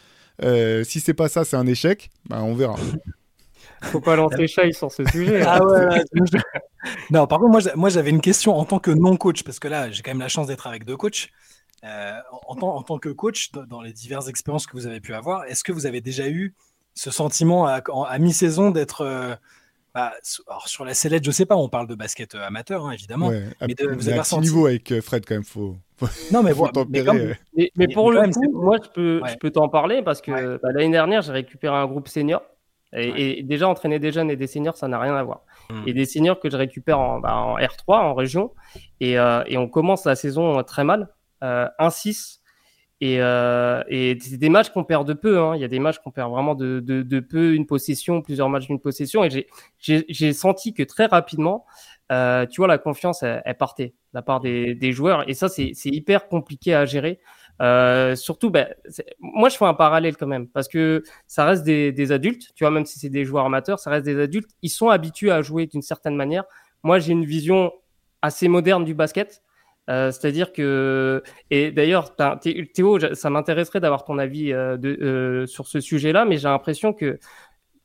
Euh, 0.42 0.84
si 0.84 1.00
c'est 1.00 1.14
pas 1.14 1.28
ça, 1.28 1.44
c'est 1.44 1.56
un 1.56 1.66
échec. 1.66 2.10
Ben, 2.28 2.40
on 2.42 2.54
verra. 2.54 2.76
Faut 3.82 4.00
pas 4.00 4.16
lancer 4.16 4.46
Chai 4.46 4.72
sur 4.72 4.92
ce 4.92 5.04
sujet. 5.06 5.42
ah 5.46 5.64
ouais, 5.64 6.02
non, 7.10 7.26
par 7.26 7.38
contre, 7.38 7.76
moi 7.76 7.88
j'avais 7.88 8.10
une 8.10 8.20
question 8.20 8.56
en 8.56 8.64
tant 8.64 8.78
que 8.78 8.90
non-coach, 8.90 9.42
parce 9.42 9.58
que 9.58 9.68
là 9.68 9.90
j'ai 9.90 10.02
quand 10.02 10.10
même 10.10 10.20
la 10.20 10.28
chance 10.28 10.46
d'être 10.46 10.66
avec 10.66 10.84
deux 10.84 10.96
coachs. 10.96 11.28
en, 11.82 12.56
tant, 12.56 12.76
en, 12.76 12.82
tant, 12.82 12.98
que 12.98 13.08
coach, 13.08 13.52
dans 13.52 13.80
les 13.80 13.92
diverses 13.92 14.28
expériences 14.28 14.66
que 14.66 14.72
vous 14.72 14.86
avez 14.86 15.00
pu 15.00 15.14
avoir, 15.14 15.44
est-ce 15.44 15.64
que 15.64 15.72
vous 15.72 15.86
avez 15.86 16.00
déjà 16.00 16.28
eu 16.28 16.54
ce 16.94 17.10
sentiment 17.10 17.66
à, 17.66 17.80
à 18.06 18.18
mi-saison 18.18 18.70
d'être 18.70 19.38
bah, 19.94 20.12
alors 20.46 20.68
sur 20.68 20.84
la 20.84 20.94
sellette, 20.94 21.24
je 21.24 21.30
sais 21.30 21.46
pas, 21.46 21.56
on 21.56 21.68
parle 21.68 21.86
de 21.86 21.94
basket 21.94 22.34
euh, 22.34 22.46
amateur, 22.46 22.86
hein, 22.86 22.92
évidemment. 22.92 23.30
mais 23.60 23.74
de, 23.74 23.86
vous 23.86 24.08
avez 24.08 24.20
un 24.20 24.40
niveau 24.40 24.66
avec 24.66 24.92
euh, 24.92 25.00
Fred 25.00 25.24
quand 25.26 25.34
même, 25.34 25.44
faut. 25.44 25.76
Non, 26.32 26.42
mais, 26.42 26.52
mais, 27.76 27.88
pour 27.88 28.10
le 28.10 28.22
coup, 28.30 28.52
moi, 28.52 28.78
je 28.82 28.88
peux, 28.88 29.20
je 29.26 29.34
peux 29.36 29.50
t'en 29.50 29.68
parler 29.68 30.02
parce 30.02 30.22
que 30.22 30.58
bah, 30.62 30.70
l'année 30.72 30.92
dernière, 30.92 31.20
j'ai 31.22 31.32
récupéré 31.32 31.76
un 31.76 31.86
groupe 31.86 32.08
senior. 32.08 32.42
Et, 32.92 33.42
déjà, 33.42 33.68
entraîner 33.68 33.98
des 33.98 34.10
jeunes 34.10 34.30
et 34.30 34.36
des 34.36 34.46
seniors, 34.46 34.76
ça 34.76 34.88
n'a 34.88 34.98
rien 34.98 35.14
à 35.14 35.22
voir. 35.22 35.42
Hmm. 35.68 35.82
Et 35.86 35.92
des 35.92 36.06
seniors 36.06 36.40
que 36.40 36.50
je 36.50 36.56
récupère 36.56 36.98
en, 36.98 37.20
bah, 37.20 37.36
en 37.36 37.58
R3, 37.58 37.98
en 37.98 38.14
région. 38.14 38.52
Et, 39.00 39.18
euh, 39.18 39.44
et, 39.46 39.58
on 39.58 39.68
commence 39.68 40.06
la 40.06 40.16
saison 40.16 40.62
très 40.62 40.84
mal. 40.84 41.08
1-6 41.42 42.39
et, 43.00 43.16
euh, 43.20 43.82
et 43.88 44.18
c'est 44.20 44.36
des 44.36 44.50
matchs 44.50 44.70
qu'on 44.70 44.84
perd 44.84 45.06
de 45.08 45.14
peu. 45.14 45.38
Hein. 45.38 45.56
Il 45.56 45.62
y 45.62 45.64
a 45.64 45.68
des 45.68 45.78
matchs 45.78 45.98
qu'on 45.98 46.10
perd 46.10 46.30
vraiment 46.30 46.54
de, 46.54 46.80
de, 46.80 47.02
de, 47.02 47.20
peu, 47.20 47.54
une 47.54 47.66
possession, 47.66 48.20
plusieurs 48.20 48.50
matchs 48.50 48.66
d'une 48.66 48.80
possession. 48.80 49.24
Et 49.24 49.46
j'ai 49.78 50.32
senti 50.34 50.74
que 50.74 50.82
très 50.82 51.06
rapidement, 51.06 51.64
euh, 52.12 52.44
tu 52.46 52.60
vois, 52.60 52.68
la 52.68 52.76
confiance, 52.76 53.22
elle, 53.22 53.56
partait 53.56 53.88
de 53.88 53.94
la 54.14 54.22
part 54.22 54.40
des, 54.40 54.74
des 54.74 54.92
joueurs. 54.92 55.28
Et 55.28 55.34
ça, 55.34 55.48
c'est 55.48 55.72
hyper 55.86 56.28
compliqué 56.28 56.74
à 56.74 56.84
gérer. 56.84 57.20
Euh, 57.62 58.16
surtout, 58.16 58.50
ben, 58.50 58.68
moi, 59.18 59.48
je 59.48 59.56
fais 59.56 59.64
un 59.66 59.74
parallèle 59.74 60.16
quand 60.16 60.26
même, 60.26 60.48
parce 60.48 60.68
que 60.68 61.02
ça 61.26 61.44
reste 61.44 61.62
des, 61.62 61.92
des 61.92 62.12
adultes, 62.12 62.52
tu 62.54 62.64
vois, 62.64 62.70
même 62.70 62.86
si 62.86 62.98
c'est 62.98 63.10
des 63.10 63.24
joueurs 63.24 63.44
amateurs, 63.46 63.78
ça 63.78 63.90
reste 63.90 64.04
des 64.04 64.18
adultes. 64.18 64.50
Ils 64.62 64.70
sont 64.70 64.88
habitués 64.88 65.30
à 65.30 65.40
jouer 65.42 65.66
d'une 65.66 65.82
certaine 65.82 66.16
manière. 66.16 66.44
Moi, 66.82 66.98
j'ai 66.98 67.12
une 67.12 67.24
vision 67.24 67.72
assez 68.22 68.48
moderne 68.48 68.84
du 68.84 68.94
basket. 68.94 69.42
Euh, 69.90 70.12
c'est-à-dire 70.12 70.52
que, 70.52 71.22
et 71.50 71.72
d'ailleurs, 71.72 72.14
Théo, 72.14 72.98
ça 73.14 73.30
m'intéresserait 73.30 73.80
d'avoir 73.80 74.04
ton 74.04 74.18
avis 74.18 74.52
euh, 74.52 74.76
euh, 74.84 75.46
sur 75.46 75.66
ce 75.66 75.80
sujet-là, 75.80 76.24
mais 76.24 76.38
j'ai 76.38 76.48
l'impression 76.48 76.92
que 76.92 77.18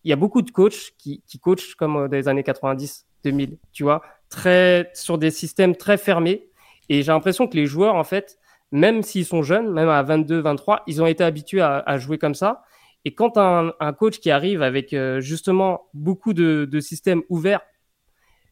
il 0.03 0.09
y 0.09 0.13
a 0.13 0.15
beaucoup 0.15 0.43
de 0.43 0.51
coachs 0.51 0.91
qui, 0.99 1.23
coachent 1.41 1.73
comme 1.73 2.07
des 2.09 2.27
années 2.27 2.43
90, 2.43 3.07
2000, 3.23 3.57
tu 3.71 3.81
vois, 3.83 4.03
très 4.29 4.91
sur 4.93 5.17
des 5.17 5.31
systèmes 5.31 5.75
très 5.75 5.97
fermés. 5.97 6.47
Et 6.89 7.01
j'ai 7.01 7.11
l'impression 7.11 7.47
que 7.47 7.55
les 7.55 7.65
joueurs, 7.65 7.95
en 7.95 8.03
fait, 8.03 8.37
même 8.71 9.01
s'ils 9.01 9.25
sont 9.25 9.41
jeunes, 9.41 9.71
même 9.73 9.89
à 9.89 10.03
22, 10.03 10.41
23, 10.41 10.83
ils 10.85 11.01
ont 11.01 11.07
été 11.07 11.23
habitués 11.23 11.61
à, 11.61 11.97
jouer 11.97 12.19
comme 12.19 12.35
ça. 12.35 12.61
Et 13.03 13.15
quand 13.15 13.37
un, 13.39 13.71
coach 13.97 14.19
qui 14.19 14.29
arrive 14.29 14.61
avec 14.61 14.95
justement 15.19 15.87
beaucoup 15.95 16.33
de 16.33 16.79
systèmes 16.81 17.23
ouverts, 17.29 17.61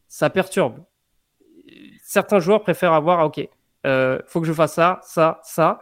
ça 0.08 0.30
perturbe 0.30 0.80
certains 2.04 2.38
joueurs 2.38 2.62
préfèrent 2.62 2.92
avoir, 2.92 3.20
ah, 3.20 3.26
ok, 3.26 3.48
euh, 3.86 4.18
faut 4.26 4.40
que 4.40 4.46
je 4.46 4.52
fasse 4.52 4.74
ça, 4.74 5.00
ça, 5.02 5.40
ça. 5.42 5.80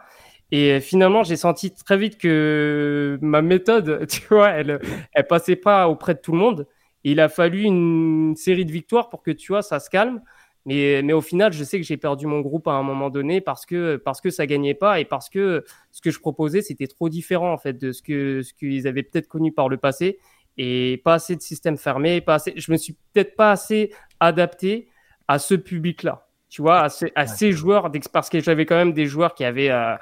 Et 0.51 0.79
finalement, 0.79 1.23
j'ai 1.23 1.35
senti 1.35 1.73
très 1.73 1.97
vite 1.97 2.17
que 2.17 3.19
ma 3.21 3.41
méthode, 3.41 4.07
tu 4.09 4.21
vois, 4.29 4.49
elle, 4.51 4.79
elle 5.13 5.27
passait 5.27 5.55
pas 5.57 5.89
auprès 5.89 6.15
de 6.15 6.19
tout 6.19 6.31
le 6.31 6.37
monde. 6.37 6.67
il 7.03 7.19
a 7.19 7.27
fallu 7.29 7.63
une 7.63 8.35
série 8.37 8.65
de 8.65 8.71
victoires 8.71 9.09
pour 9.09 9.21
que, 9.21 9.31
tu 9.31 9.51
vois, 9.51 9.61
ça 9.61 9.79
se 9.79 9.89
calme. 9.89 10.21
Mais, 10.65 11.01
mais 11.03 11.11
au 11.11 11.19
final, 11.19 11.51
je 11.51 11.61
sais 11.65 11.77
que 11.77 11.85
j'ai 11.85 11.97
perdu 11.97 12.25
mon 12.25 12.39
groupe 12.39 12.69
à 12.69 12.71
un 12.71 12.83
moment 12.83 13.09
donné 13.09 13.41
parce 13.41 13.65
que, 13.65 13.97
parce 13.97 14.21
que 14.21 14.29
ça 14.29 14.45
gagnait 14.45 14.73
pas 14.75 15.01
et 15.01 15.05
parce 15.05 15.29
que 15.29 15.65
ce 15.91 16.01
que 16.01 16.09
je 16.09 16.19
proposais, 16.19 16.61
c'était 16.61 16.87
trop 16.87 17.09
différent, 17.09 17.51
en 17.51 17.57
fait, 17.57 17.73
de 17.73 17.91
ce 17.91 18.01
que, 18.01 18.41
ce 18.43 18.53
qu'ils 18.53 18.87
avaient 18.87 19.03
peut-être 19.03 19.27
connu 19.27 19.51
par 19.51 19.67
le 19.67 19.75
passé 19.75 20.19
et 20.57 21.01
pas 21.03 21.15
assez 21.15 21.35
de 21.35 21.41
système 21.41 21.77
fermé, 21.77 22.21
pas 22.21 22.35
assez, 22.35 22.53
je 22.55 22.71
me 22.71 22.77
suis 22.77 22.95
peut-être 23.11 23.35
pas 23.35 23.51
assez 23.51 23.91
adapté 24.21 24.87
à 25.27 25.39
ce 25.39 25.55
public-là. 25.55 26.27
Tu 26.49 26.61
vois, 26.61 26.81
à 26.81 26.89
ces, 26.89 27.11
à 27.15 27.25
ces 27.25 27.51
joueurs, 27.51 27.91
parce 28.11 28.29
que 28.29 28.39
j'avais 28.39 28.65
quand 28.65 28.75
même 28.75 28.93
des 28.93 29.07
joueurs 29.07 29.33
qui 29.33 29.43
avaient 29.43 29.71
euh, 29.71 29.95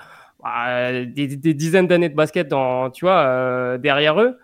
bah, 0.43 1.05
des, 1.05 1.27
des, 1.37 1.53
dizaines 1.53 1.87
d'années 1.87 2.09
de 2.09 2.15
basket 2.15 2.47
dans, 2.47 2.89
tu 2.89 3.05
vois, 3.05 3.19
euh, 3.21 3.77
derrière 3.77 4.19
eux. 4.19 4.37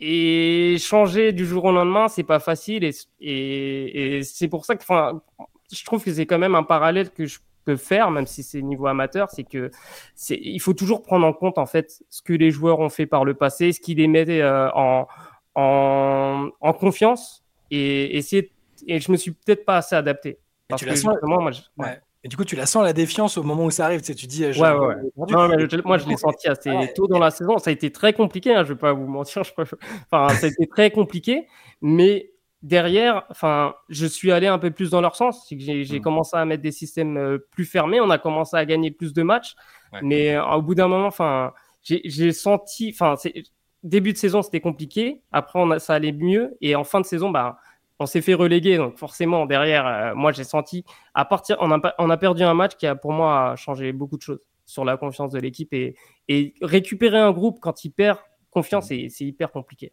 Et 0.00 0.76
changer 0.78 1.32
du 1.32 1.44
jour 1.44 1.64
au 1.66 1.72
lendemain, 1.72 2.08
c'est 2.08 2.22
pas 2.22 2.38
facile. 2.40 2.84
Et, 2.84 2.92
et, 3.20 4.18
et 4.18 4.22
c'est 4.22 4.48
pour 4.48 4.64
ça 4.64 4.76
que, 4.76 4.84
je 5.70 5.84
trouve 5.84 6.02
que 6.02 6.12
c'est 6.12 6.24
quand 6.24 6.38
même 6.38 6.54
un 6.54 6.62
parallèle 6.62 7.10
que 7.10 7.26
je 7.26 7.38
peux 7.66 7.76
faire, 7.76 8.10
même 8.10 8.26
si 8.26 8.42
c'est 8.42 8.62
niveau 8.62 8.86
amateur, 8.86 9.28
c'est 9.30 9.44
que 9.44 9.70
c'est, 10.14 10.38
il 10.42 10.58
faut 10.60 10.72
toujours 10.72 11.02
prendre 11.02 11.26
en 11.26 11.34
compte 11.34 11.58
en 11.58 11.66
fait 11.66 12.02
ce 12.08 12.22
que 12.22 12.32
les 12.32 12.50
joueurs 12.50 12.80
ont 12.80 12.88
fait 12.88 13.06
par 13.06 13.26
le 13.26 13.34
passé, 13.34 13.72
ce 13.72 13.80
qui 13.80 13.94
les 13.94 14.08
mettait 14.08 14.40
euh, 14.40 14.70
en, 14.72 15.06
en, 15.54 16.48
en 16.60 16.72
confiance 16.72 17.44
et 17.70 18.16
essayer 18.16 18.50
et 18.86 19.00
je 19.00 19.10
me 19.10 19.16
suis 19.16 19.32
peut-être 19.32 19.64
pas 19.64 19.78
assez 19.78 19.94
adapté. 19.94 20.38
Parce 20.68 20.84
que 20.84 21.26
moi, 21.26 21.50
Et 22.22 22.28
du 22.28 22.36
coup, 22.36 22.44
tu 22.44 22.56
la 22.56 22.66
sens 22.66 22.84
la 22.84 22.92
défiance 22.92 23.36
au 23.38 23.42
moment 23.42 23.64
où 23.64 23.70
ça 23.70 23.84
arrive. 23.86 24.00
Tu, 24.00 24.06
sais, 24.06 24.14
tu 24.14 24.26
dis. 24.26 24.44
Euh, 24.44 24.52
ouais, 24.52 24.72
ouais. 24.72 24.94
Non, 25.30 25.48
mais 25.48 25.56
moi, 25.84 25.98
je 25.98 26.08
l'ai 26.08 26.16
senti 26.16 26.48
assez 26.48 26.70
tôt 26.94 27.06
dans 27.06 27.18
la 27.18 27.30
saison. 27.30 27.58
Ça 27.58 27.70
a 27.70 27.72
été 27.72 27.90
très 27.90 28.12
compliqué. 28.12 28.54
Hein, 28.54 28.64
je 28.64 28.72
vais 28.72 28.78
pas 28.78 28.92
vous 28.92 29.06
mentir. 29.06 29.42
Je... 29.44 29.52
Enfin, 30.10 30.34
ça 30.34 30.46
a 30.46 30.48
été 30.48 30.66
très 30.66 30.90
compliqué. 30.90 31.46
Mais 31.80 32.32
derrière, 32.62 33.24
enfin, 33.30 33.74
je 33.88 34.06
suis 34.06 34.32
allé 34.32 34.46
un 34.46 34.58
peu 34.58 34.70
plus 34.70 34.90
dans 34.90 35.00
leur 35.00 35.16
sens. 35.16 35.46
J'ai 35.50 35.84
hmm. 35.84 36.00
commencé 36.00 36.36
à 36.36 36.44
mettre 36.44 36.62
des 36.62 36.72
systèmes 36.72 37.16
euh, 37.16 37.38
plus 37.50 37.64
fermés. 37.64 38.00
On 38.00 38.10
a 38.10 38.18
commencé 38.18 38.56
à 38.56 38.64
gagner 38.64 38.90
plus 38.90 39.12
de 39.12 39.22
matchs. 39.22 39.54
Mais 40.02 40.36
euh, 40.36 40.44
au 40.44 40.62
bout 40.62 40.74
d'un 40.74 40.88
moment, 40.88 41.06
enfin, 41.06 41.52
j'ai 41.82 42.32
senti. 42.32 42.94
Enfin, 42.94 43.16
début 43.82 44.12
de 44.12 44.18
saison, 44.18 44.42
c'était 44.42 44.60
compliqué. 44.60 45.22
Après, 45.32 45.58
on 45.58 45.70
a, 45.70 45.78
ça 45.78 45.94
allait 45.94 46.12
mieux. 46.12 46.56
Et 46.60 46.76
en 46.76 46.84
fin 46.84 47.00
de 47.00 47.06
saison, 47.06 47.30
bah 47.30 47.58
on 48.00 48.06
s'est 48.06 48.22
fait 48.22 48.34
reléguer, 48.34 48.78
donc 48.78 48.96
forcément 48.98 49.46
derrière, 49.46 49.86
euh, 49.86 50.14
moi 50.14 50.32
j'ai 50.32 50.44
senti 50.44 50.84
à 51.14 51.26
partir, 51.26 51.58
on 51.60 51.70
a, 51.70 51.94
on 51.98 52.08
a 52.08 52.16
perdu 52.16 52.42
un 52.42 52.54
match 52.54 52.76
qui 52.76 52.86
a 52.86 52.94
pour 52.94 53.12
moi 53.12 53.54
changé 53.56 53.92
beaucoup 53.92 54.16
de 54.16 54.22
choses 54.22 54.40
sur 54.64 54.84
la 54.84 54.96
confiance 54.96 55.30
de 55.32 55.38
l'équipe 55.38 55.72
et, 55.74 55.96
et 56.28 56.54
récupérer 56.62 57.18
un 57.18 57.30
groupe 57.30 57.58
quand 57.60 57.84
il 57.84 57.90
perd 57.90 58.18
confiance, 58.50 58.88
c'est 58.88 59.20
hyper 59.20 59.52
compliqué. 59.52 59.92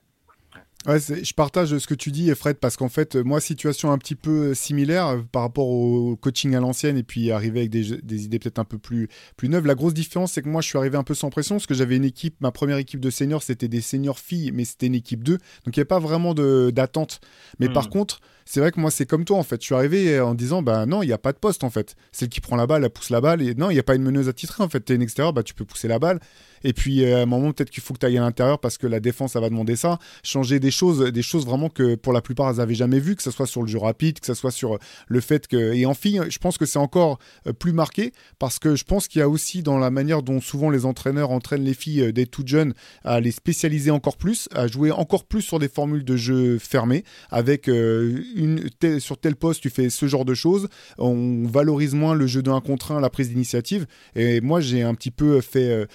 Ouais, 0.87 0.99
je 0.99 1.33
partage 1.33 1.77
ce 1.77 1.85
que 1.85 1.93
tu 1.93 2.11
dis, 2.11 2.33
Fred, 2.33 2.57
parce 2.57 2.77
qu'en 2.77 2.87
fait, 2.87 3.17
moi, 3.17 3.41
situation 3.41 3.91
un 3.91 3.97
petit 3.97 4.15
peu 4.15 4.53
similaire 4.53 5.07
euh, 5.07 5.21
par 5.31 5.41
rapport 5.41 5.67
au 5.67 6.15
coaching 6.15 6.55
à 6.55 6.61
l'ancienne 6.61 6.97
et 6.97 7.03
puis 7.03 7.29
arriver 7.29 7.59
avec 7.59 7.71
des, 7.71 7.97
des 7.97 8.23
idées 8.23 8.39
peut-être 8.39 8.59
un 8.59 8.63
peu 8.63 8.77
plus, 8.77 9.09
plus 9.35 9.49
neuves. 9.49 9.67
La 9.67 9.75
grosse 9.75 9.93
différence, 9.93 10.31
c'est 10.31 10.41
que 10.41 10.47
moi, 10.47 10.61
je 10.61 10.67
suis 10.69 10.77
arrivé 10.77 10.97
un 10.97 11.03
peu 11.03 11.13
sans 11.13 11.29
pression 11.29 11.55
parce 11.55 11.67
que 11.67 11.73
j'avais 11.73 11.97
une 11.97 12.05
équipe, 12.05 12.35
ma 12.39 12.51
première 12.51 12.77
équipe 12.77 13.01
de 13.01 13.09
seniors, 13.09 13.43
c'était 13.43 13.67
des 13.67 13.81
seniors 13.81 14.17
filles, 14.17 14.51
mais 14.53 14.63
c'était 14.63 14.87
une 14.87 14.95
équipe 14.95 15.25
2. 15.25 15.33
Donc, 15.33 15.41
il 15.65 15.71
n'y 15.71 15.81
avait 15.81 15.85
pas 15.85 15.99
vraiment 15.99 16.33
d'attente. 16.33 17.19
Mais 17.59 17.67
par 17.67 17.87
hmm. 17.87 17.89
contre, 17.89 18.21
c'est 18.47 18.61
vrai 18.61 18.71
que 18.71 18.79
moi, 18.79 18.91
c'est 18.91 19.05
comme 19.05 19.25
toi, 19.25 19.37
en 19.37 19.43
fait. 19.43 19.61
Je 19.61 19.65
suis 19.65 19.75
arrivé 19.75 20.19
en 20.19 20.33
disant, 20.33 20.61
bah 20.61 20.85
non, 20.85 21.03
il 21.03 21.07
n'y 21.07 21.13
a 21.13 21.17
pas 21.17 21.33
de 21.33 21.37
poste, 21.37 21.65
en 21.65 21.69
fait. 21.69 21.95
Celle 22.13 22.29
qui 22.29 22.39
prend 22.39 22.55
la 22.55 22.65
balle, 22.65 22.83
elle 22.85 22.89
pousse 22.89 23.09
la 23.09 23.19
balle. 23.19 23.41
Et 23.41 23.53
non, 23.55 23.69
il 23.69 23.73
n'y 23.73 23.79
a 23.79 23.83
pas 23.83 23.95
une 23.95 24.03
meneuse 24.03 24.29
à 24.29 24.33
titrer, 24.33 24.63
en 24.63 24.69
fait. 24.69 24.85
Tu 24.85 24.93
es 24.93 24.95
une 24.95 25.01
extérieur, 25.01 25.33
bah 25.33 25.43
tu 25.43 25.53
peux 25.53 25.65
pousser 25.65 25.89
la 25.89 25.99
balle. 25.99 26.19
Et 26.63 26.73
puis, 26.73 27.03
euh, 27.03 27.19
à 27.19 27.21
un 27.21 27.25
moment, 27.25 27.51
peut-être 27.51 27.69
qu'il 27.69 27.83
faut 27.83 27.93
que 27.93 27.99
tu 27.99 28.05
ailles 28.05 28.17
à 28.17 28.21
l'intérieur 28.21 28.59
parce 28.59 28.77
que 28.77 28.87
la 28.87 28.99
défense, 28.99 29.33
ça 29.33 29.39
va 29.39 29.49
demander 29.49 29.75
ça. 29.75 29.99
Changer 30.23 30.59
des 30.59 30.71
choses, 30.71 31.11
des 31.11 31.21
choses 31.21 31.45
vraiment 31.45 31.69
que 31.69 31.95
pour 31.95 32.13
la 32.13 32.21
plupart, 32.21 32.49
elles 32.49 32.57
n'avaient 32.57 32.75
jamais 32.75 32.99
vues, 32.99 33.15
que 33.15 33.23
ce 33.23 33.31
soit 33.31 33.47
sur 33.47 33.61
le 33.61 33.67
jeu 33.67 33.77
rapide, 33.77 34.19
que 34.19 34.25
ce 34.25 34.33
soit 34.33 34.51
sur 34.51 34.77
le 35.07 35.21
fait 35.21 35.47
que. 35.47 35.73
Et 35.73 35.85
en 35.85 35.93
fille, 35.93 36.21
je 36.29 36.37
pense 36.39 36.57
que 36.57 36.65
c'est 36.65 36.79
encore 36.79 37.19
euh, 37.47 37.53
plus 37.53 37.73
marqué 37.73 38.11
parce 38.39 38.59
que 38.59 38.75
je 38.75 38.83
pense 38.83 39.07
qu'il 39.07 39.19
y 39.19 39.21
a 39.21 39.29
aussi 39.29 39.63
dans 39.63 39.77
la 39.77 39.91
manière 39.91 40.23
dont 40.23 40.41
souvent 40.41 40.69
les 40.69 40.85
entraîneurs 40.85 41.31
entraînent 41.31 41.63
les 41.63 41.73
filles 41.73 42.01
euh, 42.01 42.11
dès 42.11 42.25
toutes 42.25 42.47
jeunes 42.47 42.73
à 43.03 43.19
les 43.19 43.31
spécialiser 43.31 43.91
encore 43.91 44.17
plus, 44.17 44.49
à 44.53 44.67
jouer 44.67 44.91
encore 44.91 45.25
plus 45.25 45.41
sur 45.41 45.59
des 45.59 45.69
formules 45.69 46.03
de 46.03 46.15
jeu 46.15 46.57
fermées 46.59 47.03
avec 47.29 47.69
sur 48.99 49.17
tel 49.17 49.35
poste 49.35 49.61
tu 49.61 49.69
fais 49.69 49.89
ce 49.89 50.07
genre 50.07 50.25
de 50.25 50.33
choses. 50.33 50.67
On 50.97 51.45
valorise 51.45 51.93
moins 51.93 52.13
le 52.13 52.27
jeu 52.27 52.41
de 52.41 52.51
1 52.51 52.61
contre 52.61 52.91
1, 52.91 53.01
la 53.01 53.09
prise 53.09 53.29
d'initiative. 53.29 53.87
Et 54.15 54.41
moi 54.41 54.61
j'ai 54.61 54.83
un 54.83 54.93
petit 54.93 55.11
peu 55.11 55.41
fait 55.41 55.87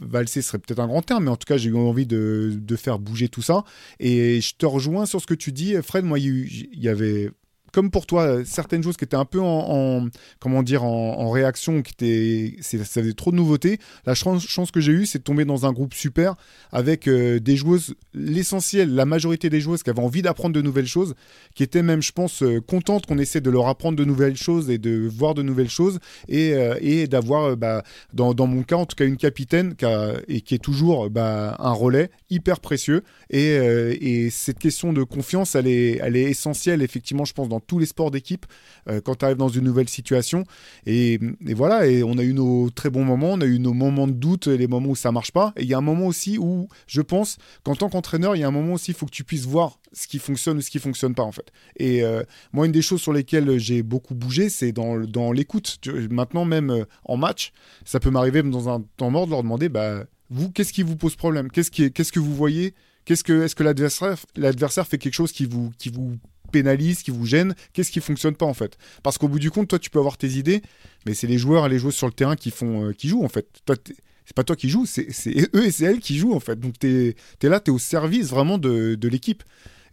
valser 0.00 0.42
serait 0.42 0.58
peut-être 0.58 0.80
un 0.80 0.86
grand 0.86 1.02
terme, 1.02 1.24
mais 1.24 1.30
en 1.30 1.36
tout 1.36 1.46
cas, 1.46 1.56
j'ai 1.56 1.70
eu 1.70 1.76
envie 1.76 2.06
de, 2.06 2.52
de, 2.56 2.76
faire 2.76 2.98
bouger 2.98 3.28
tout 3.28 3.42
ça. 3.42 3.64
Et 4.00 4.40
je 4.40 4.54
te 4.54 4.66
rejoins 4.66 5.06
sur 5.06 5.20
ce 5.20 5.26
que 5.26 5.34
tu 5.34 5.52
dis, 5.52 5.74
Fred. 5.82 6.04
Moi, 6.04 6.18
il 6.18 6.68
y, 6.72 6.88
avait 6.88 7.30
comme 7.76 7.90
pour 7.90 8.06
toi, 8.06 8.42
certaines 8.46 8.82
choses 8.82 8.96
qui 8.96 9.04
étaient 9.04 9.18
un 9.18 9.26
peu 9.26 9.38
en, 9.38 10.08
comment 10.40 10.62
dire, 10.62 10.82
en, 10.82 11.28
réaction, 11.28 11.82
qui 11.82 11.92
étaient, 11.92 12.62
ça 12.62 13.02
trop 13.14 13.32
de 13.32 13.36
nouveautés. 13.36 13.78
La 14.06 14.14
chance, 14.14 14.70
que 14.72 14.80
j'ai 14.80 14.92
eue, 14.92 15.04
c'est 15.04 15.18
de 15.18 15.24
tomber 15.24 15.44
dans 15.44 15.66
un 15.66 15.72
groupe 15.74 15.92
super 15.92 16.36
avec 16.72 17.06
euh, 17.06 17.38
des 17.38 17.54
joueuses, 17.54 17.94
l'essentiel, 18.14 18.94
la 18.94 19.04
majorité 19.04 19.50
des 19.50 19.60
joueuses 19.60 19.82
qui 19.82 19.90
avaient 19.90 20.00
envie 20.00 20.22
d'apprendre 20.22 20.54
de 20.54 20.62
nouvelles 20.62 20.86
choses, 20.86 21.14
qui 21.54 21.64
étaient 21.64 21.82
même, 21.82 22.00
je 22.00 22.12
pense, 22.12 22.42
euh, 22.42 22.62
contentes 22.62 23.04
qu'on 23.04 23.18
essaie 23.18 23.42
de 23.42 23.50
leur 23.50 23.68
apprendre 23.68 23.98
de 23.98 24.06
nouvelles 24.06 24.38
choses 24.38 24.70
et 24.70 24.78
de 24.78 25.06
voir 25.06 25.34
de 25.34 25.42
nouvelles 25.42 25.68
choses 25.68 25.98
et, 26.28 26.54
euh, 26.54 26.78
et 26.80 27.06
d'avoir, 27.06 27.58
bah, 27.58 27.82
dans, 28.14 28.32
dans, 28.32 28.46
mon 28.46 28.62
cas, 28.62 28.76
en 28.76 28.86
tout 28.86 28.96
cas, 28.96 29.04
une 29.04 29.18
capitaine 29.18 29.74
qui 29.74 29.84
a, 29.84 30.14
et 30.28 30.40
qui 30.40 30.54
est 30.54 30.64
toujours 30.64 31.10
bah, 31.10 31.56
un 31.58 31.72
relais 31.72 32.08
hyper 32.30 32.60
précieux. 32.60 33.02
Et, 33.28 33.50
et 33.50 34.30
cette 34.30 34.58
question 34.58 34.94
de 34.94 35.02
confiance, 35.02 35.54
elle 35.56 35.66
est, 35.66 35.98
elle 36.02 36.16
est 36.16 36.30
essentielle, 36.30 36.80
effectivement, 36.80 37.26
je 37.26 37.34
pense, 37.34 37.50
dans 37.50 37.60
tous 37.66 37.78
les 37.78 37.86
sports 37.86 38.10
d'équipe 38.10 38.46
euh, 38.88 39.00
quand 39.00 39.16
tu 39.16 39.24
arrives 39.24 39.36
dans 39.36 39.48
une 39.48 39.64
nouvelle 39.64 39.88
situation. 39.88 40.44
Et, 40.86 41.18
voilà, 41.54 41.86
et 41.86 42.02
on 42.02 42.18
a 42.18 42.22
eu 42.22 42.32
nos 42.32 42.70
très 42.70 42.90
bons 42.90 43.04
moments, 43.04 43.32
on 43.32 43.40
a 43.40 43.46
eu 43.46 43.58
nos 43.58 43.72
moments 43.72 44.06
de 44.06 44.12
doute, 44.12 44.46
les 44.46 44.66
moments 44.66 44.90
où 44.90 44.96
ça 44.96 45.12
marche 45.12 45.32
pas. 45.32 45.52
Et 45.56 45.62
il 45.62 45.68
y 45.68 45.74
a 45.74 45.78
un 45.78 45.82
moment 45.82 46.06
aussi 46.06 46.38
où 46.38 46.68
je 46.86 47.00
pense 47.00 47.38
qu'en 47.64 47.74
tant 47.74 47.88
qu'entraîneur, 47.88 48.36
il 48.36 48.40
y 48.40 48.44
a 48.44 48.48
un 48.48 48.52
moment 48.52 48.74
aussi, 48.74 48.92
il 48.92 48.94
faut 48.94 49.06
que 49.06 49.10
tu 49.10 49.24
puisses 49.24 49.46
voir 49.46 49.78
ce 49.92 50.06
qui 50.06 50.18
fonctionne 50.18 50.58
ou 50.58 50.60
ce 50.60 50.70
qui 50.70 50.78
fonctionne 50.78 51.14
pas 51.14 51.22
en 51.22 51.32
fait. 51.32 51.50
Et 51.76 52.02
euh, 52.02 52.22
moi, 52.52 52.66
une 52.66 52.72
des 52.72 52.82
choses 52.82 53.00
sur 53.00 53.12
lesquelles 53.12 53.58
j'ai 53.58 53.82
beaucoup 53.82 54.14
bougé, 54.14 54.48
c'est 54.48 54.72
dans, 54.72 54.98
dans 54.98 55.32
l'écoute. 55.32 55.78
Maintenant, 56.10 56.44
même 56.44 56.70
euh, 56.70 56.84
en 57.04 57.16
match, 57.16 57.52
ça 57.84 58.00
peut 58.00 58.10
m'arriver 58.10 58.42
dans 58.42 58.68
un 58.68 58.82
temps 58.96 59.10
mort 59.10 59.26
de 59.26 59.30
leur 59.30 59.42
demander, 59.42 59.68
bah, 59.68 60.04
vous, 60.30 60.50
qu'est-ce 60.50 60.72
qui 60.72 60.82
vous 60.82 60.96
pose 60.96 61.16
problème? 61.16 61.50
Qu'est-ce 61.50 61.70
qui, 61.70 61.92
qu'est-ce 61.92 62.12
que 62.12 62.20
vous 62.20 62.34
voyez? 62.34 62.74
Qu'est-ce 63.04 63.22
que, 63.22 63.44
est-ce 63.44 63.54
que 63.54 63.62
l'adversaire, 63.62 64.16
l'adversaire 64.34 64.86
fait 64.86 64.98
quelque 64.98 65.14
chose 65.14 65.30
qui 65.30 65.46
vous, 65.46 65.70
qui 65.78 65.90
vous 65.90 66.18
pénalise, 66.56 67.02
qui 67.02 67.10
vous 67.10 67.26
gêne, 67.26 67.54
qu'est-ce 67.72 67.90
qui 67.90 68.00
fonctionne 68.00 68.34
pas 68.34 68.46
en 68.46 68.54
fait? 68.54 68.78
Parce 69.02 69.18
qu'au 69.18 69.28
bout 69.28 69.38
du 69.38 69.50
compte, 69.50 69.68
toi 69.68 69.78
tu 69.78 69.90
peux 69.90 69.98
avoir 69.98 70.16
tes 70.16 70.28
idées, 70.28 70.62
mais 71.04 71.12
c'est 71.14 71.26
les 71.26 71.38
joueurs 71.38 71.66
et 71.66 71.68
les 71.68 71.78
joueuses 71.78 71.94
sur 71.94 72.06
le 72.06 72.12
terrain 72.12 72.36
qui 72.36 72.50
font, 72.50 72.88
euh, 72.88 72.92
qui 72.92 73.08
jouent 73.08 73.24
en 73.24 73.28
fait. 73.28 73.46
Toi, 73.66 73.76
c'est 74.24 74.34
pas 74.34 74.44
toi 74.44 74.56
qui 74.56 74.68
joues, 74.70 74.86
c'est 74.86 75.08
eux 75.54 75.66
et 75.66 75.70
c'est 75.70 75.84
elles 75.84 76.00
qui 76.00 76.16
jouent 76.16 76.34
en 76.34 76.40
fait. 76.40 76.58
Donc 76.58 76.78
tu 76.78 77.14
es, 77.42 77.48
là, 77.48 77.60
tu 77.60 77.70
es 77.70 77.74
au 77.74 77.78
service 77.78 78.30
vraiment 78.30 78.58
de, 78.58 79.08
l'équipe. 79.08 79.42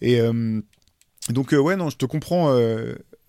Et 0.01 0.21
euh, 0.21 0.61
donc 1.29 1.53
euh, 1.53 1.57
ouais, 1.57 1.75
non, 1.75 1.89
je 1.89 1.97
te 1.97 2.05
comprends 2.05 2.49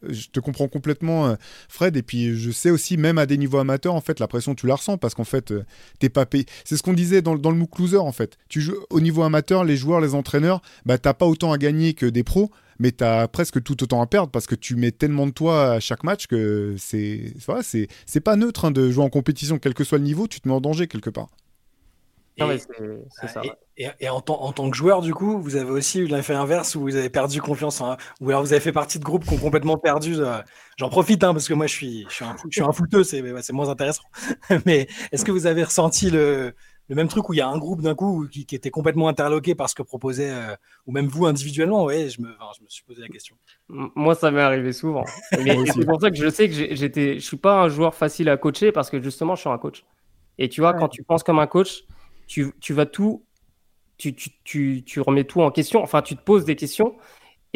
je 0.08 0.28
te 0.28 0.40
comprends 0.40 0.68
complètement, 0.68 1.26
euh, 1.26 1.34
Fred. 1.68 1.96
Et 1.96 2.02
puis, 2.02 2.36
je 2.36 2.50
sais 2.50 2.70
aussi, 2.70 2.96
même 2.96 3.18
à 3.18 3.26
des 3.26 3.38
niveaux 3.38 3.58
amateurs, 3.58 3.94
en 3.94 4.00
fait, 4.00 4.20
la 4.20 4.28
pression, 4.28 4.54
tu 4.54 4.66
la 4.66 4.76
ressens 4.76 4.98
parce 4.98 5.14
qu'en 5.14 5.24
fait, 5.24 5.50
euh, 5.50 5.64
t'es 5.98 6.08
pas 6.08 6.26
payé. 6.26 6.46
C'est 6.64 6.76
ce 6.76 6.82
qu'on 6.82 6.92
disait 6.92 7.22
dans, 7.22 7.36
dans 7.36 7.50
le 7.50 7.56
MOOC 7.56 7.78
Loser, 7.78 7.98
en 7.98 8.12
fait. 8.12 8.38
Tu 8.48 8.60
joues 8.60 8.76
au 8.90 9.00
niveau 9.00 9.22
amateur, 9.22 9.64
les 9.64 9.76
joueurs, 9.76 10.00
les 10.00 10.14
entraîneurs, 10.14 10.62
bah, 10.86 10.98
t'as 10.98 11.14
pas 11.14 11.26
autant 11.26 11.52
à 11.52 11.58
gagner 11.58 11.94
que 11.94 12.06
des 12.06 12.22
pros, 12.22 12.50
mais 12.78 12.92
t'as 12.92 13.28
presque 13.28 13.62
tout 13.62 13.82
autant 13.82 14.02
à 14.02 14.06
perdre 14.06 14.30
parce 14.30 14.46
que 14.46 14.54
tu 14.54 14.76
mets 14.76 14.92
tellement 14.92 15.26
de 15.26 15.32
toi 15.32 15.72
à 15.72 15.80
chaque 15.80 16.04
match 16.04 16.26
que 16.26 16.74
c'est, 16.78 17.34
c'est, 18.06 18.20
pas 18.20 18.36
neutre 18.36 18.66
hein, 18.66 18.70
de 18.70 18.90
jouer 18.90 19.04
en 19.04 19.10
compétition, 19.10 19.58
quel 19.58 19.74
que 19.74 19.84
soit 19.84 19.98
le 19.98 20.04
niveau, 20.04 20.26
tu 20.26 20.40
te 20.40 20.48
mets 20.48 20.54
en 20.54 20.60
danger 20.60 20.86
quelque 20.86 21.10
part. 21.10 21.28
Et, 23.76 24.08
en, 24.08 24.20
tant 24.20 24.70
que 24.70 24.76
joueur, 24.76 25.02
du 25.02 25.14
coup, 25.14 25.40
vous 25.40 25.54
avez 25.54 25.70
aussi 25.70 26.00
eu 26.00 26.06
l'effet 26.06 26.34
inverse 26.34 26.74
où 26.74 26.80
vous 26.80 26.96
avez 26.96 27.08
perdu 27.08 27.40
confiance, 27.40 27.80
en, 27.80 27.96
ou 28.20 28.28
alors 28.30 28.42
vous 28.42 28.52
avez 28.52 28.60
fait 28.60 28.72
partie 28.72 28.98
de 28.98 29.04
groupes 29.04 29.24
qui 29.24 29.34
ont 29.34 29.38
complètement 29.38 29.78
perdu. 29.78 30.16
Euh, 30.18 30.38
j'en 30.76 30.88
profite 30.88 31.22
hein, 31.22 31.32
parce 31.32 31.46
que 31.46 31.54
moi 31.54 31.66
je 31.66 31.72
suis, 31.72 32.06
je 32.08 32.14
suis 32.14 32.24
un, 32.24 32.34
je 32.50 32.60
suis 32.60 32.62
un 32.62 32.72
fouteux, 32.72 33.04
c'est 33.04 33.52
moins 33.52 33.68
intéressant. 33.68 34.02
Mais 34.66 34.88
est-ce 35.12 35.24
que 35.24 35.30
vous 35.30 35.46
avez 35.46 35.62
ressenti 35.62 36.10
le, 36.10 36.54
le 36.88 36.94
même 36.94 37.08
truc 37.08 37.28
où 37.28 37.32
il 37.32 37.38
y 37.38 37.40
a 37.40 37.48
un 37.48 37.58
groupe 37.58 37.80
d'un 37.80 37.94
coup 37.94 38.26
qui, 38.30 38.46
était 38.52 38.70
complètement 38.70 39.08
interloqué 39.08 39.54
par 39.54 39.70
ce 39.70 39.74
que 39.74 39.82
proposait, 39.82 40.30
euh, 40.30 40.54
ou 40.86 40.92
même 40.92 41.06
vous 41.06 41.26
individuellement 41.26 41.84
Ouais, 41.84 42.08
je 42.10 42.20
me, 42.20 42.28
je 42.28 42.62
me 42.62 42.68
suis 42.68 42.84
posé 42.84 43.00
la 43.00 43.08
question. 43.08 43.36
Moi, 43.68 44.14
ça 44.14 44.30
m'est 44.30 44.42
arrivé 44.42 44.72
souvent. 44.72 45.04
c'est 45.32 45.86
pour 45.86 46.00
ça 46.00 46.10
que 46.10 46.16
je 46.16 46.28
sais 46.28 46.48
que 46.48 46.54
j'étais, 46.74 47.14
je 47.14 47.26
suis 47.26 47.38
pas 47.38 47.62
un 47.62 47.68
joueur 47.68 47.94
facile 47.94 48.28
à 48.28 48.36
coacher 48.36 48.70
parce 48.70 48.90
que 48.90 49.00
justement, 49.00 49.34
je 49.34 49.40
suis 49.40 49.50
un 49.50 49.58
coach. 49.58 49.84
Et 50.36 50.48
tu 50.48 50.60
vois, 50.60 50.74
quand 50.74 50.88
tu 50.88 51.02
penses 51.02 51.22
comme 51.22 51.38
un 51.38 51.46
coach, 51.46 51.84
tu, 52.26 52.52
vas 52.70 52.86
tout, 52.86 53.24
tu, 53.96 54.14
tu, 54.14 55.00
remets 55.00 55.24
tout 55.24 55.40
en 55.40 55.50
question, 55.50 55.82
enfin, 55.82 56.02
tu 56.02 56.16
te 56.16 56.22
poses 56.22 56.44
des 56.44 56.56
questions. 56.56 56.96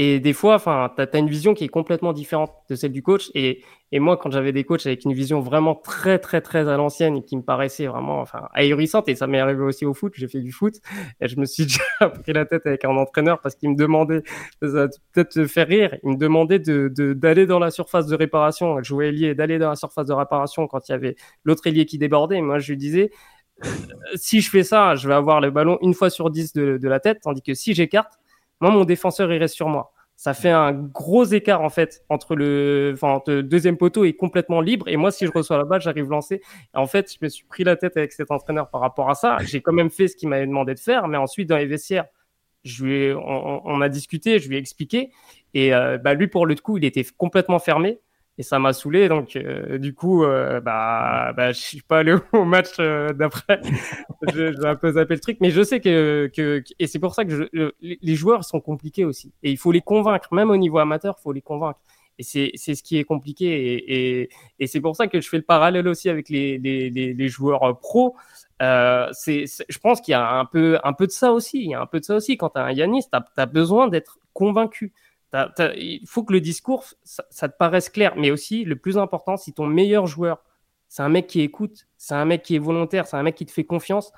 Et 0.00 0.20
des 0.20 0.32
fois, 0.32 0.54
enfin, 0.54 0.92
tu 0.96 1.02
as, 1.02 1.18
une 1.18 1.28
vision 1.28 1.54
qui 1.54 1.64
est 1.64 1.68
complètement 1.68 2.12
différente 2.12 2.52
de 2.70 2.76
celle 2.76 2.92
du 2.92 3.02
coach. 3.02 3.30
Et, 3.34 3.64
moi, 3.92 4.16
quand 4.16 4.30
j'avais 4.30 4.52
des 4.52 4.62
coachs 4.62 4.86
avec 4.86 5.04
une 5.04 5.12
vision 5.12 5.40
vraiment 5.40 5.74
très, 5.74 6.20
très, 6.20 6.40
très 6.40 6.68
à 6.68 6.76
l'ancienne 6.76 7.16
et 7.16 7.22
qui 7.24 7.36
me 7.36 7.42
paraissait 7.42 7.86
vraiment 7.86 8.20
enfin, 8.20 8.48
ahurissante, 8.52 9.08
et 9.08 9.16
ça 9.16 9.26
m'est 9.26 9.40
arrivé 9.40 9.60
aussi 9.62 9.84
au 9.86 9.94
foot, 9.94 10.12
j'ai 10.14 10.28
fait 10.28 10.40
du 10.40 10.52
foot, 10.52 10.74
et 11.20 11.26
je 11.26 11.40
me 11.40 11.44
suis 11.46 11.64
déjà 12.00 12.10
pris 12.10 12.32
la 12.32 12.44
tête 12.44 12.64
avec 12.66 12.84
un 12.84 12.96
entraîneur 12.96 13.40
parce 13.40 13.56
qu'il 13.56 13.70
me 13.70 13.76
demandait, 13.76 14.22
ça 14.62 14.86
peut-être 15.12 15.30
te 15.30 15.46
faire 15.46 15.66
rire, 15.66 15.96
il 16.04 16.10
me 16.10 16.16
demandait 16.16 16.60
d'aller 16.60 16.90
de, 16.90 17.12
d'aller 17.12 17.46
dans 17.46 17.58
la 17.58 17.72
surface 17.72 18.06
de 18.06 18.14
réparation, 18.14 18.80
jouer 18.84 19.08
ailier, 19.08 19.34
d'aller 19.34 19.58
dans 19.58 19.70
la 19.70 19.76
surface 19.76 20.06
de 20.06 20.12
réparation 20.12 20.68
quand 20.68 20.88
il 20.88 20.92
y 20.92 20.94
avait 20.94 21.16
l'autre 21.42 21.66
ailier 21.66 21.86
qui 21.86 21.98
débordait. 21.98 22.36
Et 22.36 22.42
moi, 22.42 22.60
je 22.60 22.70
lui 22.70 22.78
disais, 22.78 23.10
si 24.14 24.40
je 24.40 24.50
fais 24.50 24.62
ça, 24.62 24.94
je 24.94 25.08
vais 25.08 25.14
avoir 25.14 25.40
le 25.40 25.50
ballon 25.50 25.78
une 25.82 25.94
fois 25.94 26.10
sur 26.10 26.30
dix 26.30 26.52
de, 26.52 26.78
la 26.88 27.00
tête, 27.00 27.18
tandis 27.22 27.42
que 27.42 27.54
si 27.54 27.74
j'écarte, 27.74 28.12
moi, 28.60 28.70
mon 28.70 28.84
défenseur, 28.84 29.32
il 29.32 29.38
reste 29.38 29.54
sur 29.54 29.68
moi. 29.68 29.92
Ça 30.16 30.34
fait 30.34 30.50
un 30.50 30.72
gros 30.72 31.24
écart, 31.24 31.62
en 31.62 31.68
fait, 31.68 32.04
entre 32.08 32.34
le, 32.34 32.94
deuxième 33.42 33.76
poteau 33.76 34.04
est 34.04 34.14
complètement 34.14 34.60
libre. 34.60 34.88
Et 34.88 34.96
moi, 34.96 35.12
si 35.12 35.26
je 35.26 35.30
reçois 35.30 35.58
la 35.58 35.64
balle, 35.64 35.80
j'arrive 35.80 36.10
lancer. 36.10 36.42
en 36.74 36.88
fait, 36.88 37.12
je 37.12 37.18
me 37.22 37.28
suis 37.28 37.44
pris 37.44 37.62
la 37.62 37.76
tête 37.76 37.96
avec 37.96 38.12
cet 38.12 38.32
entraîneur 38.32 38.68
par 38.68 38.80
rapport 38.80 39.08
à 39.10 39.14
ça. 39.14 39.38
J'ai 39.44 39.60
quand 39.60 39.72
même 39.72 39.90
fait 39.90 40.08
ce 40.08 40.16
qu'il 40.16 40.28
m'avait 40.28 40.46
demandé 40.46 40.74
de 40.74 40.80
faire. 40.80 41.06
Mais 41.06 41.18
ensuite, 41.18 41.48
dans 41.48 41.56
les 41.56 41.66
vestiaires, 41.66 42.06
je 42.64 42.84
lui 42.84 43.12
on, 43.14 43.80
a 43.80 43.88
discuté, 43.88 44.40
je 44.40 44.48
lui 44.48 44.56
ai 44.56 44.58
expliqué. 44.58 45.12
Et 45.54 45.72
euh, 45.72 45.98
bah, 45.98 46.14
lui, 46.14 46.26
pour 46.26 46.46
le 46.46 46.56
coup, 46.56 46.78
il 46.78 46.84
était 46.84 47.06
complètement 47.16 47.60
fermé 47.60 48.00
et 48.38 48.42
ça 48.42 48.58
m'a 48.58 48.72
saoulé. 48.72 49.08
Donc, 49.08 49.36
euh, 49.36 49.78
du 49.78 49.94
coup, 49.94 50.24
euh, 50.24 50.60
bah, 50.60 51.32
bah, 51.36 51.52
je 51.52 51.60
suis 51.60 51.82
pas 51.82 51.98
allé 51.98 52.14
au 52.32 52.44
match 52.44 52.76
euh, 52.78 53.12
d'après. 53.12 53.60
J'ai 54.34 54.54
un 54.64 54.76
peu 54.76 54.92
zappé 54.92 55.14
le 55.14 55.20
truc, 55.20 55.38
mais 55.40 55.50
je 55.50 55.62
sais 55.62 55.80
que, 55.80 56.30
que 56.34 56.62
et 56.78 56.86
c'est 56.86 56.98
pour 56.98 57.14
ça 57.14 57.24
que 57.24 57.50
les 57.80 58.14
joueurs 58.14 58.44
sont 58.44 58.60
compliqués 58.60 59.04
aussi. 59.04 59.32
Et 59.42 59.50
il 59.50 59.58
faut 59.58 59.72
les 59.72 59.82
convaincre, 59.82 60.32
même 60.32 60.50
au 60.50 60.56
niveau 60.56 60.78
amateur, 60.78 61.16
il 61.18 61.22
faut 61.22 61.32
les 61.32 61.42
convaincre. 61.42 61.80
Et 62.20 62.24
c'est 62.24 62.74
ce 62.74 62.82
qui 62.82 62.96
est 62.98 63.04
compliqué. 63.04 63.46
Et, 63.46 64.22
et, 64.22 64.30
et 64.58 64.66
c'est 64.66 64.80
pour 64.80 64.96
ça 64.96 65.06
que 65.06 65.20
je 65.20 65.28
fais 65.28 65.36
le 65.36 65.44
parallèle 65.44 65.86
aussi 65.86 66.08
avec 66.08 66.28
les, 66.28 66.58
les, 66.58 66.90
les, 66.90 67.14
les 67.14 67.28
joueurs 67.28 67.78
pros. 67.78 68.16
Euh, 68.60 69.08
c'est, 69.12 69.44
je 69.68 69.78
pense 69.78 70.00
qu'il 70.00 70.12
y 70.12 70.14
a 70.14 70.32
un 70.32 70.44
peu, 70.44 70.78
un 70.82 70.92
peu 70.92 71.06
de 71.06 71.12
ça 71.12 71.32
aussi. 71.32 71.58
Il 71.58 71.70
y 71.70 71.74
a 71.74 71.80
un 71.80 71.86
peu 71.86 72.00
de 72.00 72.04
ça 72.04 72.16
aussi. 72.16 72.36
Quand 72.36 72.50
tu 72.50 72.58
as 72.58 72.64
un 72.64 72.72
Yanis, 72.72 73.04
tu 73.04 73.40
as, 73.40 73.46
besoin 73.46 73.88
d'être 73.88 74.18
convaincu 74.32 74.92
il 75.32 76.06
faut 76.06 76.24
que 76.24 76.32
le 76.32 76.40
discours, 76.40 76.84
ça, 77.02 77.48
te 77.48 77.56
paraisse 77.56 77.88
clair, 77.88 78.14
mais 78.16 78.30
aussi, 78.30 78.64
le 78.64 78.76
plus 78.76 78.98
important, 78.98 79.36
si 79.36 79.52
ton 79.52 79.66
meilleur 79.66 80.06
joueur, 80.06 80.42
c'est 80.88 81.02
un 81.02 81.08
mec 81.08 81.26
qui 81.26 81.40
écoute, 81.40 81.86
c'est 81.96 82.14
un 82.14 82.24
mec 82.24 82.42
qui 82.42 82.56
est 82.56 82.60
volontaire, 82.60 83.06
c'est 83.06 83.16
un 83.16 83.22
mec 83.22 83.34
qui 83.34 83.44
te 83.44 83.52
fait 83.52 83.64
confiance, 83.64 84.12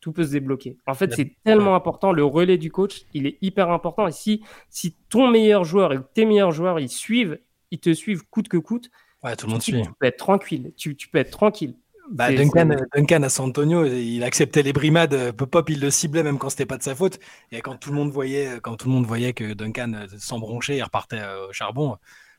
tout 0.00 0.12
peut 0.12 0.24
se 0.24 0.32
débloquer. 0.32 0.76
En 0.86 0.94
fait, 0.94 1.14
c'est 1.14 1.36
tellement 1.44 1.74
important, 1.74 2.12
le 2.12 2.24
relais 2.24 2.58
du 2.58 2.70
coach, 2.70 3.06
il 3.14 3.26
est 3.26 3.38
hyper 3.40 3.70
important. 3.70 4.06
Et 4.06 4.12
si, 4.12 4.42
si 4.68 4.96
ton 5.08 5.28
meilleur 5.28 5.64
joueur 5.64 5.92
et 5.92 6.00
tes 6.12 6.24
meilleurs 6.26 6.52
joueurs, 6.52 6.80
ils 6.80 6.90
suivent, 6.90 7.38
ils 7.70 7.78
te 7.78 7.94
suivent 7.94 8.24
coûte 8.28 8.48
que 8.48 8.58
coûte, 8.58 8.90
ouais, 9.22 9.36
tout 9.36 9.46
le 9.46 9.52
monde 9.52 9.62
suit. 9.62 9.80
Tu 9.80 9.92
peux 9.98 10.06
être 10.06 10.18
tranquille, 10.18 10.72
tu, 10.76 10.96
tu 10.96 11.08
peux 11.08 11.18
être 11.18 11.30
tranquille. 11.30 11.76
Bah, 12.10 12.32
Duncan, 12.32 12.76
Duncan, 12.94 13.22
à 13.22 13.28
San 13.28 13.46
Antonio, 13.46 13.84
il 13.84 14.22
acceptait 14.24 14.62
les 14.62 14.72
brimades. 14.72 15.14
Euh, 15.14 15.32
Pop, 15.32 15.70
il 15.70 15.80
le 15.80 15.90
ciblait 15.90 16.22
même 16.22 16.38
quand 16.38 16.50
c'était 16.50 16.66
pas 16.66 16.76
de 16.76 16.82
sa 16.82 16.94
faute. 16.94 17.18
Et 17.50 17.60
quand 17.60 17.76
tout 17.76 17.90
le 17.90 17.96
monde 17.96 18.10
voyait, 18.10 18.58
quand 18.60 18.76
tout 18.76 18.88
le 18.88 18.94
monde 18.94 19.06
voyait 19.06 19.32
que 19.32 19.54
Duncan 19.54 19.92
euh, 19.94 20.06
s'embronchait, 20.18 20.76
il 20.76 20.82
repartait 20.82 21.22
au 21.48 21.52
charbon. 21.52 21.92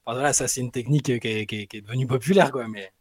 Enfin, 0.05 0.16
voilà, 0.18 0.34
ça 0.34 0.47
c'est 0.47 0.61
une 0.61 0.72
technique 0.72 1.05
qui 1.05 1.28
est, 1.28 1.45
qui, 1.45 1.68
est, 1.72 1.82
devenue 1.82 2.07
populaire, 2.07 2.51
quoi. 2.51 2.68
Mais 2.68 2.91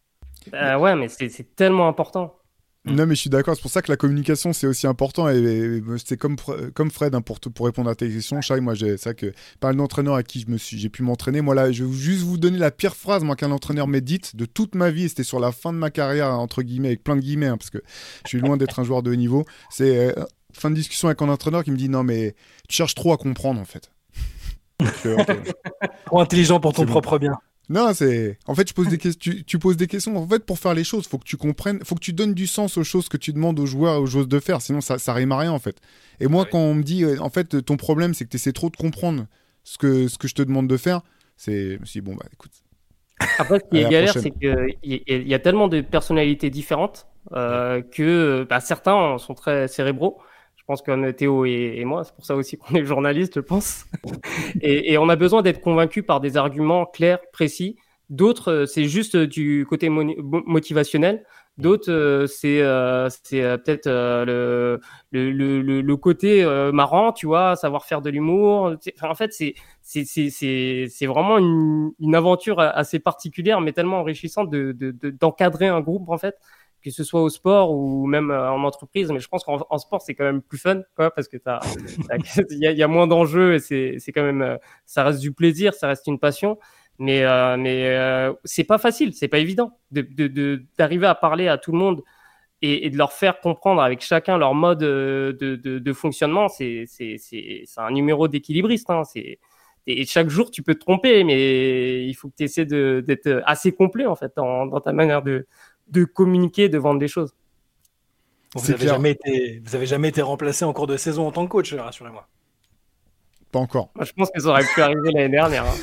ouais, 0.53 0.95
mais 0.95 1.09
c'est 1.09 1.57
tellement 1.57 1.89
important. 1.89 2.37
Mm. 2.85 2.95
Non, 2.97 3.07
mais 3.07 3.15
je 3.15 3.21
suis 3.21 3.31
d'accord. 3.31 3.55
C'est 3.55 3.63
pour 3.63 3.71
ça 3.71 3.83
que 3.83 3.91
la 3.91 3.97
communication, 3.97 4.53
c'est 4.53 4.67
aussi 4.67 4.87
important. 4.87 5.29
Et, 5.29 5.83
c'est 6.05 6.17
comme, 6.17 6.37
comme 6.75 6.91
Fred, 6.91 7.15
hein, 7.15 7.21
pour, 7.21 7.39
pour 7.41 7.67
répondre 7.67 7.89
à 7.89 7.95
tes 7.95 8.09
questions. 8.09 8.41
Chai, 8.41 8.61
moi, 8.61 8.75
c'est 8.77 8.97
ça 8.97 9.15
que 9.15 9.33
pas 9.61 9.69
un 9.69 9.79
entraîneur 9.79 10.15
à 10.15 10.23
qui 10.23 10.41
je 10.41 10.51
me 10.51 10.59
suis, 10.59 10.79
j'ai 10.79 10.89
pu 10.89 11.03
m'entraîner. 11.03 11.41
Moi, 11.41 11.55
là, 11.55 11.71
je 11.71 11.85
vais 11.85 11.93
juste 11.93 12.23
vous 12.23 12.39
donner 12.39 12.59
la 12.59 12.71
pire 12.71 12.97
phrase, 12.97 13.23
moi, 13.23 13.37
qu'un 13.37 13.51
entraîneur 13.51 13.87
m'ait 13.87 14.01
dite 14.01 14.37
de 14.37 14.45
toute 14.45 14.75
ma 14.75 14.91
vie. 14.91 15.09
C'était 15.09 15.23
sur 15.23 15.39
la 15.39 15.53
fin 15.53 15.73
de 15.73 15.79
ma 15.79 15.91
carrière, 15.91 16.31
entre 16.31 16.63
guillemets, 16.63 16.89
avec 16.89 17.05
plein 17.05 17.17
de 17.17 17.21
guillemets, 17.21 17.47
hein, 17.47 17.57
parce 17.57 17.71
que 17.71 17.79
je 18.25 18.29
suis 18.29 18.41
loin 18.41 18.57
d'être 18.57 18.81
un 18.81 18.85
joueur 18.85 19.03
de 19.03 19.13
haut 19.13 19.17
niveau. 19.17 19.45
C'est 19.71 20.19
euh, 20.19 20.25
fin 20.53 20.71
de 20.71 20.75
discussion 20.75 21.09
avec 21.09 21.23
un 21.23 21.29
entraîneur 21.29 21.63
qui 21.63 21.71
me 21.71 21.77
dit 21.77 21.89
Non, 21.89 22.03
mais 22.03 22.35
tu 22.69 22.77
cherches 22.77 22.95
trop 22.95 23.13
à 23.13 23.17
comprendre, 23.17 23.61
en 23.61 23.65
fait. 23.65 23.91
Trop 26.07 26.21
intelligent 26.21 26.59
pour 26.59 26.73
ton 26.73 26.87
propre 26.87 27.19
bien. 27.19 27.39
Non, 27.69 27.95
c'est. 27.95 28.39
En 28.47 28.55
fait, 28.55 28.73
pose 28.73 28.89
des 28.89 28.99
tu, 28.99 29.45
tu, 29.45 29.59
poses 29.59 29.77
des 29.77 29.87
questions. 29.87 30.17
En 30.17 30.27
fait, 30.27 30.45
pour 30.45 30.59
faire 30.59 30.75
les 30.75 30.85
choses, 30.85 31.07
faut 31.07 31.19
que 31.19 31.25
tu 31.25 31.37
comprennes, 31.37 31.81
faut 31.85 31.95
que 31.95 32.01
tu 32.01 32.13
donnes 32.13 32.35
du 32.35 32.47
sens 32.47 32.77
aux 32.77 32.85
choses 32.85 33.09
que 33.09 33.17
tu 33.17 33.33
demandes 33.33 33.59
aux 33.61 33.67
joueurs 33.67 33.95
et 33.95 33.99
aux 33.99 34.07
joueuses 34.07 34.29
de 34.29 34.41
faire. 34.41 34.61
Sinon, 34.61 34.81
ça, 34.81 34.99
ça 34.99 35.13
rime 35.13 35.33
à 35.33 35.39
rien, 35.39 35.53
en 35.53 35.59
fait. 35.59 35.77
Et 36.21 36.27
moi, 36.27 36.45
quand 36.45 36.59
on 36.59 36.75
me 36.75 36.83
dit, 36.83 37.05
euh, 37.05 37.19
en 37.21 37.31
fait, 37.31 37.65
ton 37.65 37.77
problème, 37.77 38.15
c'est 38.15 38.25
que 38.25 38.31
tu 38.31 38.37
essaies 38.37 38.53
trop 38.53 38.69
de 38.69 38.77
comprendre 38.77 39.27
ce 39.65 39.79
que, 39.79 40.09
ce 40.09 40.19
que 40.19 40.29
je 40.29 40.35
te 40.35 40.43
demande 40.43 40.69
de 40.69 40.77
faire, 40.77 41.03
c'est. 41.37 41.77
Je 41.77 41.81
me 41.81 41.85
suis 41.85 42.01
dit, 42.01 42.11
bon, 42.11 42.17
bah, 42.17 42.27
écoute. 42.33 42.53
Après, 43.39 43.61
ce 43.61 43.65
qui 43.71 43.79
est 43.79 43.89
galère, 43.89 44.13
c'est 44.13 44.33
qu'il 44.33 44.77
y, 44.83 45.01
y 45.07 45.35
a 45.35 45.39
tellement 45.39 45.69
de 45.69 45.81
personnalités 45.81 46.51
différentes 46.51 47.07
euh, 47.33 47.83
que 47.83 48.45
bah, 48.51 48.59
certains 48.61 49.17
sont 49.19 49.35
très 49.35 49.69
cérébraux. 49.69 50.19
Je 50.63 50.67
pense 50.69 50.81
qu'on 50.81 51.13
Théo 51.13 51.45
et, 51.45 51.83
moi, 51.85 52.05
c'est 52.05 52.15
pour 52.15 52.25
ça 52.25 52.37
aussi 52.37 52.57
qu'on 52.57 52.77
est 52.77 52.85
journaliste, 52.85 53.35
je 53.35 53.41
pense. 53.41 53.85
et, 54.61 54.97
on 54.97 55.09
a 55.09 55.17
besoin 55.17 55.43
d'être 55.43 55.61
convaincu 55.61 56.05
par 56.05 56.21
des 56.21 56.37
arguments 56.37 56.87
clairs, 56.87 57.19
précis. 57.33 57.77
D'autres, 58.11 58.53
euh, 58.53 58.67
c'est 58.67 58.85
juste 58.85 59.17
du 59.17 59.67
côté 59.69 59.89
motivationnel. 59.89 61.25
D'autres, 61.59 61.91
euh, 61.91 62.29
c'est 62.29 62.63
euh, 62.63 63.09
peut-être 63.59 63.89
le, 63.89 64.79
le, 65.11 65.61
le, 65.81 65.97
côté 65.97 66.45
marrant, 66.73 67.13
tu 67.13 67.27
vois, 67.27 67.57
savoir 67.57 67.85
faire 67.85 68.01
de 68.01 68.11
l'humour. 68.11 68.77
en 69.03 69.15
fait, 69.17 69.33
c'est 69.33 71.07
vraiment 71.07 71.39
une, 71.39 71.91
une, 71.99 72.15
aventure 72.15 72.61
assez 72.61 73.01
particulière, 73.01 73.61
mais 73.61 73.73
tellement 73.73 73.99
enrichissante 73.99 74.49
d'encadrer 74.49 75.67
de, 75.67 75.71
de, 75.73 75.77
un 75.77 75.81
groupe, 75.81 76.09
en 76.09 76.19
fait 76.19 76.37
que 76.83 76.91
ce 76.91 77.05
soit 77.05 77.23
au 77.23 77.29
sport 77.29 77.73
ou 77.73 78.07
même 78.07 78.31
euh, 78.31 78.51
en 78.51 78.65
entreprise. 78.65 79.11
Mais 79.11 79.21
je 79.21 79.29
pense 79.29 79.45
qu'en 79.45 79.79
sport, 79.79 80.03
c'est 80.03 80.15
quand 80.15 80.25
même 80.25 80.43
plus 80.43 80.59
fun, 80.59 80.83
quoi, 80.97 81.11
parce 81.11 81.29
que 81.29 81.37
il 82.51 82.59
y, 82.61 82.83
a 82.83 82.89
moins 82.89 83.07
d'enjeux 83.07 83.55
et 83.55 83.59
c'est 83.59 84.13
quand 84.13 84.23
même, 84.23 84.43
euh, 84.43 84.57
ça 84.85 85.05
reste 85.05 85.21
du 85.21 85.33
plaisir, 85.33 85.75
ça 85.75 85.89
reste 85.89 86.07
une 86.07 86.19
passion. 86.19 86.59
Mais, 86.99 87.25
euh, 87.25 87.57
mais 87.57 87.89
euh, 87.97 88.33
c'est 88.45 88.65
pas 88.65 88.79
facile, 88.79 89.15
c'est 89.15 89.29
pas 89.29 89.39
évident 89.39 89.79
d'arriver 89.91 91.07
à 91.07 91.15
parler 91.15 91.49
à 91.49 91.59
tout 91.59 91.73
le 91.73 91.79
monde 91.79 92.03
et, 92.61 92.91
de 92.91 92.97
leur 92.97 93.13
faire 93.13 93.41
comprendre 93.41 93.83
avec 93.83 94.03
chacun 94.03 94.39
leur 94.39 94.55
mode 94.55 94.81
de, 94.81 95.93
fonctionnement. 95.93 96.49
C'est 96.49 96.87
un 97.77 97.91
numéro 97.91 98.29
d'équilibriste. 98.29 98.91
Hein, 98.91 99.03
et 99.87 100.05
chaque 100.05 100.29
jour, 100.29 100.51
tu 100.53 100.63
peux 100.63 100.75
te 100.75 100.81
tromper, 100.81 101.25
mais 101.25 102.07
il 102.07 102.15
faut 102.15 102.29
que 102.29 102.37
tu 102.37 102.45
essaies 102.45 102.67
d'être 102.67 103.43
assez 103.47 103.73
complet 103.73 104.07
en 104.07 104.15
fait 104.15 104.33
dans 104.37 104.81
ta 104.81 104.93
manière 104.93 105.23
de, 105.23 105.47
de 105.89 106.05
communiquer, 106.05 106.69
de 106.69 106.79
vendre 106.79 106.99
des 106.99 107.09
choses. 107.09 107.35
Vous 108.55 108.71
n'avez 108.71 108.87
jamais, 108.87 109.13
été, 109.13 109.63
vous 109.65 109.75
avez 109.75 109.87
jamais 109.87 110.09
été 110.09 110.21
remplacé 110.21 110.65
en 110.65 110.73
cours 110.73 110.87
de 110.87 110.97
saison 110.97 111.27
en 111.27 111.33
tant 111.33 111.47
que 111.47 111.51
coach, 111.51 111.73
rassurez-moi. 111.73 112.29
Pas 113.51 113.59
encore. 113.59 113.91
je 114.01 114.13
pense 114.13 114.31
que 114.31 114.41
ça 114.41 114.49
aurait 114.49 114.65
pu 114.65 114.81
arriver 114.81 115.11
l'année 115.13 115.31
dernière. 115.31 115.65
Hein. 115.67 115.75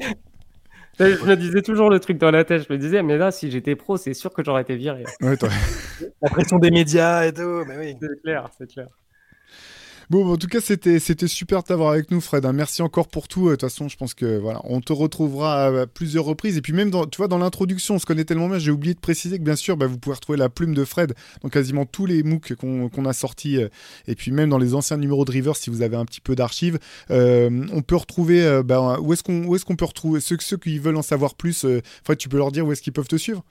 je 0.98 1.24
me 1.24 1.36
disais 1.36 1.62
toujours 1.62 1.90
le 1.90 2.00
truc 2.00 2.18
dans 2.18 2.30
la 2.30 2.44
tête. 2.44 2.66
Je 2.68 2.72
me 2.72 2.78
disais, 2.78 3.02
mais 3.02 3.16
là, 3.18 3.30
si 3.30 3.50
j'étais 3.50 3.76
pro, 3.76 3.96
c'est 3.96 4.14
sûr 4.14 4.32
que 4.32 4.42
j'aurais 4.44 4.62
été 4.62 4.76
viré. 4.76 5.04
la 5.20 6.30
pression 6.30 6.58
des 6.58 6.70
médias 6.70 7.26
et 7.26 7.32
tout. 7.32 7.64
Mais 7.66 7.76
oui. 7.78 7.96
C'est 8.00 8.22
clair, 8.22 8.48
c'est 8.56 8.70
clair. 8.70 8.88
Bon, 10.10 10.30
en 10.32 10.36
tout 10.36 10.48
cas, 10.48 10.60
c'était 10.60 11.28
super 11.28 11.62
de 11.62 11.68
t'avoir 11.68 11.92
avec 11.92 12.10
nous, 12.10 12.20
Fred. 12.20 12.44
Hein. 12.44 12.52
Merci 12.52 12.82
encore 12.82 13.08
pour 13.08 13.26
tout. 13.26 13.46
Euh, 13.46 13.50
de 13.52 13.56
toute 13.56 13.62
façon, 13.62 13.88
je 13.88 13.96
pense 13.96 14.12
que 14.12 14.38
voilà, 14.38 14.60
on 14.64 14.80
te 14.80 14.92
retrouvera 14.92 15.66
à 15.66 15.86
plusieurs 15.86 16.24
reprises. 16.24 16.56
Et 16.58 16.60
puis 16.60 16.72
même, 16.72 16.90
dans, 16.90 17.06
tu 17.06 17.18
vois, 17.18 17.28
dans 17.28 17.38
l'introduction, 17.38 17.94
on 17.94 17.98
se 17.98 18.06
connaît 18.06 18.24
tellement 18.24 18.48
bien. 18.48 18.58
J'ai 18.58 18.70
oublié 18.70 18.94
de 18.94 19.00
préciser 19.00 19.38
que 19.38 19.44
bien 19.44 19.56
sûr, 19.56 19.76
bah, 19.76 19.86
vous 19.86 19.98
pouvez 19.98 20.14
retrouver 20.14 20.38
la 20.38 20.48
plume 20.48 20.74
de 20.74 20.84
Fred 20.84 21.14
dans 21.42 21.48
quasiment 21.48 21.86
tous 21.86 22.06
les 22.06 22.22
MOOC 22.22 22.54
qu'on 22.54 23.04
a 23.06 23.12
sortis. 23.12 23.56
Euh, 23.56 23.68
et 24.06 24.14
puis 24.14 24.30
même 24.30 24.50
dans 24.50 24.58
les 24.58 24.74
anciens 24.74 24.98
numéros 24.98 25.24
de 25.24 25.32
River, 25.32 25.52
si 25.54 25.70
vous 25.70 25.82
avez 25.82 25.96
un 25.96 26.04
petit 26.04 26.20
peu 26.20 26.34
d'archives, 26.34 26.78
euh, 27.10 27.66
on 27.72 27.82
peut 27.82 27.96
retrouver. 27.96 28.62
Bah, 28.64 28.98
où 29.00 29.12
est-ce 29.12 29.22
qu'on 29.22 29.54
est 29.54 29.64
qu'on 29.64 29.76
peut 29.76 29.84
retrouver 29.86 30.20
ceux, 30.20 30.36
ceux 30.40 30.58
qui 30.58 30.78
veulent 30.78 30.96
en 30.96 31.02
savoir 31.02 31.34
plus 31.34 31.66
Fred, 32.04 32.18
tu 32.18 32.28
peux 32.28 32.36
leur 32.36 32.52
dire 32.52 32.66
où 32.66 32.72
est-ce 32.72 32.82
qu'ils 32.82 32.92
peuvent 32.92 33.08
te 33.08 33.16
suivre? 33.16 33.42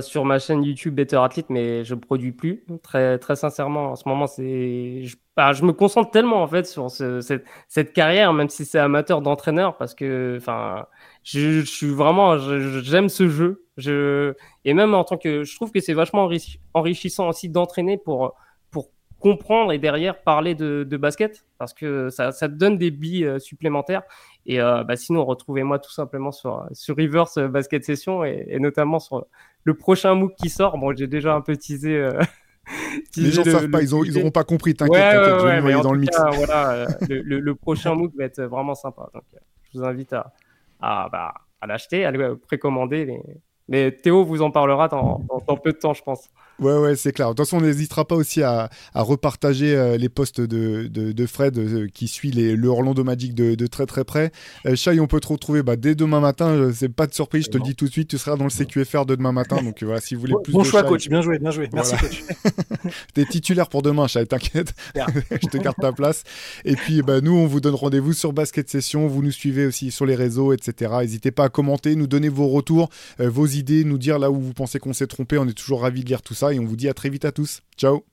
Sur 0.00 0.24
ma 0.24 0.38
chaîne 0.38 0.62
YouTube 0.64 0.94
Better 0.94 1.16
Athlete, 1.16 1.50
mais 1.50 1.84
je 1.84 1.94
produis 1.94 2.32
plus. 2.32 2.64
Très, 2.82 3.18
très 3.18 3.36
sincèrement, 3.36 3.92
en 3.92 3.96
ce 3.96 4.08
moment, 4.08 4.26
c'est, 4.26 5.04
je, 5.04 5.16
bah, 5.36 5.52
je 5.52 5.64
me 5.64 5.72
concentre 5.72 6.10
tellement 6.10 6.42
en 6.42 6.46
fait 6.48 6.66
sur 6.66 6.90
cette, 6.90 7.44
cette, 7.68 7.92
carrière, 7.92 8.32
même 8.32 8.48
si 8.48 8.64
c'est 8.64 8.78
amateur 8.78 9.20
d'entraîneur, 9.20 9.76
parce 9.76 9.94
que, 9.94 10.36
enfin, 10.38 10.86
je, 11.22 11.62
suis 11.62 11.90
vraiment, 11.90 12.38
j'aime 12.38 13.08
ce 13.08 13.28
jeu. 13.28 13.66
Je, 13.76 14.34
et 14.64 14.74
même 14.74 14.94
en 14.94 15.04
tant 15.04 15.18
que, 15.18 15.44
je 15.44 15.54
trouve 15.56 15.70
que 15.70 15.80
c'est 15.80 15.94
vachement 15.94 16.30
enrichissant 16.74 17.28
aussi 17.28 17.48
d'entraîner 17.48 17.98
pour, 17.98 18.34
pour 18.70 18.90
comprendre 19.18 19.72
et 19.72 19.78
derrière 19.78 20.22
parler 20.22 20.54
de, 20.54 20.86
de 20.88 20.96
basket, 20.96 21.44
parce 21.58 21.74
que 21.74 22.08
ça, 22.10 22.32
ça 22.32 22.48
te 22.48 22.54
donne 22.54 22.78
des 22.78 22.90
billes 22.90 23.24
euh, 23.26 23.38
supplémentaires. 23.38 24.02
Et 24.46 24.60
euh, 24.60 24.84
bah, 24.84 24.96
sinon, 24.96 25.24
retrouvez-moi 25.24 25.78
tout 25.78 25.92
simplement 25.92 26.30
sur, 26.30 26.66
sur 26.72 26.96
Reverse 26.96 27.38
Basket 27.38 27.84
Session 27.84 28.24
et 28.24 28.58
notamment 28.60 28.98
sur 28.98 29.26
le 29.64 29.74
prochain 29.74 30.14
MOOC 30.14 30.34
qui 30.36 30.50
sort. 30.50 30.78
Bon, 30.78 30.94
j'ai 30.94 31.06
déjà 31.06 31.34
un 31.34 31.40
peu 31.40 31.56
teasé. 31.56 31.96
Euh, 31.96 32.20
les 33.16 33.30
gens 33.30 33.44
ne 33.44 33.50
savent 33.50 33.70
pas, 33.70 33.82
ils, 33.82 33.90
n'auront 33.90 34.30
pas 34.30 34.44
compris, 34.44 34.74
t'inquiète, 34.74 35.42
ouais, 35.42 35.60
ouais, 35.60 35.82
dans 35.82 35.92
le 35.92 35.98
mix. 35.98 36.16
voilà, 36.34 36.70
euh, 36.72 36.86
le, 37.08 37.54
prochain 37.54 37.94
MOOC 37.94 38.12
va 38.16 38.24
être 38.24 38.42
vraiment 38.42 38.74
sympa. 38.74 39.08
Donc, 39.12 39.24
euh, 39.34 39.38
je 39.72 39.78
vous 39.78 39.84
invite 39.84 40.12
à, 40.12 40.32
à, 40.80 41.08
bah, 41.10 41.34
à 41.60 41.66
l'acheter, 41.66 42.04
à 42.04 42.10
le 42.10 42.36
précommander. 42.36 43.20
Mais 43.68 43.90
Théo 43.90 44.24
vous 44.24 44.42
en 44.42 44.50
parlera 44.50 44.88
dans, 44.88 45.26
peu 45.62 45.72
de 45.72 45.78
temps, 45.78 45.94
je 45.94 46.02
pense. 46.02 46.28
Ouais, 46.60 46.76
ouais, 46.78 46.96
c'est 46.96 47.12
clair. 47.12 47.28
De 47.28 47.34
toute 47.34 47.46
façon, 47.46 47.58
on 47.58 47.60
n'hésitera 47.60 48.04
pas 48.04 48.14
aussi 48.14 48.42
à, 48.42 48.70
repartager 48.94 49.74
euh, 49.74 49.96
les 49.96 50.08
posts 50.08 50.40
de, 50.40 50.86
de, 50.86 51.26
Fred 51.26 51.58
euh, 51.58 51.88
qui 51.92 52.06
suit 52.06 52.30
les, 52.30 52.54
le 52.54 52.68
Orlando 52.68 53.02
Magic 53.02 53.34
de, 53.34 53.66
très 53.66 53.86
très 53.86 54.04
près. 54.04 54.30
Euh, 54.66 54.76
Chai, 54.76 55.00
on 55.00 55.06
peut 55.06 55.20
te 55.20 55.28
retrouver 55.28 55.62
bah, 55.62 55.76
dès 55.76 55.94
demain 55.94 56.20
matin. 56.20 56.70
C'est 56.72 56.88
pas 56.88 57.06
de 57.06 57.14
surprise, 57.14 57.46
je 57.46 57.50
te 57.50 57.58
le 57.58 57.64
dis 57.64 57.74
tout 57.74 57.86
de 57.86 57.90
suite. 57.90 58.08
Tu 58.08 58.18
seras 58.18 58.36
dans 58.36 58.44
le 58.44 58.50
CQFR 58.50 59.04
de 59.04 59.16
demain 59.16 59.32
matin. 59.32 59.62
Donc 59.62 59.82
voilà, 59.82 60.00
si 60.00 60.14
vous 60.14 60.20
voulez 60.20 60.34
plus 60.42 60.52
bon 60.52 60.62
de 60.62 60.66
choix, 60.66 60.82
coach. 60.84 61.08
Bien 61.08 61.22
joué, 61.22 61.38
bien 61.38 61.50
joué. 61.50 61.68
Merci, 61.72 61.96
coach. 61.96 62.22
T'es 63.14 63.24
titulaire 63.24 63.68
pour 63.68 63.82
demain, 63.82 64.06
Chai, 64.06 64.24
t'inquiète. 64.26 64.74
je 64.94 65.48
te 65.48 65.56
garde 65.56 65.76
ta 65.80 65.92
place. 65.92 66.22
Et 66.64 66.76
puis, 66.76 67.02
bah, 67.02 67.20
nous, 67.20 67.36
on 67.36 67.46
vous 67.46 67.60
donne 67.60 67.74
rendez-vous 67.74 68.12
sur 68.12 68.32
Basket 68.32 68.68
Session. 68.68 69.08
Vous 69.08 69.22
nous 69.22 69.32
suivez 69.32 69.66
aussi 69.66 69.90
sur 69.90 70.06
les 70.06 70.14
réseaux, 70.14 70.52
etc. 70.52 70.92
N'hésitez 71.00 71.32
pas 71.32 71.44
à 71.44 71.48
commenter, 71.48 71.96
nous 71.96 72.06
donner 72.06 72.28
vos 72.28 72.48
retours, 72.48 72.90
vos 73.18 73.46
idées, 73.46 73.84
nous 73.84 73.98
dire 73.98 74.18
là 74.18 74.30
où 74.30 74.40
vous 74.40 74.52
pensez 74.52 74.78
qu'on 74.78 74.92
s'est 74.92 75.06
trompé. 75.06 75.38
On 75.38 75.48
est 75.48 75.54
toujours 75.54 75.82
ravis 75.82 76.04
de 76.04 76.08
lire 76.08 76.22
tout 76.22 76.34
ça 76.44 76.54
et 76.54 76.58
on 76.58 76.64
vous 76.64 76.76
dit 76.76 76.88
à 76.88 76.94
très 76.94 77.10
vite 77.10 77.24
à 77.24 77.32
tous. 77.32 77.60
Ciao. 77.76 78.04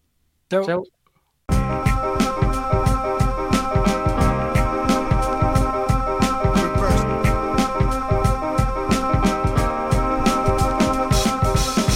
Ciao. 0.49 0.65
Ciao. 0.65 0.83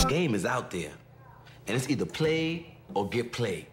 game 0.08 0.34
is 0.34 0.46
out 0.46 0.72
there, 0.72 0.94
and 1.68 1.76
it's 1.76 1.90
either 1.90 2.06
play 2.06 2.66
or 2.94 3.10
get 3.10 3.32
played. 3.32 3.68